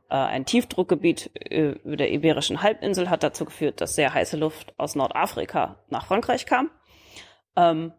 äh, 0.09 0.15
ein 0.15 0.47
Tiefdruckgebiet 0.47 1.31
äh, 1.35 1.73
über 1.85 1.97
der 1.97 2.11
Iberischen 2.11 2.63
Halbinsel, 2.63 3.11
hat 3.11 3.23
dazu 3.23 3.45
geführt, 3.45 3.81
dass 3.81 3.95
sehr 3.95 4.15
heiße 4.15 4.37
Luft 4.37 4.75
aus 4.79 4.95
Nordafrika 4.95 5.77
nach 5.89 6.07
Frankreich 6.07 6.47
kam. 6.47 6.71
Ähm, 7.57 7.93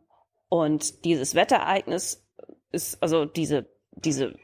und 0.49 1.05
dieses 1.05 1.35
Wetterereignis 1.35 2.27
ist, 2.71 3.01
also 3.01 3.25
diese, 3.25 3.67
diese 3.91 4.35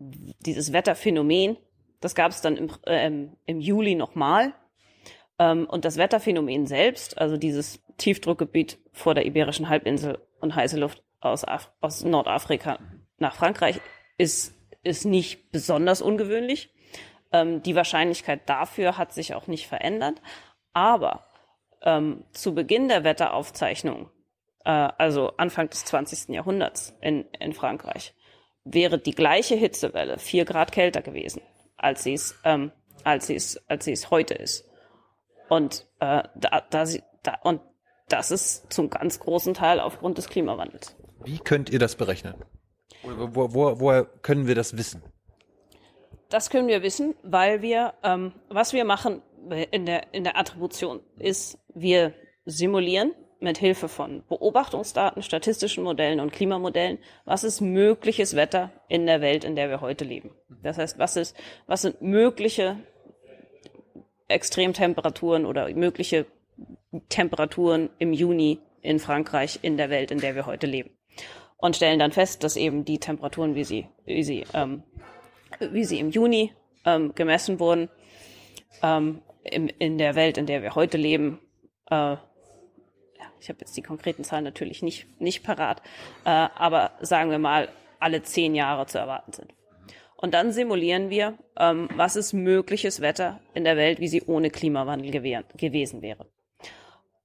dieses 0.00 0.72
Wetterphänomen, 0.72 1.56
das 2.00 2.14
gab 2.14 2.32
es 2.32 2.40
dann 2.40 2.56
im, 2.56 2.70
äh, 2.86 3.10
im 3.46 3.60
Juli 3.60 3.94
nochmal. 3.94 4.54
Ähm, 5.38 5.66
und 5.68 5.84
das 5.84 5.96
Wetterphänomen 5.96 6.66
selbst, 6.66 7.18
also 7.18 7.36
dieses 7.36 7.80
Tiefdruckgebiet 7.98 8.78
vor 8.92 9.14
der 9.14 9.26
Iberischen 9.26 9.68
Halbinsel 9.68 10.18
und 10.40 10.54
heiße 10.54 10.78
Luft 10.78 11.02
aus, 11.20 11.44
Af 11.44 11.70
aus 11.80 12.02
Nordafrika 12.02 12.78
nach 13.18 13.34
Frankreich, 13.34 13.80
ist, 14.16 14.54
ist 14.82 15.04
nicht 15.04 15.52
besonders 15.52 16.00
ungewöhnlich. 16.00 16.74
Ähm, 17.32 17.62
die 17.62 17.76
Wahrscheinlichkeit 17.76 18.48
dafür 18.48 18.96
hat 18.96 19.12
sich 19.12 19.34
auch 19.34 19.46
nicht 19.46 19.66
verändert. 19.66 20.20
Aber 20.72 21.26
ähm, 21.82 22.24
zu 22.32 22.54
Beginn 22.54 22.88
der 22.88 23.04
Wetteraufzeichnung, 23.04 24.10
äh, 24.64 24.70
also 24.70 25.36
Anfang 25.36 25.68
des 25.68 25.84
20. 25.84 26.34
Jahrhunderts 26.34 26.96
in, 27.00 27.26
in 27.38 27.52
Frankreich, 27.52 28.14
wäre 28.64 28.98
die 28.98 29.14
gleiche 29.14 29.54
Hitzewelle 29.54 30.18
vier 30.18 30.44
Grad 30.44 30.72
kälter 30.72 31.02
gewesen, 31.02 31.42
als 31.76 32.02
sie 32.02 32.14
es, 32.14 32.34
ähm, 32.44 32.72
als 33.04 33.26
sie 33.26 33.34
es, 33.34 33.60
als 33.68 33.84
sie 33.84 33.92
es 33.92 34.10
heute 34.10 34.34
ist. 34.34 34.68
Und 35.48 35.86
äh, 36.00 36.22
da, 36.34 36.62
da, 36.70 36.84
da, 37.22 37.38
und 37.42 37.60
das 38.08 38.30
ist 38.30 38.72
zum 38.72 38.90
ganz 38.90 39.20
großen 39.20 39.54
Teil 39.54 39.80
aufgrund 39.80 40.18
des 40.18 40.28
Klimawandels. 40.28 40.96
Wie 41.24 41.38
könnt 41.38 41.70
ihr 41.70 41.78
das 41.78 41.96
berechnen? 41.96 42.34
Wo, 43.02 43.54
wo, 43.54 43.80
woher 43.80 44.04
können 44.04 44.46
wir 44.46 44.54
das 44.54 44.76
wissen? 44.76 45.02
Das 46.28 46.50
können 46.50 46.68
wir 46.68 46.82
wissen, 46.82 47.14
weil 47.22 47.62
wir, 47.62 47.94
ähm, 48.02 48.32
was 48.48 48.72
wir 48.72 48.84
machen 48.84 49.22
in 49.70 49.86
der, 49.86 50.12
in 50.12 50.24
der 50.24 50.38
Attribution 50.38 51.00
ist, 51.18 51.58
wir 51.74 52.14
simulieren 52.44 53.12
mit 53.40 53.58
Hilfe 53.58 53.88
von 53.88 54.22
Beobachtungsdaten, 54.28 55.22
statistischen 55.22 55.82
Modellen 55.84 56.20
und 56.20 56.32
Klimamodellen, 56.32 56.98
was 57.24 57.44
ist 57.44 57.60
mögliches 57.60 58.36
Wetter 58.36 58.70
in 58.88 59.06
der 59.06 59.20
Welt, 59.20 59.44
in 59.44 59.56
der 59.56 59.70
wir 59.70 59.80
heute 59.80 60.04
leben. 60.04 60.30
Das 60.62 60.78
heißt, 60.78 60.98
was 60.98 61.16
ist, 61.16 61.36
was 61.66 61.82
sind 61.82 62.02
mögliche 62.02 62.76
Extremtemperaturen 64.28 65.46
oder 65.46 65.68
mögliche 65.74 66.26
Temperaturen 67.08 67.90
im 67.98 68.12
Juni 68.12 68.58
in 68.82 68.98
Frankreich 68.98 69.58
in 69.62 69.76
der 69.76 69.90
Welt, 69.90 70.10
in 70.10 70.18
der 70.18 70.34
wir 70.34 70.46
heute 70.46 70.66
leben. 70.66 70.90
Und 71.56 71.76
stellen 71.76 71.98
dann 71.98 72.12
fest, 72.12 72.44
dass 72.44 72.56
eben 72.56 72.84
die 72.84 72.98
Temperaturen, 72.98 73.54
wie 73.54 73.64
sie, 73.64 73.86
wie 74.04 74.22
sie, 74.22 74.44
ähm, 74.54 74.82
wie 75.58 75.84
sie 75.84 75.98
im 75.98 76.10
Juni 76.10 76.52
ähm, 76.84 77.14
gemessen 77.14 77.60
wurden, 77.60 77.90
ähm, 78.82 79.20
im, 79.42 79.68
in 79.78 79.98
der 79.98 80.14
Welt, 80.14 80.38
in 80.38 80.46
der 80.46 80.62
wir 80.62 80.74
heute 80.74 80.96
leben, 80.96 81.38
äh, 81.90 82.16
ich 83.40 83.48
habe 83.48 83.60
jetzt 83.60 83.76
die 83.76 83.82
konkreten 83.82 84.24
Zahlen 84.24 84.44
natürlich 84.44 84.82
nicht, 84.82 85.20
nicht 85.20 85.42
parat, 85.42 85.82
äh, 86.24 86.30
aber 86.30 86.92
sagen 87.00 87.30
wir 87.30 87.38
mal, 87.38 87.68
alle 87.98 88.22
zehn 88.22 88.54
Jahre 88.54 88.86
zu 88.86 88.98
erwarten 88.98 89.32
sind. 89.32 89.52
Und 90.16 90.34
dann 90.34 90.52
simulieren 90.52 91.08
wir, 91.08 91.38
ähm, 91.58 91.88
was 91.96 92.14
ist 92.16 92.34
mögliches 92.34 93.00
Wetter 93.00 93.40
in 93.54 93.64
der 93.64 93.76
Welt, 93.76 94.00
wie 94.00 94.08
sie 94.08 94.22
ohne 94.22 94.50
Klimawandel 94.50 95.10
gewähr- 95.10 95.44
gewesen 95.56 96.02
wäre. 96.02 96.26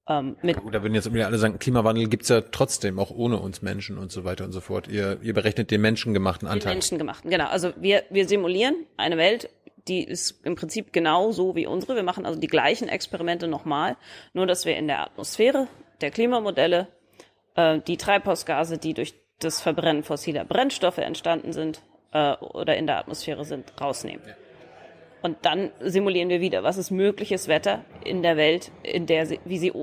Ähm, 0.08 0.38
mit 0.42 0.58
Gut, 0.58 0.74
da 0.74 0.82
würden 0.82 0.94
jetzt 0.94 1.08
alle 1.08 1.38
sagen, 1.38 1.60
Klimawandel 1.60 2.08
gibt's 2.08 2.30
ja 2.30 2.42
trotzdem, 2.42 3.00
auch 3.00 3.12
ohne 3.12 3.38
uns 3.40 3.62
Menschen 3.62 3.98
und 3.98 4.12
so 4.12 4.24
weiter 4.24 4.46
und 4.46 4.52
so 4.52 4.62
fort. 4.62 4.88
Ihr, 4.88 5.20
ihr 5.22 5.34
berechnet 5.34 5.72
den 5.72 5.82
menschengemachten 5.82 6.48
den 6.48 6.54
Anteil. 6.54 6.74
menschengemachten. 6.74 7.30
Genau. 7.30 7.48
Also 7.48 7.74
wir, 7.78 8.04
wir 8.10 8.28
simulieren 8.28 8.86
eine 8.98 9.18
Welt, 9.18 9.50
die 9.88 10.04
ist 10.04 10.46
im 10.46 10.56
Prinzip 10.56 10.94
genau 10.94 11.32
so 11.32 11.56
wie 11.56 11.66
unsere. 11.68 11.96
Wir 11.96 12.04
machen 12.04 12.26
also 12.26 12.40
die 12.40 12.48
gleichen 12.48 12.88
Experimente 12.88 13.48
nochmal, 13.48 13.98
nur 14.34 14.48
dass 14.48 14.66
wir 14.66 14.78
in 14.78 14.88
der 14.88 15.02
Atmosphäre 15.02 15.68
der 16.02 16.12
Klimamodelle 16.12 16.88
äh, 17.56 17.80
die 17.80 17.98
Treibhausgase, 17.98 18.78
die 18.78 18.94
durch 18.94 19.14
das 19.40 19.62
Verbrennen 19.62 20.04
fossiler 20.04 20.46
Brennstoffe 20.46 20.98
entstanden 20.98 21.54
sind 21.54 21.82
äh, 22.14 22.34
oder 22.36 22.78
in 22.78 22.88
der 22.88 22.98
Atmosphäre 22.98 23.46
sind, 23.46 23.74
rausnehmen. 23.80 24.24
Und 25.22 25.38
dann 25.42 25.72
simulieren 25.80 26.30
wir 26.30 26.40
wieder, 26.40 26.64
was 26.64 26.78
ist 26.78 26.92
mögliches 26.92 27.48
Wetter 27.48 27.84
in 28.04 28.22
der 28.22 28.38
Welt, 28.38 28.72
in 28.84 29.08
der 29.08 29.26
sie, 29.26 29.40
wie 29.44 29.58
sie, 29.58 29.74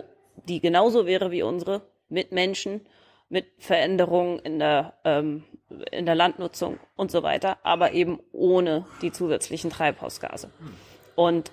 die 0.48 0.60
genauso 0.60 1.06
wäre 1.06 1.30
wie 1.30 1.43
unsere, 1.43 1.82
mit 2.09 2.30
Menschen, 2.30 2.86
mit 3.28 3.47
Veränderungen 3.59 4.39
in 4.40 4.59
der, 4.59 4.94
ähm, 5.05 5.44
in 5.90 6.06
der 6.06 6.14
Landnutzung 6.14 6.78
und 6.97 7.10
so 7.10 7.22
weiter, 7.22 7.59
aber 7.64 7.93
eben 7.93 8.20
ohne 8.30 8.86
die 9.01 9.10
zusätzlichen 9.10 9.70
Treibhausgase. 9.70 10.51
Und 11.16 11.51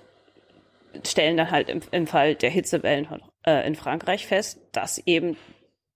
stellen 1.06 1.36
dann 1.36 1.50
halt 1.50 1.68
im, 1.68 1.80
im 1.90 2.06
Fall 2.06 2.34
der 2.34 2.50
Hitzewellen 2.50 3.08
äh, 3.46 3.66
in 3.66 3.74
Frankreich 3.74 4.26
fest, 4.26 4.60
dass 4.72 4.98
eben 5.06 5.36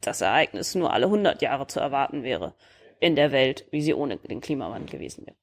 das 0.01 0.21
Ereignis 0.21 0.75
nur 0.75 0.93
alle 0.93 1.07
100 1.07 1.43
Jahre 1.43 1.66
zu 1.66 1.81
erwarten 1.81 2.23
wäre 2.23 2.55
in 3.01 3.16
der 3.16 3.33
Welt, 3.33 3.66
wie 3.71 3.83
sie 3.83 3.95
ohne 3.95 4.16
den 4.16 4.41
Klimawandel 4.41 4.91
gewesen 4.91 5.27
wäre. 5.27 5.37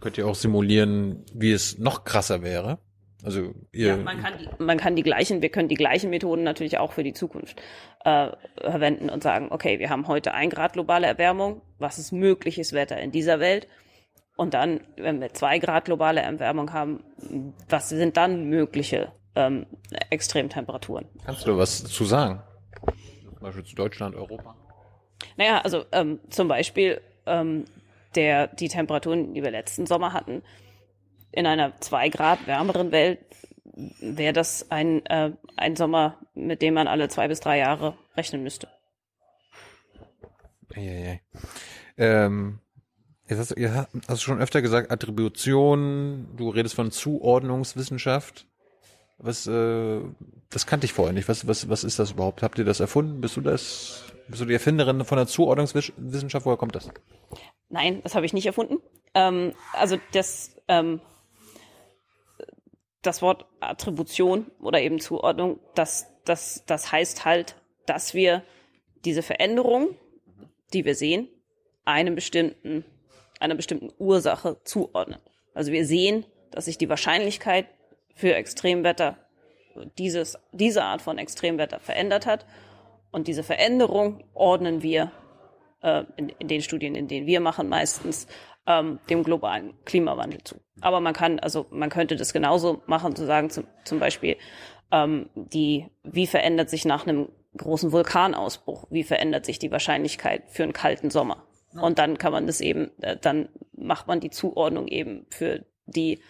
Könnt 0.00 0.18
ihr 0.18 0.26
auch 0.26 0.34
simulieren, 0.34 1.24
wie 1.34 1.52
es 1.52 1.78
noch 1.78 2.04
krasser 2.04 2.42
wäre? 2.42 2.78
Also 3.22 3.54
ihr, 3.72 3.88
Ja, 3.88 3.96
man 3.98 4.22
kann, 4.22 4.38
die, 4.38 4.48
man 4.62 4.78
kann 4.78 4.96
die 4.96 5.02
gleichen, 5.02 5.42
wir 5.42 5.50
können 5.50 5.68
die 5.68 5.74
gleichen 5.74 6.08
Methoden 6.10 6.42
natürlich 6.42 6.78
auch 6.78 6.92
für 6.92 7.02
die 7.02 7.12
Zukunft 7.12 7.60
äh, 8.04 8.28
verwenden 8.58 9.10
und 9.10 9.22
sagen, 9.22 9.48
okay, 9.50 9.78
wir 9.78 9.90
haben 9.90 10.08
heute 10.08 10.32
ein 10.32 10.48
Grad 10.48 10.72
globale 10.72 11.06
Erwärmung, 11.06 11.60
was 11.78 11.98
ist 11.98 12.12
mögliches 12.12 12.72
Wetter 12.72 12.98
in 12.98 13.12
dieser 13.12 13.40
Welt? 13.40 13.66
Und 14.40 14.54
dann, 14.54 14.80
wenn 14.96 15.20
wir 15.20 15.34
zwei 15.34 15.58
Grad 15.58 15.84
globale 15.84 16.22
Erwärmung 16.22 16.72
haben, 16.72 17.04
was 17.68 17.90
sind 17.90 18.16
dann 18.16 18.48
mögliche 18.48 19.12
ähm, 19.34 19.66
Extremtemperaturen? 20.08 21.04
kannst 21.26 21.46
du 21.46 21.58
was 21.58 21.84
zu 21.84 22.06
sagen? 22.06 22.42
Zum 23.22 23.38
Beispiel 23.38 23.64
zu 23.64 23.76
Deutschland, 23.76 24.16
Europa? 24.16 24.56
Naja, 25.36 25.58
also 25.58 25.84
ähm, 25.92 26.20
zum 26.30 26.48
Beispiel 26.48 27.02
ähm, 27.26 27.66
der, 28.14 28.46
die 28.46 28.68
Temperaturen, 28.68 29.34
die 29.34 29.42
wir 29.42 29.50
letzten 29.50 29.84
Sommer 29.84 30.14
hatten, 30.14 30.42
in 31.32 31.46
einer 31.46 31.78
zwei 31.80 32.08
Grad 32.08 32.46
wärmeren 32.46 32.92
Welt 32.92 33.18
wäre 34.00 34.32
das 34.32 34.70
ein, 34.70 35.04
äh, 35.04 35.32
ein 35.58 35.76
Sommer, 35.76 36.16
mit 36.32 36.62
dem 36.62 36.72
man 36.72 36.88
alle 36.88 37.10
zwei 37.10 37.28
bis 37.28 37.40
drei 37.40 37.58
Jahre 37.58 37.98
rechnen 38.16 38.42
müsste. 38.42 38.68
Eieiei. 40.74 41.20
Ähm, 41.98 42.60
jetzt 43.30 43.38
hast, 43.38 43.50
du- 43.52 43.60
ihr 43.60 43.74
hast 43.74 43.88
hast 44.08 44.22
schon 44.22 44.40
öfter 44.40 44.62
gesagt, 44.62 44.90
Attribution, 44.90 46.28
du 46.36 46.50
redest 46.50 46.74
von 46.74 46.90
Zuordnungswissenschaft. 46.90 48.46
Was, 49.18 49.46
äh, 49.46 50.00
das 50.50 50.66
kannte 50.66 50.86
ich 50.86 50.92
vorher 50.92 51.12
nicht. 51.12 51.28
Was, 51.28 51.46
was, 51.46 51.68
was 51.68 51.84
ist 51.84 51.98
das 51.98 52.12
überhaupt? 52.12 52.42
Habt 52.42 52.58
ihr 52.58 52.64
das 52.64 52.80
erfunden? 52.80 53.20
Bist 53.20 53.36
du 53.36 53.40
das, 53.42 54.04
bist 54.28 54.40
du 54.40 54.46
die 54.46 54.54
Erfinderin 54.54 55.04
von 55.04 55.16
der 55.18 55.26
Zuordnungswissenschaft? 55.26 56.46
Woher 56.46 56.56
kommt 56.56 56.74
das? 56.74 56.88
Nein, 57.68 58.00
das 58.02 58.14
habe 58.14 58.24
ich 58.26 58.32
nicht 58.32 58.46
erfunden. 58.46 58.78
Ähm, 59.14 59.52
also 59.74 59.98
das, 60.12 60.56
ähm, 60.68 61.00
das 63.02 63.22
Wort 63.22 63.46
Attribution 63.60 64.46
oder 64.60 64.80
eben 64.80 65.00
Zuordnung, 65.00 65.58
das, 65.74 66.06
das, 66.24 66.64
das 66.66 66.90
heißt 66.92 67.24
halt, 67.24 67.56
dass 67.86 68.14
wir 68.14 68.42
diese 69.04 69.22
Veränderung, 69.22 69.96
die 70.72 70.84
wir 70.84 70.94
sehen, 70.94 71.28
einem 71.84 72.14
bestimmten, 72.14 72.84
einer 73.40 73.56
bestimmten 73.56 73.90
Ursache 73.98 74.58
zuordnen. 74.64 75.18
Also 75.54 75.72
wir 75.72 75.84
sehen, 75.84 76.24
dass 76.50 76.66
sich 76.66 76.78
die 76.78 76.88
Wahrscheinlichkeit 76.88 77.66
für 78.14 78.34
Extremwetter, 78.34 79.16
dieses, 79.98 80.38
diese 80.52 80.84
Art 80.84 81.02
von 81.02 81.18
Extremwetter 81.18 81.80
verändert 81.80 82.26
hat. 82.26 82.46
Und 83.10 83.26
diese 83.26 83.42
Veränderung 83.42 84.22
ordnen 84.34 84.82
wir 84.82 85.10
äh, 85.82 86.04
in, 86.16 86.28
in 86.28 86.48
den 86.48 86.62
Studien, 86.62 86.94
in 86.94 87.08
denen 87.08 87.26
wir 87.26 87.40
machen, 87.40 87.68
meistens 87.68 88.26
ähm, 88.66 89.00
dem 89.08 89.24
globalen 89.24 89.74
Klimawandel 89.84 90.44
zu. 90.44 90.56
Aber 90.80 91.00
man 91.00 91.14
kann, 91.14 91.38
also 91.40 91.66
man 91.70 91.90
könnte 91.90 92.16
das 92.16 92.32
genauso 92.32 92.82
machen, 92.86 93.16
zu 93.16 93.26
sagen, 93.26 93.50
zum, 93.50 93.64
zum 93.84 93.98
Beispiel, 93.98 94.36
ähm, 94.92 95.30
die, 95.34 95.86
wie 96.02 96.26
verändert 96.26 96.70
sich 96.70 96.84
nach 96.84 97.06
einem 97.06 97.28
großen 97.56 97.90
Vulkanausbruch, 97.90 98.86
wie 98.90 99.02
verändert 99.02 99.44
sich 99.44 99.58
die 99.58 99.72
Wahrscheinlichkeit 99.72 100.44
für 100.48 100.62
einen 100.62 100.72
kalten 100.72 101.10
Sommer? 101.10 101.46
Und 101.74 101.98
dann 101.98 102.18
kann 102.18 102.32
man 102.32 102.46
das 102.46 102.60
eben, 102.60 102.90
äh, 103.00 103.16
dann 103.16 103.48
macht 103.72 104.08
man 104.08 104.20
die 104.20 104.30
Zuordnung 104.30 104.88
eben 104.88 105.26
für 105.30 105.64
die 105.86 106.20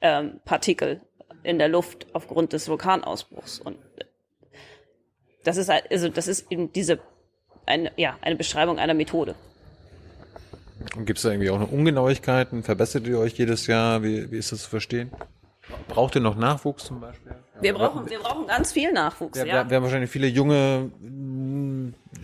ähm, 0.00 0.40
Partikel 0.44 1.00
in 1.42 1.58
der 1.58 1.68
Luft 1.68 2.06
aufgrund 2.12 2.52
des 2.52 2.68
Vulkanausbruchs. 2.68 3.58
Und 3.58 3.76
äh, 3.96 4.04
das 5.42 5.56
ist 5.56 5.70
also 5.70 6.08
das 6.08 6.28
ist 6.28 6.50
eben 6.50 6.72
diese 6.72 7.00
eine, 7.66 7.92
ja, 7.96 8.16
eine 8.22 8.36
Beschreibung 8.36 8.78
einer 8.78 8.94
Methode. 8.94 9.34
Gibt 11.04 11.18
es 11.18 11.22
da 11.22 11.30
irgendwie 11.30 11.50
auch 11.50 11.58
noch 11.58 11.72
Ungenauigkeiten? 11.72 12.62
Verbessert 12.62 13.06
ihr 13.06 13.18
euch 13.18 13.34
jedes 13.34 13.66
Jahr? 13.66 14.02
Wie, 14.02 14.30
wie 14.30 14.38
ist 14.38 14.52
das 14.52 14.64
zu 14.64 14.70
verstehen? 14.70 15.10
Braucht 15.88 16.14
ihr 16.14 16.20
noch 16.20 16.36
Nachwuchs 16.36 16.84
zum 16.84 17.00
Beispiel? 17.00 17.32
Wir 17.60 17.72
brauchen, 17.72 18.08
wir 18.10 18.18
brauchen 18.18 18.46
ganz 18.46 18.72
viel 18.72 18.92
Nachwuchs, 18.92 19.38
Wir, 19.38 19.46
ja. 19.46 19.64
wir, 19.64 19.70
wir 19.70 19.76
haben 19.76 19.82
wahrscheinlich 19.82 20.10
viele 20.10 20.26
junge 20.26 20.90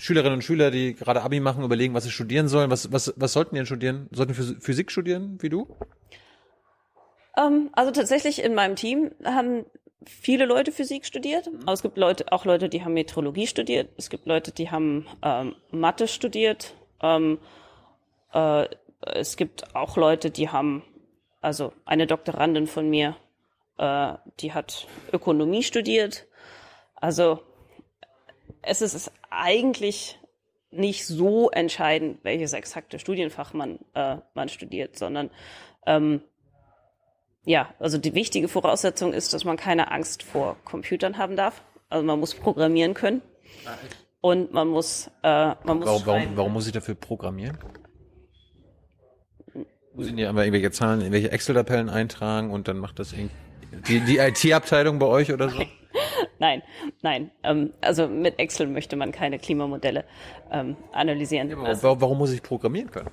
Schülerinnen 0.00 0.36
und 0.38 0.42
Schüler, 0.42 0.70
die 0.70 0.94
gerade 0.94 1.20
Abi 1.20 1.40
machen, 1.40 1.62
überlegen, 1.62 1.92
was 1.92 2.04
sie 2.04 2.10
studieren 2.10 2.48
sollen. 2.48 2.70
Was, 2.70 2.90
was, 2.90 3.12
was 3.16 3.34
sollten 3.34 3.54
die 3.54 3.58
denn 3.58 3.66
studieren? 3.66 4.08
Sollten 4.12 4.32
Phys- 4.32 4.58
Physik 4.58 4.90
studieren, 4.90 5.36
wie 5.40 5.50
du? 5.50 5.76
Ähm, 7.36 7.68
also 7.72 7.90
tatsächlich 7.92 8.42
in 8.42 8.54
meinem 8.54 8.76
Team 8.76 9.10
haben 9.24 9.66
viele 10.06 10.46
Leute 10.46 10.72
Physik 10.72 11.04
studiert. 11.04 11.50
Aber 11.62 11.74
es 11.74 11.82
gibt 11.82 11.98
Leute, 11.98 12.32
auch 12.32 12.46
Leute, 12.46 12.70
die 12.70 12.82
haben 12.82 12.94
Meteorologie 12.94 13.46
studiert. 13.46 13.90
Es 13.98 14.08
gibt 14.08 14.24
Leute, 14.24 14.52
die 14.52 14.70
haben 14.70 15.06
ähm, 15.22 15.54
Mathe 15.70 16.08
studiert. 16.08 16.74
Ähm, 17.02 17.38
äh, 18.32 18.68
es 19.02 19.36
gibt 19.36 19.74
auch 19.76 19.98
Leute, 19.98 20.30
die 20.30 20.48
haben, 20.48 20.82
also 21.42 21.74
eine 21.84 22.06
Doktorandin 22.06 22.66
von 22.66 22.88
mir, 22.88 23.16
äh, 23.76 24.14
die 24.40 24.54
hat 24.54 24.86
Ökonomie 25.12 25.62
studiert. 25.62 26.26
Also 26.94 27.42
es 28.62 28.82
ist 28.82 29.12
eigentlich 29.30 30.18
nicht 30.70 31.06
so 31.06 31.50
entscheidend, 31.50 32.18
welches 32.22 32.52
exakte 32.52 32.98
Studienfach 32.98 33.52
man, 33.52 33.78
äh, 33.94 34.18
man 34.34 34.48
studiert, 34.48 34.96
sondern 34.96 35.30
ähm, 35.86 36.22
ja, 37.44 37.74
also 37.78 37.98
die 37.98 38.14
wichtige 38.14 38.48
Voraussetzung 38.48 39.12
ist, 39.12 39.32
dass 39.32 39.44
man 39.44 39.56
keine 39.56 39.90
Angst 39.90 40.22
vor 40.22 40.56
Computern 40.64 41.18
haben 41.18 41.36
darf. 41.36 41.62
Also 41.88 42.04
man 42.04 42.20
muss 42.20 42.34
programmieren 42.34 42.94
können. 42.94 43.22
Und 44.20 44.52
man 44.52 44.68
muss, 44.68 45.10
äh, 45.22 45.54
man 45.64 45.78
muss 45.78 45.86
Warum, 45.86 46.06
warum, 46.06 46.36
warum 46.36 46.52
muss 46.52 46.66
ich 46.66 46.72
dafür 46.72 46.94
programmieren? 46.94 47.58
Muss 49.94 50.06
ich 50.06 50.14
dir 50.14 50.28
aber 50.28 50.44
irgendwelche 50.44 50.70
Zahlen, 50.70 51.00
irgendwelche 51.00 51.32
Excel-Tabellen 51.32 51.88
eintragen 51.88 52.50
und 52.50 52.68
dann 52.68 52.78
macht 52.78 52.98
das 52.98 53.12
irgendwie 53.12 53.34
die, 53.88 54.00
die 54.00 54.18
IT-Abteilung 54.18 54.98
bei 54.98 55.06
euch 55.06 55.32
oder 55.32 55.48
so? 55.48 55.62
Nein, 56.40 56.62
nein. 57.02 57.30
Ähm, 57.44 57.72
also 57.80 58.08
mit 58.08 58.38
Excel 58.40 58.66
möchte 58.66 58.96
man 58.96 59.12
keine 59.12 59.38
Klimamodelle 59.38 60.04
ähm, 60.50 60.76
analysieren. 60.90 61.54
Also, 61.64 62.00
Warum, 62.00 62.18
muss 62.18 62.32
ich 62.32 62.42
programmieren 62.42 62.90
können? 62.90 63.10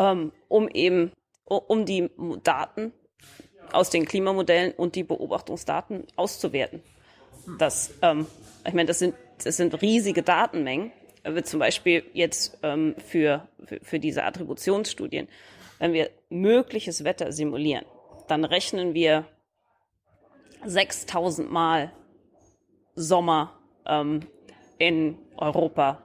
ähm, 0.00 0.32
um 0.48 0.68
eben, 0.68 1.12
um 1.44 1.84
die 1.84 2.10
Daten 2.42 2.92
aus 3.72 3.90
den 3.90 4.06
Klimamodellen 4.06 4.72
und 4.72 4.94
die 4.96 5.04
Beobachtungsdaten 5.04 6.06
auszuwerten. 6.16 6.82
Das, 7.58 7.92
ähm, 8.02 8.26
ich 8.66 8.72
meine, 8.72 8.86
das 8.86 8.98
sind, 8.98 9.14
das 9.42 9.56
sind 9.56 9.80
riesige 9.82 10.22
Datenmengen. 10.22 10.92
Äh, 11.22 11.42
Zum 11.42 11.60
Beispiel 11.60 12.04
jetzt 12.14 12.58
ähm, 12.62 12.94
für, 12.98 13.48
für, 13.64 13.80
für 13.82 13.98
diese 14.00 14.24
Attributionsstudien. 14.24 15.28
Wenn 15.78 15.92
wir 15.92 16.10
mögliches 16.28 17.04
Wetter 17.04 17.32
simulieren, 17.32 17.84
dann 18.28 18.44
rechnen 18.44 18.94
wir 18.94 19.26
6000 20.64 21.50
Mal 21.50 21.92
Sommer 22.94 23.58
ähm, 23.86 24.20
in 24.78 25.18
Europa, 25.36 26.04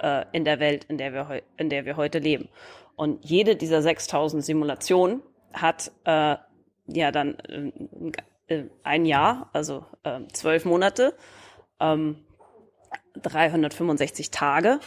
äh, 0.00 0.24
in 0.32 0.44
der 0.44 0.60
Welt, 0.60 0.84
in 0.84 0.98
der, 0.98 1.12
wir 1.12 1.42
in 1.56 1.70
der 1.70 1.84
wir 1.84 1.96
heute 1.96 2.18
leben. 2.18 2.48
Und 2.94 3.24
jede 3.24 3.56
dieser 3.56 3.82
6000 3.82 4.44
Simulationen 4.44 5.22
hat 5.52 5.92
äh, 6.04 6.36
ja 6.86 7.10
dann 7.10 7.38
äh, 8.48 8.64
ein 8.82 9.04
Jahr, 9.04 9.50
also 9.52 9.84
äh, 10.04 10.20
zwölf 10.32 10.64
Monate, 10.64 11.14
ähm, 11.80 12.24
365 13.22 14.30
Tage 14.30 14.80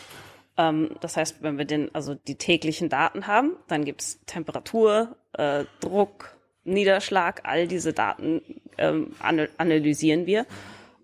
Ähm, 0.60 0.98
das 1.00 1.16
heißt, 1.16 1.42
wenn 1.42 1.58
wir 1.58 1.64
den, 1.64 1.94
also 1.96 2.16
die 2.16 2.36
täglichen 2.36 2.90
Daten 2.90 3.28
haben, 3.28 3.56
dann 3.68 3.86
gibt's 3.86 4.20
Temperatur, 4.26 5.16
äh, 5.34 5.64
Druck, 5.80 6.38
Niederschlag, 6.64 7.42
all 7.44 7.68
diese 7.68 7.94
Daten 7.94 8.42
ähm, 8.78 9.16
analysieren 9.58 10.26
wir. 10.26 10.46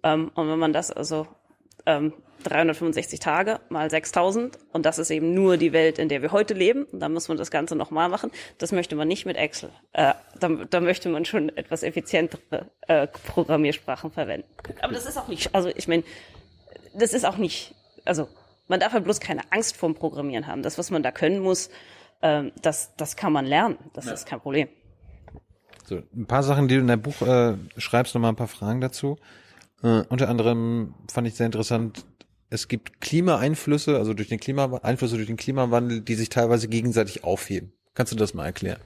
Ähm, 0.03 0.31
und 0.35 0.49
wenn 0.49 0.59
man 0.59 0.73
das 0.73 0.91
also 0.91 1.27
ähm, 1.85 2.13
365 2.43 3.19
Tage 3.19 3.59
mal 3.69 3.89
6000 3.89 4.59
und 4.71 4.85
das 4.85 4.99
ist 4.99 5.09
eben 5.09 5.33
nur 5.33 5.57
die 5.57 5.73
Welt, 5.73 5.97
in 5.97 6.09
der 6.09 6.21
wir 6.21 6.31
heute 6.31 6.53
leben. 6.53 6.85
Und 6.85 6.99
dann 6.99 7.13
muss 7.13 7.27
man 7.27 7.37
das 7.37 7.49
Ganze 7.49 7.75
nochmal 7.75 8.09
machen. 8.09 8.31
Das 8.57 8.71
möchte 8.71 8.95
man 8.95 9.07
nicht 9.07 9.25
mit 9.25 9.37
Excel. 9.37 9.71
Äh, 9.93 10.13
da, 10.39 10.49
da 10.49 10.79
möchte 10.79 11.09
man 11.09 11.25
schon 11.25 11.49
etwas 11.57 11.83
effizientere 11.83 12.69
äh, 12.87 13.07
Programmiersprachen 13.07 14.11
verwenden. 14.11 14.47
Aber 14.81 14.93
das 14.93 15.05
ist 15.05 15.17
auch 15.17 15.27
nicht, 15.27 15.53
also 15.55 15.69
ich 15.75 15.87
meine, 15.87 16.03
das 16.93 17.13
ist 17.13 17.25
auch 17.25 17.37
nicht, 17.37 17.73
also 18.05 18.27
man 18.67 18.79
darf 18.79 18.93
halt 18.93 19.03
bloß 19.03 19.19
keine 19.19 19.41
Angst 19.51 19.75
vorm 19.75 19.95
Programmieren 19.95 20.47
haben. 20.47 20.61
Das, 20.61 20.77
was 20.77 20.91
man 20.91 21.03
da 21.03 21.11
können 21.11 21.39
muss, 21.39 21.69
äh, 22.21 22.43
das, 22.61 22.95
das 22.95 23.15
kann 23.15 23.33
man 23.33 23.45
lernen. 23.45 23.77
Das 23.93 24.05
ja. 24.05 24.13
ist 24.13 24.27
kein 24.27 24.39
Problem. 24.39 24.67
So, 25.85 26.01
ein 26.15 26.25
paar 26.25 26.43
Sachen, 26.43 26.67
die 26.67 26.75
du 26.75 26.81
in 26.81 26.87
deinem 26.87 27.01
Buch 27.01 27.21
äh, 27.21 27.55
schreibst, 27.77 28.15
nochmal 28.15 28.31
ein 28.31 28.35
paar 28.35 28.47
Fragen 28.47 28.81
dazu. 28.81 29.17
Äh, 29.83 30.03
unter 30.09 30.29
anderem 30.29 30.95
fand 31.11 31.27
ich 31.27 31.35
sehr 31.35 31.45
interessant, 31.45 32.05
es 32.49 32.67
gibt 32.67 33.01
Klimaeinflüsse, 33.01 33.97
also 33.97 34.13
durch 34.13 34.29
den 34.29 34.39
Klima 34.39 34.79
Einflüsse 34.81 35.15
durch 35.15 35.27
den 35.27 35.37
Klimawandel, 35.37 36.01
die 36.01 36.15
sich 36.15 36.29
teilweise 36.29 36.67
gegenseitig 36.67 37.23
aufheben. 37.23 37.73
Kannst 37.93 38.11
du 38.11 38.15
das 38.15 38.33
mal 38.33 38.45
erklären? 38.45 38.81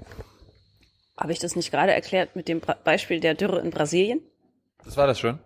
Habe 1.17 1.31
ich 1.31 1.39
das 1.39 1.55
nicht 1.55 1.71
gerade 1.71 1.93
erklärt 1.93 2.35
mit 2.35 2.47
dem 2.47 2.61
Beispiel 2.83 3.19
der 3.19 3.33
Dürre 3.33 3.59
in 3.59 3.71
Brasilien? 3.71 4.21
Das 4.83 4.95
war 4.97 5.07
das 5.07 5.19
schon. 5.19 5.39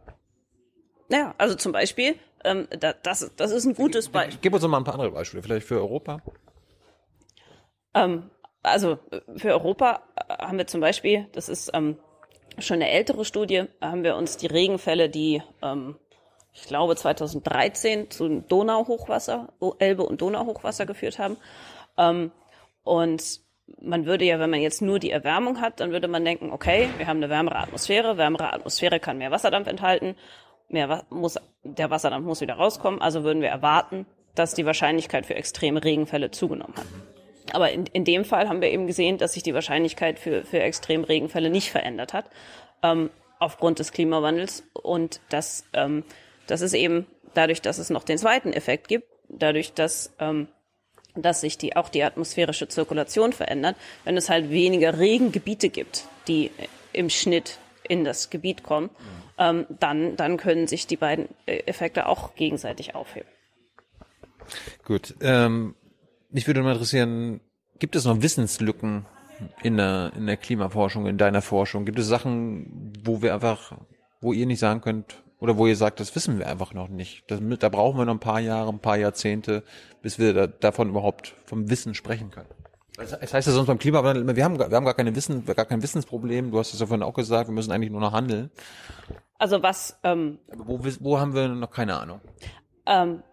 Naja, 1.09 1.33
also 1.37 1.55
zum 1.55 1.71
Beispiel, 1.71 2.15
ähm, 2.43 2.67
da, 2.79 2.93
das, 2.93 3.31
das 3.35 3.51
ist 3.51 3.65
ein 3.65 3.73
gutes 3.73 4.09
Beispiel. 4.09 4.39
Gib 4.41 4.53
uns 4.53 4.63
noch 4.63 4.69
mal 4.69 4.77
ein 4.77 4.83
paar 4.83 4.93
andere 4.93 5.11
Beispiele, 5.11 5.41
vielleicht 5.43 5.67
für 5.67 5.79
Europa. 5.79 6.21
Ähm, 7.95 8.29
also 8.63 8.97
für 9.35 9.51
Europa 9.51 10.01
äh, 10.15 10.45
haben 10.45 10.57
wir 10.57 10.67
zum 10.67 10.81
Beispiel, 10.81 11.27
das 11.33 11.49
ist 11.49 11.71
ähm, 11.73 11.97
schon 12.57 12.75
eine 12.75 12.89
ältere 12.89 13.25
Studie, 13.25 13.65
haben 13.81 14.03
wir 14.03 14.15
uns 14.15 14.37
die 14.37 14.47
Regenfälle, 14.47 15.09
die 15.09 15.41
ähm, 15.61 15.95
ich 16.53 16.63
glaube 16.63 16.95
2013 16.95 18.09
zu 18.09 18.41
Donauhochwasser, 18.41 19.49
Elbe 19.79 20.03
und 20.03 20.21
Donauhochwasser 20.21 20.85
geführt 20.85 21.19
haben. 21.19 21.37
Ähm, 21.97 22.31
und 22.83 23.41
man 23.81 24.05
würde 24.05 24.25
ja, 24.25 24.39
wenn 24.39 24.49
man 24.49 24.61
jetzt 24.61 24.81
nur 24.81 24.99
die 24.99 25.11
Erwärmung 25.11 25.61
hat, 25.61 25.79
dann 25.79 25.91
würde 25.91 26.07
man 26.07 26.23
denken, 26.23 26.51
okay, 26.51 26.89
wir 26.97 27.07
haben 27.07 27.17
eine 27.17 27.29
wärmere 27.29 27.57
Atmosphäre, 27.57 28.17
wärmere 28.17 28.53
Atmosphäre 28.53 28.99
kann 28.99 29.17
mehr 29.17 29.31
Wasserdampf 29.31 29.67
enthalten, 29.67 30.15
mehr 30.67 31.03
muss, 31.09 31.39
der 31.63 31.89
Wasserdampf 31.89 32.25
muss 32.25 32.41
wieder 32.41 32.55
rauskommen, 32.55 33.01
also 33.01 33.23
würden 33.23 33.41
wir 33.41 33.49
erwarten, 33.49 34.05
dass 34.35 34.53
die 34.53 34.65
Wahrscheinlichkeit 34.65 35.25
für 35.25 35.35
extreme 35.35 35.83
Regenfälle 35.83 36.31
zugenommen 36.31 36.75
hat. 36.75 36.85
Aber 37.51 37.71
in, 37.71 37.85
in 37.87 38.05
dem 38.05 38.25
Fall 38.25 38.47
haben 38.47 38.61
wir 38.61 38.71
eben 38.71 38.87
gesehen, 38.87 39.17
dass 39.17 39.33
sich 39.33 39.43
die 39.43 39.53
Wahrscheinlichkeit 39.53 40.19
für, 40.19 40.43
für 40.43 40.59
extreme 40.59 41.07
Regenfälle 41.07 41.49
nicht 41.49 41.71
verändert 41.71 42.13
hat, 42.13 42.25
ähm, 42.81 43.09
aufgrund 43.39 43.79
des 43.79 43.91
Klimawandels 43.91 44.63
und 44.73 45.19
dass 45.29 45.65
ähm, 45.73 46.03
das 46.47 46.61
ist 46.61 46.73
eben 46.73 47.05
dadurch, 47.33 47.61
dass 47.61 47.77
es 47.77 47.89
noch 47.89 48.03
den 48.03 48.17
zweiten 48.17 48.53
Effekt 48.53 48.87
gibt, 48.87 49.07
dadurch, 49.29 49.73
dass, 49.73 50.13
ähm, 50.19 50.47
dass 51.15 51.41
sich 51.41 51.57
die, 51.57 51.75
auch 51.75 51.89
die 51.89 52.03
atmosphärische 52.03 52.67
Zirkulation 52.67 53.33
verändert, 53.33 53.75
wenn 54.03 54.17
es 54.17 54.29
halt 54.29 54.49
weniger 54.49 54.97
Regengebiete 54.97 55.69
gibt, 55.69 56.05
die 56.27 56.51
im 56.91 57.09
Schnitt 57.09 57.57
in 57.87 58.03
das 58.03 58.29
Gebiet 58.29 58.63
kommen, 58.63 58.89
ähm, 59.37 59.65
dann, 59.79 60.15
dann 60.15 60.37
können 60.37 60.67
sich 60.67 60.87
die 60.87 60.95
beiden 60.95 61.27
äh, 61.45 61.57
Effekte 61.65 62.07
auch 62.07 62.35
gegenseitig 62.35 62.95
aufheben. 62.95 63.27
Gut. 64.85 65.15
Ähm, 65.21 65.75
mich 66.33 66.47
würde 66.47 66.61
mal 66.61 66.73
interessieren, 66.73 67.39
gibt 67.79 67.95
es 67.95 68.05
noch 68.05 68.21
Wissenslücken 68.21 69.05
in 69.61 69.77
der, 69.77 70.11
in 70.15 70.25
der 70.25 70.37
Klimaforschung, 70.37 71.05
in 71.05 71.17
deiner 71.17 71.41
Forschung? 71.41 71.85
Gibt 71.85 71.99
es 71.99 72.07
Sachen, 72.07 72.93
wo 73.03 73.21
wir 73.21 73.33
einfach, 73.33 73.73
wo 74.19 74.33
ihr 74.33 74.45
nicht 74.45 74.59
sagen 74.59 74.81
könnt, 74.81 75.23
oder 75.39 75.57
wo 75.57 75.67
ihr 75.67 75.75
sagt, 75.75 75.99
das 75.99 76.15
wissen 76.15 76.39
wir 76.39 76.47
einfach 76.47 76.73
noch 76.73 76.87
nicht. 76.87 77.29
Das, 77.29 77.39
da 77.59 77.67
brauchen 77.67 77.97
wir 77.97 78.05
noch 78.05 78.13
ein 78.13 78.19
paar 78.19 78.39
Jahre, 78.39 78.69
ein 78.69 78.79
paar 78.79 78.95
Jahrzehnte, 78.95 79.63
bis 80.01 80.17
wir 80.17 80.33
da, 80.33 80.47
davon 80.47 80.89
überhaupt 80.89 81.35
vom 81.45 81.69
Wissen 81.69 81.93
sprechen 81.95 82.31
können. 82.31 82.47
Es 82.97 83.33
heißt 83.33 83.47
ja 83.47 83.53
sonst 83.53 83.67
beim 83.67 83.79
Klimawandel 83.79 84.23
immer, 84.23 84.35
wir 84.35 84.45
haben, 84.45 84.57
wir 84.57 84.69
haben 84.69 84.85
gar 84.85 84.93
keine 84.93 85.15
Wissen, 85.15 85.45
gar 85.45 85.65
kein 85.65 85.81
Wissensproblem. 85.81 86.51
Du 86.51 86.59
hast 86.59 86.73
es 86.73 86.79
ja 86.79 86.85
vorhin 86.85 87.03
auch 87.03 87.13
gesagt, 87.13 87.49
wir 87.49 87.53
müssen 87.53 87.71
eigentlich 87.71 87.91
nur 87.91 87.99
noch 87.99 88.13
handeln. 88.13 88.51
Also 89.37 89.61
was? 89.61 89.99
Ähm, 90.03 90.39
wo, 90.55 90.79
wo 90.99 91.19
haben 91.19 91.33
wir 91.33 91.49
noch 91.49 91.71
keine 91.71 91.99
Ahnung? 91.99 92.21
Ähm, 92.85 93.23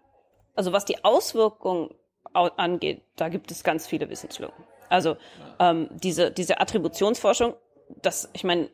also 0.56 0.72
was 0.72 0.86
die 0.86 1.04
Auswirkungen 1.04 1.90
angeht, 2.32 3.02
da 3.16 3.28
gibt 3.28 3.50
es 3.50 3.64
ganz 3.64 3.86
viele 3.86 4.08
Wissenslücken. 4.08 4.64
Also 4.88 5.16
ähm, 5.58 5.88
diese 5.92 6.30
diese 6.30 6.60
Attributionsforschung, 6.60 7.54
das, 8.02 8.28
ich 8.32 8.44
meine, 8.44 8.68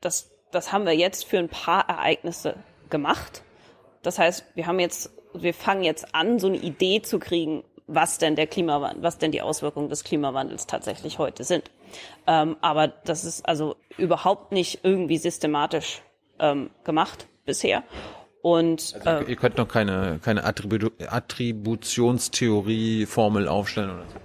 das 0.00 0.30
das 0.50 0.72
haben 0.72 0.86
wir 0.86 0.94
jetzt 0.94 1.24
für 1.24 1.38
ein 1.38 1.48
paar 1.48 1.88
Ereignisse 1.88 2.56
gemacht. 2.90 3.42
Das 4.02 4.18
heißt, 4.18 4.44
wir 4.54 4.66
haben 4.66 4.80
jetzt, 4.80 5.10
wir 5.34 5.54
fangen 5.54 5.84
jetzt 5.84 6.14
an, 6.14 6.38
so 6.38 6.46
eine 6.46 6.56
Idee 6.56 7.02
zu 7.02 7.18
kriegen, 7.18 7.64
was 7.86 8.18
denn 8.18 8.36
der 8.36 8.46
Klimawandel, 8.46 9.02
was 9.02 9.18
denn 9.18 9.32
die 9.32 9.42
Auswirkungen 9.42 9.88
des 9.88 10.04
Klimawandels 10.04 10.66
tatsächlich 10.66 11.18
heute 11.18 11.44
sind. 11.44 11.70
Ähm, 12.26 12.56
aber 12.60 12.88
das 12.88 13.24
ist 13.24 13.46
also 13.48 13.76
überhaupt 13.96 14.52
nicht 14.52 14.80
irgendwie 14.82 15.16
systematisch 15.16 16.02
ähm, 16.38 16.70
gemacht 16.84 17.26
bisher. 17.46 17.82
Und 18.42 18.94
also 19.04 19.26
äh, 19.26 19.30
ihr 19.30 19.36
könnt 19.36 19.56
noch 19.56 19.68
keine 19.68 20.20
keine 20.22 20.44
Attribu 20.44 20.90
Attributionstheorie 21.06 23.06
Formel 23.06 23.48
aufstellen 23.48 23.90
oder 23.90 24.04
so. 24.06 24.16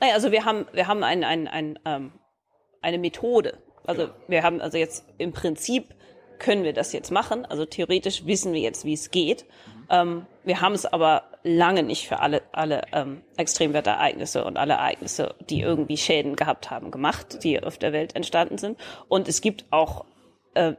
Naja, 0.00 0.14
also 0.14 0.32
wir 0.32 0.44
haben 0.44 0.66
wir 0.72 0.88
haben 0.88 1.02
ein, 1.02 1.24
ein, 1.24 1.48
ein, 1.48 1.78
ähm, 1.84 2.12
eine 2.80 2.98
Methode. 2.98 3.58
Also 3.84 4.08
wir 4.28 4.42
haben 4.42 4.60
also 4.60 4.78
jetzt 4.78 5.04
im 5.18 5.32
Prinzip 5.32 5.94
können 6.38 6.64
wir 6.64 6.72
das 6.72 6.92
jetzt 6.92 7.10
machen. 7.10 7.46
Also 7.46 7.64
theoretisch 7.64 8.26
wissen 8.26 8.52
wir 8.52 8.60
jetzt, 8.60 8.84
wie 8.84 8.94
es 8.94 9.10
geht. 9.10 9.46
Ähm, 9.88 10.26
wir 10.44 10.60
haben 10.60 10.74
es 10.74 10.86
aber 10.86 11.22
lange 11.44 11.82
nicht 11.82 12.08
für 12.08 12.20
alle, 12.20 12.42
alle 12.52 12.82
ähm, 12.92 13.22
Extremwetterereignisse 13.36 14.44
und 14.44 14.56
alle 14.56 14.74
Ereignisse, 14.74 15.34
die 15.48 15.60
irgendwie 15.60 15.96
Schäden 15.96 16.36
gehabt 16.36 16.70
haben, 16.70 16.90
gemacht, 16.90 17.44
die 17.44 17.62
auf 17.62 17.78
der 17.78 17.92
Welt 17.92 18.16
entstanden 18.16 18.58
sind. 18.58 18.78
Und 19.08 19.28
es 19.28 19.40
gibt 19.40 19.64
auch 19.70 20.04
äh, 20.54 20.74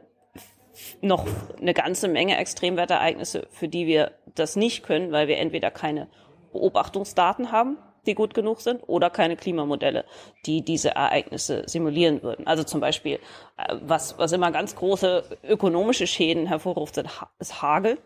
noch 1.00 1.26
eine 1.60 1.74
ganze 1.74 2.08
Menge 2.08 2.36
Extremwetterereignisse, 2.36 3.46
für 3.50 3.68
die 3.68 3.86
wir 3.86 4.12
das 4.34 4.56
nicht 4.56 4.82
können, 4.82 5.12
weil 5.12 5.28
wir 5.28 5.38
entweder 5.38 5.70
keine 5.70 6.08
Beobachtungsdaten 6.52 7.52
haben, 7.52 7.78
die 8.06 8.14
gut 8.14 8.34
genug 8.34 8.60
sind, 8.60 8.82
oder 8.86 9.10
keine 9.10 9.36
Klimamodelle, 9.36 10.04
die 10.46 10.62
diese 10.62 10.90
Ereignisse 10.90 11.62
simulieren 11.66 12.22
würden. 12.22 12.46
Also 12.46 12.64
zum 12.64 12.80
Beispiel, 12.80 13.18
äh, 13.56 13.76
was, 13.80 14.18
was 14.18 14.32
immer 14.32 14.50
ganz 14.50 14.76
große 14.76 15.38
ökonomische 15.42 16.06
Schäden 16.06 16.46
hervorruft, 16.46 16.98
ist 17.38 17.62
Hagel. 17.62 17.98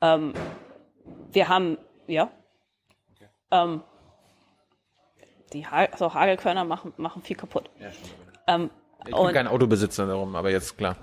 Ähm, 0.00 0.34
wir 1.32 1.48
haben, 1.48 1.78
ja, 2.06 2.30
ähm, 3.50 3.82
die 5.52 5.66
ha 5.66 5.84
also 5.84 6.12
Hagelkörner 6.12 6.64
machen, 6.64 6.92
machen 6.96 7.22
viel 7.22 7.36
kaputt. 7.36 7.70
Ja, 7.80 7.88
ähm, 8.54 8.70
ich 9.06 9.14
bin 9.14 9.32
kein 9.32 9.46
Autobesitzer 9.46 10.06
darum, 10.06 10.34
aber 10.34 10.50
jetzt 10.50 10.76
klar. 10.76 10.96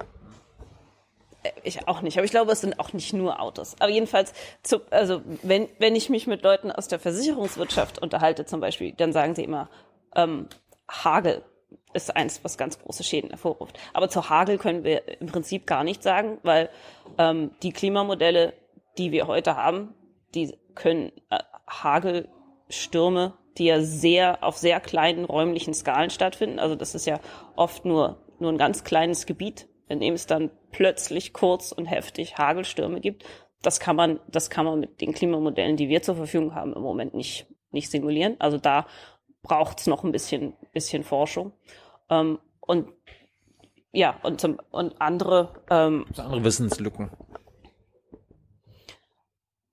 Ich 1.63 1.87
auch 1.87 2.01
nicht, 2.01 2.17
aber 2.17 2.25
ich 2.25 2.31
glaube, 2.31 2.51
es 2.51 2.61
sind 2.61 2.79
auch 2.79 2.93
nicht 2.93 3.13
nur 3.13 3.41
Autos. 3.41 3.75
Aber 3.79 3.91
jedenfalls, 3.91 4.33
zu, 4.61 4.81
also 4.91 5.21
wenn, 5.41 5.67
wenn 5.79 5.95
ich 5.95 6.09
mich 6.09 6.27
mit 6.27 6.41
Leuten 6.43 6.71
aus 6.71 6.87
der 6.87 6.99
Versicherungswirtschaft 6.99 8.01
unterhalte 8.01 8.45
zum 8.45 8.61
Beispiel, 8.61 8.93
dann 8.93 9.11
sagen 9.11 9.35
sie 9.35 9.43
immer, 9.43 9.69
ähm, 10.15 10.47
Hagel 10.89 11.43
ist 11.93 12.15
eins, 12.15 12.43
was 12.43 12.57
ganz 12.57 12.79
große 12.79 13.03
Schäden 13.03 13.29
hervorruft. 13.29 13.77
Aber 13.93 14.09
zu 14.09 14.29
Hagel 14.29 14.57
können 14.57 14.83
wir 14.83 15.21
im 15.21 15.27
Prinzip 15.27 15.67
gar 15.67 15.83
nichts 15.83 16.03
sagen, 16.03 16.39
weil 16.43 16.69
ähm, 17.17 17.51
die 17.61 17.71
Klimamodelle, 17.71 18.53
die 18.97 19.11
wir 19.11 19.27
heute 19.27 19.55
haben, 19.55 19.93
die 20.33 20.57
können 20.75 21.11
äh, 21.29 21.39
Hagelstürme, 21.69 23.33
die 23.57 23.65
ja 23.65 23.81
sehr 23.81 24.43
auf 24.43 24.57
sehr 24.57 24.79
kleinen 24.79 25.25
räumlichen 25.25 25.73
Skalen 25.73 26.09
stattfinden. 26.09 26.59
Also 26.59 26.75
das 26.75 26.95
ist 26.95 27.05
ja 27.05 27.19
oft 27.55 27.85
nur 27.85 28.23
nur 28.43 28.51
ein 28.51 28.57
ganz 28.57 28.83
kleines 28.83 29.25
Gebiet, 29.25 29.67
in 29.93 29.99
dem 29.99 30.13
es 30.13 30.27
dann 30.27 30.51
plötzlich 30.71 31.33
kurz 31.33 31.71
und 31.71 31.85
heftig 31.85 32.37
Hagelstürme 32.37 32.99
gibt. 32.99 33.23
Das 33.61 33.79
kann 33.79 33.95
man, 33.95 34.19
das 34.27 34.49
kann 34.49 34.65
man 34.65 34.79
mit 34.79 34.99
den 34.99 35.13
Klimamodellen, 35.13 35.77
die 35.77 35.87
wir 35.87 36.01
zur 36.01 36.15
Verfügung 36.15 36.53
haben, 36.53 36.73
im 36.73 36.81
Moment 36.81 37.13
nicht, 37.13 37.47
nicht 37.71 37.89
simulieren. 37.89 38.35
Also 38.39 38.57
da 38.57 38.85
braucht 39.41 39.79
es 39.79 39.87
noch 39.87 40.03
ein 40.03 40.11
bisschen, 40.11 40.53
bisschen 40.73 41.03
Forschung. 41.03 41.53
Ähm, 42.09 42.39
und 42.59 42.89
ja, 43.91 44.19
und, 44.23 44.41
zum, 44.41 44.59
und 44.71 44.99
andere, 44.99 45.53
ähm, 45.69 46.05
andere 46.17 46.43
Wissenslücken. 46.43 47.11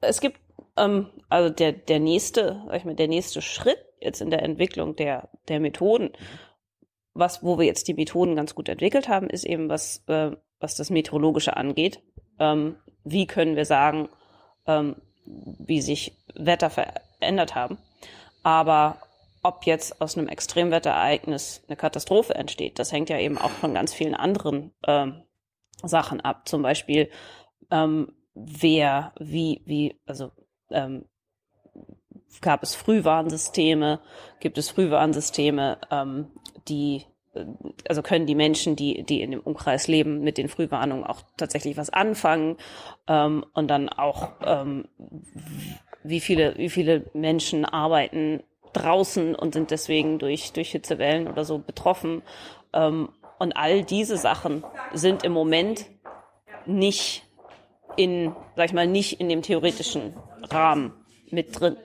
Es 0.01 0.21
gibt 0.21 0.39
ähm, 0.77 1.11
also 1.29 1.53
der 1.53 1.73
der 1.73 2.01
nächste, 2.01 2.63
sag 2.67 2.77
ich 2.77 2.85
mal, 2.85 2.95
der 2.95 3.09
nächste 3.09 3.43
Schritt 3.43 3.79
jetzt 4.01 4.21
in 4.21 4.31
der 4.31 4.43
Entwicklung 4.43 4.97
der 4.97 5.31
der 5.49 5.61
Methoden 5.61 6.11
was, 7.15 7.43
wo 7.43 7.59
wir 7.59 7.67
jetzt 7.67 7.89
die 7.89 7.95
Methoden 7.95 8.37
ganz 8.37 8.55
gut 8.55 8.69
entwickelt 8.69 9.09
haben, 9.09 9.29
ist 9.29 9.45
eben 9.45 9.69
was, 9.69 10.03
äh, 10.07 10.33
was 10.59 10.77
das 10.77 10.91
Meteorologische 10.91 11.57
angeht. 11.57 12.03
Ähm, 12.39 12.77
wie 13.05 13.27
können 13.27 13.57
wir 13.57 13.65
sagen, 13.65 14.09
ähm, 14.67 14.97
wie 15.25 15.81
sich 15.81 16.17
Wetter 16.35 16.71
verändert 16.71 17.55
haben. 17.55 17.79
Aber 18.43 18.99
ob 19.43 19.65
jetzt 19.65 20.01
aus 20.01 20.17
einem 20.17 20.29
Extremwetterereignis 20.29 21.63
eine 21.67 21.77
Katastrophe 21.77 22.35
entsteht, 22.35 22.79
das 22.79 22.93
hängt 22.93 23.09
ja 23.09 23.19
eben 23.19 23.39
auch 23.39 23.51
von 23.51 23.75
ganz 23.75 23.95
vielen 23.95 24.15
anderen 24.15 24.73
ähm, 24.87 25.23
Sachen 25.83 26.21
ab. 26.21 26.47
Zum 26.47 26.63
Beispiel, 26.63 27.11
ähm, 27.71 28.13
wer, 28.35 29.13
wie, 29.19 29.63
wie, 29.65 30.01
also 30.07 30.31
ähm, 30.71 31.07
gab 32.41 32.63
es 32.63 32.75
Frühwarnsysteme, 32.75 34.01
gibt 34.41 34.59
es 34.59 34.71
Frühwarnsysteme, 34.71 35.79
ähm, 35.91 36.29
die 36.69 37.05
also 37.89 38.03
können 38.03 38.27
die 38.27 38.35
Menschen, 38.35 38.77
die, 38.77 39.05
die 39.05 39.23
in 39.23 39.31
dem 39.31 39.41
Umkreis 39.41 39.87
leben, 39.87 40.23
mit 40.23 40.37
den 40.37 40.49
Frühwarnungen 40.49 41.05
auch 41.05 41.23
tatsächlich 41.37 41.77
was 41.77 41.91
anfangen 41.91 42.57
ähm, 43.07 43.45
und 43.55 43.69
dann 43.69 43.89
auch 43.89 44.33
ähm, 44.45 44.89
wie 46.03 46.21
viele, 46.21 46.57
wie 46.57 46.71
viele 46.71 47.07
Menschen 47.15 47.65
arbeiten 47.65 48.43
draußen 48.73 49.35
und 49.35 49.55
sind 49.55 49.71
deswegen 49.71 50.19
durch, 50.19 50.53
durch 50.53 50.73
Hitzewellen 50.73 51.29
oder 51.29 51.45
so 51.45 51.59
betroffen. 51.59 52.23
Ähm, 52.73 53.11
und 53.39 53.53
all 53.53 53.85
diese 53.85 54.17
Sachen 54.17 54.65
sind 54.93 55.25
im 55.25 55.33
Moment 55.33 55.87
nicht 56.67 57.25
in, 57.97 58.35
sag 58.57 58.67
ich 58.67 58.73
mal, 58.73 58.87
nicht 58.87 59.21
in 59.21 59.29
dem 59.29 59.43
theoretischen 59.43 60.15
Rahmen 60.51 60.93
mit 61.31 61.59
drin. 61.59 61.77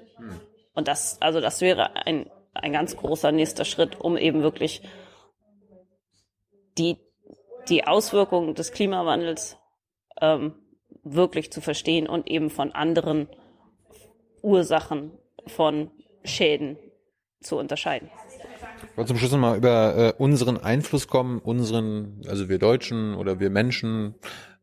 Und 0.76 0.88
das, 0.88 1.22
also 1.22 1.42
das 1.42 1.62
wäre 1.62 1.96
ein, 2.06 2.30
ein 2.54 2.74
ganz 2.74 2.96
großer 2.96 3.32
nächster 3.32 3.66
Schritt, 3.66 4.00
um 4.00 4.18
eben 4.18 4.44
wirklich 4.44 4.84
die, 6.78 6.98
die 7.70 7.88
Auswirkungen 7.88 8.54
des 8.54 8.72
Klimawandels 8.72 9.58
ähm, 10.22 10.54
wirklich 11.04 11.52
zu 11.52 11.62
verstehen 11.62 12.08
und 12.08 12.30
eben 12.30 12.50
von 12.50 12.72
anderen 12.74 13.30
Ursachen 14.42 15.12
von 15.48 15.92
Schäden 16.24 16.78
zu 17.42 17.58
unterscheiden. 17.58 18.10
Ich 18.92 18.98
wollte 18.98 19.10
zum 19.10 19.18
Schluss 19.18 19.32
nochmal 19.32 19.58
über 19.58 19.96
äh, 19.98 20.14
unseren 20.18 20.58
Einfluss 20.58 21.08
kommen, 21.08 21.40
unseren, 21.40 22.22
also 22.28 22.50
wir 22.50 22.60
Deutschen 22.60 23.16
oder 23.16 23.40
wir 23.40 23.50
Menschen, 23.50 24.16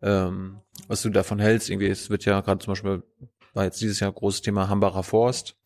ähm, 0.03 0.61
was 0.89 1.03
du 1.03 1.11
davon 1.11 1.39
hältst. 1.39 1.71
Irgendwie, 1.71 1.89
es 1.89 2.11
wird 2.11 2.25
ja 2.25 2.41
gerade 2.41 2.59
zum 2.59 2.73
Beispiel, 2.73 3.03
war 3.55 3.65
jetzt 3.65 3.81
dieses 3.81 4.01
Jahr 4.01 4.13
großes 4.13 4.43
Thema 4.43 4.69
Hambacher 4.69 5.03
Forst. 5.03 5.57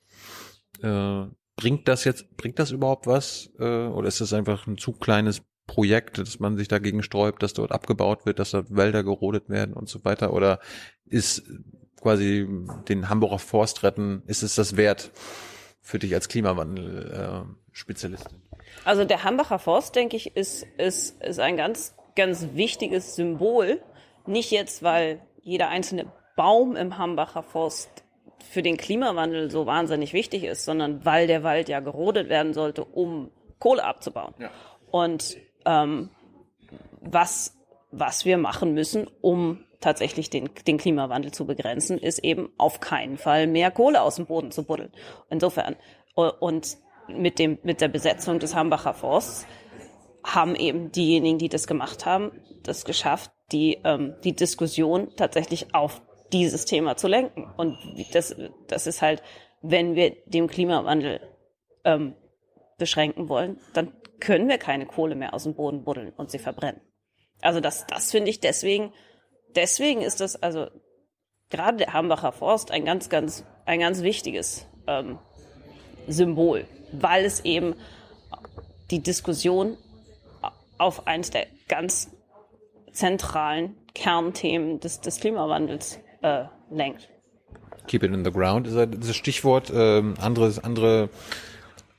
Äh, 0.82 1.26
bringt 1.56 1.88
das 1.88 2.04
jetzt, 2.04 2.36
bringt 2.36 2.58
das 2.58 2.70
überhaupt 2.70 3.06
was? 3.06 3.50
Äh, 3.58 3.86
oder 3.86 4.08
ist 4.08 4.20
das 4.20 4.32
einfach 4.32 4.66
ein 4.66 4.78
zu 4.78 4.92
kleines 4.92 5.42
Projekt, 5.66 6.18
dass 6.18 6.38
man 6.38 6.56
sich 6.56 6.68
dagegen 6.68 7.02
sträubt, 7.02 7.42
dass 7.42 7.54
dort 7.54 7.72
abgebaut 7.72 8.24
wird, 8.24 8.38
dass 8.38 8.52
dort 8.52 8.74
Wälder 8.74 9.02
gerodet 9.02 9.48
werden 9.48 9.74
und 9.74 9.88
so 9.88 10.04
weiter? 10.04 10.32
Oder 10.32 10.60
ist 11.04 11.42
quasi 12.00 12.46
den 12.88 13.08
Hamburger 13.08 13.38
Forst 13.38 13.82
retten, 13.82 14.22
ist 14.26 14.42
es 14.42 14.54
das 14.54 14.76
wert 14.76 15.10
für 15.80 15.98
dich 15.98 16.14
als 16.14 16.28
Klimawandel-Spezialistin? 16.28 18.36
Äh, 18.36 18.56
also 18.84 19.04
der 19.04 19.24
Hambacher 19.24 19.58
Forst, 19.58 19.96
denke 19.96 20.16
ich, 20.16 20.36
ist, 20.36 20.64
ist, 20.78 21.20
ist 21.22 21.40
ein 21.40 21.56
ganz, 21.56 21.94
ganz 22.14 22.48
wichtiges 22.54 23.16
Symbol. 23.16 23.80
Nicht 24.26 24.50
jetzt, 24.50 24.82
weil 24.82 25.20
jeder 25.42 25.68
einzelne 25.68 26.12
Baum 26.36 26.76
im 26.76 26.98
Hambacher 26.98 27.42
Forst 27.42 28.04
für 28.51 28.62
den 28.62 28.77
Klimawandel 28.77 29.51
so 29.51 29.66
wahnsinnig 29.66 30.12
wichtig 30.12 30.44
ist, 30.44 30.64
sondern 30.64 31.05
weil 31.05 31.27
der 31.27 31.43
Wald 31.43 31.68
ja 31.68 31.81
gerodet 31.81 32.28
werden 32.28 32.55
sollte, 32.55 32.85
um 32.85 33.31
Kohle 33.59 33.85
abzubauen. 33.85 34.35
Ja. 34.39 34.51
Und 34.90 35.36
ähm, 35.64 36.10
was, 37.01 37.56
was 37.90 38.24
wir 38.24 38.39
machen 38.39 38.74
müssen, 38.74 39.09
um 39.20 39.64
tatsächlich 39.81 40.31
den, 40.31 40.51
den 40.66 40.78
Klimawandel 40.78 41.32
zu 41.32 41.47
begrenzen, 41.47 41.98
ist 41.98 42.18
eben 42.20 42.51
auf 42.59 42.81
keinen 42.81 43.18
Fall 43.18 43.47
mehr 43.47 43.70
Kohle 43.70 44.02
aus 44.02 44.16
dem 44.16 44.27
Boden 44.27 44.51
zu 44.51 44.64
buddeln. 44.64 44.93
Insofern, 45.31 45.77
und 46.14 46.78
mit 47.09 47.39
dem, 47.39 47.59
mit 47.62 47.81
der 47.81 47.89
Besetzung 47.89 48.39
des 48.39 48.55
Hambacher 48.55 48.94
Forsts 48.94 49.47
haben 50.24 50.56
eben 50.56 50.90
diejenigen, 50.90 51.39
die 51.39 51.48
das 51.48 51.66
gemacht 51.66 52.06
haben, 52.06 52.32
das 52.62 52.85
geschafft, 52.85 53.31
die, 53.52 53.78
ähm, 53.85 54.14
die 54.24 54.35
Diskussion 54.35 55.12
tatsächlich 55.16 55.74
auf 55.74 56.02
dieses 56.32 56.64
Thema 56.64 56.96
zu 56.96 57.08
lenken. 57.08 57.50
Und 57.56 57.78
das, 58.12 58.34
das 58.68 58.86
ist 58.86 59.02
halt, 59.02 59.22
wenn 59.62 59.94
wir 59.94 60.16
dem 60.26 60.48
Klimawandel 60.48 61.20
ähm, 61.84 62.14
beschränken 62.78 63.28
wollen, 63.28 63.58
dann 63.72 63.92
können 64.20 64.48
wir 64.48 64.58
keine 64.58 64.86
Kohle 64.86 65.14
mehr 65.14 65.34
aus 65.34 65.44
dem 65.44 65.54
Boden 65.54 65.84
buddeln 65.84 66.12
und 66.16 66.30
sie 66.30 66.38
verbrennen. 66.38 66.80
Also 67.42 67.60
das, 67.60 67.86
das 67.86 68.10
finde 68.10 68.30
ich 68.30 68.40
deswegen 68.40 68.92
deswegen 69.56 70.02
ist 70.02 70.20
das 70.20 70.40
also 70.40 70.68
gerade 71.50 71.78
der 71.78 71.92
Hambacher 71.92 72.32
Forst 72.32 72.70
ein 72.70 72.84
ganz, 72.84 73.08
ganz, 73.08 73.44
ein 73.64 73.80
ganz 73.80 74.02
wichtiges 74.02 74.66
ähm, 74.86 75.18
Symbol, 76.06 76.66
weil 76.92 77.24
es 77.24 77.44
eben 77.44 77.74
die 78.90 79.02
Diskussion 79.02 79.76
auf 80.78 81.06
eines 81.06 81.30
der 81.30 81.46
ganz 81.68 82.10
zentralen 82.92 83.76
Kernthemen 83.94 84.78
des, 84.80 85.00
des 85.00 85.20
Klimawandels 85.20 86.00
äh, 86.26 86.46
lenkt. 86.70 87.08
Keep 87.86 88.02
it 88.02 88.12
in 88.12 88.24
the 88.24 88.32
ground 88.32 88.66
ist 88.66 88.76
das 88.76 89.14
Stichwort. 89.14 89.70
Ähm, 89.72 90.14
anderes, 90.20 90.58
andere, 90.58 91.08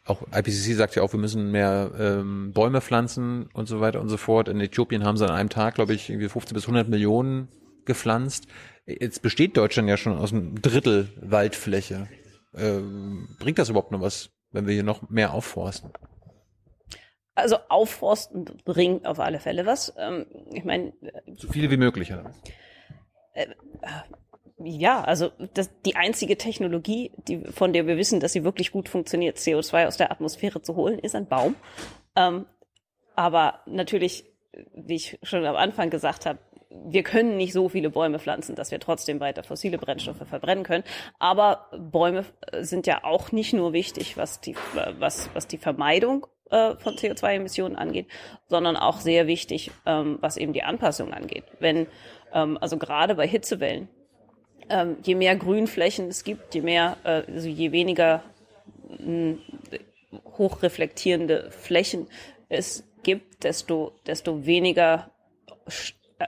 auch 0.06 0.22
IPCC 0.34 0.76
sagt 0.76 0.96
ja 0.96 1.04
auch, 1.04 1.14
wir 1.14 1.20
müssen 1.20 1.52
mehr 1.52 1.92
ähm, 1.98 2.52
Bäume 2.54 2.82
pflanzen 2.82 3.50
und 3.54 3.68
so 3.68 3.80
weiter 3.80 4.02
und 4.02 4.10
so 4.10 4.18
fort. 4.18 4.50
In 4.50 4.60
Äthiopien 4.60 5.06
haben 5.06 5.18
sie 5.18 5.26
an 5.26 5.32
einem 5.32 5.50
Tag, 5.50 5.76
glaube 5.76 5.94
ich, 5.94 6.10
irgendwie 6.10 6.28
50 6.28 6.54
bis 6.54 6.64
100 6.64 6.90
Millionen 6.90 7.48
gepflanzt. 7.86 8.48
Jetzt 8.86 9.22
besteht 9.22 9.56
Deutschland 9.56 9.88
ja 9.88 9.96
schon 9.96 10.18
aus 10.18 10.34
einem 10.34 10.62
Drittel 10.62 11.08
Waldfläche. 11.22 12.10
Ähm, 12.54 13.30
bringt 13.40 13.60
das 13.60 13.70
überhaupt 13.70 13.92
noch 13.92 14.02
was, 14.02 14.32
wenn 14.52 14.68
wir 14.68 14.74
hier 14.74 14.84
noch 14.84 15.10
mehr 15.10 15.34
aufforsten? 15.34 15.92
Also 17.36 17.58
aufforsten 17.70 18.46
bringt 18.66 19.06
auf 19.06 19.20
alle 19.20 19.40
Fälle 19.40 19.66
was. 19.66 19.94
Ähm, 19.98 20.26
ich 20.52 20.66
meine, 20.66 20.94
so 21.38 21.48
viele 21.50 21.70
wie 21.70 21.78
möglich, 21.78 22.12
oder? 22.12 22.34
Äh, 23.38 23.48
ja, 24.60 25.02
also 25.02 25.32
das, 25.54 25.70
die 25.84 25.96
einzige 25.96 26.38
Technologie, 26.38 27.12
die, 27.28 27.40
von 27.40 27.74
der 27.74 27.86
wir 27.86 27.98
wissen, 27.98 28.20
dass 28.20 28.34
sie 28.34 28.44
wirklich 28.44 28.72
gut 28.72 28.90
funktioniert, 28.90 29.38
CO2 29.38 29.86
aus 29.86 29.98
der 29.98 30.12
Atmosphäre 30.12 30.62
zu 30.62 30.76
holen, 30.76 30.98
ist 30.98 31.16
ein 31.16 31.28
Baum. 31.28 31.56
Ähm, 32.16 32.48
aber 33.16 33.60
natürlich, 33.68 34.26
wie 34.74 34.96
ich 34.96 35.20
schon 35.22 35.46
am 35.46 35.56
Anfang 35.56 35.92
gesagt 35.92 36.26
habe, 36.26 36.40
wir 36.70 37.04
können 37.04 37.38
nicht 37.38 37.54
so 37.54 37.70
viele 37.70 37.92
Bäume 37.92 38.20
pflanzen, 38.20 38.56
dass 38.56 38.72
wir 38.72 38.80
trotzdem 38.80 39.20
weiter 39.20 39.44
fossile 39.44 39.78
Brennstoffe 39.78 40.28
verbrennen 40.28 40.64
können. 40.64 40.84
Aber 41.20 41.70
Bäume 41.78 42.26
sind 42.60 42.88
ja 42.88 43.04
auch 43.04 43.32
nicht 43.32 43.54
nur 43.54 43.74
wichtig, 43.74 44.18
was 44.18 44.42
die, 44.42 44.56
was, 45.00 45.30
was 45.34 45.48
die 45.48 45.58
Vermeidung 45.58 46.26
äh, 46.50 46.76
von 46.76 46.96
CO2-Emissionen 46.96 47.76
angeht, 47.76 48.08
sondern 48.48 48.76
auch 48.76 49.00
sehr 49.00 49.28
wichtig, 49.28 49.72
ähm, 49.86 50.18
was 50.22 50.38
eben 50.38 50.54
die 50.54 50.64
Anpassung 50.64 51.14
angeht. 51.14 51.46
Wenn, 51.60 51.88
ähm, 52.34 52.58
also 52.60 52.78
gerade 52.78 53.16
bei 53.16 53.28
Hitzewellen, 53.28 53.88
ähm, 54.70 54.98
je 55.04 55.16
mehr 55.16 55.36
Grünflächen 55.36 56.08
es 56.08 56.24
gibt, 56.24 56.54
je 56.56 56.62
mehr, 56.62 56.98
äh, 57.04 57.24
also 57.32 57.48
je 57.48 57.72
weniger 57.72 58.24
mh, 59.00 59.38
hochreflektierende 60.38 61.52
Flächen 61.52 62.08
es 62.50 62.84
gibt, 63.04 63.44
desto, 63.44 63.94
desto 64.06 64.46
weniger 64.46 65.12
äh, 66.20 66.26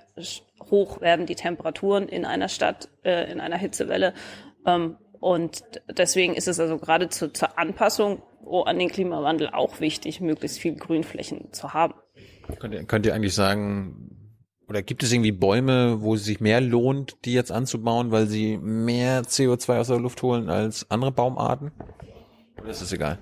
hoch 0.70 1.02
werden 1.02 1.26
die 1.26 1.36
Temperaturen 1.36 2.08
in 2.08 2.26
einer 2.26 2.50
Stadt, 2.50 2.90
äh, 3.04 3.32
in 3.32 3.40
einer 3.40 3.58
Hitzewelle. 3.58 4.14
Ähm, 4.66 4.98
und 5.20 5.64
deswegen 5.90 6.34
ist 6.34 6.48
es 6.48 6.60
also 6.60 6.78
gerade 6.78 7.10
zu, 7.10 7.32
zur 7.34 7.58
Anpassung 7.58 8.22
an 8.66 8.80
den 8.80 8.90
Klimawandel 8.90 9.50
auch 9.50 9.80
wichtig, 9.80 10.22
möglichst 10.22 10.60
viel 10.60 10.76
Grünflächen 10.76 11.52
zu 11.52 11.74
haben. 11.74 11.94
Könnt 12.58 12.74
ihr, 12.74 12.84
könnt 12.86 13.06
ihr 13.06 13.14
eigentlich 13.14 13.36
sagen, 13.36 14.19
oder 14.70 14.84
gibt 14.84 15.02
es 15.02 15.12
irgendwie 15.12 15.32
Bäume, 15.32 16.02
wo 16.02 16.14
es 16.14 16.26
sich 16.26 16.40
mehr 16.40 16.62
lohnt, 16.62 17.18
die 17.26 17.34
jetzt 17.34 17.52
anzubauen, 17.52 18.12
weil 18.12 18.28
sie 18.28 18.58
mehr 18.58 19.24
CO2 19.24 19.80
aus 19.80 19.88
der 19.88 20.00
Luft 20.00 20.22
holen 20.22 20.50
als 20.50 20.90
andere 20.92 21.12
Baumarten? 21.12 21.72
Oder 22.62 22.70
ist 22.70 22.82
es 22.82 22.94
egal? 22.94 23.18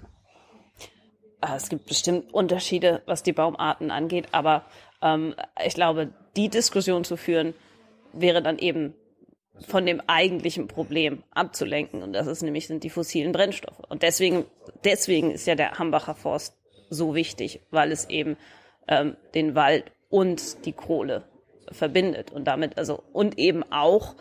Ah, 1.39 1.55
es 1.55 1.69
gibt 1.69 1.85
bestimmt 1.85 2.33
Unterschiede, 2.33 3.01
was 3.05 3.23
die 3.23 3.31
Baumarten 3.31 3.91
angeht, 3.91 4.27
aber 4.33 4.65
ähm, 5.01 5.35
ich 5.65 5.75
glaube, 5.75 6.13
die 6.35 6.49
Diskussion 6.49 7.05
zu 7.05 7.15
führen, 7.15 7.53
wäre 8.11 8.41
dann 8.41 8.57
eben 8.57 8.93
von 9.67 9.85
dem 9.85 10.01
eigentlichen 10.05 10.67
Problem 10.67 11.23
abzulenken. 11.31 12.03
Und 12.03 12.13
das 12.13 12.27
ist 12.27 12.41
nämlich 12.41 12.67
sind 12.67 12.83
die 12.83 12.89
fossilen 12.89 13.31
Brennstoffe. 13.31 13.79
Und 13.87 14.03
deswegen, 14.03 14.45
deswegen 14.83 15.31
ist 15.31 15.47
ja 15.47 15.55
der 15.55 15.79
Hambacher 15.79 16.15
Forst 16.15 16.57
so 16.89 17.15
wichtig, 17.15 17.61
weil 17.71 17.91
es 17.91 18.09
eben 18.09 18.35
ähm, 18.87 19.15
den 19.33 19.55
Wald 19.55 19.91
und 20.09 20.65
die 20.65 20.73
Kohle 20.73 21.23
verbindet 21.71 22.31
und 22.31 22.45
damit 22.45 22.77
also 22.77 23.03
und 23.13 23.37
eben 23.37 23.63
auch 23.71 24.15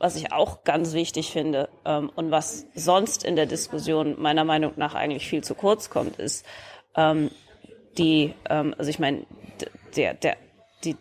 was 0.00 0.16
ich 0.16 0.32
auch 0.32 0.64
ganz 0.64 0.94
wichtig 0.94 1.30
finde 1.30 1.68
ähm, 1.84 2.10
und 2.16 2.30
was 2.30 2.66
sonst 2.74 3.22
in 3.22 3.36
der 3.36 3.44
Diskussion 3.44 4.20
meiner 4.20 4.44
Meinung 4.44 4.72
nach 4.76 4.94
eigentlich 4.94 5.28
viel 5.28 5.44
zu 5.44 5.54
kurz 5.54 5.90
kommt, 5.90 6.18
ist 6.18 6.46
ähm, 6.96 7.30
die, 7.98 8.34
ähm, 8.48 8.74
also 8.78 8.88
ich 8.90 8.98
meine, 8.98 9.26
der, 9.94 10.14
der, 10.14 10.38
die, 10.84 10.96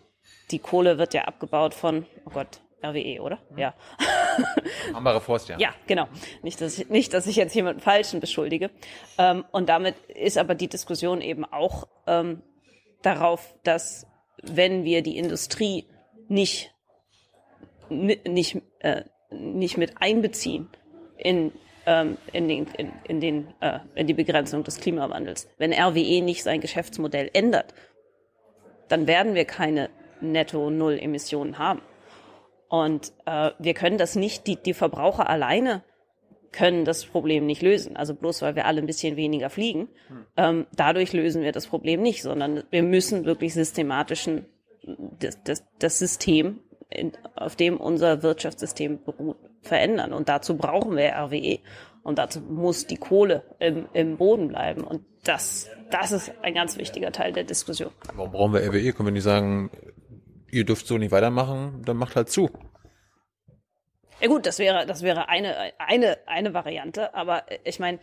die 0.52 0.60
Kohle 0.60 0.98
wird 0.98 1.14
ja 1.14 1.24
abgebaut 1.24 1.74
von, 1.74 2.06
oh 2.26 2.32
Gott, 2.32 2.60
RWE, 2.84 3.22
oder? 3.22 3.40
Mhm. 3.50 3.58
Ja. 3.58 3.74
Ambare 4.94 5.22
Forst, 5.22 5.48
ja. 5.48 5.58
Ja, 5.58 5.70
genau. 5.88 6.08
Nicht, 6.42 6.60
dass 6.60 6.78
ich, 6.78 6.90
nicht, 6.90 7.14
dass 7.14 7.26
ich 7.26 7.38
jetzt 7.38 7.56
jemanden 7.56 7.80
Falschen 7.82 8.20
beschuldige. 8.20 8.70
Ähm, 9.18 9.46
und 9.52 9.70
damit 9.70 9.96
ist 10.08 10.38
aber 10.38 10.56
die 10.56 10.68
Diskussion 10.68 11.22
eben 11.22 11.46
auch 11.46 11.88
ähm, 12.06 12.42
darauf, 13.02 13.56
dass 13.64 14.08
wenn 14.44 14.84
wir 14.84 15.02
die 15.02 15.18
Industrie 15.18 15.86
nicht, 16.28 16.74
nicht, 17.90 18.62
äh, 18.80 19.04
nicht 19.32 19.78
mit 19.78 20.02
einbeziehen 20.02 20.70
in, 21.18 21.52
ähm, 21.86 22.18
in, 22.32 22.48
den, 22.48 22.68
in, 22.78 22.92
in, 23.08 23.22
den, 23.22 23.54
äh, 23.62 23.80
in 23.96 24.08
die 24.08 24.14
Begrenzung 24.14 24.64
des 24.64 24.80
Klimawandels, 24.80 25.50
wenn 25.58 25.74
RWE 25.74 26.22
nicht 26.22 26.44
sein 26.44 26.62
Geschäftsmodell 26.62 27.30
ändert, 27.34 27.74
dann 28.88 29.08
werden 29.08 29.36
wir 29.36 29.46
keine 29.46 29.90
Netto-Null-Emissionen 30.22 31.58
haben. 31.58 31.82
Und 32.68 33.14
äh, 33.26 33.52
wir 33.58 33.74
können 33.74 33.98
das 33.98 34.16
nicht, 34.16 34.46
die, 34.48 34.56
die 34.56 34.74
Verbraucher 34.74 35.30
alleine 35.30 35.84
können 36.52 36.86
das 36.86 37.06
Problem 37.06 37.46
nicht 37.46 37.62
lösen. 37.62 37.96
Also 37.96 38.16
bloß 38.16 38.42
weil 38.42 38.56
wir 38.56 38.66
alle 38.66 38.82
ein 38.82 38.88
bisschen 38.88 39.16
weniger 39.16 39.50
fliegen, 39.50 39.90
ähm, 40.38 40.66
dadurch 40.76 41.14
lösen 41.14 41.44
wir 41.44 41.52
das 41.52 41.68
Problem 41.68 42.02
nicht, 42.02 42.22
sondern 42.22 42.64
wir 42.70 42.84
müssen 42.84 43.26
wirklich 43.26 43.54
systematischen 43.54 44.46
das, 45.20 45.42
das, 45.44 45.64
das 45.80 46.00
System, 46.00 46.60
in, 46.90 47.12
auf 47.36 47.56
dem 47.56 47.78
unser 47.78 48.24
Wirtschaftssystem 48.24 49.04
beruht, 49.04 49.38
verändern. 49.62 50.14
Und 50.14 50.30
dazu 50.30 50.58
brauchen 50.58 50.96
wir 50.96 51.14
RWE. 51.14 51.60
Und 52.02 52.18
dazu 52.18 52.40
muss 52.42 52.88
die 52.88 52.98
Kohle 52.98 53.44
im, 53.60 53.88
im 53.94 54.18
Boden 54.18 54.48
bleiben. 54.48 54.84
Und 54.84 55.04
das, 55.24 55.70
das 55.92 56.12
ist 56.12 56.32
ein 56.42 56.54
ganz 56.54 56.78
wichtiger 56.78 57.12
Teil 57.12 57.34
der 57.34 57.44
Diskussion. 57.44 57.92
Warum 58.14 58.32
brauchen 58.32 58.54
wir 58.54 58.62
RWE? 58.62 58.94
Können 58.94 59.08
wir 59.08 59.12
nicht 59.12 59.24
sagen, 59.24 59.70
ihr 60.50 60.66
dürft 60.66 60.88
so 60.88 60.98
nicht 60.98 61.12
weitermachen, 61.12 61.84
dann 61.86 61.98
macht 61.98 62.16
halt 62.16 62.30
zu. 62.30 62.50
Ja 64.22 64.28
gut, 64.28 64.46
das 64.46 64.60
wäre, 64.60 64.86
das 64.86 65.02
wäre 65.02 65.30
eine, 65.30 65.74
eine, 65.78 66.18
eine 66.26 66.54
Variante, 66.54 67.14
aber 67.14 67.46
ich 67.64 67.80
meine, 67.80 68.00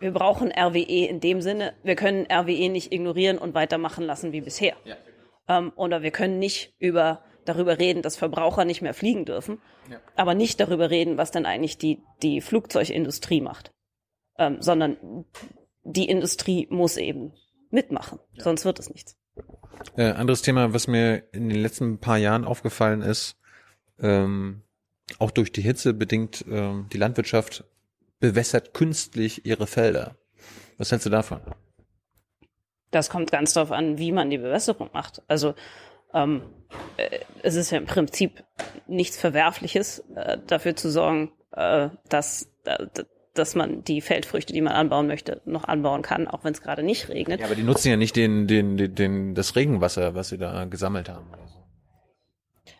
wir 0.00 0.12
brauchen 0.12 0.50
RWE 0.50 1.06
in 1.06 1.20
dem 1.20 1.40
Sinne, 1.40 1.74
wir 1.84 1.94
können 1.94 2.26
RWE 2.30 2.68
nicht 2.68 2.92
ignorieren 2.92 3.38
und 3.38 3.54
weitermachen 3.54 4.04
lassen 4.04 4.32
wie 4.32 4.40
bisher. 4.40 4.74
Ja. 4.84 4.96
Ähm, 5.48 5.72
oder 5.76 6.02
wir 6.02 6.10
können 6.10 6.38
nicht 6.38 6.74
über, 6.80 7.22
darüber 7.44 7.78
reden, 7.78 8.02
dass 8.02 8.16
Verbraucher 8.16 8.64
nicht 8.64 8.82
mehr 8.82 8.94
fliegen 8.94 9.24
dürfen, 9.24 9.60
ja. 9.88 10.00
aber 10.16 10.34
nicht 10.34 10.58
darüber 10.58 10.90
reden, 10.90 11.18
was 11.18 11.30
dann 11.30 11.46
eigentlich 11.46 11.78
die, 11.78 12.02
die 12.22 12.40
Flugzeugindustrie 12.40 13.40
macht. 13.40 13.72
Ähm, 14.38 14.60
sondern 14.60 15.24
die 15.84 16.08
Industrie 16.08 16.66
muss 16.70 16.96
eben 16.96 17.32
mitmachen, 17.70 18.18
ja. 18.32 18.42
sonst 18.42 18.64
wird 18.64 18.80
es 18.80 18.90
nichts. 18.90 19.16
Äh, 19.96 20.10
anderes 20.10 20.42
Thema, 20.42 20.74
was 20.74 20.86
mir 20.86 21.24
in 21.32 21.48
den 21.48 21.60
letzten 21.60 21.98
paar 21.98 22.18
Jahren 22.18 22.44
aufgefallen 22.44 23.02
ist, 23.02 23.36
ähm, 24.00 24.62
auch 25.18 25.30
durch 25.30 25.52
die 25.52 25.62
Hitze 25.62 25.94
bedingt, 25.94 26.44
ähm, 26.50 26.86
die 26.92 26.98
Landwirtschaft 26.98 27.64
bewässert 28.20 28.74
künstlich 28.74 29.44
ihre 29.46 29.66
Felder. 29.66 30.16
Was 30.78 30.90
hältst 30.90 31.06
du 31.06 31.10
davon? 31.10 31.40
Das 32.90 33.08
kommt 33.08 33.32
ganz 33.32 33.54
darauf 33.54 33.72
an, 33.72 33.98
wie 33.98 34.12
man 34.12 34.30
die 34.30 34.38
Bewässerung 34.38 34.90
macht. 34.92 35.22
Also 35.26 35.54
ähm, 36.14 36.42
äh, 36.96 37.20
es 37.42 37.54
ist 37.54 37.70
ja 37.70 37.78
im 37.78 37.86
Prinzip 37.86 38.44
nichts 38.86 39.16
Verwerfliches, 39.16 40.04
äh, 40.14 40.38
dafür 40.46 40.76
zu 40.76 40.90
sorgen, 40.90 41.32
äh, 41.52 41.88
dass, 42.08 42.48
äh, 42.64 42.86
dass 43.34 43.54
man 43.54 43.82
die 43.82 44.00
Feldfrüchte, 44.00 44.52
die 44.52 44.60
man 44.60 44.74
anbauen 44.74 45.06
möchte, 45.06 45.40
noch 45.44 45.64
anbauen 45.64 46.02
kann, 46.02 46.28
auch 46.28 46.44
wenn 46.44 46.52
es 46.52 46.60
gerade 46.60 46.82
nicht 46.82 47.08
regnet. 47.08 47.40
Ja, 47.40 47.46
aber 47.46 47.54
die 47.54 47.62
nutzen 47.62 47.88
ja 47.88 47.96
nicht 47.96 48.14
den, 48.16 48.46
den, 48.46 48.76
den, 48.76 48.94
den, 48.94 49.34
das 49.34 49.56
Regenwasser, 49.56 50.14
was 50.14 50.28
sie 50.28 50.38
da 50.38 50.64
gesammelt 50.66 51.08
haben. 51.08 51.26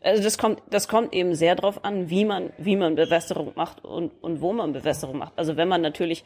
Also 0.02 0.22
das 0.22 0.38
kommt, 0.38 0.62
das 0.70 0.88
kommt 0.88 1.14
eben 1.14 1.34
sehr 1.34 1.54
darauf 1.54 1.84
an, 1.84 2.10
wie 2.10 2.24
man, 2.24 2.52
wie 2.58 2.76
man 2.76 2.94
Bewässerung 2.94 3.52
macht 3.54 3.84
und, 3.84 4.12
und 4.22 4.40
wo 4.40 4.52
man 4.52 4.72
Bewässerung 4.72 5.18
macht. 5.18 5.32
Also 5.36 5.56
wenn 5.56 5.68
man 5.68 5.80
natürlich 5.80 6.24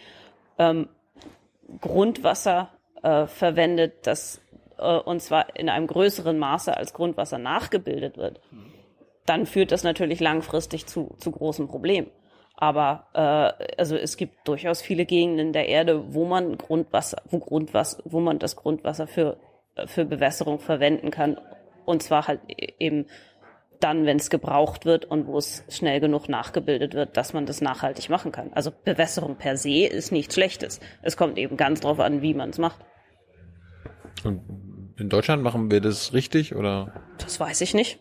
ähm, 0.59 0.89
Grundwasser 1.81 2.70
äh, 3.03 3.27
verwendet, 3.27 4.07
das 4.07 4.40
äh, 4.78 4.97
und 4.98 5.20
zwar 5.20 5.57
in 5.57 5.69
einem 5.69 5.86
größeren 5.86 6.39
Maße 6.39 6.77
als 6.77 6.93
Grundwasser 6.93 7.39
nachgebildet 7.39 8.16
wird, 8.16 8.40
dann 9.27 9.47
führt 9.47 9.73
das 9.73 9.82
natürlich 9.82 10.20
langfristig 10.20 10.86
zu, 10.86 11.15
zu 11.19 11.31
großen 11.31 11.69
Problemen. 11.69 12.11
Aber 12.55 13.07
äh, 13.12 13.74
also 13.77 13.97
es 13.97 14.16
gibt 14.16 14.48
durchaus 14.48 14.81
viele 14.81 15.05
Gegenden 15.05 15.53
der 15.53 15.69
Erde, 15.69 16.15
wo 16.15 16.24
man 16.24 16.57
Grundwasser, 16.57 17.20
wo 17.31 17.39
Grundwasser, 17.39 18.03
wo 18.05 18.20
man 18.20 18.39
das 18.39 18.57
Grundwasser 18.57 19.07
für 19.07 19.36
für 19.85 20.07
Bewässerung 20.07 20.59
verwenden 20.59 21.11
kann 21.11 21.39
und 21.85 22.03
zwar 22.03 22.27
halt 22.27 22.40
e-, 22.48 22.73
eben 22.78 23.07
dann, 23.81 24.07
wenn 24.07 24.16
es 24.16 24.31
gebraucht 24.31 24.85
wird 24.85 25.05
und 25.05 25.27
wo 25.27 25.39
es 25.39 25.65
schnell 25.69 26.01
genug 26.01 26.28
nachgebildet 26.28 26.94
wird, 26.94 27.16
dass 27.16 27.32
man 27.32 27.47
das 27.47 27.61
nachhaltig 27.61 28.09
machen 28.09 28.32
kann. 28.32 28.53
Also 28.53 28.70
Bewässerung 28.85 29.36
per 29.36 29.57
se 29.57 29.86
ist 29.86 30.12
nichts 30.12 30.35
Schlechtes. 30.35 30.81
Es 31.03 31.16
kommt 31.16 31.39
eben 31.39 31.57
ganz 31.57 31.81
drauf 31.81 32.01
an, 32.01 32.23
wie 32.23 32.35
man 32.35 32.51
es 32.51 32.59
macht. 32.59 32.81
Und 34.24 34.43
in 34.98 35.09
Deutschland 35.09 35.43
machen 35.43 35.70
wir 35.70 35.81
das 35.81 36.12
richtig 36.12 36.55
oder? 36.55 36.93
Das 37.19 37.39
weiß 37.39 37.61
ich 37.61 37.74
nicht. 37.74 37.98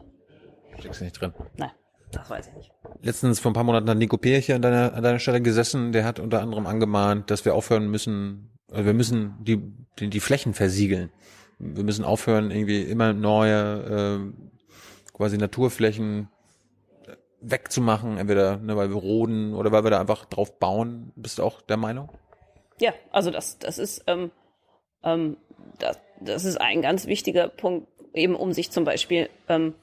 Steckst 0.80 1.02
nicht 1.02 1.20
drin? 1.20 1.34
Nein. 1.58 1.72
Das 2.12 2.30
weiß 2.30 2.48
ich 2.48 2.54
nicht. 2.56 2.72
Letztens 3.02 3.40
vor 3.40 3.52
ein 3.52 3.54
paar 3.54 3.64
Monaten 3.64 3.90
hat 3.90 3.98
Nico 3.98 4.18
Peer 4.18 4.40
hier 4.40 4.56
an 4.56 4.62
deiner, 4.62 4.94
an 4.94 5.04
deiner 5.04 5.20
Stelle 5.20 5.42
gesessen. 5.42 5.92
Der 5.92 6.06
hat 6.06 6.20
unter 6.20 6.42
anderem 6.42 6.66
angemahnt, 6.66 7.30
dass 7.30 7.46
wir 7.46 7.56
aufhören 7.56 7.90
müssen, 7.90 8.58
also 8.72 8.86
wir 8.86 8.94
müssen 8.94 9.36
die, 9.42 9.62
die, 10.00 10.10
die 10.10 10.20
Flächen 10.20 10.54
versiegeln. 10.54 11.12
Wir 11.60 11.84
müssen 11.84 12.06
aufhören, 12.06 12.52
irgendwie 12.52 12.82
immer 12.82 13.14
neue, 13.14 14.24
äh, 14.24 14.55
quasi 15.16 15.38
Naturflächen 15.38 16.30
wegzumachen, 17.40 18.18
entweder 18.18 18.58
ne, 18.58 18.76
weil 18.76 18.90
wir 18.90 18.98
roden 18.98 19.54
oder 19.54 19.72
weil 19.72 19.84
wir 19.84 19.92
da 19.92 20.00
einfach 20.00 20.26
drauf 20.26 20.60
bauen. 20.60 21.12
Bist 21.16 21.40
du 21.40 21.44
auch 21.44 21.62
der 21.62 21.78
Meinung? 21.78 22.10
Ja, 22.80 22.94
also 23.12 23.32
das, 23.32 23.58
das 23.60 23.78
ist, 23.78 24.04
ähm, 24.08 24.32
ähm, 25.04 25.38
das, 25.80 26.00
das 26.20 26.44
ist 26.44 26.60
ein 26.60 26.82
ganz 26.82 27.08
wichtiger 27.08 27.48
Punkt, 27.48 27.88
eben 28.14 28.36
um 28.36 28.52
sich 28.52 28.72
zum 28.72 28.84
Beispiel 28.84 29.30
ähm, 29.48 29.76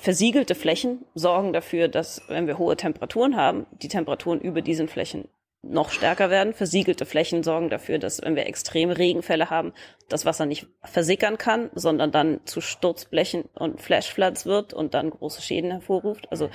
versiegelte 0.00 0.54
Flächen 0.54 1.04
sorgen 1.14 1.52
dafür, 1.52 1.88
dass, 1.88 2.22
wenn 2.28 2.46
wir 2.46 2.58
hohe 2.58 2.76
Temperaturen 2.76 3.36
haben, 3.36 3.66
die 3.70 3.88
Temperaturen 3.88 4.40
über 4.40 4.60
diesen 4.60 4.88
Flächen 4.88 5.28
noch 5.62 5.90
stärker 5.90 6.28
werden. 6.28 6.54
Versiegelte 6.54 7.06
Flächen 7.06 7.42
sorgen 7.42 7.70
dafür, 7.70 7.98
dass, 7.98 8.20
wenn 8.20 8.36
wir 8.36 8.46
extreme 8.46 8.98
Regenfälle 8.98 9.48
haben, 9.48 9.72
das 10.08 10.26
Wasser 10.26 10.44
nicht 10.46 10.66
versickern 10.82 11.38
kann, 11.38 11.70
sondern 11.74 12.10
dann 12.10 12.40
zu 12.44 12.60
Sturzblechen 12.60 13.44
und 13.54 13.80
Flashfloods 13.80 14.44
wird 14.46 14.74
und 14.74 14.94
dann 14.94 15.10
große 15.10 15.40
Schäden 15.40 15.70
hervorruft. 15.70 16.30
Also, 16.30 16.50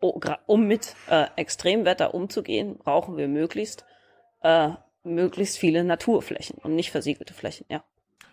um 0.00 0.66
mit 0.66 0.94
äh, 1.08 1.26
Extremwetter 1.36 2.14
umzugehen, 2.14 2.78
brauchen 2.78 3.16
wir 3.16 3.28
möglichst, 3.28 3.84
äh, 4.42 4.70
möglichst 5.02 5.58
viele 5.58 5.84
Naturflächen 5.84 6.58
und 6.58 6.74
nicht 6.74 6.90
versiegelte 6.90 7.34
Flächen, 7.34 7.66
ja. 7.68 7.82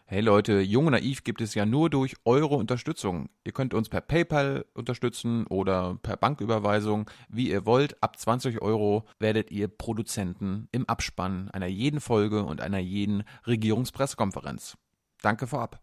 Hey 0.08 0.22
Leute, 0.22 0.60
Jung 0.60 0.86
und 0.86 0.92
Naiv 0.92 1.24
gibt 1.24 1.42
es 1.42 1.56
ja 1.56 1.66
nur 1.66 1.90
durch 1.90 2.14
eure 2.26 2.54
Unterstützung. 2.54 3.28
Ihr 3.44 3.54
könnt 3.54 3.74
uns 3.74 3.90
per 3.90 4.02
PayPal 4.02 4.64
unterstützen 4.76 5.48
oder 5.48 5.98
per 6.04 6.16
Banküberweisung, 6.16 7.10
wie 7.28 7.50
ihr 7.50 7.66
wollt. 7.66 8.04
Ab 8.04 8.20
20 8.20 8.62
Euro 8.62 9.06
werdet 9.18 9.50
ihr 9.50 9.68
Produzenten 9.68 10.68
im 10.72 10.88
Abspann 10.88 11.50
einer 11.50 11.66
jeden 11.66 12.02
Folge 12.02 12.44
und 12.44 12.62
einer 12.62 12.78
jeden 12.78 13.24
Regierungspressekonferenz. 13.48 14.78
Danke 15.24 15.48
vorab. 15.48 15.82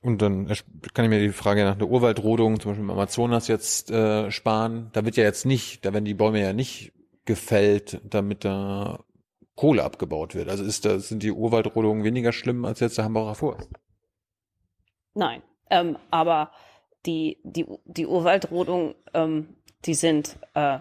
Und 0.00 0.22
dann 0.22 0.46
kann 0.94 1.04
ich 1.04 1.10
mir 1.10 1.18
die 1.18 1.30
Frage 1.30 1.64
nach 1.64 1.74
der 1.74 1.88
Urwaldrodung, 1.88 2.60
zum 2.60 2.70
Beispiel 2.70 2.84
im 2.84 2.90
Amazonas 2.92 3.48
jetzt 3.48 3.90
äh, 3.90 4.30
sparen. 4.30 4.90
Da 4.92 5.04
wird 5.04 5.16
ja 5.16 5.24
jetzt 5.24 5.46
nicht, 5.46 5.84
da 5.84 5.92
werden 5.92 6.04
die 6.04 6.14
Bäume 6.14 6.40
ja 6.40 6.52
nicht 6.52 6.92
gefällt, 7.24 8.00
damit 8.04 8.44
da 8.44 9.00
Kohle 9.58 9.82
abgebaut 9.82 10.36
wird. 10.36 10.48
Also 10.48 10.62
ist 10.62 10.84
da, 10.84 11.00
sind 11.00 11.24
die 11.24 11.32
Urwaldrodungen 11.32 12.04
weniger 12.04 12.32
schlimm 12.32 12.64
als 12.64 12.78
jetzt 12.78 12.96
der 12.96 13.04
Hambacher 13.04 13.34
Forst? 13.34 13.68
Nein, 15.14 15.42
ähm, 15.68 15.98
aber 16.12 16.52
die, 17.06 17.38
die, 17.42 17.66
die 17.84 18.06
Urwaldrodungen, 18.06 18.94
ähm, 19.14 19.56
die 19.84 19.94
sind, 19.94 20.38
äh, 20.54 20.78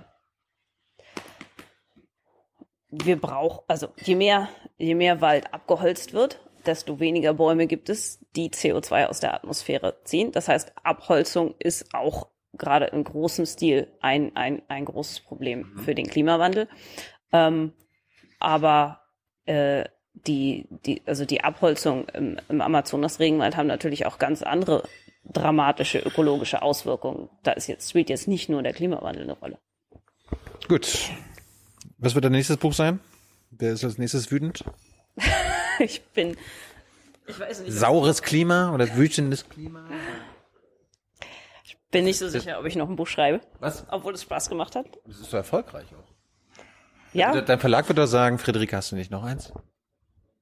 wir 2.91 3.19
brauchen, 3.19 3.63
also 3.67 3.87
je 3.99 4.13
mehr, 4.13 4.47
je 4.77 4.93
mehr 4.93 5.21
Wald 5.21 5.55
abgeholzt 5.55 6.13
wird, 6.13 6.39
desto 6.67 6.99
weniger 6.99 7.33
Bäume 7.33 7.65
gibt 7.65 7.89
es, 7.89 8.23
die 8.35 8.51
CO2 8.51 9.07
aus 9.07 9.19
der 9.19 9.33
Atmosphäre 9.33 10.03
ziehen. 10.03 10.31
Das 10.31 10.49
heißt, 10.49 10.73
Abholzung 10.83 11.55
ist 11.57 11.95
auch 11.95 12.27
gerade 12.53 12.85
in 12.85 13.03
großem 13.03 13.47
Stil 13.47 13.87
ein, 14.01 14.35
ein, 14.35 14.61
ein 14.67 14.85
großes 14.85 15.21
Problem 15.21 15.61
mhm. 15.61 15.79
für 15.79 15.95
den 15.95 16.05
Klimawandel. 16.05 16.69
Ähm, 17.31 17.73
aber 18.39 19.01
äh, 19.45 19.85
die, 20.13 20.67
die, 20.85 21.01
also 21.05 21.25
die 21.25 21.43
Abholzung 21.43 22.07
im, 22.09 22.39
im 22.49 22.61
Amazonas-Regenwald 22.61 23.55
haben 23.55 23.67
natürlich 23.67 24.05
auch 24.05 24.17
ganz 24.17 24.41
andere 24.41 24.83
dramatische 25.23 25.99
ökologische 25.99 26.61
Auswirkungen. 26.61 27.29
Da 27.43 27.51
ist 27.51 27.67
jetzt 27.67 27.89
spielt 27.89 28.09
jetzt 28.09 28.27
nicht 28.27 28.49
nur 28.49 28.63
der 28.63 28.73
Klimawandel 28.73 29.23
eine 29.23 29.33
Rolle. 29.33 29.57
Gut. 30.67 31.09
Was 31.97 32.15
wird 32.15 32.25
dein 32.25 32.31
nächstes 32.31 32.57
Buch 32.57 32.73
sein? 32.73 32.99
Wer 33.51 33.73
ist 33.73 33.83
als 33.83 33.97
nächstes 33.97 34.31
wütend? 34.31 34.63
ich 35.79 36.01
bin, 36.01 36.37
ich 37.27 37.39
weiß 37.39 37.61
nicht. 37.61 37.73
Saures 37.73 38.21
Klima 38.21 38.73
oder 38.73 38.95
wütendes 38.95 39.47
Klima? 39.49 39.85
bin 41.91 42.05
nicht 42.05 42.19
so 42.19 42.27
sicher, 42.27 42.59
ob 42.59 42.65
ich 42.65 42.75
noch 42.75 42.89
ein 42.89 42.95
Buch 42.95 43.07
schreibe, 43.07 43.41
Was? 43.59 43.85
obwohl 43.89 44.13
es 44.13 44.21
Spaß 44.23 44.49
gemacht 44.49 44.75
hat. 44.75 44.85
Das 45.05 45.19
ist 45.19 45.31
so 45.31 45.37
erfolgreich 45.37 45.87
auch. 45.95 46.16
Ja, 47.13 47.39
Dein 47.41 47.59
Verlag 47.59 47.87
wird 47.87 47.97
doch 47.97 48.05
sagen, 48.05 48.37
Friederike, 48.37 48.75
hast 48.75 48.91
du 48.91 48.95
nicht 48.95 49.11
noch 49.11 49.23
eins? 49.23 49.51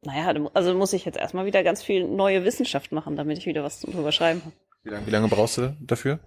naja, 0.01 0.33
also 0.53 0.73
muss 0.75 0.93
ich 0.93 1.03
jetzt 1.05 1.17
erstmal 1.17 1.45
wieder 1.47 1.63
ganz 1.63 1.81
viel 1.81 2.07
neue 2.07 2.43
Wissenschaft 2.43 2.91
machen, 2.91 3.15
damit 3.15 3.39
ich 3.39 3.47
wieder 3.47 3.63
was 3.63 3.79
drüber 3.81 4.11
schreiben 4.11 4.41
habe. 4.45 4.53
Wie 4.83 4.89
lange, 4.89 5.07
wie 5.07 5.11
lange 5.11 5.27
brauchst 5.29 5.57
du 5.57 5.75
dafür? 5.81 6.19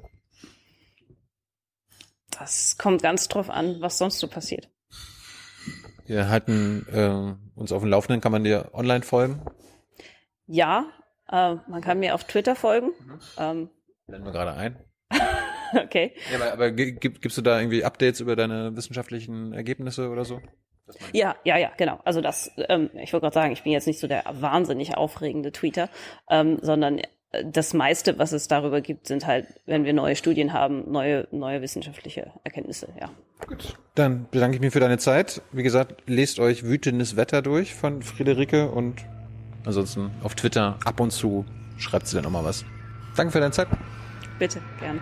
Das 2.36 2.76
kommt 2.76 3.02
ganz 3.02 3.28
drauf 3.28 3.50
an, 3.50 3.80
was 3.80 3.98
sonst 3.98 4.18
so 4.18 4.26
passiert. 4.26 4.68
Wir 6.06 6.28
halten 6.28 6.86
äh, 6.90 7.58
uns 7.58 7.70
auf 7.70 7.82
dem 7.82 7.90
Laufenden, 7.90 8.20
kann 8.20 8.32
man 8.32 8.42
dir 8.42 8.70
online 8.72 9.02
folgen? 9.04 9.42
Ja, 10.46 10.86
äh, 11.28 11.54
man 11.68 11.80
kann 11.80 12.00
mir 12.00 12.14
auf 12.14 12.24
Twitter 12.24 12.56
folgen. 12.56 12.90
Ähm, 13.36 13.70
Blenden 14.06 14.26
wir 14.26 14.32
gerade 14.32 14.54
ein. 14.54 14.76
okay. 15.84 16.12
Ja, 16.32 16.36
aber, 16.40 16.52
aber 16.52 16.70
gi- 16.72 16.92
gib, 16.92 17.20
gibst 17.20 17.36
du 17.38 17.42
da 17.42 17.58
irgendwie 17.58 17.84
Updates 17.84 18.20
über 18.20 18.36
deine 18.36 18.76
wissenschaftlichen 18.76 19.52
Ergebnisse 19.52 20.08
oder 20.10 20.24
so? 20.24 20.40
Ja, 21.12 21.36
ja, 21.44 21.58
ja, 21.58 21.70
genau. 21.76 22.00
Also 22.04 22.20
das, 22.20 22.50
ähm, 22.68 22.90
ich 22.94 23.12
wollte 23.12 23.24
gerade 23.24 23.34
sagen, 23.34 23.52
ich 23.52 23.62
bin 23.62 23.72
jetzt 23.72 23.86
nicht 23.86 24.00
so 24.00 24.06
der 24.06 24.24
wahnsinnig 24.30 24.96
aufregende 24.96 25.52
Tweeter, 25.52 25.90
ähm, 26.30 26.58
sondern 26.62 26.98
äh, 26.98 27.44
das 27.44 27.74
meiste, 27.74 28.18
was 28.18 28.32
es 28.32 28.48
darüber 28.48 28.80
gibt, 28.80 29.06
sind 29.06 29.26
halt, 29.26 29.46
wenn 29.66 29.84
wir 29.84 29.92
neue 29.92 30.16
Studien 30.16 30.54
haben, 30.54 30.90
neue, 30.90 31.28
neue 31.30 31.60
wissenschaftliche 31.60 32.32
Erkenntnisse, 32.42 32.88
ja. 32.98 33.10
Dann 33.94 34.26
bedanke 34.30 34.56
ich 34.56 34.60
mich 34.62 34.72
für 34.72 34.80
deine 34.80 34.96
Zeit. 34.98 35.42
Wie 35.52 35.62
gesagt, 35.62 36.02
lest 36.06 36.40
euch 36.40 36.64
Wütendes 36.64 37.16
Wetter 37.16 37.42
durch 37.42 37.74
von 37.74 38.02
Friederike 38.02 38.70
und 38.70 39.04
ansonsten 39.66 40.10
auf 40.22 40.34
Twitter 40.34 40.78
ab 40.86 41.00
und 41.00 41.10
zu 41.10 41.44
schreibt 41.76 42.06
sie 42.06 42.16
dann 42.16 42.24
auch 42.24 42.30
mal 42.30 42.44
was. 42.44 42.64
Danke 43.14 43.32
für 43.32 43.40
deine 43.40 43.52
Zeit. 43.52 43.68
Bitte, 44.38 44.60
gerne. 44.80 45.00